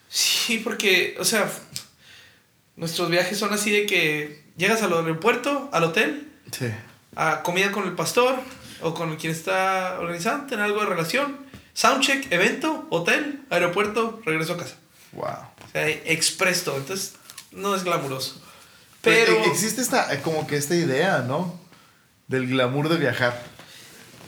Sí, 0.09 0.59
porque, 0.63 1.15
o 1.19 1.25
sea, 1.25 1.51
nuestros 2.75 3.09
viajes 3.09 3.37
son 3.37 3.53
así 3.53 3.71
de 3.71 3.85
que 3.85 4.43
llegas 4.57 4.81
al 4.83 4.93
aeropuerto, 4.93 5.69
al 5.71 5.83
hotel, 5.85 6.31
Sí. 6.51 6.67
a 7.15 7.41
comida 7.43 7.71
con 7.71 7.85
el 7.85 7.93
pastor 7.93 8.39
o 8.81 8.93
con 8.93 9.15
quien 9.17 9.31
está 9.31 9.97
organizando, 9.99 10.47
tener 10.47 10.65
algo 10.65 10.79
de 10.81 10.85
relación, 10.87 11.37
soundcheck, 11.73 12.31
evento, 12.31 12.87
hotel, 12.89 13.43
aeropuerto, 13.49 14.21
regreso 14.25 14.53
a 14.53 14.57
casa. 14.57 14.75
Wow. 15.13 15.25
O 15.25 15.71
sea, 15.71 15.87
express 15.87 16.63
todo. 16.63 16.77
Entonces, 16.77 17.13
no 17.51 17.75
es 17.75 17.83
glamuroso. 17.83 18.41
Pero 19.01 19.33
Pero, 19.39 19.51
existe 19.51 19.81
esta, 19.81 20.13
eh, 20.13 20.21
como 20.21 20.45
que 20.47 20.57
esta 20.57 20.75
idea, 20.75 21.19
¿no? 21.19 21.59
Del 22.27 22.47
glamour 22.47 22.87
de 22.89 22.97
viajar. 22.97 23.41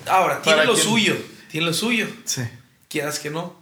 ahora, 0.07 0.41
tiene 0.41 0.65
lo 0.65 0.75
suyo, 0.75 1.15
tiene 1.49 1.67
lo 1.67 1.73
suyo, 1.73 2.07
Sí. 2.25 2.41
quieras 2.89 3.19
que 3.19 3.29
no. 3.29 3.55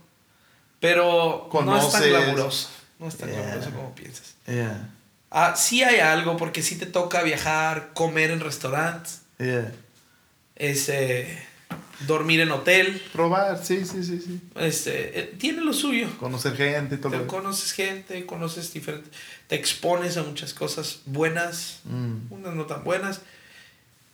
Pero 0.79 1.49
no 1.63 1.77
es 1.77 1.91
tan 1.91 2.03
glamuroso. 2.03 2.69
No 2.97 3.07
es 3.07 3.17
tan 3.17 3.29
Yeah. 3.29 3.41
glamuroso 3.41 3.71
como 3.71 3.93
piensas. 3.95 4.35
Yeah. 4.47 4.89
Ah, 5.29 5.55
sí 5.55 5.83
hay 5.83 5.99
algo, 5.99 6.37
porque 6.37 6.61
sí 6.63 6.75
te 6.77 6.85
toca 6.87 7.21
viajar, 7.23 7.91
comer 7.93 8.31
en 8.31 8.39
restaurantes, 8.39 9.21
Yeah. 9.37 9.71
Este, 10.69 11.43
dormir 12.07 12.39
en 12.41 12.51
hotel. 12.51 13.01
Probar, 13.13 13.63
sí, 13.65 13.83
sí, 13.85 14.03
sí, 14.03 14.19
sí. 14.21 14.39
Este, 14.55 15.19
eh, 15.19 15.23
tiene 15.37 15.61
lo 15.61 15.73
suyo. 15.73 16.07
Conocer 16.19 16.55
gente 16.55 16.95
y 16.95 16.97
todo. 16.99 17.11
Te 17.19 17.25
conoces 17.25 17.71
gente, 17.73 18.25
conoces 18.25 18.71
diferentes, 18.73 19.11
te 19.47 19.55
expones 19.55 20.17
a 20.17 20.23
muchas 20.23 20.53
cosas 20.53 20.99
buenas, 21.05 21.79
Mm. 21.85 22.31
unas 22.31 22.53
no 22.55 22.65
tan 22.65 22.83
buenas, 22.83 23.21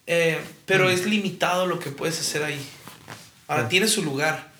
eh, 0.07 0.39
pero 0.65 0.89
es 0.89 1.05
limitado 1.05 1.67
lo 1.67 1.79
que 1.79 1.91
puedes 1.91 2.19
hacer 2.19 2.43
ahí. 2.43 2.59
Ahora 3.47 3.63
Ah. 3.65 3.69
tiene 3.69 3.87
su 3.87 4.03
lugar 4.03 4.51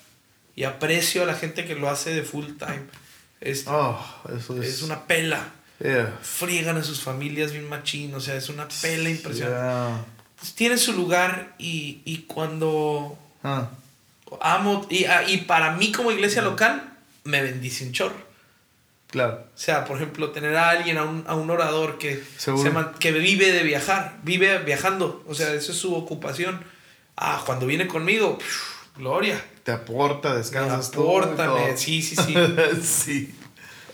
y 0.54 0.64
aprecio 0.64 1.22
a 1.22 1.26
la 1.26 1.34
gente 1.34 1.64
que 1.64 1.74
lo 1.74 1.88
hace 1.88 2.10
de 2.14 2.22
full 2.22 2.46
time. 2.58 2.82
Este, 3.40 3.70
Oh, 3.72 3.98
eso 4.36 4.60
es. 4.62 4.68
es 4.68 4.82
una 4.82 5.06
pela. 5.06 5.52
Yeah. 5.80 6.18
Friegan 6.22 6.76
a 6.76 6.82
sus 6.82 7.00
familias 7.00 7.52
bien 7.52 7.68
machín, 7.68 8.12
o 8.14 8.20
sea, 8.20 8.34
es 8.34 8.48
una 8.48 8.66
pela 8.82 9.08
impresionante. 9.10 9.58
Yeah. 9.60 10.04
Entonces, 10.38 10.54
tiene 10.54 10.78
su 10.78 10.92
lugar 10.92 11.54
y, 11.58 12.00
y 12.04 12.18
cuando 12.28 13.18
Ah. 13.42 13.68
amo, 14.40 14.86
y, 14.88 15.04
ah, 15.06 15.24
y 15.26 15.38
para 15.38 15.72
mí 15.72 15.90
como 15.90 16.12
iglesia 16.12 16.42
local, 16.42 16.96
me 17.24 17.42
bendice 17.42 17.84
un 17.84 17.92
chorro. 17.92 18.28
Claro. 19.10 19.46
O 19.54 19.58
sea, 19.58 19.84
por 19.84 19.96
ejemplo, 19.96 20.30
tener 20.30 20.54
a 20.56 20.70
alguien, 20.70 20.96
a 20.98 21.04
un, 21.04 21.24
a 21.26 21.34
un 21.34 21.50
orador 21.50 21.98
que, 21.98 22.22
se 22.36 22.52
que 23.00 23.10
vive 23.10 23.52
de 23.52 23.62
viajar, 23.64 24.18
vive 24.22 24.58
viajando, 24.58 25.24
o 25.26 25.34
sea, 25.34 25.52
eso 25.54 25.72
es 25.72 25.78
su 25.78 25.94
ocupación. 25.94 26.62
Ah, 27.16 27.42
cuando 27.44 27.66
viene 27.66 27.88
conmigo, 27.88 28.38
gloria. 28.96 29.42
Te 29.64 29.72
aporta, 29.72 30.36
descansas 30.36 30.88
Apórtame, 30.90 31.76
sí, 31.76 32.00
sí, 32.02 32.14
sí. 32.16 32.34
sí. 32.82 33.34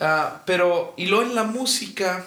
Ah, 0.00 0.42
pero, 0.44 0.92
y 0.96 1.06
luego 1.06 1.22
en 1.24 1.34
la 1.34 1.44
música 1.44 2.26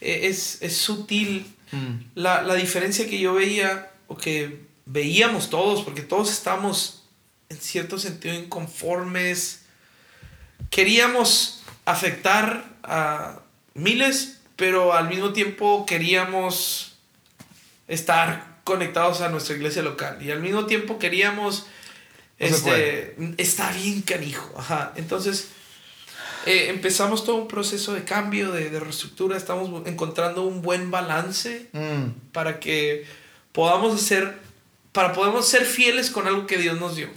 eh, 0.00 0.20
es, 0.24 0.60
es 0.60 0.76
sutil 0.76 1.46
Mm. 1.72 1.96
la, 2.14 2.42
la 2.42 2.54
diferencia 2.54 3.08
que 3.08 3.18
yo 3.18 3.34
veía, 3.34 3.90
o 4.06 4.16
que 4.16 4.62
veíamos 4.86 5.50
todos, 5.50 5.82
porque 5.82 6.02
todos 6.02 6.30
estamos 6.30 7.04
en 7.48 7.58
cierto 7.58 7.98
sentido 7.98 8.34
inconformes, 8.34 9.62
queríamos 10.70 11.62
afectar 11.84 12.64
a 12.82 13.40
miles, 13.74 14.40
pero 14.56 14.92
al 14.92 15.08
mismo 15.08 15.32
tiempo 15.32 15.86
queríamos 15.86 16.96
estar 17.86 18.58
conectados 18.64 19.20
a 19.20 19.28
nuestra 19.30 19.56
iglesia 19.56 19.82
local. 19.82 20.18
Y 20.20 20.30
al 20.30 20.40
mismo 20.40 20.66
tiempo 20.66 20.98
queríamos 20.98 21.66
No 22.38 22.46
este 22.46 23.16
está 23.38 23.72
bien 23.72 24.02
canijo 24.02 24.52
ajá. 24.56 24.92
Entonces 24.96 25.48
eh, 26.46 26.66
empezamos 26.70 27.24
todo 27.24 27.36
un 27.36 27.48
proceso 27.48 27.92
de 27.94 28.04
cambio 28.04 28.52
de, 28.52 28.70
de 28.70 28.80
reestructura 28.80 29.36
estamos 29.36 29.86
encontrando 29.86 30.42
un 30.44 30.62
buen 30.62 30.90
balance 30.90 31.68
Mm. 31.72 32.30
para 32.32 32.60
que 32.60 33.04
podamos 33.52 33.94
hacer 33.94 34.38
para 34.92 35.12
podamos 35.12 35.46
ser 35.46 35.64
fieles 35.64 36.10
con 36.10 36.26
algo 36.26 36.46
que 36.46 36.56
Dios 36.58 36.78
nos 36.80 36.96
dio 36.96 37.08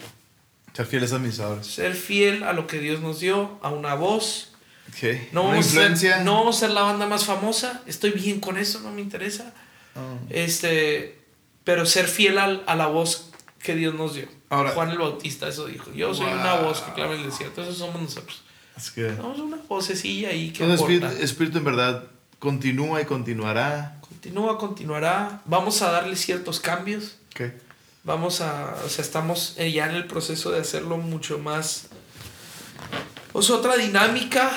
Ser 0.76 0.86
fieles 0.86 1.12
administradores. 1.14 1.68
ser 1.68 1.94
fiel 1.96 2.44
a 2.44 2.54
lo 2.54 2.66
que 2.68 2.80
Dios 2.80 3.00
nos 3.02 3.20
dio 3.20 3.60
a 3.62 3.70
una 3.70 3.96
voz 3.96 4.48
Okay. 4.94 5.30
no 5.32 5.44
Una 5.44 5.52
vamos, 5.52 5.68
a 5.68 5.70
ser, 5.70 5.80
influencia. 5.84 6.24
no 6.24 6.34
vamos 6.40 6.58
a 6.58 6.60
ser 6.62 6.72
la 6.72 6.82
banda 6.82 7.06
más 7.08 7.24
famosa 7.24 7.82
estoy 7.86 8.12
bien 8.12 8.42
con 8.42 8.58
eso 8.58 8.82
no 8.82 8.92
me 8.92 9.00
interesa 9.02 9.54
Ah. 9.96 10.16
este, 10.30 11.18
pero 11.64 11.86
ser 11.86 12.08
fiel 12.08 12.38
al- 12.38 12.64
a 12.68 12.76
la 12.76 12.88
voz 12.88 13.30
que 13.62 13.76
Dios 13.76 13.94
nos 13.94 14.16
dio. 14.16 14.26
Ahora- 14.50 14.72
Juan 14.72 14.90
el 14.90 14.98
Bautista 14.98 15.48
eso 15.50 15.66
dijo. 15.68 15.92
Yo 15.94 16.14
soy 16.14 16.26
una 16.32 16.56
voz 16.56 16.80
que 16.82 16.94
clama 16.94 17.14
en 17.14 17.20
el 17.22 17.26
desierto. 17.30 17.62
Eso 17.62 17.74
somos 17.74 18.02
nosotros. 18.02 18.42
Es 18.82 18.92
que. 18.92 19.16
Somos 19.16 19.40
una 19.40 19.58
vocecilla 19.68 20.30
ahí 20.30 20.52
que 20.52 20.74
espíritu, 20.74 21.06
espíritu 21.06 21.58
en 21.60 21.64
verdad 21.64 22.04
continúa 22.40 23.02
y 23.02 23.06
continuará. 23.06 23.98
Continúa, 24.02 24.58
continuará. 24.58 25.42
Vamos 25.46 25.82
a 25.82 25.92
darle 25.92 26.16
ciertos 26.16 26.60
cambios. 26.60 27.18
Ok. 27.36 27.52
Vamos 28.04 28.42
a, 28.42 28.76
o 28.84 28.90
sea, 28.90 29.06
estamos 29.06 29.54
eh, 29.58 29.72
ya 29.72 29.88
en 29.88 29.96
el 29.96 30.08
proceso 30.08 30.50
de 30.52 30.60
hacerlo 30.60 30.98
mucho 30.98 31.38
más. 31.38 31.88
O 33.34 33.44
sea, 33.44 33.58
otra 33.58 33.78
dinámica, 33.78 34.52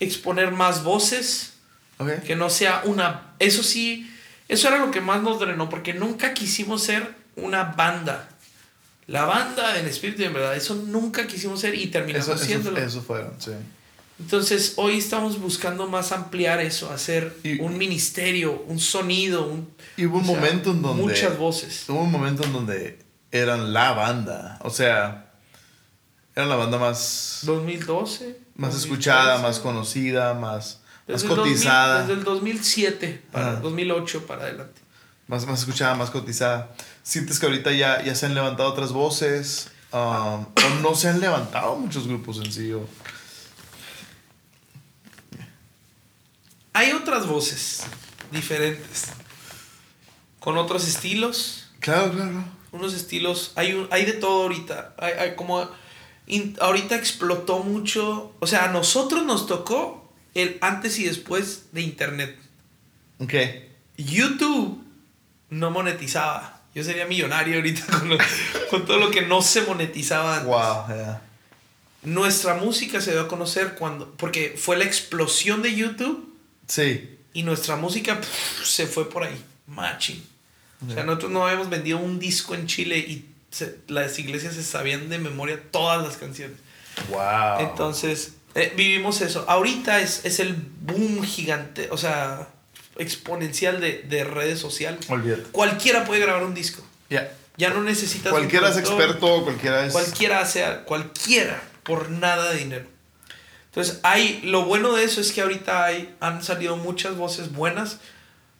exponer 0.00 0.50
más 0.52 0.82
voces, 0.82 1.52
Ok. 1.98 2.22
que 2.26 2.36
no 2.36 2.48
sea 2.48 2.82
una... 2.84 3.34
Eso 3.38 3.62
sí, 3.62 4.10
eso 4.48 4.68
era 4.68 4.78
lo 4.78 4.90
que 4.90 5.02
más 5.02 5.22
nos 5.22 5.38
drenó, 5.38 5.68
porque 5.68 5.92
nunca 5.92 6.32
quisimos 6.32 6.82
ser 6.82 7.14
una 7.36 7.64
banda. 7.64 8.30
La 9.06 9.24
banda 9.24 9.78
en 9.78 9.86
espíritu 9.86 10.22
y 10.22 10.24
en 10.24 10.32
verdad, 10.34 10.56
eso 10.56 10.74
nunca 10.74 11.26
quisimos 11.26 11.60
ser 11.60 11.74
y 11.74 11.86
terminamos 11.88 12.26
Eso, 12.26 12.34
eso, 12.36 12.44
siéndolo. 12.44 12.78
eso 12.78 13.02
fueron, 13.02 13.34
sí. 13.38 13.52
Entonces, 14.18 14.72
hoy 14.76 14.96
estamos 14.98 15.38
buscando 15.38 15.86
más 15.86 16.10
ampliar 16.10 16.60
eso, 16.60 16.90
hacer 16.90 17.36
Y- 17.44 17.60
un 17.60 17.76
ministerio, 17.78 18.64
un 18.66 18.80
sonido, 18.80 19.46
un, 19.46 19.68
Y 19.96 20.06
hubo 20.06 20.18
un 20.18 20.24
sea, 20.24 20.34
momento 20.34 20.70
en 20.70 20.82
donde. 20.82 21.02
Muchas 21.02 21.36
voces. 21.38 21.84
Hubo 21.88 22.00
un 22.00 22.10
momento 22.10 22.42
en 22.44 22.52
donde 22.52 22.98
eran 23.30 23.72
la 23.74 23.92
banda. 23.92 24.58
O 24.62 24.70
sea, 24.70 25.30
eran 26.34 26.48
la 26.48 26.56
banda 26.56 26.78
más. 26.78 27.40
2012. 27.42 28.38
Más 28.56 28.72
2013. 28.72 28.76
escuchada, 28.78 29.38
más 29.42 29.58
conocida, 29.60 30.32
más, 30.34 30.40
más 30.40 30.80
Desde 31.06 31.28
el 31.28 31.36
2000 31.36 31.52
cotizada. 31.54 32.00
desde 32.00 32.12
el 32.14 32.24
2007, 32.24 33.22
para 33.30 33.50
Ajá. 33.52 33.60
2008 33.60 34.26
para 34.26 34.44
adelante. 34.44 34.80
Más, 35.28 35.46
más 35.46 35.60
escuchada, 35.60 35.94
más 35.94 36.10
cotizada. 36.10 36.74
¿Sientes 37.02 37.38
que 37.38 37.46
ahorita 37.46 37.72
ya, 37.72 38.02
ya 38.04 38.14
se 38.14 38.26
han 38.26 38.34
levantado 38.34 38.68
otras 38.70 38.92
voces? 38.92 39.70
Um, 39.92 39.98
¿O 40.44 40.80
no 40.82 40.94
se 40.94 41.08
han 41.08 41.20
levantado 41.20 41.76
muchos 41.76 42.06
grupos 42.06 42.38
en 42.38 42.52
sí? 42.52 42.72
o- 42.72 42.86
Hay 46.72 46.92
otras 46.92 47.26
voces 47.26 47.84
diferentes, 48.30 49.06
con 50.40 50.58
otros 50.58 50.86
estilos, 50.86 51.70
Claro, 51.80 52.12
claro. 52.12 52.44
unos 52.72 52.92
estilos, 52.92 53.52
hay, 53.54 53.72
un, 53.72 53.88
hay 53.90 54.04
de 54.04 54.12
todo 54.12 54.42
ahorita, 54.42 54.94
hay, 54.98 55.12
hay 55.14 55.36
como, 55.36 55.66
in- 56.26 56.56
ahorita 56.60 56.96
explotó 56.96 57.60
mucho, 57.60 58.34
o 58.40 58.46
sea, 58.46 58.64
a 58.66 58.72
nosotros 58.72 59.24
nos 59.24 59.46
tocó 59.46 60.12
el 60.34 60.58
antes 60.60 60.98
y 60.98 61.04
después 61.04 61.66
de 61.72 61.80
Internet. 61.80 62.36
Ok. 63.20 63.32
YouTube 63.96 64.84
no 65.50 65.70
monetizaba, 65.70 66.60
yo 66.74 66.82
sería 66.84 67.06
millonario 67.06 67.56
ahorita 67.56 67.86
con, 67.98 68.08
lo- 68.10 68.18
con 68.70 68.84
todo 68.86 68.98
lo 68.98 69.10
que 69.10 69.22
no 69.22 69.42
se 69.42 69.62
monetizaba 69.62 70.34
antes. 70.38 70.48
Wow, 70.48 70.86
yeah. 70.88 71.22
Nuestra 72.02 72.54
música 72.54 73.00
se 73.00 73.12
dio 73.12 73.22
a 73.22 73.28
conocer 73.28 73.74
cuando, 73.74 74.12
porque 74.16 74.54
fue 74.56 74.76
la 74.76 74.84
explosión 74.84 75.62
de 75.62 75.74
YouTube 75.74 76.32
Sí. 76.68 77.18
y 77.32 77.42
nuestra 77.42 77.76
música 77.76 78.20
pff, 78.20 78.64
se 78.64 78.86
fue 78.86 79.08
por 79.10 79.24
ahí, 79.24 79.42
machín. 79.66 80.24
O 80.88 80.92
sea, 80.92 81.04
nosotros 81.04 81.30
no 81.32 81.44
habíamos 81.46 81.70
vendido 81.70 81.98
un 81.98 82.18
disco 82.18 82.54
en 82.54 82.66
Chile 82.66 82.98
y 82.98 83.26
se- 83.50 83.78
las 83.88 84.18
iglesias 84.18 84.54
se 84.54 84.62
sabían 84.62 85.08
de 85.08 85.18
memoria 85.18 85.60
todas 85.70 86.02
las 86.06 86.16
canciones. 86.16 86.58
Wow. 87.08 87.60
Entonces, 87.60 88.34
eh, 88.54 88.72
vivimos 88.76 89.20
eso. 89.22 89.44
Ahorita 89.48 90.00
es, 90.00 90.24
es 90.24 90.38
el 90.38 90.54
boom 90.54 91.22
gigante, 91.24 91.88
o 91.90 91.96
sea, 91.96 92.48
exponencial 92.98 93.80
de, 93.80 94.02
de 94.08 94.24
redes 94.24 94.58
sociales. 94.58 95.00
Olvídate. 95.08 95.42
Cualquiera 95.52 96.04
puede 96.04 96.20
grabar 96.20 96.44
un 96.44 96.54
disco. 96.54 96.82
Ya. 97.10 97.32
Ya 97.56 97.70
no 97.70 97.82
necesitas... 97.82 98.32
Cualquiera 98.32 98.68
es 98.68 98.76
experto, 98.76 99.42
cualquiera 99.44 99.86
es. 99.86 99.92
Cualquiera 99.92 100.40
hace, 100.40 100.64
cualquiera, 100.84 101.62
por 101.84 102.10
nada 102.10 102.50
de 102.52 102.58
dinero. 102.58 102.86
Entonces, 103.66 104.00
hay, 104.02 104.40
lo 104.42 104.64
bueno 104.64 104.94
de 104.94 105.04
eso 105.04 105.20
es 105.20 105.32
que 105.32 105.40
ahorita 105.42 105.84
hay, 105.84 106.14
han 106.20 106.42
salido 106.42 106.76
muchas 106.76 107.16
voces 107.16 107.52
buenas, 107.52 107.98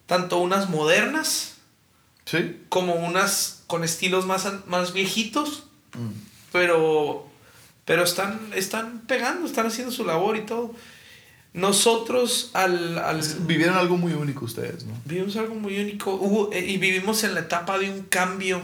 tanto 0.06 0.38
unas 0.38 0.68
modernas 0.68 1.54
Sí. 2.24 2.60
como 2.68 2.94
unas 2.94 3.62
con 3.66 3.84
estilos 3.84 4.26
más, 4.26 4.46
más 4.66 4.92
viejitos, 4.92 5.64
Mm. 5.94 6.10
pero, 6.52 7.26
pero 7.84 8.02
están, 8.02 8.50
están 8.54 9.00
pegando, 9.06 9.46
están 9.46 9.66
haciendo 9.66 9.92
su 9.92 10.04
labor 10.04 10.36
y 10.36 10.42
todo. 10.44 10.74
Nosotros 11.56 12.50
al, 12.52 12.98
al 12.98 13.22
Vivieron 13.46 13.76
algo 13.76 13.96
muy 13.96 14.12
único 14.12 14.44
ustedes, 14.44 14.84
¿no? 14.84 14.92
vivimos 15.04 15.36
algo 15.36 15.54
muy 15.54 15.80
único 15.80 16.12
hubo- 16.14 16.52
eh, 16.52 16.60
y 16.64 16.76
vivimos 16.76 17.24
en 17.24 17.34
la 17.34 17.40
etapa 17.40 17.78
de 17.78 17.90
un 17.90 18.02
cambio 18.02 18.60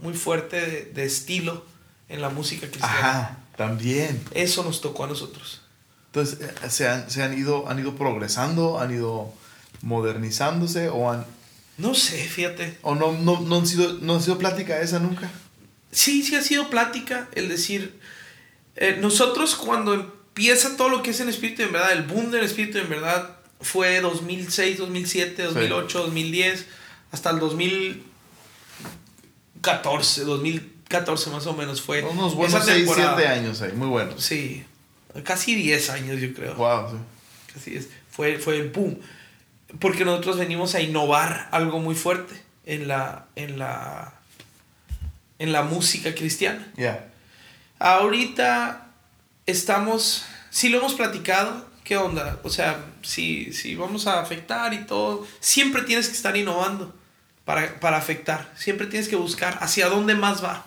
muy 0.00 0.14
fuerte 0.14 0.60
de, 0.60 0.84
de 0.94 1.04
estilo 1.04 1.64
en 2.08 2.20
la 2.22 2.28
música 2.30 2.68
cristiana. 2.68 2.98
Ajá, 2.98 3.38
también. 3.56 4.22
Eso 4.32 4.62
nos 4.62 4.80
tocó 4.80 5.04
a 5.04 5.06
nosotros. 5.08 5.60
Entonces, 6.06 6.38
eh, 6.40 6.70
se 6.70 6.88
han, 6.88 7.10
se 7.10 7.22
han 7.24 7.36
ido, 7.36 7.68
han 7.68 7.78
ido 7.80 7.96
progresando, 7.96 8.78
han 8.80 8.94
ido 8.94 9.32
modernizándose 9.82 10.88
o 10.88 11.10
han, 11.10 11.24
No 11.78 11.94
sé, 11.94 12.16
fíjate. 12.28 12.78
o 12.82 12.94
no, 12.94 13.12
no, 13.12 13.40
no 13.40 13.56
han 13.56 13.66
sido, 13.66 13.94
no 13.94 14.16
ha 14.16 14.20
sido 14.22 14.38
plática 14.38 14.80
esa 14.80 14.98
nunca. 15.00 15.28
Sí, 15.90 16.22
sí 16.22 16.36
ha 16.36 16.42
sido 16.42 16.70
plática 16.70 17.28
el 17.34 17.48
decir, 17.48 17.98
eh, 18.76 18.98
nosotros 19.00 19.56
cuando 19.56 20.15
empieza 20.36 20.76
todo 20.76 20.90
lo 20.90 21.02
que 21.02 21.10
es 21.10 21.20
en 21.20 21.30
espíritu 21.30 21.62
en 21.62 21.72
verdad, 21.72 21.92
el 21.92 22.02
boom 22.02 22.30
del 22.30 22.44
espíritu 22.44 22.76
en 22.76 22.90
verdad 22.90 23.30
fue 23.62 24.02
2006, 24.02 24.76
2007, 24.76 25.44
2008, 25.44 25.98
2010, 25.98 26.66
hasta 27.10 27.30
el 27.30 27.38
2014, 27.38 30.24
2014 30.24 31.30
más 31.30 31.46
o 31.46 31.54
menos 31.54 31.80
fue. 31.80 32.02
Unos 32.02 32.34
buenos 32.34 32.54
esa 32.54 32.66
6, 32.70 32.84
temporada. 32.84 33.16
7 33.16 33.32
años 33.32 33.62
ahí, 33.62 33.72
muy 33.72 33.88
buenos. 33.88 34.22
Sí, 34.22 34.62
casi 35.24 35.54
10 35.54 35.88
años 35.88 36.20
yo 36.20 36.34
creo. 36.34 36.54
Wow, 36.54 36.90
sí. 36.90 36.96
Así 37.56 37.74
es. 37.74 37.88
Fue, 38.10 38.38
fue 38.38 38.58
el 38.58 38.68
boom. 38.68 38.98
Porque 39.80 40.04
nosotros 40.04 40.36
venimos 40.36 40.74
a 40.74 40.82
innovar 40.82 41.48
algo 41.50 41.78
muy 41.78 41.94
fuerte 41.94 42.34
en 42.66 42.88
la, 42.88 43.24
en 43.36 43.58
la, 43.58 44.12
en 45.38 45.52
la 45.52 45.62
música 45.62 46.14
cristiana. 46.14 46.70
Ya. 46.76 47.08
Ahorita 47.78 48.85
estamos, 49.46 50.24
sí 50.50 50.68
lo 50.68 50.78
hemos 50.78 50.94
platicado, 50.94 51.66
¿qué 51.84 51.96
onda? 51.96 52.38
O 52.42 52.50
sea, 52.50 52.84
si, 53.02 53.52
si 53.52 53.74
vamos 53.74 54.06
a 54.06 54.20
afectar 54.20 54.74
y 54.74 54.84
todo, 54.86 55.26
siempre 55.40 55.82
tienes 55.82 56.08
que 56.08 56.14
estar 56.14 56.36
innovando 56.36 56.94
para, 57.44 57.78
para 57.80 57.96
afectar. 57.96 58.52
Siempre 58.56 58.86
tienes 58.86 59.08
que 59.08 59.16
buscar 59.16 59.58
hacia 59.60 59.88
dónde 59.88 60.14
más 60.14 60.42
va, 60.42 60.66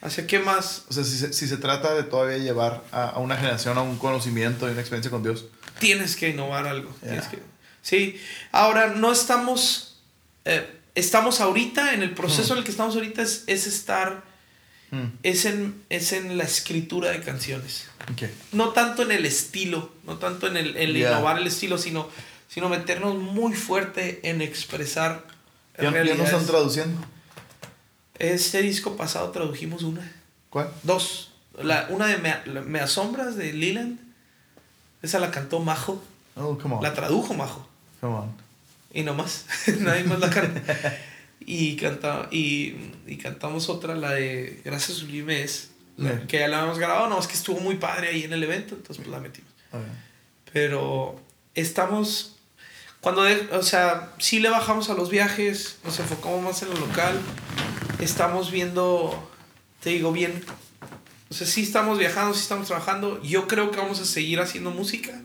hacia 0.00 0.26
qué 0.26 0.38
más 0.40 0.84
O 0.88 0.92
sea, 0.92 1.04
si 1.04 1.16
se, 1.18 1.32
si 1.32 1.46
se 1.48 1.56
trata 1.56 1.94
de 1.94 2.02
todavía 2.02 2.38
llevar 2.38 2.82
a, 2.92 3.04
a 3.10 3.18
una 3.18 3.36
generación 3.36 3.78
a 3.78 3.82
un 3.82 3.98
conocimiento 3.98 4.68
y 4.68 4.72
una 4.72 4.80
experiencia 4.80 5.10
con 5.10 5.22
Dios. 5.22 5.46
tienes 5.78 6.16
que 6.16 6.30
innovar 6.30 6.66
algo. 6.66 6.90
Tienes 7.00 7.26
que- 7.28 7.38
sí, 7.82 8.20
ahora 8.52 8.88
no 8.88 9.12
estamos, 9.12 10.00
eh, 10.44 10.80
estamos 10.96 11.40
ahorita, 11.40 11.94
en 11.94 12.02
el 12.02 12.14
proceso 12.14 12.52
en 12.54 12.58
el 12.58 12.64
que 12.64 12.70
estamos 12.72 12.94
ahorita 12.96 13.22
es, 13.22 13.44
es 13.46 13.66
estar, 13.68 14.22
Mm, 14.90 15.04
es 15.22 15.44
en, 15.44 15.82
es 15.90 16.12
en 16.12 16.38
la 16.38 16.44
escritura 16.44 17.10
de 17.10 17.20
canciones. 17.20 17.88
No 18.52 18.70
tanto 18.70 19.02
en 19.02 19.12
el 19.12 19.26
estilo, 19.26 19.92
no 20.06 20.16
tanto 20.16 20.46
en 20.46 20.56
el, 20.56 20.76
en 20.76 20.96
innovar 20.96 21.38
el 21.38 21.46
estilo, 21.46 21.76
sino, 21.76 22.08
sino 22.48 22.68
meternos 22.68 23.16
muy 23.16 23.54
fuerte 23.54 24.20
en 24.22 24.40
expresar 24.40 25.26
Ya, 25.78 25.90
ya 25.92 26.14
no 26.14 26.24
están 26.24 26.46
traduciendo. 26.46 27.00
Este 28.18 28.62
disco 28.62 28.96
pasado 28.96 29.30
tradujimos 29.30 29.82
una. 29.82 30.10
¿Cuál? 30.50 30.70
Dos. 30.82 31.32
La, 31.62 31.86
una 31.90 32.06
de 32.06 32.16
Me, 32.18 32.62
Me 32.62 32.80
Asombras 32.80 33.36
de 33.36 33.52
Leland. 33.52 33.98
Esa 35.02 35.18
la 35.18 35.30
cantó 35.30 35.60
Majo. 35.60 36.02
Oh, 36.34 36.58
come 36.58 36.76
on. 36.76 36.82
La 36.82 36.94
tradujo 36.94 37.34
Majo. 37.34 37.68
Come 38.00 38.14
on. 38.14 38.32
Y 38.92 39.02
no 39.02 39.14
más. 39.14 39.44
Nadie 39.80 40.04
más 40.04 40.18
la 40.18 40.30
canta. 40.30 40.62
y, 41.50 41.76
canta, 41.76 42.28
y, 42.30 42.74
y 43.06 43.16
cantamos 43.16 43.68
otra, 43.68 43.94
la 43.94 44.12
de 44.12 44.60
Gracias 44.64 44.98
Sublime 44.98 45.42
es. 45.42 45.70
la- 45.96 46.10
Yeah. 46.10 46.26
Que 46.28 46.38
ya 46.40 46.48
la 46.48 46.58
habíamos 46.58 46.78
grabado, 46.78 47.08
no, 47.08 47.18
es 47.18 47.26
que 47.26 47.34
estuvo 47.34 47.58
muy 47.60 47.76
padre 47.76 48.08
ahí 48.08 48.22
en 48.24 48.32
el 48.32 48.42
evento, 48.44 48.74
entonces 48.76 48.98
pues 48.98 49.08
la 49.08 49.18
metimos. 49.20 49.50
Pero 50.52 51.20
estamos. 51.54 52.36
Cuando, 53.00 53.22
de- 53.22 53.48
o 53.52 53.62
sea, 53.62 54.12
sí 54.18 54.40
le 54.40 54.48
bajamos 54.50 54.90
a 54.90 54.94
los 54.94 55.10
viajes, 55.10 55.78
nos 55.84 55.98
enfocamos 56.00 56.42
más 56.42 56.62
en 56.62 56.70
lo 56.70 56.76
local. 56.76 57.18
Estamos 58.00 58.50
viendo, 58.50 59.30
te 59.82 59.90
digo 59.90 60.12
bien, 60.12 60.44
o 61.30 61.34
sea, 61.34 61.46
sí 61.46 61.62
estamos 61.62 61.98
viajando, 61.98 62.34
sí 62.34 62.40
estamos 62.42 62.66
trabajando. 62.66 63.20
Yo 63.22 63.46
creo 63.48 63.70
que 63.70 63.78
vamos 63.78 64.00
a 64.00 64.04
seguir 64.04 64.40
haciendo 64.40 64.70
música 64.70 65.20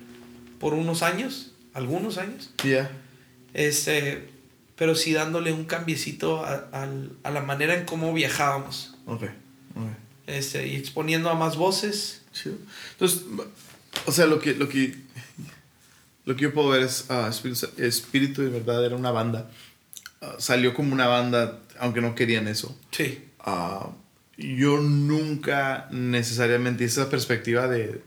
por 0.60 0.74
unos 0.74 1.02
años, 1.04 1.52
algunos 1.74 2.18
años. 2.18 2.52
Yeah. 2.64 2.90
Este, 3.54 4.30
pero 4.76 4.96
sí 4.96 5.14
dándole 5.14 5.54
un 5.54 5.66
cambiecito 5.66 6.44
a, 6.46 6.68
al- 6.72 7.12
a 7.24 7.32
la 7.32 7.42
manera 7.42 7.76
en 7.76 7.86
cómo 7.86 8.14
viajábamos. 8.14 8.96
Okay. 9.06 9.30
Okay. 9.76 9.96
Este, 10.28 10.68
y 10.68 10.76
exponiendo 10.76 11.30
a 11.30 11.36
más 11.36 11.58
voces. 11.58 12.22
Chido. 12.32 12.56
Entonces, 12.94 13.24
o 14.06 14.12
sea, 14.12 14.26
lo 14.26 14.40
que, 14.40 14.54
lo 14.56 14.68
que, 14.70 14.96
lo 16.26 16.36
que 16.36 16.42
yo 16.44 16.54
puedo 16.54 16.70
ver 16.70 16.84
es 16.84 17.06
ah, 17.10 17.28
Espíritu, 17.30 17.68
Espíritu 17.78 18.42
de 18.42 18.50
verdad 18.50 18.86
era 18.86 18.96
una 18.96 19.12
banda. 19.12 19.50
Ah, 20.22 20.36
salió 20.40 20.74
como 20.74 20.94
una 20.94 21.08
banda, 21.08 21.60
aunque 21.80 22.02
no 22.02 22.16
querían 22.16 22.48
eso. 22.48 22.78
Sí. 22.92 23.26
Ah, 23.40 23.90
yo 24.38 24.80
nunca 24.80 25.88
necesariamente 25.92 26.86
esa 26.86 27.10
perspectiva 27.10 27.68
de, 27.68 28.02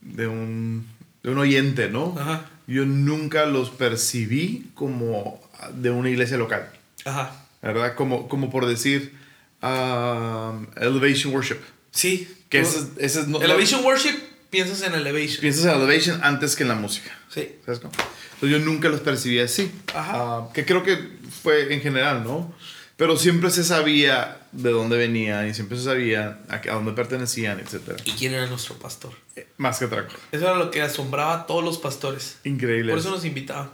de, 0.00 0.26
un, 0.26 0.86
de 1.22 1.30
un 1.30 1.38
oyente, 1.38 1.88
¿no? 1.88 2.14
Ajá. 2.18 2.50
Yo 2.66 2.84
nunca 2.84 3.46
los 3.46 3.70
percibí 3.70 4.70
como 4.74 5.40
de 5.74 5.90
una 5.90 6.10
iglesia 6.10 6.36
local, 6.36 6.68
Ajá. 7.04 7.32
¿verdad? 7.62 7.94
Como, 7.94 8.28
como 8.28 8.50
por 8.50 8.66
decir 8.66 9.14
ah, 9.62 10.58
Elevation 10.76 11.32
Worship. 11.34 11.58
Sí. 11.90 12.28
Que 12.48 12.60
ese, 12.60 12.78
es- 12.78 12.86
ese 12.98 13.20
es... 13.20 13.28
no- 13.28 13.40
Elevation 13.42 13.84
Worship, 13.84 14.14
piensas 14.50 14.82
en 14.82 14.94
Elevation. 14.94 15.40
Piensas 15.40 15.64
en 15.64 15.70
Elevation 15.80 16.20
antes 16.22 16.56
que 16.56 16.62
en 16.62 16.68
la 16.68 16.74
música. 16.74 17.10
Sí. 17.28 17.48
¿Sabes 17.64 17.80
cómo? 17.80 17.92
Entonces 18.34 18.50
yo 18.50 18.64
nunca 18.64 18.88
los 18.88 19.00
percibí 19.00 19.38
así. 19.40 19.70
Ajá. 19.94 20.12
Ah, 20.14 20.48
que 20.52 20.64
creo 20.64 20.82
que 20.82 20.96
fue 21.42 21.72
en 21.74 21.80
general, 21.80 22.24
¿no? 22.24 22.54
Pero 22.96 23.16
siempre 23.16 23.50
se 23.50 23.64
sabía 23.64 24.38
de 24.52 24.70
dónde 24.70 24.96
venían 24.96 25.48
y 25.48 25.54
siempre 25.54 25.76
se 25.76 25.82
sabía 25.84 26.38
a, 26.48 26.54
a 26.56 26.74
dónde 26.74 26.92
pertenecían, 26.92 27.58
etc. 27.58 28.00
¿Y 28.04 28.12
quién 28.12 28.34
era 28.34 28.46
nuestro 28.46 28.76
pastor? 28.76 29.12
Más 29.56 29.78
que 29.80 29.86
otra 29.86 30.04
cosa. 30.06 30.18
Eso 30.30 30.44
era 30.44 30.54
lo 30.54 30.70
que 30.70 30.80
asombraba 30.80 31.34
a 31.40 31.46
todos 31.46 31.64
los 31.64 31.78
pastores. 31.78 32.36
Increíble. 32.44 32.92
Por 32.92 33.00
eso 33.00 33.10
nos 33.10 33.24
invitaban. 33.24 33.70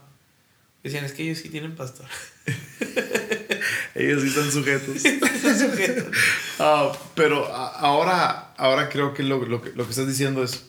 Decían, 0.82 1.05
es 1.05 1.12
que 1.12 1.23
ellos 1.24 1.39
sí 1.39 1.48
tienen 1.51 1.77
pastor. 1.77 2.07
Ellos 3.94 4.23
sí 4.23 4.28
están 4.28 4.51
sujetos. 4.51 5.02
Ah, 6.59 6.93
pero 7.15 7.47
a- 7.55 7.69
ahora, 7.81 8.52
ahora 8.57 8.89
creo 8.89 9.15
que 9.15 9.23
lo, 9.23 9.44
lo 9.47 9.62
que 9.62 9.70
lo 9.70 9.85
que 9.85 9.90
estás 9.90 10.07
diciendo 10.07 10.43
es... 10.44 10.65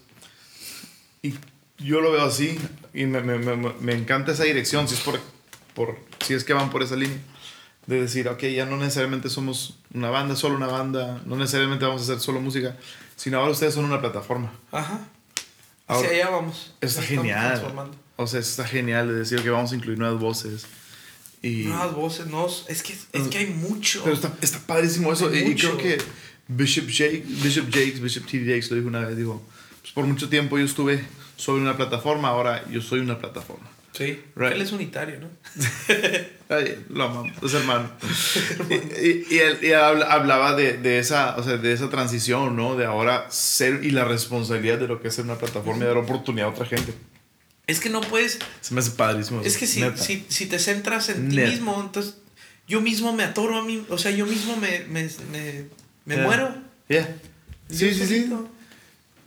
Y 1.21 1.33
yo 1.77 1.99
lo 2.01 2.11
veo 2.11 2.23
así 2.23 2.57
y 2.93 3.05
me, 3.05 3.21
me, 3.21 3.37
me, 3.37 3.55
me 3.73 3.93
encanta 3.93 4.31
esa 4.31 4.43
dirección, 4.43 4.87
si 4.87 4.95
es, 4.95 5.01
por, 5.01 5.19
por, 5.75 5.97
si 6.25 6.33
es 6.33 6.43
que 6.43 6.53
van 6.53 6.69
por 6.69 6.81
esa 6.83 6.95
línea. 6.95 7.17
De 7.87 7.99
decir, 8.01 8.27
ok, 8.29 8.41
ya 8.43 8.65
no 8.65 8.77
necesariamente 8.77 9.29
somos 9.29 9.77
una 9.93 10.09
banda, 10.09 10.35
solo 10.35 10.55
una 10.55 10.67
banda, 10.67 11.21
no 11.25 11.35
necesariamente 11.35 11.83
vamos 11.85 12.01
a 12.01 12.03
hacer 12.05 12.19
solo 12.19 12.39
música, 12.39 12.77
sino 13.15 13.37
ahora 13.39 13.51
ustedes 13.51 13.73
son 13.73 13.85
una 13.85 13.99
plataforma. 13.99 14.51
Ajá. 14.71 14.99
Ahora, 15.87 16.07
Hacia 16.07 16.21
allá 16.23 16.29
vamos. 16.31 16.73
Está 16.79 17.01
genial. 17.01 17.47
transformando. 17.49 17.97
O 18.23 18.27
sea, 18.27 18.39
está 18.39 18.65
genial 18.65 19.07
de 19.07 19.13
decir 19.15 19.41
que 19.41 19.49
vamos 19.49 19.71
a 19.71 19.75
incluir 19.75 19.97
nuevas 19.97 20.19
voces. 20.19 20.65
Y, 21.41 21.63
Nuevas 21.63 21.93
voces, 21.95 22.27
no. 22.27 22.47
Es 22.67 22.83
que, 22.83 22.93
es 23.13 23.27
que 23.29 23.37
hay 23.39 23.47
mucho. 23.47 24.01
Pero 24.03 24.15
está, 24.15 24.31
está 24.41 24.59
padrísimo 24.59 25.11
eso. 25.11 25.27
Hay 25.29 25.39
Y, 25.39 25.45
mucho. 25.49 25.77
creo 25.77 25.97
que 25.97 26.03
Bishop, 26.47 26.87
Jake, 26.87 27.23
Bishop 27.27 27.65
Jakes, 27.71 27.99
Bishop 27.99 28.25
T.D. 28.27 28.45
Jakes 28.45 28.69
lo 28.69 28.75
dijo 28.77 28.87
una 28.87 28.99
vez. 28.99 29.17
Dijo, 29.17 29.41
pues 29.81 29.91
por 29.93 30.05
mucho 30.05 30.29
tiempo 30.29 30.57
yo 30.59 30.65
estuve 30.65 31.03
sobre 31.37 31.61
una 31.63 31.75
plataforma, 31.75 32.27
ahora 32.29 32.63
yo 32.69 32.81
soy 32.81 32.99
una 32.99 33.17
plataforma. 33.17 33.67
Sí. 33.93 34.21
Right. 34.35 34.53
Él 34.53 34.61
es 34.61 34.71
unitario, 34.71 35.19
¿no? 35.19 35.27
Lo 36.89 37.03
amamos, 37.05 37.31
es 37.43 37.53
hermano. 37.53 37.89
y, 38.69 38.73
y- 38.73 39.25
y 39.31 39.37
él, 39.39 39.57
y 39.63 39.71
hablaba 39.73 40.55
de, 40.55 40.77
de 40.77 40.99
esa, 40.99 41.35
o 41.37 41.43
sea, 41.43 41.57
de 41.57 41.73
esa 41.73 41.89
transición, 41.89 42.55
¿no? 42.55 42.75
De 42.75 42.85
ahora 42.85 43.27
ser 43.31 43.83
y 43.83 43.91
la 43.91 44.03
responsabilidad 44.05 44.77
de 44.77 44.87
lo 44.87 45.01
que 45.01 45.07
es 45.09 45.15
ser 45.15 45.25
una 45.25 45.35
plataforma 45.35 45.83
y 45.83 45.87
dar 45.87 45.97
oportunidad 45.97 46.47
a 46.47 46.51
otra 46.51 46.65
gente. 46.65 46.93
Es 47.67 47.79
que 47.79 47.89
no 47.89 48.01
puedes. 48.01 48.39
Se 48.61 48.73
me 48.73 48.81
hace 48.81 48.91
padrísimo. 48.91 49.41
Es 49.41 49.57
que 49.57 49.67
si, 49.67 49.83
si, 49.95 50.25
si 50.27 50.45
te 50.47 50.59
centras 50.59 51.09
en 51.09 51.29
ti 51.29 51.37
mismo, 51.37 51.79
entonces 51.79 52.15
yo 52.67 52.81
mismo 52.81 53.13
me 53.13 53.23
atoro 53.23 53.57
a 53.57 53.63
mí. 53.63 53.85
O 53.89 53.97
sea, 53.97 54.11
yo 54.11 54.25
mismo 54.25 54.57
me, 54.57 54.79
me, 54.89 55.09
me, 55.31 55.65
me 56.05 56.15
Yeah. 56.15 56.25
muero. 56.25 56.55
Yeah. 56.89 57.15
Sí, 57.69 57.93
sí, 57.93 57.95
sí. 57.95 58.05
solito. 58.07 58.49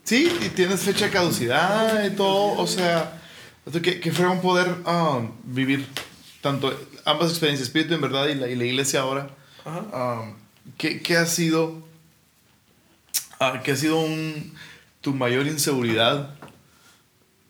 Sí, 0.05 0.31
y 0.45 0.49
tienes 0.51 0.81
fecha 0.81 1.07
de 1.07 1.11
caducidad 1.11 2.05
y 2.05 2.11
todo, 2.11 2.59
o 2.59 2.67
sea, 2.67 3.23
que, 3.83 4.01
que 4.01 4.13
fue 4.13 4.27
un 4.27 4.43
poder 4.43 4.69
um, 4.87 5.31
vivir 5.45 5.87
tanto 6.43 6.79
ambas 7.07 7.31
experiencias, 7.31 7.69
espíritu 7.69 7.95
en 7.95 8.03
verdad 8.03 8.29
y 8.29 8.35
la, 8.35 8.49
y 8.49 8.55
la 8.55 8.65
iglesia 8.65 9.01
ahora. 9.01 9.31
Ajá. 9.65 10.21
Um, 10.21 10.35
¿qué, 10.77 11.01
qué 11.01 11.17
ha 11.17 11.25
sido, 11.25 11.83
ah, 13.41 13.63
qué 13.65 13.73
ha 13.73 13.77
sido 13.77 13.99
un, 13.99 14.53
tu 15.01 15.15
mayor 15.15 15.47
inseguridad, 15.47 16.35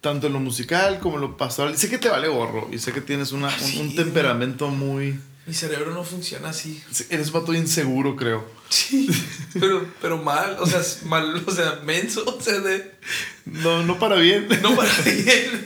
tanto 0.05 0.27
en 0.29 0.35
lo 0.35 0.41
musical 0.41 1.01
como 1.01 1.17
en 1.17 1.23
lo 1.23 1.37
pastoral? 1.37 1.75
Y 1.75 1.79
sé 1.79 1.89
que 1.91 1.99
te 1.99 2.09
vale 2.09 2.29
gorro 2.29 2.69
y 2.71 2.79
sé 2.79 2.93
que 2.93 3.01
tienes 3.01 3.33
una, 3.33 3.49
un, 3.49 3.81
un 3.81 3.91
Sí. 3.91 3.97
temperamento 3.97 4.69
muy... 4.69 5.19
Mi 5.47 5.53
cerebro 5.55 5.91
no 5.93 6.05
funciona 6.05 6.51
así. 6.51 6.83
Eres 7.11 7.27
un 7.29 7.35
vato 7.41 7.53
inseguro, 7.53 8.17
creo. 8.17 8.47
Sí. 8.71 9.09
Pero, 9.55 9.87
pero 10.01 10.17
mal. 10.17 10.57
O 10.59 10.67
sea, 10.67 10.81
mal. 11.05 11.43
O 11.47 11.51
sea, 11.51 11.81
menso. 11.85 12.25
O 12.27 12.41
sea, 12.41 12.61
de. 12.61 12.93
No, 13.45 13.83
no 13.83 13.99
para 13.99 14.17
bien. 14.17 14.49
No 14.63 14.75
para 14.75 14.91
bien. 15.03 15.65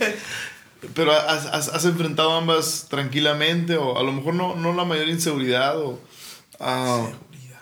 Pero 0.94 1.12
has, 1.12 1.46
has, 1.46 1.68
has 1.68 1.84
enfrentado 1.84 2.32
ambas 2.32 2.86
tranquilamente 2.90 3.76
o 3.76 3.96
a 3.98 4.02
lo 4.02 4.10
mejor 4.12 4.34
no, 4.34 4.56
no 4.56 4.72
la 4.74 4.84
mayor 4.84 5.08
inseguridad 5.08 5.78
o... 5.80 6.00
ah, 6.58 7.06
Seguridad. 7.06 7.60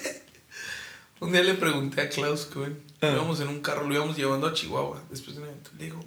un 1.20 1.32
día 1.32 1.42
le 1.42 1.54
pregunté 1.54 2.00
a 2.02 2.08
Klaus 2.10 2.44
Cohen. 2.44 2.78
Ah. 3.00 3.12
Íbamos 3.14 3.40
en 3.40 3.48
un 3.48 3.60
carro, 3.60 3.86
lo 3.86 3.94
íbamos 3.94 4.16
llevando 4.16 4.46
a 4.46 4.52
Chihuahua 4.52 5.02
después 5.10 5.36
de 5.36 5.42
un 5.42 5.48
evento. 5.48 5.70
Le 5.78 5.84
digo, 5.84 6.04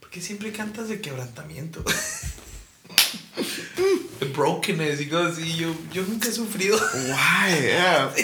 ¿por 0.00 0.10
qué 0.10 0.20
siempre 0.20 0.52
cantas 0.52 0.88
de 0.88 1.00
quebrantamiento? 1.00 1.82
de 4.20 4.26
brokenness 4.34 5.00
y 5.00 5.08
cosas 5.08 5.34
así. 5.34 5.56
Yo, 5.56 5.74
yo 5.92 6.02
nunca 6.02 6.28
he 6.28 6.32
sufrido. 6.32 6.76
Why? 6.76 7.62
Yeah. 7.62 8.12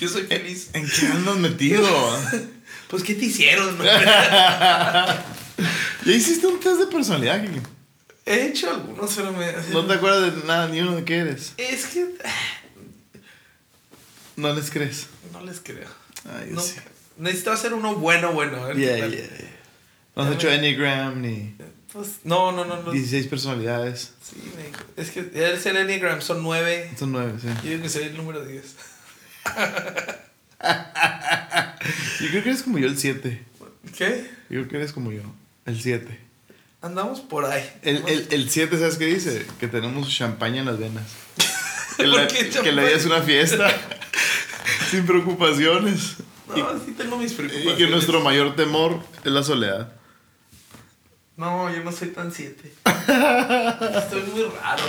Yo 0.00 0.08
soy 0.08 0.24
feliz. 0.24 0.70
¿En 0.72 0.88
qué 0.88 1.06
andas 1.06 1.36
metido? 1.36 1.88
Pues, 2.88 3.04
¿qué 3.04 3.14
te 3.14 3.24
hicieron? 3.24 3.78
no? 3.78 3.84
¿Ya 3.84 5.24
hiciste 6.04 6.46
un 6.46 6.60
test 6.60 6.78
de 6.78 6.86
personalidad? 6.88 7.40
Kiki? 7.40 7.60
He 8.26 8.48
hecho 8.48 8.70
algunos, 8.70 9.14
pero 9.14 9.32
me. 9.32 9.50
¿No 9.72 9.86
te 9.86 9.94
acuerdas 9.94 10.36
de 10.36 10.46
nada, 10.46 10.68
ni 10.68 10.82
uno 10.82 10.96
de 10.96 11.04
qué 11.04 11.16
eres? 11.16 11.54
Es 11.56 11.86
que. 11.86 12.06
¿No 14.36 14.52
les 14.52 14.70
crees? 14.70 15.06
No 15.32 15.42
les 15.42 15.58
creo. 15.60 15.88
Yo 16.24 16.54
No, 16.54 16.60
sí. 16.60 16.76
necesito 17.18 17.52
hacer 17.52 17.74
uno 17.74 17.94
bueno, 17.96 18.32
bueno. 18.32 18.58
A 18.62 18.66
ver 18.68 18.76
Yeah, 18.76 18.96
yeah, 18.98 19.08
yeah. 19.08 19.28
No 20.14 20.22
has 20.24 20.34
hecho 20.34 20.50
Enneagram 20.50 21.20
ni 21.22 21.54
Pues, 21.92 22.20
no, 22.24 22.52
no, 22.52 22.64
no. 22.64 22.82
no. 22.82 22.90
16 22.92 23.26
personalidades. 23.28 24.12
Sí, 24.22 24.36
me. 24.56 25.02
Es 25.02 25.10
que 25.10 25.30
es 25.34 25.66
el 25.66 25.76
Enneagram, 25.76 26.20
son 26.22 26.42
nueve. 26.42 26.90
Son 26.98 27.12
nueve, 27.12 27.34
sí. 27.40 27.48
Yo 27.64 27.70
digo 27.70 27.82
que 27.82 27.88
soy 27.88 28.04
el 28.04 28.16
número 28.16 28.44
10. 28.44 28.62
Yo 32.20 32.28
creo 32.30 32.42
que 32.44 32.50
eres 32.50 32.62
como 32.62 32.78
yo 32.78 32.86
el 32.86 32.96
7. 32.96 33.42
¿Qué? 33.96 34.30
Yo 34.48 34.60
creo 34.60 34.68
que 34.68 34.76
eres 34.76 34.92
como 34.92 35.10
yo. 35.12 35.22
El 35.66 35.80
7. 35.82 36.18
Andamos 36.80 37.20
por 37.20 37.44
ahí. 37.46 37.68
El, 37.82 37.96
el, 38.08 38.28
el 38.30 38.50
7, 38.50 38.78
¿sabes 38.78 38.96
qué 38.96 39.06
dice? 39.06 39.44
Que 39.58 39.66
tenemos 39.68 40.08
champaña 40.14 40.60
en 40.60 40.66
las 40.66 40.78
venas. 40.78 41.04
Que 41.96 42.04
¿Por 42.04 42.14
la, 42.14 42.26
que 42.26 42.72
la 42.72 42.82
vida 42.84 42.96
es 42.96 43.04
una 43.04 43.20
fiesta. 43.20 43.68
sin 44.92 45.06
preocupaciones. 45.06 46.16
No, 46.54 46.78
sí 46.84 46.92
tengo 46.92 47.16
mis 47.16 47.32
Y 47.32 47.34
preocupaciones. 47.34 47.76
que 47.78 47.86
nuestro 47.88 48.20
mayor 48.20 48.54
temor 48.54 49.00
es 49.24 49.32
la 49.32 49.42
soledad. 49.42 49.92
No, 51.36 51.74
yo 51.74 51.82
no 51.82 51.90
soy 51.90 52.08
tan 52.08 52.30
siete. 52.30 52.72
Estoy 52.86 54.22
muy 54.32 54.42
raro. 54.62 54.82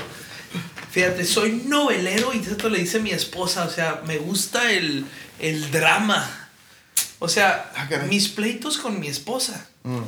Fíjate, 0.91 1.25
soy 1.25 1.63
novelero 1.65 2.33
y 2.33 2.39
esto 2.39 2.69
le 2.69 2.79
dice 2.79 2.99
mi 2.99 3.11
esposa. 3.11 3.65
O 3.65 3.69
sea, 3.69 4.01
me 4.05 4.17
gusta 4.17 4.71
el, 4.71 5.05
el 5.39 5.71
drama. 5.71 6.29
O 7.19 7.29
sea, 7.29 7.71
Ah, 7.75 7.87
mis 8.09 8.27
pleitos 8.29 8.77
con 8.77 8.99
mi 8.99 9.07
esposa. 9.07 9.67
Mm. 9.83 10.01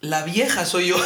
La 0.00 0.24
vieja 0.24 0.64
soy 0.66 0.88
yo. 0.88 0.96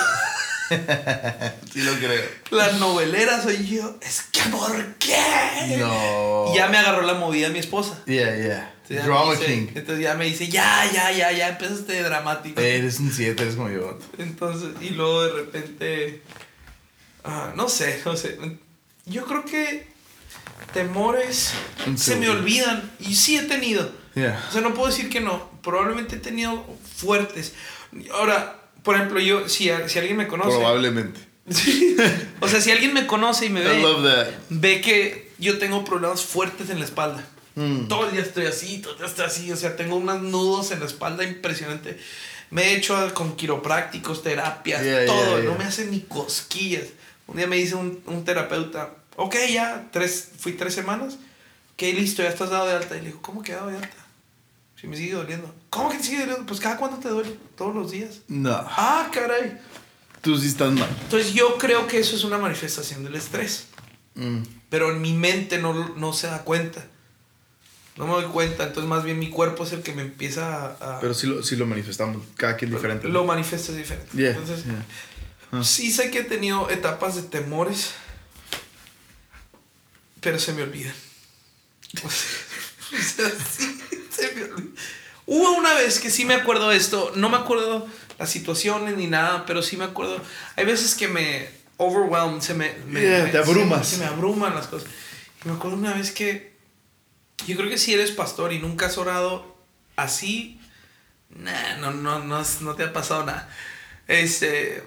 Sí 1.72 1.82
lo 1.82 1.92
creo. 1.94 2.22
La 2.50 2.72
novelera 2.72 3.42
soy 3.42 3.66
yo. 3.66 3.96
Es 4.00 4.22
que 4.30 4.40
¿por 4.50 4.94
qué? 4.94 5.76
No. 5.78 6.54
Ya 6.54 6.68
me 6.68 6.78
agarró 6.78 7.02
la 7.02 7.14
movida 7.14 7.48
mi 7.48 7.58
esposa. 7.58 8.02
Yeah, 8.06 8.36
yeah. 8.36 8.74
Entonces 8.88 8.96
ya 8.96 9.02
Drama 9.04 9.24
me 9.26 9.36
dice- 9.36 9.46
King. 9.46 9.66
Entonces 9.74 10.00
ya 10.04 10.14
me 10.14 10.24
dice, 10.24 10.48
ya, 10.48 10.90
ya, 10.92 11.12
ya, 11.12 11.32
ya, 11.32 11.48
empezaste 11.48 12.02
dramático. 12.02 12.60
Eres 12.60 12.98
un 13.00 13.12
7, 13.12 13.42
eres 13.42 13.54
como 13.54 13.70
yo. 13.70 13.98
Entonces, 14.18 14.70
y 14.80 14.90
luego 14.90 15.22
de 15.24 15.32
repente, 15.32 16.22
ah, 17.24 17.52
no 17.54 17.68
sé, 17.68 18.00
no 18.04 18.16
sé. 18.16 18.38
Yo 19.06 19.24
creo 19.26 19.44
que 19.44 19.86
temores 20.72 21.52
se 21.96 22.16
me 22.16 22.28
olvidan 22.28 22.90
y 23.00 23.14
sí 23.16 23.36
he 23.38 23.42
tenido. 23.42 23.90
Yeah. 24.14 24.44
O 24.48 24.52
sea, 24.52 24.60
no 24.60 24.74
puedo 24.74 24.88
decir 24.88 25.08
que 25.08 25.20
no. 25.20 25.50
Probablemente 25.62 26.16
he 26.16 26.18
tenido 26.18 26.64
fuertes. 26.96 27.52
Ahora, 28.12 28.59
por 28.82 28.96
ejemplo, 28.96 29.20
yo, 29.20 29.48
si, 29.48 29.70
si 29.86 29.98
alguien 29.98 30.16
me 30.16 30.26
conoce. 30.28 30.56
Probablemente. 30.56 31.20
Sí. 31.50 31.96
O 32.40 32.46
sea, 32.46 32.60
si 32.60 32.70
alguien 32.70 32.94
me 32.94 33.08
conoce 33.08 33.46
y 33.46 33.50
me 33.50 33.60
I 33.60 33.64
ve, 33.64 33.82
love 33.82 34.04
that. 34.04 34.28
ve 34.50 34.80
que 34.80 35.32
yo 35.38 35.58
tengo 35.58 35.84
problemas 35.84 36.22
fuertes 36.22 36.70
en 36.70 36.78
la 36.78 36.84
espalda. 36.84 37.24
Mm. 37.56 37.88
Todo 37.88 38.06
el 38.06 38.12
día 38.12 38.20
estoy 38.20 38.46
así, 38.46 38.78
todo 38.78 38.92
el 38.92 38.98
día 38.98 39.06
estoy 39.08 39.24
así. 39.26 39.50
O 39.50 39.56
sea, 39.56 39.74
tengo 39.74 39.96
unos 39.96 40.22
nudos 40.22 40.70
en 40.70 40.78
la 40.78 40.86
espalda 40.86 41.24
impresionante. 41.24 41.98
Me 42.50 42.62
he 42.68 42.76
hecho 42.76 43.12
con 43.14 43.34
quiroprácticos, 43.34 44.22
terapias, 44.22 44.82
Yeah, 44.84 45.06
todo. 45.06 45.40
yeah, 45.40 45.50
No 45.50 45.56
me 45.58 45.64
hacen 45.64 45.90
ni 45.90 46.00
cosquillas. 46.02 46.84
Un 47.26 47.36
día 47.36 47.48
me 47.48 47.56
dice 47.56 47.74
un, 47.74 48.00
un 48.06 48.24
terapeuta, 48.24 48.90
ok, 49.16 49.34
ya, 49.52 49.88
tres, 49.92 50.28
fui 50.38 50.52
tres 50.52 50.72
semanas. 50.74 51.14
Ok, 51.74 51.82
listo, 51.94 52.22
ya 52.22 52.28
estás 52.28 52.50
dado 52.50 52.66
de 52.68 52.74
alta. 52.74 52.96
Y 52.96 53.00
le 53.00 53.06
digo, 53.06 53.22
¿cómo 53.22 53.42
que 53.42 53.52
dado 53.52 53.68
de 53.70 53.76
alta? 53.76 53.96
Si 54.80 54.86
me 54.86 54.96
sigue 54.96 55.12
doliendo. 55.14 55.54
¿Cómo 55.68 55.90
que 55.90 55.98
te 55.98 56.04
sigue 56.04 56.20
doliendo? 56.20 56.46
Pues 56.46 56.58
cada 56.60 56.76
cuándo 56.78 56.96
te 56.98 57.08
duele. 57.08 57.36
Todos 57.56 57.74
los 57.74 57.90
días. 57.90 58.20
No. 58.28 58.50
Ah, 58.52 59.10
caray. 59.12 59.58
Tú 60.22 60.38
sí 60.38 60.48
estás 60.48 60.72
mal. 60.72 60.88
Entonces 61.02 61.34
yo 61.34 61.58
creo 61.58 61.86
que 61.86 61.98
eso 61.98 62.16
es 62.16 62.24
una 62.24 62.38
manifestación 62.38 63.04
del 63.04 63.14
estrés. 63.16 63.66
Mm. 64.14 64.42
Pero 64.70 64.90
en 64.92 65.00
mi 65.02 65.12
mente 65.12 65.58
no, 65.58 65.94
no 65.96 66.12
se 66.12 66.26
da 66.28 66.42
cuenta. 66.44 66.86
No 67.96 68.06
me 68.06 68.12
doy 68.14 68.24
cuenta. 68.26 68.64
Entonces 68.64 68.88
más 68.88 69.04
bien 69.04 69.18
mi 69.18 69.28
cuerpo 69.30 69.64
es 69.64 69.72
el 69.72 69.82
que 69.82 69.92
me 69.92 70.02
empieza 70.02 70.66
a... 70.80 70.96
a- 70.96 71.00
Pero 71.00 71.12
sí 71.14 71.26
lo, 71.26 71.42
sí 71.42 71.56
lo 71.56 71.66
manifestamos. 71.66 72.22
Cada 72.36 72.56
quien 72.56 72.70
diferente. 72.70 73.08
lo 73.08 73.24
manifiesta 73.24 73.72
diferente. 73.72 74.16
Yeah, 74.16 74.30
Entonces 74.30 74.64
yeah. 74.64 74.84
Ah. 75.52 75.64
sí 75.64 75.90
sé 75.90 76.10
que 76.10 76.20
he 76.20 76.24
tenido 76.24 76.70
etapas 76.70 77.16
de 77.16 77.22
temores. 77.22 77.90
Pero 80.20 80.38
se 80.38 80.52
me 80.54 80.62
olvidan. 80.62 80.94
O 82.92 83.00
sea, 83.02 83.30
sí. 83.30 83.78
Hubo 85.26 85.52
una 85.52 85.74
vez 85.74 86.00
que 86.00 86.10
sí 86.10 86.24
me 86.24 86.34
acuerdo 86.34 86.68
de 86.70 86.76
esto. 86.76 87.12
No 87.14 87.28
me 87.28 87.36
acuerdo 87.36 87.86
las 88.18 88.30
situaciones 88.30 88.96
ni 88.96 89.06
nada, 89.06 89.46
pero 89.46 89.62
sí 89.62 89.76
me 89.76 89.84
acuerdo. 89.84 90.20
Hay 90.56 90.64
veces 90.64 90.94
que 90.94 91.08
me 91.08 91.48
overwhelm, 91.76 92.40
se 92.40 92.54
me, 92.54 92.74
me- 92.86 93.00
Yeah, 93.00 93.24
me- 93.24 93.30
te 93.30 93.38
abrumas. 93.38 93.88
Se, 93.88 93.98
me 93.98 94.06
abruman 94.06 94.54
las 94.54 94.66
cosas. 94.66 94.88
Y 95.44 95.48
me 95.48 95.54
acuerdo 95.54 95.76
una 95.76 95.94
vez 95.94 96.10
que 96.10 96.52
yo 97.46 97.56
creo 97.56 97.70
que 97.70 97.78
si 97.78 97.94
eres 97.94 98.10
pastor 98.10 98.52
y 98.52 98.58
nunca 98.58 98.86
has 98.86 98.98
orado 98.98 99.56
así, 99.96 100.60
nah, 101.30 101.76
no, 101.78 101.92
no, 101.92 102.18
no, 102.18 102.42
no 102.60 102.74
te 102.74 102.82
ha 102.84 102.92
pasado 102.92 103.24
nada. 103.24 103.48
Este, 104.08 104.82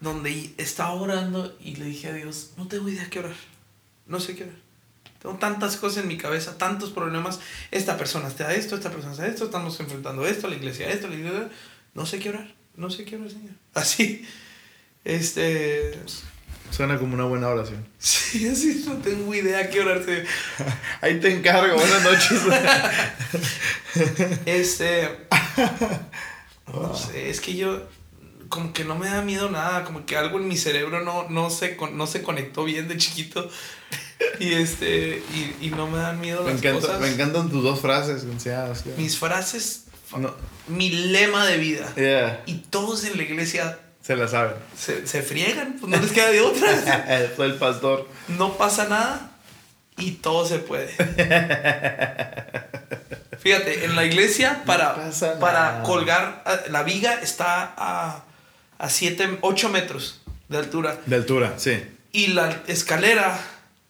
donde 0.00 0.52
estaba 0.58 0.92
orando 0.92 1.56
y 1.60 1.76
le 1.76 1.86
dije 1.86 2.08
a 2.08 2.12
Dios, 2.12 2.50
no 2.56 2.68
tengo 2.68 2.88
idea 2.88 3.08
qué 3.10 3.20
orar. 3.20 3.34
No 4.06 4.20
sé 4.20 4.36
qué 4.36 4.44
orar. 4.44 4.56
Tengo 5.22 5.36
tantas 5.36 5.76
cosas 5.76 6.02
en 6.02 6.08
mi 6.08 6.18
cabeza, 6.18 6.58
tantos 6.58 6.90
problemas. 6.90 7.38
Esta 7.70 7.96
persona 7.96 8.26
está 8.26 8.52
esto, 8.52 8.74
esta 8.74 8.90
persona 8.90 9.12
está 9.12 9.26
esto, 9.28 9.44
estamos 9.44 9.78
enfrentando 9.78 10.26
esto, 10.26 10.48
la 10.48 10.56
iglesia 10.56 10.90
esto, 10.90 11.06
la 11.06 11.14
iglesia... 11.14 11.48
No 11.94 12.06
sé 12.06 12.18
qué 12.18 12.30
orar, 12.30 12.52
no 12.74 12.90
sé 12.90 13.04
qué 13.04 13.16
orar, 13.16 13.30
Señor. 13.30 13.52
Así, 13.74 14.26
este... 15.04 15.96
Suena 16.72 16.98
como 16.98 17.14
una 17.14 17.24
buena 17.24 17.48
oración. 17.48 17.86
Sí, 17.98 18.48
así 18.48 18.82
no 18.86 18.94
tengo 18.94 19.34
idea 19.34 19.68
qué 19.68 19.80
orar. 19.80 20.02
Señor. 20.02 20.24
Ahí 21.02 21.20
te 21.20 21.30
encargo. 21.30 21.76
Buenas 21.76 22.02
noches. 22.02 22.40
Este. 24.46 25.26
No 26.66 26.94
sé, 26.96 27.28
es 27.28 27.42
que 27.42 27.54
yo. 27.54 27.86
Como 28.52 28.74
que 28.74 28.84
no 28.84 28.96
me 28.96 29.08
da 29.08 29.22
miedo 29.22 29.48
nada. 29.48 29.82
Como 29.82 30.04
que 30.04 30.14
algo 30.14 30.38
en 30.38 30.46
mi 30.46 30.58
cerebro 30.58 31.00
no, 31.00 31.26
no, 31.30 31.48
se, 31.48 31.78
no 31.94 32.06
se 32.06 32.22
conectó 32.22 32.64
bien 32.64 32.86
de 32.86 32.98
chiquito. 32.98 33.48
Y 34.38 34.52
este. 34.54 35.20
Y, 35.34 35.56
y 35.66 35.70
no 35.70 35.88
me 35.88 35.98
dan 35.98 36.20
miedo 36.20 36.44
me, 36.44 36.52
las 36.52 36.60
encanta, 36.60 36.86
cosas. 36.86 37.00
me 37.00 37.08
encantan 37.08 37.50
tus 37.50 37.62
dos 37.62 37.80
frases. 37.80 38.24
o 38.24 38.38
sea. 38.38 38.72
Mis 38.96 39.18
frases. 39.18 39.86
No. 40.16 40.32
Mi 40.68 40.90
lema 40.90 41.44
de 41.46 41.56
vida. 41.56 41.92
Yeah. 41.96 42.42
Y 42.46 42.58
todos 42.58 43.04
en 43.04 43.16
la 43.16 43.24
iglesia 43.24 43.80
Se 44.00 44.14
la 44.14 44.28
saben. 44.28 44.54
se, 44.78 45.08
se 45.08 45.22
friegan. 45.22 45.76
Pues 45.80 45.90
no 45.90 46.00
les 46.00 46.12
queda 46.12 46.30
de 46.30 46.40
otra. 46.40 47.28
Soy 47.36 47.50
el 47.50 47.56
pastor. 47.56 48.08
No 48.28 48.56
pasa 48.56 48.86
nada. 48.86 49.32
Y 49.96 50.12
todo 50.12 50.46
se 50.46 50.60
puede. 50.60 50.88
Fíjate, 53.38 53.84
en 53.84 53.96
la 53.96 54.04
iglesia 54.04 54.62
para, 54.64 54.94
pasa 54.94 55.40
para 55.40 55.82
colgar 55.82 56.42
ah, 56.46 56.60
la 56.70 56.84
viga 56.84 57.14
está 57.14 57.74
a, 57.76 58.22
a 58.82 58.88
7, 58.90 59.38
8 59.40 59.68
metros 59.70 60.20
de 60.48 60.58
altura. 60.58 61.00
De 61.06 61.16
altura, 61.16 61.54
sí. 61.58 61.82
Y 62.12 62.26
la 62.28 62.62
escalera 62.66 63.40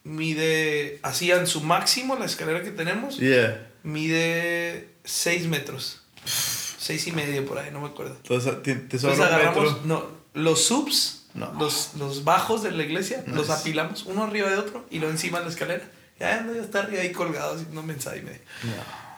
mide, 0.05 1.01
así 1.03 1.31
en 1.31 1.47
su 1.47 1.61
máximo, 1.63 2.17
la 2.17 2.25
escalera 2.27 2.63
que 2.63 2.71
tenemos, 2.71 3.19
Yeah. 3.19 3.67
mide 3.83 4.89
6 5.05 5.47
metros. 5.49 6.03
6 6.25 7.07
y 7.09 7.13
medio 7.13 7.45
por 7.47 7.59
ahí, 7.59 7.71
no 7.73 7.81
me 7.81 7.89
acuerdo. 7.89 8.17
Entonces, 8.17 8.63
te, 8.63 8.75
te 8.75 8.97
Entonces 8.97 9.21
agarramos 9.21 9.65
metro. 9.65 9.81
no, 9.85 10.07
los 10.35 10.65
subs, 10.65 11.25
No. 11.35 11.53
los, 11.59 11.95
los 11.97 12.25
bajos 12.25 12.63
de 12.63 12.71
la 12.73 12.83
iglesia, 12.83 13.25
los 13.27 13.51
apilamos 13.51 14.05
uno 14.05 14.25
arriba 14.25 14.51
de 14.51 14.57
otro 14.59 14.85
y 14.91 14.99
lo 14.99 15.09
encima 15.09 15.39
de 15.39 15.47
la 15.47 15.51
escalera. 15.51 15.85
Ya 16.21 16.39
ando 16.39 16.55
ya 16.55 16.61
está 16.63 16.81
arriba 16.81 17.03
ahí 17.03 17.13
colgado 17.13 17.55
haciendo 17.55 17.83
mensaje 17.83 18.19
y 18.19 18.23
medio. 18.23 18.41
No. 18.65 18.73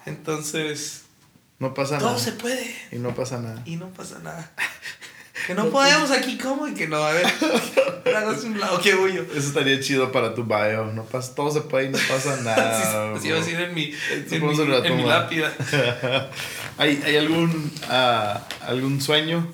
Entonces, 0.07 1.03
No 1.59 1.73
pasa 1.75 1.99
todo 1.99 2.11
nada. 2.11 2.21
se 2.21 2.33
puede 2.33 2.75
Y 2.93 2.97
no 2.97 3.15
pasa 3.15 3.39
nada. 3.41 3.63
y 3.67 3.77
no 3.77 3.89
pasa 3.91 4.19
nada. 4.21 4.53
Que 5.47 5.55
no 5.55 5.69
podemos 5.71 6.11
aquí, 6.11 6.39
¿cómo? 6.39 6.67
Y 6.67 6.75
que 6.75 6.87
no, 6.89 6.97
a 6.97 7.13
ver, 7.13 7.27
hagas 8.17 8.45
un 8.45 8.59
lado, 8.59 8.81
qué 8.81 8.95
bullo. 8.95 9.23
Eso 9.35 9.49
estaría 9.49 9.79
chido 9.81 10.11
para 10.11 10.35
tu 10.35 10.45
bio. 10.45 10.87
No 10.95 11.05
pasa, 11.05 11.35
todo 11.35 11.51
se 11.51 11.61
puede 11.63 11.87
y 11.87 11.89
no 11.91 11.99
pasa 12.09 12.37
nada. 12.43 13.15
Así 13.15 13.29
iba 13.29 13.37
a 13.37 13.41
decir 13.41 13.61
en 13.61 13.75
mi, 13.75 13.93
en 14.11 14.47
mi, 14.47 14.61
en 14.89 15.07
lápida. 15.09 15.53
¿Hay, 16.79 17.03
hay 17.05 17.17
algún, 17.17 17.71
ah, 17.89 18.43
algún 18.63 19.01
sueño 19.01 19.53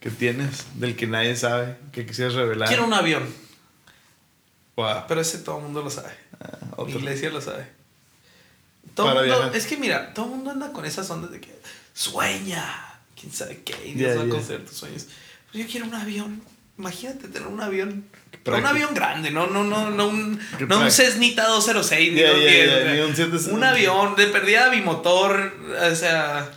que 0.00 0.10
tienes 0.10 0.64
del 0.74 0.96
que 0.96 1.06
nadie 1.06 1.36
sabe 1.36 1.76
que 1.92 2.04
quisieras 2.06 2.34
revelar? 2.34 2.68
Quiero 2.68 2.84
un 2.84 2.92
avión, 2.94 3.22
Wow. 4.76 5.04
pero 5.08 5.20
ese 5.20 5.38
todo 5.38 5.58
el 5.58 5.64
mundo 5.64 5.82
lo 5.82 5.90
sabe. 5.90 6.10
Ah, 6.40 6.82
Mi 6.86 6.92
iglesia 6.92 7.30
lo 7.30 7.40
sabe. 7.40 7.66
Todo 8.94 9.06
Para 9.06 9.20
mundo, 9.20 9.36
viajar. 9.36 9.56
es 9.56 9.66
que 9.66 9.76
mira, 9.76 10.12
todo 10.14 10.24
el 10.26 10.30
mundo 10.32 10.50
anda 10.50 10.72
con 10.72 10.84
esas 10.84 11.08
ondas 11.10 11.30
de 11.30 11.40
que 11.40 11.54
sueña, 11.92 12.64
quién 13.18 13.32
sabe 13.32 13.62
qué, 13.64 13.74
y 13.86 13.94
Yeah, 13.94 14.12
Dios 14.12 14.16
va 14.18 14.22
a 14.22 14.24
yeah. 14.24 14.34
conceder 14.34 14.64
tus 14.64 14.76
sueños. 14.76 15.06
Pues 15.52 15.64
yo 15.64 15.70
quiero 15.70 15.86
un 15.86 15.94
avión. 15.94 16.42
Imagínate 16.78 17.28
tener 17.28 17.48
un 17.48 17.60
avión. 17.60 18.04
Pero 18.42 18.56
un 18.56 18.66
avión 18.66 18.94
grande, 18.94 19.30
no, 19.30 19.46
no, 19.48 19.64
no, 19.64 19.90
no 19.90 20.08
un, 20.08 20.40
no 20.66 20.80
un. 20.80 20.90
Cessnita 20.90 21.46
206, 21.46 22.12
ni 22.12 22.18
Yeah, 22.18 22.30
210, 22.30 22.66
yeah, 22.66 22.82
yeah, 22.84 22.92
ni 22.94 23.00
un 23.00 23.14
767. 23.14 23.54
un 23.54 23.64
avión 23.64 24.16
de 24.16 24.26
perdida 24.28 24.68
bimotor, 24.70 25.54
o 25.90 25.94
sea, 25.94 26.50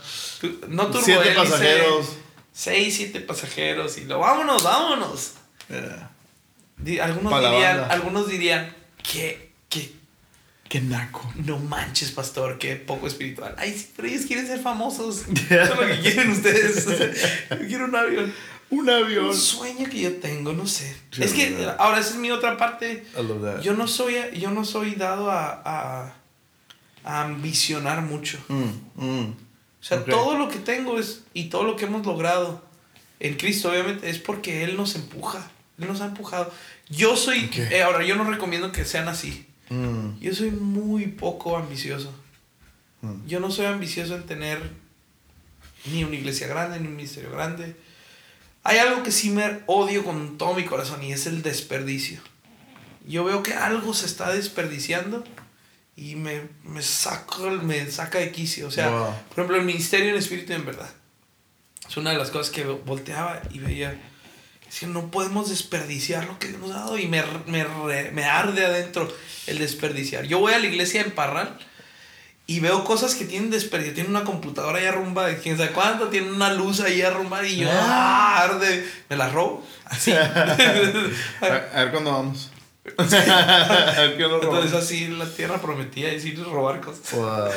no 0.68 0.86
turbo 0.86 1.04
Siete 1.04 1.32
hélice, 1.32 1.36
pasajeros. 1.36 2.16
Seis, 2.52 2.96
siete 2.96 3.20
pasajeros 3.20 3.98
y 3.98 4.04
lo 4.04 4.20
vámonos, 4.20 4.62
vámonos. 4.62 5.32
Algunos 7.02 7.40
dirían, 7.40 7.86
algunos 7.90 8.28
dirían 8.28 8.74
que, 9.02 9.50
que 9.68 9.92
Qué 10.68 10.80
naco. 10.80 11.32
no 11.44 11.58
manches, 11.58 12.12
pastor, 12.12 12.58
qué 12.58 12.76
poco 12.76 13.06
espiritual. 13.06 13.54
Ay, 13.58 13.72
sí, 13.76 13.92
pero 13.94 14.08
ellos 14.08 14.24
quieren 14.26 14.46
ser 14.46 14.60
famosos. 14.60 15.24
Eso 15.50 15.62
es 15.62 15.70
lo 15.70 15.86
que 15.86 16.00
quieren 16.00 16.30
ustedes. 16.30 16.86
Yo 17.50 17.66
quiero 17.68 17.84
un 17.84 17.94
avión. 17.94 18.34
Un 18.70 18.88
avión. 18.90 19.26
Un 19.26 19.34
sueño 19.36 19.88
que 19.88 20.00
yo 20.00 20.16
tengo, 20.16 20.52
no 20.52 20.66
sé. 20.66 20.96
Es 21.18 21.32
que 21.32 21.68
ahora 21.78 22.00
esa 22.00 22.10
es 22.10 22.16
mi 22.16 22.30
otra 22.30 22.56
parte. 22.56 23.06
I 23.18 23.22
love 23.22 23.42
that. 23.42 23.60
Yo 23.62 23.74
no 23.74 23.86
soy, 23.86 24.16
yo 24.38 24.50
no 24.50 24.64
soy 24.64 24.94
dado 24.94 25.30
a, 25.30 25.62
a, 25.64 26.14
a 27.04 27.22
ambicionar 27.22 28.02
mucho. 28.02 28.38
Mm, 28.48 28.70
mm. 28.96 29.34
O 29.80 29.86
sea, 29.86 30.04
todo 30.04 30.38
lo 30.38 30.48
que 30.48 30.58
tengo 30.58 30.98
es 30.98 31.22
y 31.34 31.44
todo 31.50 31.64
lo 31.64 31.76
que 31.76 31.84
hemos 31.84 32.04
logrado 32.06 32.62
en 33.20 33.34
Cristo, 33.36 33.70
obviamente, 33.70 34.08
es 34.08 34.18
porque 34.18 34.64
Él 34.64 34.76
nos 34.76 34.94
empuja. 34.96 35.50
Él 35.78 35.86
nos 35.88 36.00
ha 36.00 36.06
empujado. 36.06 36.52
Yo 36.88 37.16
soy, 37.16 37.50
eh, 37.54 37.82
ahora 37.82 38.04
yo 38.04 38.16
no 38.16 38.24
recomiendo 38.24 38.72
que 38.72 38.84
sean 38.84 39.08
así. 39.08 39.46
Mm, 39.70 40.20
Yo 40.20 40.34
soy 40.34 40.50
muy 40.50 41.06
poco 41.06 41.56
ambicioso. 41.56 42.12
Yo 43.26 43.38
no 43.38 43.50
soy 43.50 43.66
ambicioso 43.66 44.14
en 44.14 44.22
tener 44.24 44.58
ni 45.92 46.04
una 46.04 46.16
iglesia 46.16 46.46
grande, 46.46 46.80
ni 46.80 46.86
un 46.86 46.96
ministerio 46.96 47.30
grande. 47.30 47.76
Hay 48.64 48.78
algo 48.78 49.02
que 49.02 49.12
sí 49.12 49.30
me 49.30 49.60
odio 49.66 50.04
con 50.04 50.38
todo 50.38 50.54
mi 50.54 50.64
corazón 50.64 51.02
y 51.02 51.12
es 51.12 51.26
el 51.26 51.42
desperdicio. 51.42 52.20
Yo 53.06 53.22
veo 53.24 53.42
que 53.42 53.52
algo 53.54 53.92
se 53.94 54.06
está 54.06 54.32
desperdiciando 54.32 55.22
y 55.96 56.16
me, 56.16 56.40
me, 56.62 56.80
saco, 56.82 57.50
me 57.50 57.90
saca 57.90 58.18
de 58.18 58.32
quicio. 58.32 58.66
O 58.66 58.70
sea, 58.70 58.88
Wow. 58.90 59.14
por 59.28 59.32
ejemplo, 59.38 59.56
el 59.56 59.64
ministerio 59.64 60.10
en 60.10 60.16
espíritu 60.16 60.52
y 60.52 60.56
en 60.56 60.64
verdad. 60.64 60.90
Es 61.88 61.96
una 61.98 62.10
de 62.12 62.18
las 62.18 62.30
cosas 62.30 62.50
que 62.50 62.64
volteaba 62.64 63.42
y 63.50 63.58
veía. 63.58 64.00
Es 64.66 64.80
que 64.80 64.86
no 64.86 65.10
podemos 65.10 65.50
desperdiciar 65.50 66.24
lo 66.24 66.38
que 66.38 66.48
Dios 66.48 66.60
nos 66.60 66.70
ha 66.72 66.80
dado 66.80 66.98
y 66.98 67.06
me, 67.06 67.22
me, 67.46 67.64
me 68.12 68.24
arde 68.24 68.64
adentro 68.64 69.14
el 69.46 69.58
desperdiciar. 69.58 70.24
Yo 70.24 70.38
voy 70.38 70.54
a 70.54 70.58
la 70.58 70.66
iglesia 70.66 71.02
en 71.02 71.10
Parral 71.12 71.58
y 72.46 72.60
veo 72.60 72.84
cosas 72.84 73.14
que 73.14 73.24
tienen 73.24 73.50
desperdicio. 73.50 73.94
Tienen 73.94 74.10
una 74.10 74.24
computadora 74.24 74.78
ahí 74.78 74.86
arrumbada 74.86 75.28
de 75.28 75.38
quién 75.38 75.56
sabe 75.56 75.70
cuánto, 75.70 76.08
tienen 76.08 76.32
una 76.32 76.52
luz 76.52 76.80
ahí 76.80 77.00
arrumbada 77.00 77.46
y 77.46 77.56
yo, 77.56 77.68
ah, 77.70 78.42
arde, 78.42 78.86
me 79.08 79.16
la 79.16 79.30
robo. 79.30 79.66
Así. 79.86 80.12
a, 80.12 80.18
ver 81.40 81.90
cuándo 81.90 82.12
vamos. 82.12 82.50
a 82.98 83.94
ver 83.98 84.16
qué 84.18 84.28
nos 84.28 84.42
Entonces 84.42 84.74
así 84.74 85.08
la 85.08 85.26
tierra 85.26 85.60
prometía 85.60 86.08
decir 86.08 86.38
robar 86.44 86.82
cosas. 86.82 87.10
Wow. 87.12 87.48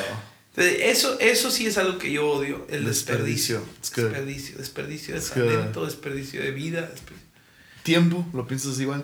eso, 0.55 1.19
eso 1.19 1.51
sí 1.51 1.67
es 1.67 1.77
algo 1.77 1.97
que 1.97 2.11
yo 2.11 2.29
odio, 2.29 2.65
el 2.69 2.85
desperdicio. 2.85 3.61
Desperdicio, 3.81 4.57
desperdicio, 4.57 5.15
de 5.15 5.21
talento, 5.21 5.85
desperdicio 5.85 6.41
de 6.41 6.51
vida. 6.51 6.89
¿Tiempo? 7.83 8.25
¿Lo 8.33 8.47
piensas 8.47 8.79
igual? 8.79 9.03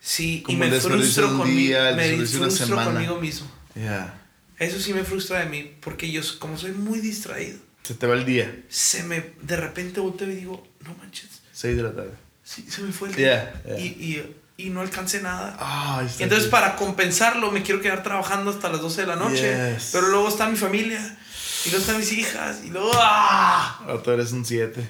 Sí, 0.00 0.42
y 0.48 0.56
me 0.56 0.70
frustro, 0.80 1.36
conmigo, 1.36 1.78
me 1.94 2.26
frustro 2.26 2.74
conmigo 2.74 3.20
mismo. 3.20 3.50
Yeah. 3.74 4.19
Eso 4.60 4.78
sí 4.78 4.92
me 4.92 5.04
frustra 5.04 5.38
de 5.40 5.46
mí, 5.46 5.74
porque 5.80 6.12
yo, 6.12 6.20
como 6.38 6.58
soy 6.58 6.72
muy 6.72 7.00
distraído. 7.00 7.58
Se 7.82 7.94
te 7.94 8.06
va 8.06 8.14
el 8.14 8.26
día. 8.26 8.62
Se 8.68 9.02
me, 9.02 9.32
de 9.40 9.56
repente 9.56 10.00
volteo 10.00 10.30
y 10.30 10.34
digo, 10.34 10.62
no 10.80 10.94
manches. 10.96 11.40
Seis 11.50 11.78
de 11.78 11.82
la 11.82 11.92
tarde. 11.94 12.12
Sí, 12.44 12.66
se 12.68 12.82
me 12.82 12.92
fue 12.92 13.08
el 13.08 13.14
día. 13.16 13.62
Y, 13.78 13.84
y, 13.84 14.36
y, 14.58 14.68
no 14.68 14.82
alcancé 14.82 15.22
nada. 15.22 15.56
Ah, 15.58 16.06
entonces, 16.18 16.48
para 16.48 16.76
compensarlo, 16.76 17.50
me 17.50 17.62
quiero 17.62 17.80
quedar 17.80 18.02
trabajando 18.02 18.50
hasta 18.50 18.68
las 18.68 18.82
12 18.82 19.00
de 19.00 19.06
la 19.06 19.16
noche. 19.16 19.76
Pero 19.92 20.08
luego 20.08 20.28
está 20.28 20.46
mi 20.46 20.56
familia. 20.56 21.18
Y 21.64 21.70
luego 21.70 21.80
están 21.80 21.98
mis 21.98 22.12
hijas. 22.12 22.58
Y 22.62 22.68
luego. 22.68 22.90
¡ah! 22.94 23.80
Ahora 23.86 24.02
tú 24.02 24.10
eres 24.10 24.32
un 24.32 24.44
7. 24.44 24.88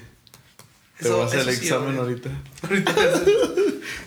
Te 0.99 1.09
voy 1.09 1.21
a 1.21 1.25
hacer 1.25 1.39
el 1.39 1.49
examen 1.49 1.97
ahorita. 1.97 2.29
Ahorita. 2.63 2.93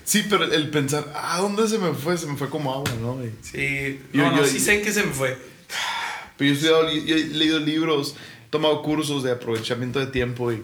sí, 0.05 0.27
pero 0.29 0.45
el 0.45 0.71
pensar, 0.71 1.11
ah, 1.15 1.39
¿dónde 1.41 1.67
se 1.69 1.79
me 1.79 1.95
fue? 1.95 2.19
Se 2.19 2.27
me 2.27 2.37
fue 2.37 2.51
como 2.51 2.73
agua, 2.73 2.93
¿no? 3.01 3.19
Sí, 3.43 4.01
yo, 4.13 4.31
no, 4.31 4.45
sí 4.45 4.61
sé 4.61 4.83
que 4.83 4.93
se 4.93 5.03
me 5.03 5.13
fue. 5.13 5.54
Pero 6.37 6.55
yo, 6.55 6.89
he 6.89 7.25
leído 7.25 7.61
libros, 7.61 8.17
he 8.47 8.51
tomado 8.51 8.83
cursos 8.83 9.23
de 9.23 9.33
aprovechamiento 9.33 10.01
de 10.01 10.07
tiempo 10.07 10.53
y... 10.53 10.63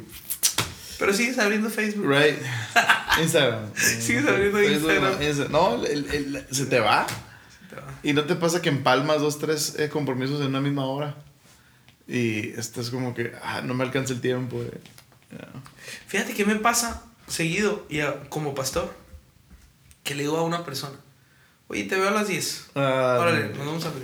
Pero 0.99 1.15
sigues 1.15 1.39
abriendo 1.39 1.71
Facebook. 1.71 2.07
Right. 2.07 2.37
Instagram. 3.23 3.75
sigues 3.75 4.27
abriendo 4.27 4.63
Instagram. 4.63 5.51
No, 5.51 5.83
se 6.51 6.67
te 6.67 6.81
va. 6.81 7.07
Se 7.09 7.67
te 7.69 7.77
va. 7.81 7.99
Y 8.03 8.13
no 8.13 8.25
te 8.25 8.35
pasa 8.35 8.61
que 8.61 8.69
empalmas 8.69 9.21
dos, 9.21 9.39
tres 9.39 9.77
eh, 9.79 9.89
compromisos 9.89 10.41
en 10.41 10.49
una 10.49 10.61
misma 10.61 10.87
hora. 10.87 11.17
Y 12.07 12.51
estás 12.51 12.91
como 12.91 13.15
que, 13.15 13.33
ah, 13.43 13.63
no 13.63 13.73
me 13.73 13.85
alcanza 13.85 14.13
el 14.13 14.21
tiempo. 14.21 14.61
Eh. 14.61 14.81
Fíjate 16.07 16.35
que 16.35 16.45
me 16.45 16.57
pasa 16.57 17.05
seguido, 17.29 17.87
y 17.89 18.01
como 18.29 18.55
pastor, 18.55 18.95
que 20.03 20.15
le 20.15 20.25
digo 20.25 20.37
a 20.37 20.43
una 20.43 20.65
persona, 20.65 20.99
oye, 21.69 21.85
te 21.85 21.97
veo 21.97 22.09
a 22.09 22.13
las 22.13 22.29
10. 22.29 22.71
Ah, 22.75 23.19
Órale, 23.21 23.49
nos 23.51 23.67
vamos 23.67 23.85
a 23.85 23.91
ver. 23.91 24.03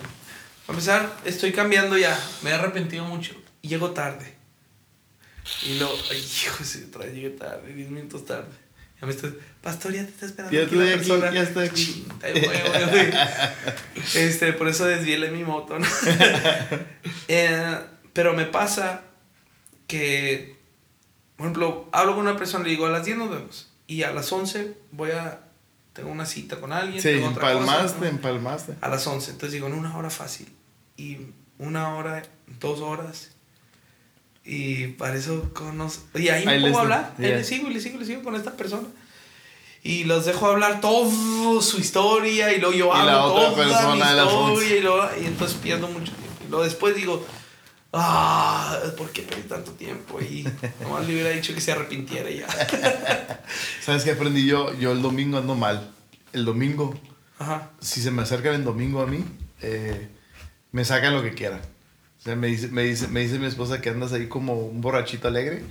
A 0.68 0.72
empezar, 0.72 1.16
estoy 1.24 1.52
cambiando 1.52 1.96
ya. 1.96 2.18
Me 2.42 2.50
he 2.50 2.54
arrepentido 2.54 3.04
mucho. 3.04 3.34
Y 3.62 3.68
llego 3.68 3.90
tarde. 3.92 4.34
Y 5.62 5.78
luego, 5.78 5.94
ay, 6.10 6.18
hijo, 6.18 6.64
se 6.64 6.82
trae, 6.86 7.12
llegué 7.12 7.30
tarde, 7.30 7.72
10 7.72 7.90
minutos 7.90 8.24
tarde. 8.24 8.48
Ya 9.00 9.06
me 9.06 9.12
estoy, 9.12 9.38
pastor, 9.62 9.92
ya 9.92 10.04
te 10.04 10.10
está 10.10 10.26
esperando. 10.26 10.56
Ya 10.56 10.62
estoy 10.62 10.88
aquí, 10.90 11.34
ya 11.34 11.42
estoy 11.42 11.68
aquí. 11.68 12.06
este, 14.14 14.52
por 14.54 14.68
eso 14.68 14.86
desviele 14.86 15.30
mi 15.30 15.44
moto, 15.44 15.78
¿no? 15.78 15.86
eh, 17.28 17.78
pero 18.12 18.32
me 18.32 18.46
pasa 18.46 19.02
que, 19.86 20.56
por 21.36 21.46
ejemplo, 21.46 21.88
hablo 21.92 22.16
con 22.16 22.26
una 22.26 22.36
persona, 22.36 22.64
le 22.64 22.70
digo, 22.70 22.86
a 22.86 22.90
las 22.90 23.04
10 23.04 23.18
nos 23.18 23.30
vemos. 23.30 23.70
Y 23.86 24.02
a 24.02 24.12
las 24.12 24.32
11 24.32 24.74
voy 24.90 25.10
a 25.12 25.40
tengo 25.92 26.10
una 26.10 26.26
cita 26.26 26.60
con 26.60 26.72
alguien. 26.72 27.00
Sí, 27.00 27.08
empalmaste, 27.08 28.06
empalmaste. 28.06 28.74
A 28.82 28.88
las 28.88 29.06
11. 29.06 29.30
Entonces 29.30 29.52
digo, 29.52 29.66
en 29.66 29.72
una 29.72 29.96
hora 29.96 30.10
fácil. 30.10 30.54
Y 30.96 31.18
una 31.58 31.94
hora, 31.94 32.22
dos 32.60 32.80
horas. 32.80 33.30
Y 34.44 34.88
para 34.88 35.16
eso 35.16 35.50
conozco. 35.52 36.18
Y 36.18 36.28
ahí 36.28 36.46
me 36.46 36.60
puedo 36.60 36.78
hablar. 36.78 37.14
le 37.18 37.42
sigo, 37.44 37.68
le 37.68 37.80
sigo, 37.80 37.98
le 37.98 38.06
sigo 38.06 38.22
con 38.22 38.36
esta 38.36 38.56
persona. 38.56 38.88
Y 39.82 40.04
los 40.04 40.24
dejo 40.24 40.46
hablar 40.46 40.80
toda 40.80 41.10
su 41.62 41.78
historia. 41.78 42.52
Y 42.52 42.60
luego 42.60 42.74
yo 42.74 42.94
hablo 42.94 43.32
toda 43.32 43.54
persona 43.54 43.94
mi 43.94 44.20
historia. 44.22 44.76
Y, 44.76 44.80
luego, 44.80 45.08
y 45.20 45.26
entonces 45.26 45.58
pierdo 45.58 45.88
mucho 45.88 46.12
tiempo. 46.12 46.44
Y 46.46 46.50
luego 46.50 46.64
después 46.64 46.94
digo, 46.94 47.26
ah, 47.92 48.78
¿por 48.96 49.10
qué 49.10 49.22
perdí 49.22 49.42
tanto 49.42 49.72
tiempo? 49.72 50.20
Y 50.20 50.46
nomás 50.80 51.06
le 51.06 51.14
hubiera 51.14 51.30
dicho 51.30 51.54
que 51.54 51.60
se 51.60 51.72
arrepintiera 51.72 52.30
ya. 52.30 52.46
¿Sabes 53.80 54.04
qué 54.04 54.12
aprendí 54.12 54.46
yo? 54.46 54.72
Yo 54.74 54.92
el 54.92 55.02
domingo 55.02 55.38
ando 55.38 55.54
mal. 55.54 55.90
El 56.32 56.44
domingo, 56.44 56.94
Ajá. 57.38 57.70
si 57.80 58.00
se 58.00 58.10
me 58.10 58.22
acercan 58.22 58.54
el 58.54 58.64
domingo 58.64 59.00
a 59.00 59.06
mí, 59.06 59.24
eh, 59.62 60.08
me 60.76 60.84
sacan 60.84 61.14
lo 61.14 61.22
que 61.22 61.32
quieran. 61.32 61.60
O 62.18 62.22
sea, 62.22 62.36
me 62.36 62.48
dice, 62.48 62.68
me, 62.68 62.82
dice, 62.82 63.08
me 63.08 63.20
dice 63.20 63.38
mi 63.38 63.46
esposa 63.46 63.80
que 63.80 63.88
andas 63.88 64.12
ahí 64.12 64.28
como 64.28 64.52
un 64.52 64.82
borrachito 64.82 65.26
alegre, 65.26 65.62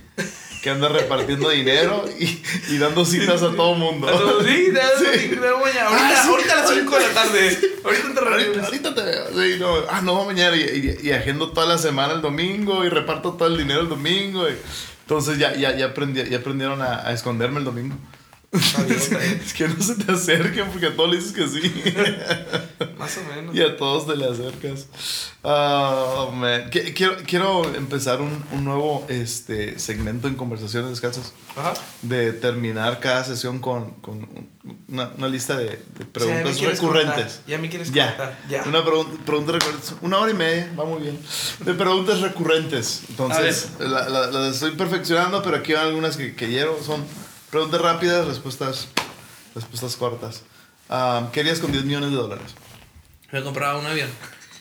que 0.64 0.70
andas 0.70 0.90
repartiendo 0.90 1.48
dinero 1.48 2.06
y, 2.18 2.42
y, 2.68 2.78
dando 2.78 3.04
citas 3.04 3.40
a 3.44 3.52
todo 3.52 3.76
mundo. 3.76 4.08
Sí, 4.44 4.66
sí. 4.66 5.36
Ahorita, 5.36 5.86
ah, 5.86 6.24
ahorita 6.28 6.52
a 6.52 6.56
las 6.56 6.70
5 6.70 6.96
de 6.96 7.02
la 7.02 7.14
tarde. 7.14 7.58
Ahorita 7.84 8.14
te 8.14 8.20
ahorita, 8.20 8.64
ahorita 8.64 8.94
te 8.96 9.02
veo. 9.02 9.26
Sí, 9.28 9.60
no, 9.60 9.74
ah, 9.88 10.00
no, 10.02 10.24
mañana. 10.24 10.56
Y, 10.56 10.98
y, 11.04 11.12
agendo 11.12 11.52
toda 11.52 11.68
la 11.68 11.78
semana 11.78 12.14
el 12.14 12.20
domingo 12.20 12.84
y 12.84 12.88
reparto 12.88 13.34
todo 13.34 13.46
el 13.46 13.58
dinero 13.58 13.82
el 13.82 13.88
domingo. 13.88 14.44
entonces 15.02 15.38
ya, 15.38 15.54
ya, 15.54 15.76
ya, 15.76 15.86
aprendí, 15.86 16.24
ya 16.28 16.38
aprendieron 16.38 16.82
a, 16.82 17.06
a 17.06 17.12
esconderme 17.12 17.60
el 17.60 17.64
domingo. 17.64 17.94
Es 18.52 19.52
que 19.52 19.68
no 19.68 19.82
se 19.82 19.96
te 19.96 20.12
acerquen 20.12 20.68
porque 20.70 20.86
a 20.86 20.96
todos 20.96 21.10
le 21.10 21.16
dices 21.16 21.32
que 21.32 21.48
sí. 21.48 21.60
Más 22.98 23.16
o 23.18 23.34
menos. 23.34 23.54
Y 23.54 23.62
a 23.62 23.76
todos 23.76 24.06
te 24.06 24.16
le 24.16 24.26
acercas. 24.26 24.88
Oh, 25.42 26.30
man. 26.32 26.70
Quiero, 26.70 27.16
quiero 27.26 27.74
empezar 27.74 28.20
un, 28.20 28.44
un, 28.52 28.64
nuevo 28.64 29.04
este, 29.08 29.78
segmento 29.78 30.28
en 30.28 30.34
Conversaciones 30.34 30.90
Descalzas. 30.90 31.32
Ajá. 31.56 31.74
De 32.02 32.32
terminar 32.32 33.00
cada 33.00 33.24
sesión 33.24 33.58
con, 33.58 33.92
con 34.00 34.28
una, 34.88 35.10
una, 35.16 35.28
lista 35.28 35.56
de, 35.56 35.82
de 35.98 36.04
preguntas 36.04 36.60
recurrentes. 36.60 37.40
Ya 37.46 37.58
me 37.58 37.68
quieres 37.68 37.92
ya. 37.92 38.38
ya. 38.48 38.62
Una 38.64 38.84
pregunta, 38.84 39.24
pregunta 39.24 39.52
recurrente. 39.52 39.86
Una 40.02 40.18
hora 40.18 40.30
y 40.30 40.34
media, 40.34 40.72
va 40.78 40.84
muy 40.84 41.02
bien. 41.02 41.18
De 41.60 41.74
preguntas 41.74 42.20
recurrentes. 42.20 43.02
Entonces, 43.08 43.70
las 43.78 44.10
la, 44.10 44.26
la 44.30 44.48
estoy 44.48 44.72
perfeccionando, 44.72 45.42
pero 45.42 45.56
aquí 45.56 45.72
hay 45.72 45.88
algunas 45.88 46.16
que, 46.16 46.34
que 46.34 46.46
quiero. 46.46 46.82
Son 46.82 47.04
Preguntas 47.56 47.80
rápidas, 47.80 48.26
respuestas, 48.26 48.88
respuestas 49.54 49.96
cortas. 49.96 50.42
Um, 50.90 51.30
¿Qué 51.30 51.40
harías 51.40 51.58
con 51.58 51.72
10 51.72 51.86
millones 51.86 52.10
de 52.10 52.16
dólares? 52.16 52.54
Me 53.32 53.42
compraba 53.42 53.78
un 53.78 53.86
avión, 53.86 54.10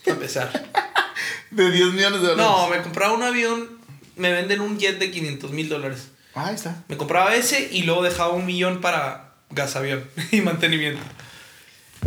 para 0.06 0.16
empezar. 0.16 0.72
¿De 1.52 1.72
10 1.72 1.88
millones 1.92 2.22
de 2.22 2.28
dólares? 2.30 2.46
No, 2.50 2.70
me 2.70 2.82
compraba 2.82 3.14
un 3.14 3.24
avión, 3.24 3.68
me 4.16 4.32
venden 4.32 4.62
un 4.62 4.80
jet 4.80 4.98
de 4.98 5.12
500 5.12 5.52
mil 5.52 5.68
dólares. 5.68 6.08
Ah, 6.36 6.46
ahí 6.48 6.56
está. 6.56 6.86
Me 6.88 6.96
compraba 6.96 7.36
ese 7.36 7.68
y 7.70 7.84
luego 7.84 8.02
dejaba 8.02 8.30
un 8.30 8.46
millón 8.46 8.80
para 8.80 9.34
gas 9.50 9.76
avión 9.76 10.10
y 10.32 10.40
mantenimiento. 10.40 11.04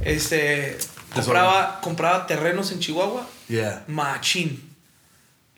Este, 0.05 0.79
compraba, 1.15 1.83
compraba 1.83 2.27
terrenos 2.27 2.73
en 2.73 2.81
Chihuahua. 2.81 3.29
Yeah. 3.49 3.85
Machín. 3.89 4.75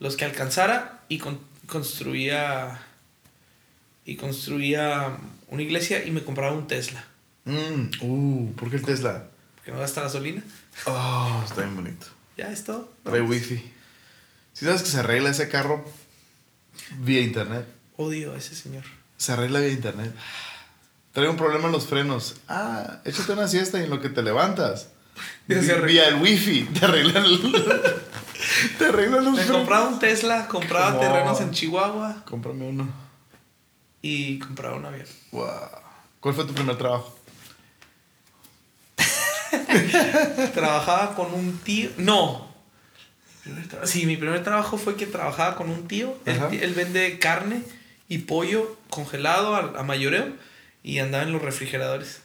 Los 0.00 0.16
que 0.16 0.24
alcanzara 0.24 1.02
y 1.08 1.22
construía 1.68 2.80
y 4.10 4.16
construía 4.16 5.18
una 5.46 5.62
iglesia 5.62 6.04
y 6.04 6.10
me 6.10 6.24
compraba 6.24 6.52
un 6.52 6.66
Tesla. 6.66 7.04
Mm, 7.44 7.90
uh, 8.00 8.52
¿por 8.54 8.68
qué 8.68 8.74
el 8.74 8.82
Tesla? 8.82 9.28
Porque 9.54 9.70
no 9.70 9.78
gasta 9.78 10.00
gasolina. 10.00 10.42
Oh, 10.86 11.40
está 11.46 11.62
bien 11.62 11.76
bonito. 11.76 12.06
Ya 12.36 12.50
es 12.50 12.64
todo. 12.64 12.92
Trae 13.04 13.20
wifi. 13.20 13.62
Si 14.52 14.64
sabes 14.64 14.82
que 14.82 14.88
se 14.88 14.98
arregla 14.98 15.30
ese 15.30 15.48
carro 15.48 15.84
vía 16.98 17.20
internet. 17.20 17.68
Odio 17.98 18.32
a 18.32 18.38
ese 18.38 18.56
señor. 18.56 18.82
Se 19.16 19.30
arregla 19.30 19.60
vía 19.60 19.70
internet. 19.70 20.12
Trae 21.12 21.28
un 21.28 21.36
problema 21.36 21.66
en 21.66 21.72
los 21.72 21.86
frenos. 21.86 22.34
Ah, 22.48 23.02
échate 23.04 23.32
una 23.34 23.46
siesta 23.46 23.78
y 23.78 23.84
en 23.84 23.90
lo 23.90 24.00
que 24.00 24.08
te 24.08 24.24
levantas. 24.24 24.88
Vía 25.46 26.08
el 26.08 26.16
wifi. 26.16 26.64
Te 26.64 26.84
arreglan, 26.84 27.26
te 28.78 28.86
arreglan 28.86 29.24
los 29.24 29.34
Me 29.34 29.46
compraba 29.46 29.86
un 29.86 30.00
Tesla, 30.00 30.48
compraba 30.48 30.98
terrenos 30.98 31.40
en 31.40 31.52
Chihuahua. 31.52 32.24
Cómprame 32.24 32.64
uno 32.68 33.09
y 34.02 34.38
comprar 34.38 34.72
un 34.74 34.86
avión. 34.86 35.06
Wow. 35.32 35.48
¿Cuál 36.20 36.34
fue 36.34 36.44
tu 36.44 36.54
primer 36.54 36.76
trabajo? 36.76 37.16
trabajaba 40.54 41.14
con 41.14 41.32
un 41.34 41.58
tío. 41.58 41.90
No. 41.96 42.48
Sí, 43.84 44.06
mi 44.06 44.16
primer 44.16 44.44
trabajo 44.44 44.78
fue 44.78 44.96
que 44.96 45.06
trabajaba 45.06 45.56
con 45.56 45.70
un 45.70 45.88
tío. 45.88 46.16
Él, 46.26 46.74
vende 46.74 47.18
carne 47.18 47.62
y 48.08 48.18
pollo 48.18 48.76
congelado 48.90 49.56
a, 49.56 49.82
mayoreo 49.82 50.28
y 50.82 50.98
andaba 50.98 51.24
en 51.24 51.32
los 51.32 51.42
refrigeradores. 51.42 52.20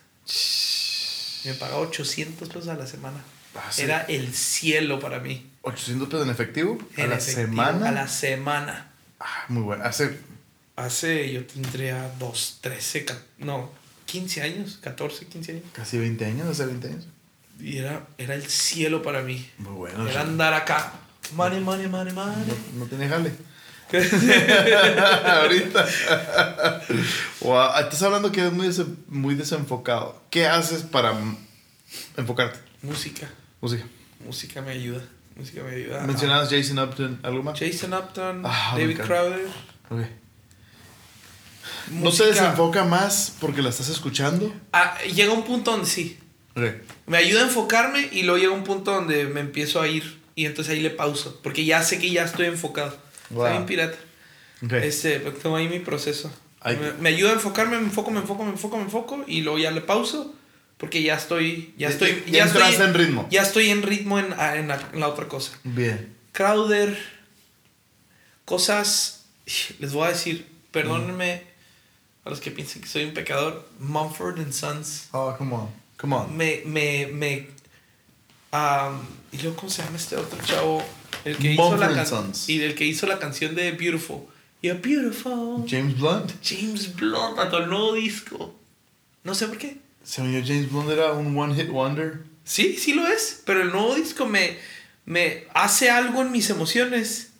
Me 1.45 1.53
pagaba 1.53 1.79
800 1.79 2.49
pesos 2.49 2.67
a 2.67 2.75
la 2.75 2.87
semana. 2.87 3.23
Ah, 3.55 3.71
Era 3.77 4.01
el 4.01 4.33
cielo 4.33 4.99
para 4.99 5.19
mí. 5.19 5.49
¿800 5.63 6.05
pesos 6.05 6.23
en 6.23 6.29
efectivo? 6.29 6.77
¿A 6.97 7.07
la 7.07 7.19
semana? 7.19 7.89
A 7.89 7.91
la 7.91 8.07
semana. 8.07 8.91
Ah, 9.19 9.45
muy 9.47 9.63
bueno. 9.63 9.83
Hace 9.85 10.19
hace, 10.75 11.31
yo 11.31 11.45
tendría 11.45 12.11
dos, 12.19 12.57
13, 12.61 13.05
ca- 13.05 13.17
no, 13.39 13.69
15 14.05 14.41
años, 14.41 14.77
14, 14.81 15.25
15 15.27 15.51
años. 15.53 15.63
Casi 15.73 15.97
20 15.97 16.25
años, 16.25 16.47
hace 16.47 16.65
20 16.65 16.87
años. 16.87 17.07
Y 17.59 17.77
era, 17.77 18.05
era 18.17 18.35
el 18.35 18.45
cielo 18.47 19.01
para 19.01 19.21
mí. 19.21 19.49
Muy 19.57 19.73
bueno. 19.73 20.07
Era 20.07 20.21
andar 20.21 20.53
acá. 20.53 20.91
Money, 21.33 21.59
money, 21.61 21.87
money, 21.87 22.13
money. 22.13 22.35
No, 22.73 22.79
no 22.79 22.85
tiene 22.85 23.07
jale. 23.07 23.31
Ahorita. 25.25 25.87
Wow, 27.41 27.69
Estás 27.81 28.01
hablando 28.03 28.31
que 28.31 28.41
eres 28.41 28.53
muy, 28.53 28.67
des- 28.67 28.81
muy 29.07 29.35
desenfocado. 29.35 30.21
¿Qué 30.29 30.47
haces 30.47 30.81
para 30.83 31.13
enfocarte? 32.17 32.59
Música. 32.81 33.29
Música. 33.61 33.85
Música 34.25 34.61
me 34.61 34.71
ayuda. 34.71 35.01
Música 35.35 35.63
me 35.63 35.75
ayuda. 35.75 36.01
Mencionabas 36.01 36.49
Jason 36.49 36.79
Upton, 36.79 37.19
¿algo 37.23 37.43
más? 37.43 37.59
Jason 37.59 37.93
Upton, 37.93 38.41
Ah, 38.45 38.73
David. 38.77 38.99
Crowder. 39.01 39.47
¿No 41.91 42.11
te 42.11 42.25
desenfoca 42.25 42.83
más 42.83 43.33
porque 43.39 43.61
la 43.61 43.69
estás 43.69 43.89
escuchando? 43.89 44.53
Ah, 44.73 44.97
llega 45.13 45.31
un 45.33 45.43
punto 45.43 45.71
donde 45.71 45.87
sí. 45.87 46.17
Me 47.07 47.17
ayuda 47.17 47.41
a 47.41 47.43
enfocarme 47.45 48.09
y 48.11 48.23
luego 48.23 48.37
llega 48.39 48.53
un 48.53 48.63
punto 48.63 48.91
donde 48.91 49.25
me 49.25 49.41
empiezo 49.41 49.81
a 49.81 49.87
ir 49.87 50.19
y 50.35 50.45
entonces 50.45 50.73
ahí 50.73 50.81
le 50.81 50.89
pauso. 50.89 51.39
Porque 51.43 51.65
ya 51.65 51.83
sé 51.83 51.99
que 51.99 52.09
ya 52.11 52.23
estoy 52.23 52.47
enfocado. 52.47 52.97
Wow. 53.29 53.45
Está 53.45 53.51
bien 53.57 53.65
pirata. 53.65 53.97
Este, 54.85 55.19
tengo 55.19 55.55
ahí 55.57 55.67
mi 55.67 55.79
proceso. 55.79 56.31
Ay. 56.61 56.77
Me, 56.77 56.91
me 56.93 57.09
ayuda 57.09 57.31
a 57.31 57.33
enfocarme, 57.33 57.77
me 57.77 57.83
enfoco, 57.83 58.09
me 58.09 58.19
enfoco, 58.19 58.43
me 58.43 58.51
enfoco, 58.51 58.77
me 58.77 58.83
enfoco 58.83 59.23
y 59.27 59.41
luego 59.41 59.59
ya 59.59 59.69
le 59.71 59.81
pauso 59.81 60.33
porque 60.77 61.03
ya 61.03 61.15
estoy, 61.15 61.73
ya 61.77 61.89
estoy, 61.89 62.23
Ya 62.27 62.39
ya, 62.39 62.45
estoy, 62.45 62.73
en 62.85 62.93
ritmo. 62.93 63.27
ya 63.29 63.41
estoy 63.43 63.69
en 63.69 63.83
ritmo 63.83 64.17
en, 64.19 64.33
a- 64.33 64.55
en 64.55 64.67
la, 64.69 64.81
en 64.93 64.99
la 64.99 65.07
otra 65.09 65.27
cosa. 65.27 65.51
Bien. 65.63 66.13
Crowder, 66.31 66.97
cosas, 68.45 69.25
les 69.79 69.93
voy 69.93 70.07
a 70.07 70.09
decir, 70.11 70.45
perdónenme 70.71 71.43
a 72.25 72.29
los 72.29 72.39
que 72.39 72.51
piensen 72.51 72.81
que 72.81 72.87
soy 72.87 73.05
un 73.05 73.13
pecador, 73.13 73.67
Mumford 73.79 74.39
and 74.39 74.51
Sons, 74.51 75.07
Oh, 75.11 75.33
come 75.37 75.53
on. 75.53 75.69
Come 75.97 76.15
on. 76.15 76.35
me, 76.35 76.63
me, 76.65 77.07
me, 77.07 77.47
um, 78.51 78.99
y 79.31 79.37
luego, 79.37 79.55
¿cómo 79.55 79.69
se 79.69 79.83
llama 79.83 79.97
este 79.97 80.15
otro 80.17 80.37
chavo? 80.43 80.83
El 81.23 81.37
que 81.37 81.53
hizo 81.53 81.61
Mumford 81.61 81.79
la 81.79 82.01
and 82.01 82.05
Sons. 82.07 82.49
Y 82.49 82.61
el 82.61 82.75
que 82.75 82.85
hizo 82.85 83.05
la 83.07 83.19
canción 83.19 83.55
de 83.55 83.71
Beautiful. 83.71 84.27
You're 84.61 84.79
beautiful. 84.79 85.63
James 85.67 85.95
Blunt. 85.97 86.31
James 86.43 86.95
Blunt, 86.95 87.37
a 87.37 87.43
el 87.55 87.69
nuevo 87.69 87.93
disco. 87.93 88.55
No 89.23 89.35
sé 89.35 89.47
por 89.47 89.57
qué. 89.59 89.77
Según 90.03 90.33
yo, 90.33 90.41
James 90.43 90.71
Blunt 90.71 90.89
era 90.89 91.13
un 91.13 91.37
one 91.37 91.53
hit 91.53 91.69
wonder. 91.69 92.23
Sí, 92.43 92.75
sí 92.77 92.93
lo 92.93 93.07
es. 93.07 93.43
Pero 93.45 93.61
el 93.61 93.71
nuevo 93.71 93.93
disco 93.93 94.25
me, 94.25 94.57
me 95.05 95.45
hace 95.53 95.91
algo 95.91 96.21
en 96.23 96.31
mis 96.31 96.49
emociones 96.49 97.33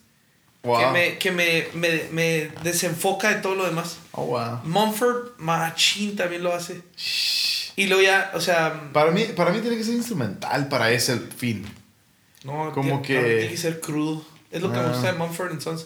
Wow. 0.66 0.80
que, 0.80 0.86
me, 0.92 1.18
que 1.20 1.32
me, 1.32 1.68
me, 1.76 2.04
me 2.12 2.52
desenfoca 2.64 3.30
de 3.30 3.36
todo 3.42 3.56
lo 3.56 3.66
demás. 3.66 4.00
Oh, 4.12 4.26
wow. 4.26 4.60
Mumford 4.64 5.38
Machine 5.38 6.14
también 6.14 6.44
lo 6.44 6.54
hace. 6.54 6.82
Y 7.76 7.88
luego 7.88 8.02
ya, 8.04 8.32
o 8.34 8.42
sea, 8.42 8.90
Para 8.92 9.12
mí, 9.12 9.24
para 9.36 9.52
mí 9.52 9.60
tiene 9.62 9.78
que 9.78 9.84
ser 9.84 9.94
instrumental 9.96 10.68
para 10.68 10.92
ese 10.92 11.18
fin. 11.20 11.66
no, 12.44 12.72
Como 12.74 13.02
tiene, 13.02 13.02
que- 13.02 13.36
tiene 13.38 13.50
que 13.50 13.58
ser 13.58 13.80
crudo. 13.80 14.26
Es 14.52 14.62
lo 14.62 14.72
que 14.72 14.78
me 14.80 14.84
Ah. 14.86 14.90
gusta 14.90 15.12
de 15.12 15.18
Mumford 15.18 15.52
and 15.52 15.62
Sons. 15.62 15.86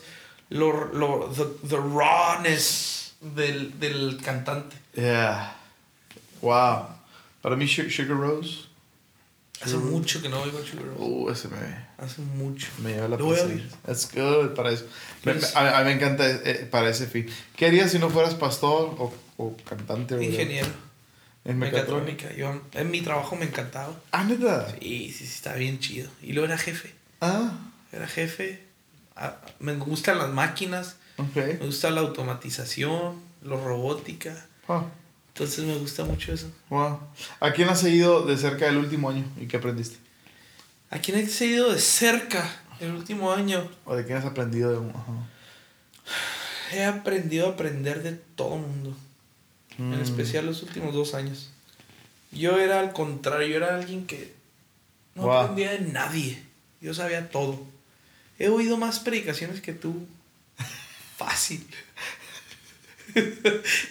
Lo, 0.49 0.85
lo, 0.93 1.29
the, 1.35 1.67
the 1.67 1.77
rawness 1.77 3.13
del, 3.21 3.79
del 3.79 4.17
cantante. 4.23 4.75
Yeah. 4.95 5.55
Wow. 6.41 6.87
Para 7.41 7.55
mí, 7.55 7.67
Su- 7.67 7.89
Sugar 7.89 8.17
Rose. 8.17 8.65
Hace 9.61 9.75
mucho 9.77 10.21
que 10.21 10.29
no 10.29 10.41
oigo 10.41 10.63
Sugar 10.63 10.85
Rose. 10.85 10.99
Uh, 11.03 11.29
ese 11.31 11.47
me, 11.49 11.57
Hace 11.97 12.21
mucho. 12.21 12.67
me 12.81 12.93
lleva 12.93 13.07
la 13.09 13.17
Lo 13.17 13.25
voy 13.25 13.39
a 13.39 13.43
oír. 13.43 13.69
That's 13.85 14.09
good 14.13 14.53
para 14.55 14.71
eso. 14.71 14.85
Me- 15.25 15.33
a, 15.55 15.77
a 15.79 15.83
mí 15.83 15.85
me 15.89 15.91
encanta 15.95 16.25
eh, 16.29 16.67
para 16.71 16.89
ese 16.89 17.07
fin. 17.07 17.27
¿Qué 17.57 17.65
harías 17.67 17.91
si 17.91 17.99
no 17.99 18.09
fueras 18.09 18.35
pastor 18.35 18.95
o, 18.97 19.13
o 19.37 19.57
cantante? 19.67 20.15
o 20.15 20.21
Ingeniero. 20.21 20.69
En 21.45 21.57
mecatrónica. 21.57 22.27
Mecatrónica. 22.27 22.35
Yo, 22.37 22.61
en 22.79 22.91
mi 22.91 23.01
trabajo 23.01 23.35
me 23.35 23.45
encantaba. 23.45 23.93
Ah, 24.11 24.23
neta. 24.23 24.69
Sí, 24.79 25.11
sí, 25.11 25.25
sí, 25.25 25.33
está 25.33 25.53
bien 25.55 25.79
chido. 25.79 26.09
Y 26.21 26.31
luego 26.33 26.47
era 26.47 26.57
jefe. 26.57 26.93
Ah, 27.21 27.51
Era 27.91 28.07
jefe. 28.07 28.63
Me 29.59 29.73
gustan 29.75 30.17
las 30.19 30.29
máquinas. 30.29 30.95
ok. 31.17 31.35
Me 31.35 31.53
gusta 31.65 31.89
la 31.91 32.01
automatización, 32.01 33.15
la 33.43 33.55
robótica. 33.57 34.45
Ah, 34.69 34.85
Entonces 35.39 35.63
me 35.63 35.77
gusta 35.77 36.03
mucho 36.03 36.33
eso. 36.33 36.51
wow. 36.69 36.99
¿A 37.39 37.53
quién 37.53 37.69
has 37.69 37.79
seguido 37.79 38.25
de 38.25 38.37
cerca 38.37 38.67
el 38.67 38.75
último 38.75 39.09
año 39.09 39.23
y 39.39 39.47
qué 39.47 39.55
aprendiste? 39.55 39.95
¿A 40.89 40.99
quién 40.99 41.17
he 41.17 41.25
seguido 41.29 41.71
de 41.71 41.79
cerca 41.79 42.45
el 42.81 42.91
último 42.91 43.31
año? 43.31 43.71
¿O 43.85 43.95
de 43.95 44.05
quién 44.05 44.17
has 44.17 44.25
aprendido? 44.25 44.71
De... 44.71 44.89
Ajá. 44.89 45.29
He 46.73 46.83
aprendido 46.83 47.47
a 47.47 47.51
aprender 47.51 48.03
de 48.03 48.11
todo 48.11 48.57
mundo. 48.57 48.93
En 49.77 49.91
Mm. 49.97 50.01
especial 50.01 50.45
los 50.45 50.61
últimos 50.61 50.93
dos 50.93 51.13
años. 51.13 51.51
Yo 52.33 52.59
era 52.59 52.81
al 52.81 52.91
contrario, 52.91 53.47
yo 53.47 53.55
era 53.55 53.75
alguien 53.77 54.05
que 54.07 54.33
no 55.15 55.21
Wow. 55.23 55.31
aprendía 55.37 55.71
de 55.71 55.79
nadie. 55.79 56.43
Yo 56.81 56.93
sabía 56.93 57.29
todo. 57.29 57.65
He 58.39 58.49
oído 58.49 58.75
más 58.75 58.99
predicaciones 58.99 59.61
que 59.61 59.71
tú. 59.71 60.05
Fácil. 61.17 61.65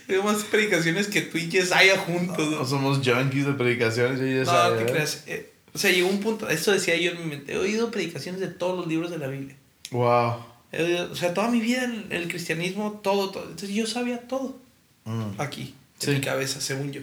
Oído 0.09 0.23
más 0.23 0.45
predicaciones 0.45 1.09
que 1.09 1.23
tú 1.23 1.39
y 1.39 1.49
Yesaya 1.49 1.99
juntos. 1.99 2.51
No 2.51 2.59
¿no? 2.59 2.65
somos 2.67 2.99
junkies 3.05 3.47
de 3.47 3.53
predicaciones. 3.53 4.19
Yo 4.21 4.27
ya 4.27 4.39
No, 4.41 4.45
sabía, 4.47 4.87
te 4.87 4.93
creas. 4.93 5.23
Eh, 5.27 5.51
o 5.75 5.79
sea, 5.79 5.91
llegó 5.91 6.09
un 6.09 6.21
punto, 6.21 6.49
esto 6.49 6.73
decía 6.73 6.97
yo 6.97 7.13
en 7.13 7.19
mi 7.21 7.25
mente, 7.27 7.53
he 7.53 7.59
oído 7.59 7.91
predicaciones 7.91 8.41
de 8.41 8.49
todos 8.49 8.77
los 8.77 8.87
libros 8.87 9.11
de 9.11 9.19
la 9.19 9.27
Biblia. 9.29 9.55
Wow. 9.91 10.45
He 10.73 10.83
oído- 10.83 11.11
o 11.13 11.15
sea, 11.17 11.35
toda 11.35 11.49
mi 11.49 11.61
vida 11.61 11.85
en 11.85 12.07
el 12.11 12.29
cristianismo, 12.29 13.01
todo, 13.03 13.31
todo. 13.31 13.45
Entonces 13.45 13.71
yo 13.71 13.87
sabía 13.87 14.27
todo 14.29 14.57
Mm. 15.05 15.41
aquí, 15.41 15.75
en 16.01 16.07
Sí. 16.07 16.11
mi 16.15 16.21
cabeza, 16.21 16.61
según 16.61 16.93
yo. 16.93 17.03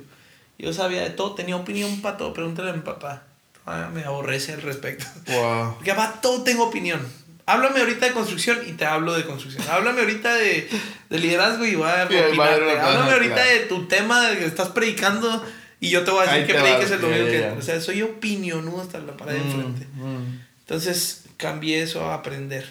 Yo 0.58 0.72
sabía 0.74 1.02
de 1.04 1.10
todo, 1.10 1.36
tenía 1.36 1.56
opinión 1.56 2.02
para 2.02 2.18
todo. 2.18 2.34
Pregúntale 2.34 2.70
a 2.70 2.74
mi 2.74 2.82
papá. 2.82 3.24
Ah, 3.66 3.90
me 3.94 4.04
aborrece 4.04 4.54
al 4.54 4.62
respecto. 4.62 5.06
Wow. 5.28 5.76
Porque 5.76 5.94
para 5.94 6.22
todo 6.22 6.44
tengo 6.44 6.66
opinión. 6.66 7.02
Háblame 7.48 7.80
ahorita 7.80 8.08
de 8.08 8.12
construcción 8.14 8.60
y 8.68 8.72
te 8.74 8.86
hablo 8.86 9.14
de 9.14 9.24
construcción. 9.26 9.64
Háblame 9.70 10.02
ahorita 10.02 10.34
de, 10.36 10.68
de 11.10 11.20
liderazgo 11.20 11.66
y 11.66 11.76
voy 11.76 11.88
a 11.88 12.08
Sí, 12.08 12.16
opinarte. 12.16 12.80
Háblame 12.80 13.12
ahorita 13.12 13.36
claro. 13.36 13.50
de 13.52 13.60
tu 13.68 13.88
tema 13.88 14.30
de 14.30 14.40
que 14.40 14.46
estás 14.46 14.70
predicando 14.70 15.46
y 15.80 15.90
yo 15.90 16.04
te 16.04 16.12
voy 16.12 16.22
a 16.28 16.32
decir 16.32 16.42
Ahí 16.42 16.48
que 16.48 16.54
prediques 16.56 16.92
el 16.92 17.02
domingo 17.02 17.28
ya, 17.28 17.40
ya. 17.40 17.54
O 17.54 17.62
sea, 17.62 17.80
soy 17.82 18.02
opinionudo 18.02 18.82
hasta 18.82 18.98
la 19.00 19.16
pared 19.16 19.34
de 19.34 19.40
Mm, 19.40 19.44
enfrente. 19.52 19.86
mm. 19.94 20.40
Entonces 20.62 21.24
cambié 21.38 21.84
eso 21.84 22.04
a 22.10 22.16
aprender. 22.16 22.68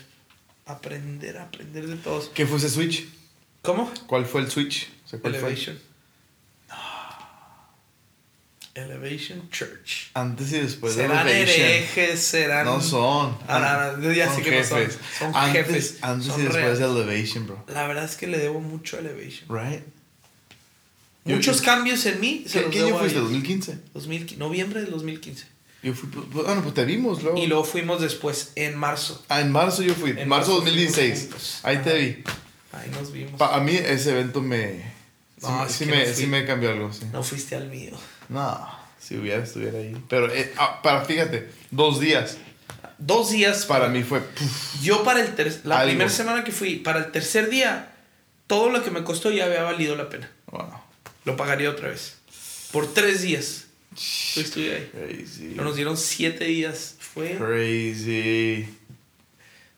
Aprender, 0.66 1.36
aprender 1.38 1.86
de 1.86 1.96
todos. 1.96 2.30
¿Qué 2.34 2.46
fue 2.46 2.56
ese 2.58 2.70
switch? 2.70 3.06
¿Cómo? 3.62 3.92
¿Cuál 4.06 4.24
fue 4.26 4.40
el 4.40 4.50
switch? 4.50 4.88
O 5.04 5.08
sea, 5.08 5.18
¿cuál 5.20 5.34
fue? 5.36 5.54
Elevation. 8.74 9.48
Church. 9.50 10.10
Antes 10.14 10.52
y 10.52 10.58
después 10.58 10.96
de 10.96 11.02
serán 11.04 11.28
Elevation. 11.28 11.66
herejes, 11.66 12.20
serán. 12.20 12.66
No 12.66 12.80
son. 12.80 13.38
Ah, 13.46 13.92
no, 13.96 13.98
no, 14.08 14.12
ya 14.12 14.32
sé 14.34 14.42
que 14.42 14.58
no 14.58 14.64
son. 14.64 14.86
Son 15.18 15.32
antes, 15.34 15.52
jefes. 15.66 15.98
Antes 16.02 16.26
son 16.26 16.40
y 16.40 16.44
después 16.44 16.78
de 16.78 16.84
Elevation, 16.84 17.46
bro. 17.46 17.64
La 17.68 17.86
verdad 17.86 18.04
es 18.04 18.16
que 18.16 18.26
le 18.26 18.38
debo 18.38 18.60
mucho 18.60 18.96
a 18.96 19.00
Elevation. 19.00 19.46
Right? 19.48 19.82
Muchos 21.24 21.58
yo- 21.60 21.64
cambios 21.64 22.04
en 22.06 22.20
mí. 22.20 22.44
se 22.46 22.58
¿Qué, 22.58 22.60
los 22.66 22.70
qué 22.74 22.80
año 22.82 22.98
fuiste? 22.98 23.18
ellos. 23.18 23.30
¿2015? 23.32 23.78
2015, 23.94 24.36
noviembre 24.36 24.80
del 24.82 24.90
2015. 24.90 25.46
Yo 25.82 25.94
fui. 25.94 26.08
pues, 26.08 26.26
Bueno, 26.44 26.62
pues 26.62 26.74
te 26.74 26.84
vimos 26.84 27.22
luego. 27.22 27.38
Y 27.38 27.46
luego 27.46 27.64
fuimos 27.64 28.00
después, 28.00 28.52
en 28.56 28.76
marzo. 28.76 29.24
Ah, 29.28 29.40
en 29.40 29.52
marzo 29.52 29.82
yo 29.82 29.94
fui. 29.94 30.10
En 30.10 30.28
marzo 30.28 30.52
marzo 30.52 30.52
2016. 30.56 31.12
fuimos 31.12 31.20
juntos. 31.30 31.60
Ahí 31.62 31.78
te 31.78 31.94
vi. 31.98 32.24
Ahí 32.72 32.90
nos 32.90 33.12
vimos. 33.12 33.32
Pa- 33.38 33.54
a 33.54 33.60
mí 33.60 33.74
ese 33.76 34.10
evento 34.10 34.40
me. 34.42 34.92
Sí, 35.38 35.46
No, 35.46 35.58
me- 35.60 35.66
es 35.66 35.72
sí 35.72 35.84
que 35.84 35.90
me, 35.90 35.98
no 35.98 36.04
fui. 36.06 36.14
sí 36.14 36.26
me 36.26 36.44
cambió 36.46 36.70
algo, 36.70 36.92
sí. 36.92 37.04
No 37.12 37.22
fuiste 37.22 37.54
al 37.54 37.68
mío. 37.68 37.90
No, 38.34 38.68
si 39.00 39.16
hubiera, 39.16 39.42
estuviera 39.44 39.78
ahí. 39.78 39.96
Pero, 40.08 40.32
eh, 40.32 40.52
ah, 40.58 40.80
para, 40.82 41.04
fíjate, 41.04 41.48
dos 41.70 42.00
días. 42.00 42.36
Dos 42.98 43.30
días 43.32 43.66
Para 43.66 43.88
mí 43.88 44.02
fue. 44.02 44.20
puf, 44.20 44.82
Yo 44.82 45.02
para 45.04 45.20
el 45.20 45.34
ter- 45.34 45.60
la 45.64 45.78
Algo. 45.80 45.88
primera 45.90 46.10
semana 46.10 46.44
que 46.44 46.52
fui, 46.52 46.76
para 46.76 47.00
el 47.00 47.10
tercer 47.12 47.50
día, 47.50 47.92
todo 48.46 48.70
lo 48.70 48.82
que 48.84 48.90
me 48.90 49.02
costó 49.04 49.30
ya 49.30 49.44
había 49.46 49.62
valido 49.62 49.96
la 49.96 50.08
pena. 50.08 50.30
wow. 50.50 50.68
Lo 51.24 51.36
pagaría 51.36 51.70
otra 51.70 51.88
vez. 51.88 52.18
Por 52.72 52.92
tres 52.92 53.22
días. 53.22 53.64
Yo 54.34 54.40
estuve 54.42 54.74
ahí. 54.74 54.90
Crazy. 54.92 55.54
Nos 55.54 55.76
dieron 55.76 55.96
siete 55.96 56.44
días. 56.44 56.96
Fue... 56.98 57.36
Crazy. 57.36 58.68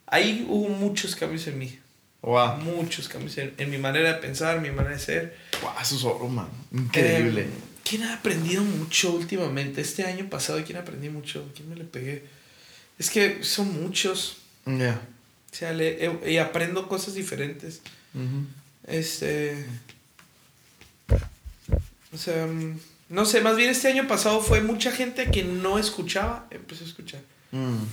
Ahí 0.06 0.44
hubo 0.48 0.68
muchos 0.68 1.14
cambios 1.16 1.46
en 1.46 1.58
mí. 1.58 1.78
Wow. 2.22 2.56
Muchos 2.58 3.08
cambios 3.08 3.36
en, 3.38 3.54
en 3.58 3.70
mi 3.70 3.78
manera 3.78 4.14
de 4.14 4.18
pensar, 4.20 4.60
mi 4.60 4.70
manera 4.70 4.96
de 4.96 5.00
ser. 5.02 5.36
Wow, 5.62 5.72
eso 5.80 5.96
es 5.96 6.04
oro, 6.04 6.28
man. 6.28 6.48
Increíble. 6.72 7.42
Eh, 7.42 7.48
¿Quién 7.88 8.02
ha 8.02 8.14
aprendido 8.14 8.62
mucho 8.64 9.12
últimamente? 9.12 9.80
Este 9.80 10.04
año 10.04 10.28
pasado, 10.28 10.62
¿quién 10.64 10.78
aprendí 10.78 11.08
mucho? 11.08 11.48
¿Quién 11.54 11.68
me 11.68 11.76
le 11.76 11.84
pegué? 11.84 12.24
Es 12.98 13.10
que 13.10 13.44
son 13.44 13.80
muchos. 13.82 14.38
Ya. 14.64 15.00
O 15.52 15.54
sea, 15.54 15.72
le- 15.72 16.04
eh, 16.04 16.32
y 16.32 16.38
aprendo 16.38 16.88
cosas 16.88 17.14
diferentes. 17.14 17.80
Ujú. 18.14 18.46
Este. 18.86 19.66
O 22.12 22.18
sea, 22.18 22.46
mm, 22.46 22.78
no 23.10 23.24
sé, 23.24 23.40
más 23.40 23.56
bien 23.56 23.70
este 23.70 23.88
año 23.88 24.08
pasado 24.08 24.40
fue 24.40 24.60
mucha 24.62 24.90
gente 24.90 25.30
que 25.30 25.44
no 25.44 25.78
escuchaba, 25.78 26.46
empezó 26.50 26.84
a 26.84 26.88
escuchar. 26.88 27.20
Mm. 27.52 27.84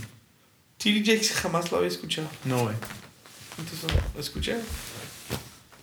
TD 0.77 1.03
Jakes 1.05 1.31
jamás 1.33 1.71
lo 1.71 1.77
había 1.77 1.89
escuchado. 1.89 2.29
No, 2.45 2.63
güey. 2.63 2.75
Entonces 3.57 3.91
lo 4.15 4.19
escuché. 4.19 4.55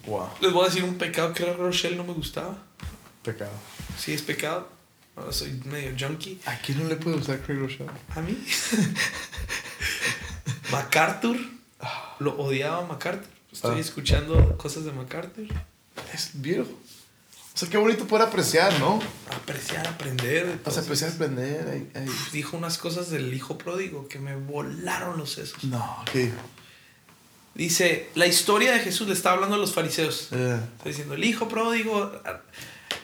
Wow. 0.07 0.29
Les 0.41 0.53
voy 0.53 0.65
a 0.65 0.69
decir 0.69 0.83
un 0.85 0.97
pecado 0.99 1.33
que 1.33 1.45
Rochelle 1.53 1.97
no 1.97 2.05
me 2.05 2.13
gustaba. 2.13 2.59
Pecado. 3.23 3.53
Sí, 4.03 4.13
es 4.15 4.23
pecado. 4.23 4.69
Ahora 5.17 5.33
soy 5.33 5.51
medio 5.67 5.93
junkie. 5.99 6.41
¿A 6.47 6.57
quién 6.59 6.83
no 6.83 6.89
le 6.89 6.97
puede 6.97 7.17
gustar 7.17 7.41
Craig 7.43 7.59
Rochelle? 7.59 7.91
¿A 8.17 8.21
mí? 8.23 8.37
MacArthur. 10.73 11.37
Lo 12.19 12.37
odiaba 12.39 12.87
MacArthur. 12.87 13.27
Estoy 13.53 13.77
Ah. 13.77 13.81
escuchando 13.81 14.57
cosas 14.57 14.85
de 14.85 14.93
MacArthur. 14.93 15.47
Es 16.15 16.31
viejo. 16.35 16.71
O 17.53 17.59
sea, 17.61 17.69
qué 17.69 17.77
bonito 17.77 18.07
poder 18.07 18.27
apreciar, 18.29 18.73
¿no? 18.79 19.01
Apreciar, 19.35 19.87
aprender. 19.89 20.47
de 20.47 20.59
O 20.65 20.71
sea, 20.73 20.83
apreciar, 20.83 21.11
aprender. 21.11 21.87
Dijo 22.33 22.57
unas 22.57 22.79
cosas 22.79 23.11
del 23.11 23.35
hijo 23.35 23.59
pródigo 23.59 24.09
que 24.09 24.19
me 24.19 24.37
volaron 24.37 25.19
los 25.19 25.33
sesos. 25.33 25.63
No, 25.65 26.03
¿qué? 26.13 26.31
Dice, 27.55 28.09
la 28.15 28.27
historia 28.27 28.73
de 28.73 28.79
Jesús 28.81 29.09
le 29.09 29.15
está 29.15 29.33
hablando 29.33 29.57
a 29.57 29.59
los 29.59 29.75
fariseos. 29.75 30.29
Eh, 30.31 30.61
Está 30.79 30.89
diciendo, 30.89 31.15
el 31.15 31.25
hijo 31.25 31.49
pródigo 31.49 32.13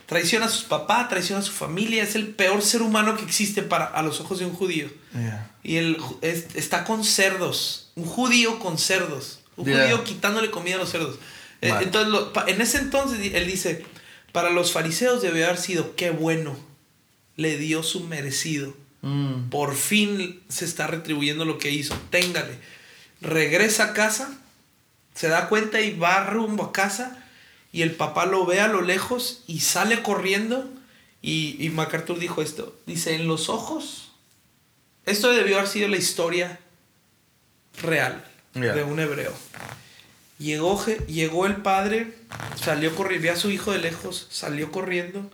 traiciona 0.07 0.47
a 0.47 0.49
sus 0.49 0.65
papás, 0.65 1.09
traiciona 1.09 1.41
a 1.41 1.45
su 1.45 1.53
familia, 1.53 2.03
es 2.03 2.15
el 2.15 2.29
peor 2.29 2.63
ser 2.63 2.83
humano 2.83 3.17
que 3.17 3.25
existe 3.25 3.63
para, 3.63 3.85
a 3.87 4.03
los 4.03 4.21
ojos 4.21 4.39
de 4.39 4.47
un 4.47 4.53
judío. 4.53 4.89
yeah. 5.13 5.51
Y 5.63 5.77
él 5.77 5.97
es- 6.23 6.55
está 6.55 6.85
con 6.85 7.03
cerdos, 7.05 7.91
un 7.97 8.05
judío 8.05 8.59
con 8.61 8.79
cerdos, 8.79 9.41
un 9.57 9.67
Yeah. 9.67 9.83
judío 9.83 10.05
quitándole 10.05 10.51
comida 10.51 10.77
a 10.77 10.79
los 10.79 10.91
cerdos. 10.91 11.19
Eh. 11.61 11.73
Entonces, 11.83 12.11
lo- 12.13 12.33
en 12.47 12.61
ese 12.61 12.79
entonces 12.79 13.19
él 13.35 13.47
dice, 13.47 13.85
para 14.33 14.51
los 14.51 14.71
fariseos 14.73 15.23
debió 15.23 15.47
haber 15.47 15.59
sido, 15.59 15.97
qué 15.97 16.11
bueno, 16.11 16.57
le 17.37 17.57
dio 17.59 17.83
su 17.83 18.01
merecido. 18.05 18.75
Mm. 19.03 19.49
Por 19.51 19.75
fin 19.75 20.43
se 20.49 20.65
está 20.65 20.87
retribuyendo 20.87 21.45
lo 21.45 21.59
que 21.59 21.71
hizo. 21.71 21.95
Téngale. 22.11 22.59
Regresa 23.21 23.85
a 23.85 23.93
casa, 23.93 24.39
se 25.15 25.29
da 25.29 25.49
cuenta 25.49 25.81
y 25.81 25.97
va 25.99 26.25
rumbo 26.27 26.65
a 26.65 26.73
casa. 26.73 27.23
Y 27.77 27.83
el 27.83 27.91
papá 27.95 28.25
lo 28.25 28.47
ve 28.47 28.61
a 28.61 28.69
lo 28.69 28.81
lejos 28.81 29.43
y 29.47 29.61
sale 29.61 30.03
corriendo. 30.03 30.67
Y, 31.21 31.57
y 31.63 31.69
MacArthur 31.69 32.19
dijo 32.19 32.41
esto: 32.41 32.75
Dice, 32.87 33.15
en 33.15 33.27
los 33.29 33.51
ojos. 33.51 34.13
Esto 35.05 35.31
debió 35.31 35.59
haber 35.59 35.69
sido 35.69 35.89
la 35.89 35.99
historia 35.99 36.59
real 37.83 38.25
Yeah. 38.55 38.73
de 38.73 38.83
un 38.85 38.99
hebreo. 38.99 39.35
Llegó, 40.39 40.83
llegó 41.09 41.45
el 41.45 41.57
padre, 41.57 42.15
salió 42.59 42.95
corriendo, 42.95 43.23
vio 43.25 43.33
a 43.35 43.37
su 43.37 43.51
hijo 43.51 43.73
de 43.73 43.79
lejos, 43.79 44.27
salió 44.31 44.73
corriendo. 44.73 45.31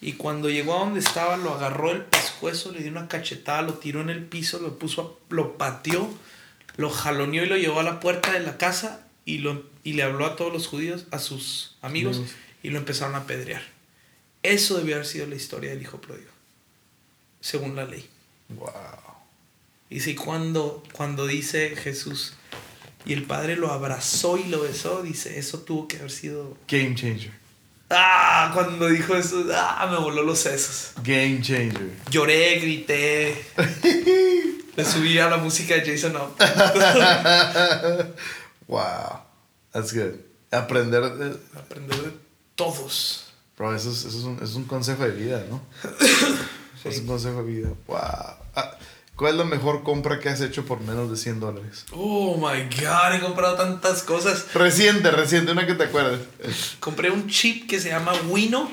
Y 0.00 0.14
cuando 0.14 0.48
llegó 0.48 0.74
a 0.76 0.80
donde 0.80 1.00
estaba, 1.00 1.36
lo 1.36 1.52
agarró 1.52 1.90
el 1.90 2.02
pescuezo, 2.06 2.72
le 2.72 2.80
dio 2.80 2.90
una 2.90 3.08
cachetada, 3.08 3.60
lo 3.60 3.74
tiró 3.74 4.00
en 4.00 4.08
el 4.08 4.24
piso, 4.24 4.58
lo 4.60 4.78
puso, 4.78 5.02
a- 5.30 5.34
lo 5.34 5.58
pateó, 5.58 6.08
lo 6.76 6.88
jaloneó 6.88 7.44
y 7.44 7.48
lo 7.48 7.58
llevó 7.58 7.80
a 7.80 7.84
la 7.84 8.00
puerta 8.00 8.32
de 8.32 8.40
la 8.40 8.56
casa 8.56 9.03
y, 9.24 9.38
lo, 9.38 9.64
y 9.82 9.94
le 9.94 10.02
habló 10.02 10.26
a 10.26 10.36
todos 10.36 10.52
los 10.52 10.66
judíos, 10.66 11.06
a 11.10 11.18
sus 11.18 11.76
amigos, 11.82 12.16
Amigos. 12.16 12.34
y 12.62 12.70
lo 12.70 12.78
empezaron 12.78 13.14
a 13.14 13.18
apedrear. 13.18 13.62
Eso 14.42 14.76
debió 14.76 14.96
haber 14.96 15.06
sido 15.06 15.26
la 15.26 15.36
historia 15.36 15.70
del 15.70 15.80
hijo 15.82 16.00
pródigo, 16.00 16.30
según 17.40 17.76
la 17.76 17.84
ley. 17.86 18.08
Wow. 18.50 18.70
Y 19.90 20.00
si 20.00 20.14
cuando, 20.14 20.82
cuando 20.92 21.26
dice 21.26 21.74
Jesús, 21.76 22.34
y 23.06 23.12
el 23.12 23.24
padre 23.24 23.56
lo 23.56 23.70
abrazó 23.70 24.36
y 24.38 24.44
lo 24.44 24.62
besó, 24.62 25.02
dice, 25.02 25.38
eso 25.38 25.60
tuvo 25.60 25.88
que 25.88 25.98
haber 25.98 26.10
sido... 26.10 26.56
Game 26.68 26.94
changer. 26.94 27.32
Ah, 27.90 28.50
cuando 28.54 28.88
dijo 28.88 29.14
eso, 29.14 29.44
ah, 29.54 29.86
me 29.90 29.98
voló 29.98 30.22
los 30.22 30.38
sesos. 30.38 30.92
Game 31.02 31.40
changer. 31.42 31.90
Lloré, 32.10 32.58
grité. 32.60 33.44
Le 34.76 34.84
subí 34.84 35.18
a 35.18 35.28
la 35.28 35.36
música 35.36 35.74
de 35.76 35.84
Jason 35.84 36.16
Up. 36.16 36.34
wow. 38.68 39.20
That's 39.72 39.92
good. 39.92 40.14
Aprender. 40.50 41.02
de- 41.14 41.38
Aprender 41.58 41.96
de 42.02 42.12
todos. 42.54 43.32
Bro, 43.56 43.74
eso 43.74 43.90
es, 43.90 44.04
eso 44.04 44.18
es, 44.18 44.24
un, 44.24 44.34
eso 44.36 44.44
es 44.44 44.54
un 44.54 44.64
consejo 44.64 45.04
de 45.04 45.10
vida, 45.12 45.44
¿no? 45.48 45.60
Es 46.84 46.98
un 46.98 47.06
consejo 47.06 47.42
de 47.42 47.50
vida. 47.50 47.68
Wow. 47.86 47.98
Ah, 48.54 48.76
¿Cuál 49.16 49.32
es 49.32 49.38
la 49.38 49.44
mejor 49.44 49.82
compra 49.84 50.20
que 50.20 50.28
has 50.28 50.40
hecho 50.42 50.66
por 50.66 50.80
menos 50.80 51.10
de 51.10 51.16
100 51.16 51.40
dólares? 51.40 51.86
Oh 51.92 52.36
my 52.36 52.64
god, 52.64 53.14
he 53.14 53.20
comprado 53.20 53.54
tantas 53.56 54.02
cosas. 54.02 54.52
Reciente, 54.52 55.10
reciente, 55.10 55.52
una 55.52 55.66
que 55.66 55.74
te 55.74 55.84
acuerdes. 55.84 56.20
Compré 56.80 57.10
un 57.10 57.26
chip 57.28 57.66
que 57.70 57.80
se 57.80 57.88
llama 57.88 58.12
Wino, 58.28 58.70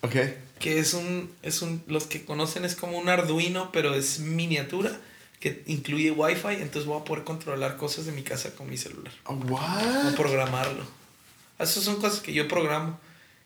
Ok. 0.00 0.16
que 0.58 0.80
es 0.80 0.94
un, 0.94 1.30
es 1.42 1.62
un, 1.62 1.80
los 1.86 2.04
que 2.06 2.24
conocen 2.24 2.64
es 2.64 2.74
como 2.74 2.98
un 2.98 3.08
Arduino, 3.08 3.70
pero 3.70 3.94
es 3.94 4.18
miniatura, 4.18 4.90
que 5.44 5.62
incluye 5.66 6.10
Wi-Fi, 6.10 6.54
entonces 6.62 6.86
voy 6.86 6.98
a 6.98 7.04
poder 7.04 7.22
controlar 7.22 7.76
cosas 7.76 8.06
de 8.06 8.12
mi 8.12 8.22
casa 8.22 8.54
con 8.54 8.66
mi 8.66 8.78
celular. 8.78 9.12
Oh, 9.26 9.34
What? 9.34 10.14
programarlo. 10.16 10.82
Esas 11.58 11.84
son 11.84 11.96
cosas 12.00 12.20
que 12.20 12.32
yo 12.32 12.48
programo. 12.48 12.98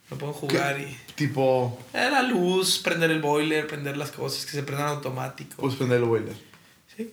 No 0.09 0.17
puedo 0.17 0.33
jugar 0.33 0.81
y... 0.81 0.97
Tipo, 1.17 1.77
Eh, 1.93 2.09
La 2.09 2.23
luz, 2.23 2.79
prender 2.79 3.11
el 3.11 3.21
boiler, 3.21 3.67
prender 3.67 3.97
las 3.97 4.13
cosas 4.13 4.47
que 4.47 4.53
se 4.53 4.63
prendan 4.63 4.87
automático. 4.87 5.57
pues 5.57 5.75
prender 5.75 5.99
el 5.99 6.05
boiler. 6.05 6.37
Sí, 6.97 7.13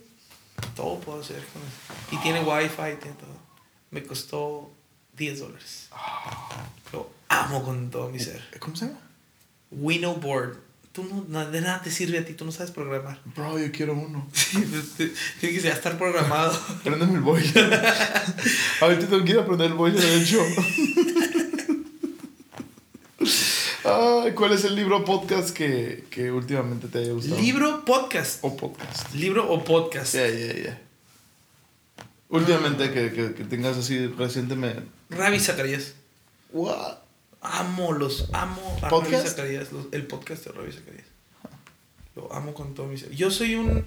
todo 0.76 1.00
puedo 1.00 1.22
hacer 1.22 1.44
con 1.52 1.64
eso. 1.64 2.16
Y 2.16 2.18
tiene 2.22 2.42
wifi, 2.42 2.98
tiene 3.02 3.18
todo. 3.18 3.36
Me 3.90 4.04
costó 4.04 4.72
10 5.18 5.40
dólares. 5.40 5.90
Lo 6.94 7.10
amo 7.30 7.64
con 7.64 7.90
todo 7.90 8.10
mi 8.10 8.20
ser. 8.20 8.40
¿Cómo 8.60 8.76
se 8.76 8.86
llama? 8.86 9.00
Winnow 9.72 10.16
board. 10.18 10.58
Tú 10.96 11.26
no, 11.28 11.52
de 11.52 11.60
nada 11.60 11.82
te 11.82 11.92
sirve 11.92 12.20
a 12.20 12.26
ti, 12.26 12.32
tú 12.36 12.46
no 12.46 12.54
sabes 12.54 12.72
programar. 12.72 13.20
Bro, 13.36 13.60
yo 13.60 13.70
quiero 13.70 13.92
uno. 13.96 14.30
Tiene 15.42 15.60
que 15.60 15.68
estar 15.68 15.98
programado. 15.98 16.58
Préndeme 16.86 17.16
el 17.16 17.20
boiler. 17.20 17.54
Ahorita 18.80 19.06
tengo 19.06 19.26
que 19.26 19.32
ir 19.32 19.40
a 19.40 19.46
prender 19.46 19.72
el 19.72 19.74
boiler, 19.74 20.02
de 20.02 20.22
hecho. 20.22 20.40
Ay, 23.84 24.32
¿Cuál 24.32 24.54
es 24.54 24.64
el 24.64 24.74
libro 24.74 25.00
o 25.00 25.04
podcast 25.04 25.50
que, 25.50 26.06
que 26.10 26.32
últimamente 26.32 26.88
te 26.88 27.00
haya 27.00 27.12
gustado? 27.12 27.42
Libro, 27.42 27.84
podcast. 27.84 28.40
o 28.42 28.56
podcast. 28.56 29.14
Libro 29.16 29.52
o 29.52 29.66
podcast. 29.66 30.16
Ya, 30.16 30.30
ya, 30.30 30.54
ya. 30.54 30.82
Últimamente 32.30 32.94
que, 32.94 33.12
que, 33.12 33.34
que 33.34 33.44
tengas 33.44 33.76
así 33.76 34.08
recientemente. 34.08 34.84
Ravi 35.10 35.42
Zacarías. 35.42 35.94
What? 36.54 37.05
Amo 37.46 37.94
los, 37.94 38.30
amo 38.34 38.80
a 38.82 38.90
¿Podcast? 38.90 39.14
Ravi 39.14 39.30
Zacarías, 39.30 39.72
los- 39.72 39.88
el 39.92 40.06
podcast 40.08 40.46
de 40.46 40.52
Ravi 40.52 40.72
Zacarías. 40.72 41.06
Lo 42.16 42.32
amo 42.34 42.54
con 42.54 42.74
todo 42.74 42.88
mi 42.88 42.98
ser. 42.98 43.12
Yo 43.12 43.30
soy 43.32 43.56
un, 43.56 43.86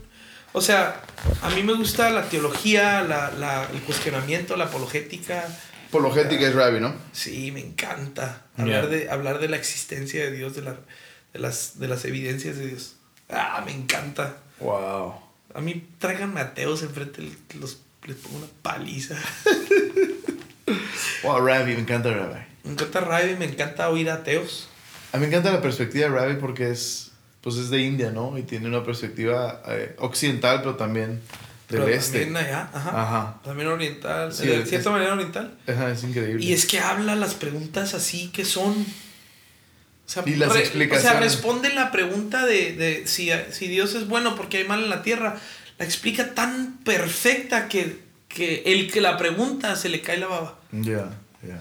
o 0.52 0.60
sea, 0.60 1.02
a 1.42 1.50
mí 1.50 1.62
me 1.62 1.72
gusta 1.74 2.10
la 2.10 2.28
teología, 2.28 3.02
la, 3.02 3.30
la- 3.32 3.66
el 3.72 3.80
cuestionamiento, 3.82 4.56
la 4.56 4.64
apologética. 4.64 5.46
Apologética 5.88 6.46
es 6.46 6.54
Ravi, 6.54 6.80
¿no? 6.80 6.94
Sí, 7.12 7.50
me 7.52 7.60
encanta 7.60 8.42
hablar, 8.58 8.88
de, 8.90 9.10
hablar 9.10 9.38
de 9.38 9.48
la 9.48 9.56
existencia 9.56 10.22
de 10.22 10.30
Dios, 10.32 10.54
de, 10.54 10.62
la, 10.62 10.76
de, 11.32 11.38
las, 11.38 11.78
de 11.78 11.88
las 11.88 12.04
evidencias 12.04 12.56
de 12.58 12.66
Dios. 12.66 12.96
Ah, 13.30 13.62
me 13.64 13.72
encanta. 13.72 14.36
Wow. 14.60 15.14
A 15.54 15.60
mí 15.62 15.88
tráiganme 15.98 16.40
ateos 16.40 16.82
enfrente, 16.82 17.22
los, 17.58 17.78
les 18.06 18.16
pongo 18.16 18.38
una 18.38 18.46
paliza. 18.62 19.16
Wow, 21.24 21.40
Ravi, 21.44 21.72
me 21.74 21.80
encanta 21.80 22.10
Ravi. 22.12 22.40
Me 22.68 22.74
encanta 22.74 23.00
Ravi, 23.00 23.34
me 23.36 23.46
encanta 23.46 23.88
oír 23.88 24.08
ateos. 24.10 24.68
A 25.12 25.16
mí 25.16 25.22
me 25.22 25.28
encanta 25.28 25.50
la 25.50 25.60
perspectiva 25.62 26.08
de 26.08 26.14
Ravi 26.14 26.34
porque 26.38 26.70
es, 26.70 27.10
pues 27.40 27.56
es 27.56 27.70
de 27.70 27.80
India, 27.80 28.10
¿no? 28.10 28.36
Y 28.38 28.42
tiene 28.42 28.68
una 28.68 28.84
perspectiva 28.84 29.62
eh, 29.68 29.96
occidental, 29.98 30.60
pero 30.60 30.76
también 30.76 31.20
del 31.70 31.80
Pero 31.82 31.88
este. 31.88 32.20
También 32.24 32.36
allá, 32.46 32.70
ajá. 32.72 33.02
Ajá. 33.02 33.40
También 33.42 33.68
oriental, 33.68 34.32
Sí, 34.32 34.46
de 34.46 34.60
es- 34.62 34.68
cierta 34.68 34.90
manera 34.90 35.14
oriental. 35.14 35.56
Ajá, 35.66 35.90
es 35.90 36.04
increíble. 36.04 36.44
Y 36.44 36.52
es 36.52 36.66
que 36.66 36.78
habla 36.78 37.14
las 37.16 37.34
preguntas 37.34 37.94
así 37.94 38.28
que 38.28 38.44
son. 38.44 38.72
O 38.72 40.10
sea, 40.10 40.22
Y 40.26 40.36
las 40.36 40.50
O 40.50 40.52
sea, 40.52 40.60
explicaciones. 40.62 41.20
responde 41.20 41.72
la 41.74 41.90
pregunta 41.90 42.46
de, 42.46 42.72
de 42.74 43.06
si, 43.06 43.30
si 43.50 43.66
Dios 43.68 43.94
es 43.94 44.08
bueno 44.08 44.36
porque 44.36 44.58
hay 44.58 44.64
mal 44.64 44.82
en 44.84 44.90
la 44.90 45.02
tierra. 45.02 45.36
La 45.78 45.84
explica 45.84 46.34
tan 46.34 46.78
perfecta 46.84 47.68
que, 47.68 47.98
que 48.28 48.62
el 48.66 48.90
que 48.90 49.00
la 49.00 49.16
pregunta 49.16 49.76
se 49.76 49.88
le 49.88 50.00
cae 50.00 50.16
la 50.18 50.26
baba. 50.26 50.58
Ya, 50.72 51.10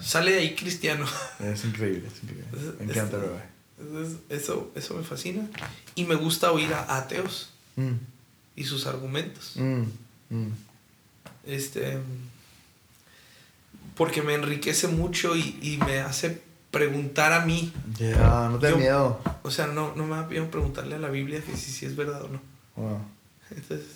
Sale 0.01 0.31
de 0.31 0.39
ahí 0.39 0.55
cristiano. 0.55 1.05
Es 1.39 1.63
increíble, 1.65 2.07
es 2.07 2.23
increíble. 2.23 2.47
Es- 2.53 2.79
Me 2.79 2.91
encanta 2.91 3.17
eso, 4.29 4.71
eso 4.75 4.93
me 4.95 5.03
fascina. 5.03 5.47
Y 5.95 6.05
me 6.05 6.15
gusta 6.15 6.51
oír 6.51 6.73
a 6.73 6.97
ateos 6.97 7.49
Mm, 7.75 7.93
y 8.55 8.63
sus 8.63 8.87
argumentos. 8.87 9.51
mm, 9.55 9.83
mm. 10.31 10.51
Este. 11.45 11.99
Porque 13.95 14.21
me 14.21 14.33
enriquece 14.35 14.87
mucho 14.87 15.35
y, 15.35 15.57
y 15.61 15.77
me 15.85 15.99
hace 15.99 16.41
preguntar 16.71 17.33
a 17.33 17.45
mí. 17.45 17.71
Ya, 17.99 18.49
no 18.51 18.59
te 18.59 18.71
da 18.71 18.77
miedo. 18.77 19.19
O 19.43 19.51
sea, 19.51 19.67
no, 19.67 19.95
no 19.95 20.05
me 20.05 20.15
da 20.15 20.23
miedo 20.27 20.49
preguntarle 20.51 20.95
a 20.95 20.99
la 20.99 21.09
Biblia 21.09 21.41
que 21.41 21.55
si, 21.55 21.71
si 21.71 21.85
es 21.85 21.95
verdad 21.95 22.23
o 22.23 22.29
no. 22.29 22.41
Wow. 22.75 23.01
Entonces, 23.51 23.87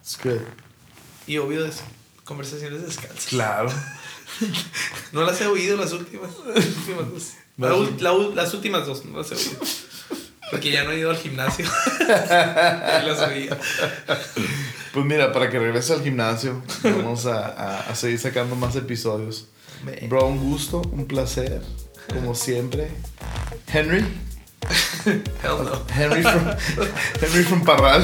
It's 0.00 0.18
good. 0.22 0.40
y 1.26 1.38
obvio, 1.38 1.64
es 1.66 1.80
conversaciones 2.24 2.82
descalzas. 2.82 3.26
Claro. 3.26 3.70
No 5.12 5.22
las 5.24 5.40
he 5.40 5.46
oído 5.46 5.76
las 5.76 5.92
últimas. 5.92 6.30
Las 6.54 6.66
últimas 6.66 7.10
dos. 7.10 7.32
La 7.56 7.70
la 8.10 8.34
las 8.34 8.54
últimas 8.54 8.86
dos 8.86 9.04
no 9.04 9.18
las 9.18 9.32
he 9.32 9.34
oído. 9.34 9.58
Porque 10.50 10.70
ya 10.70 10.84
no 10.84 10.92
he 10.92 10.98
ido 10.98 11.10
al 11.10 11.16
gimnasio. 11.18 11.66
Las 12.08 13.20
oía. 13.20 13.58
Pues 14.94 15.04
mira, 15.04 15.30
para 15.32 15.50
que 15.50 15.58
regrese 15.58 15.92
al 15.92 16.02
gimnasio, 16.02 16.62
vamos 16.82 17.26
a, 17.26 17.46
a, 17.48 17.80
a 17.80 17.94
seguir 17.94 18.18
sacando 18.18 18.56
más 18.56 18.74
episodios. 18.74 19.48
Man. 19.84 19.96
Bro, 20.08 20.26
un 20.26 20.38
gusto, 20.38 20.80
un 20.80 21.06
placer, 21.06 21.60
como 22.08 22.34
siempre. 22.34 22.90
Henry. 23.70 24.04
Hell 25.04 25.64
no. 25.64 25.82
Henry 25.94 26.22
from, 26.22 26.46
Henry 27.20 27.42
from 27.44 27.64
Parral. 27.64 28.02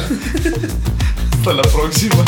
Hasta 1.32 1.52
la 1.52 1.62
próxima. 1.62 2.24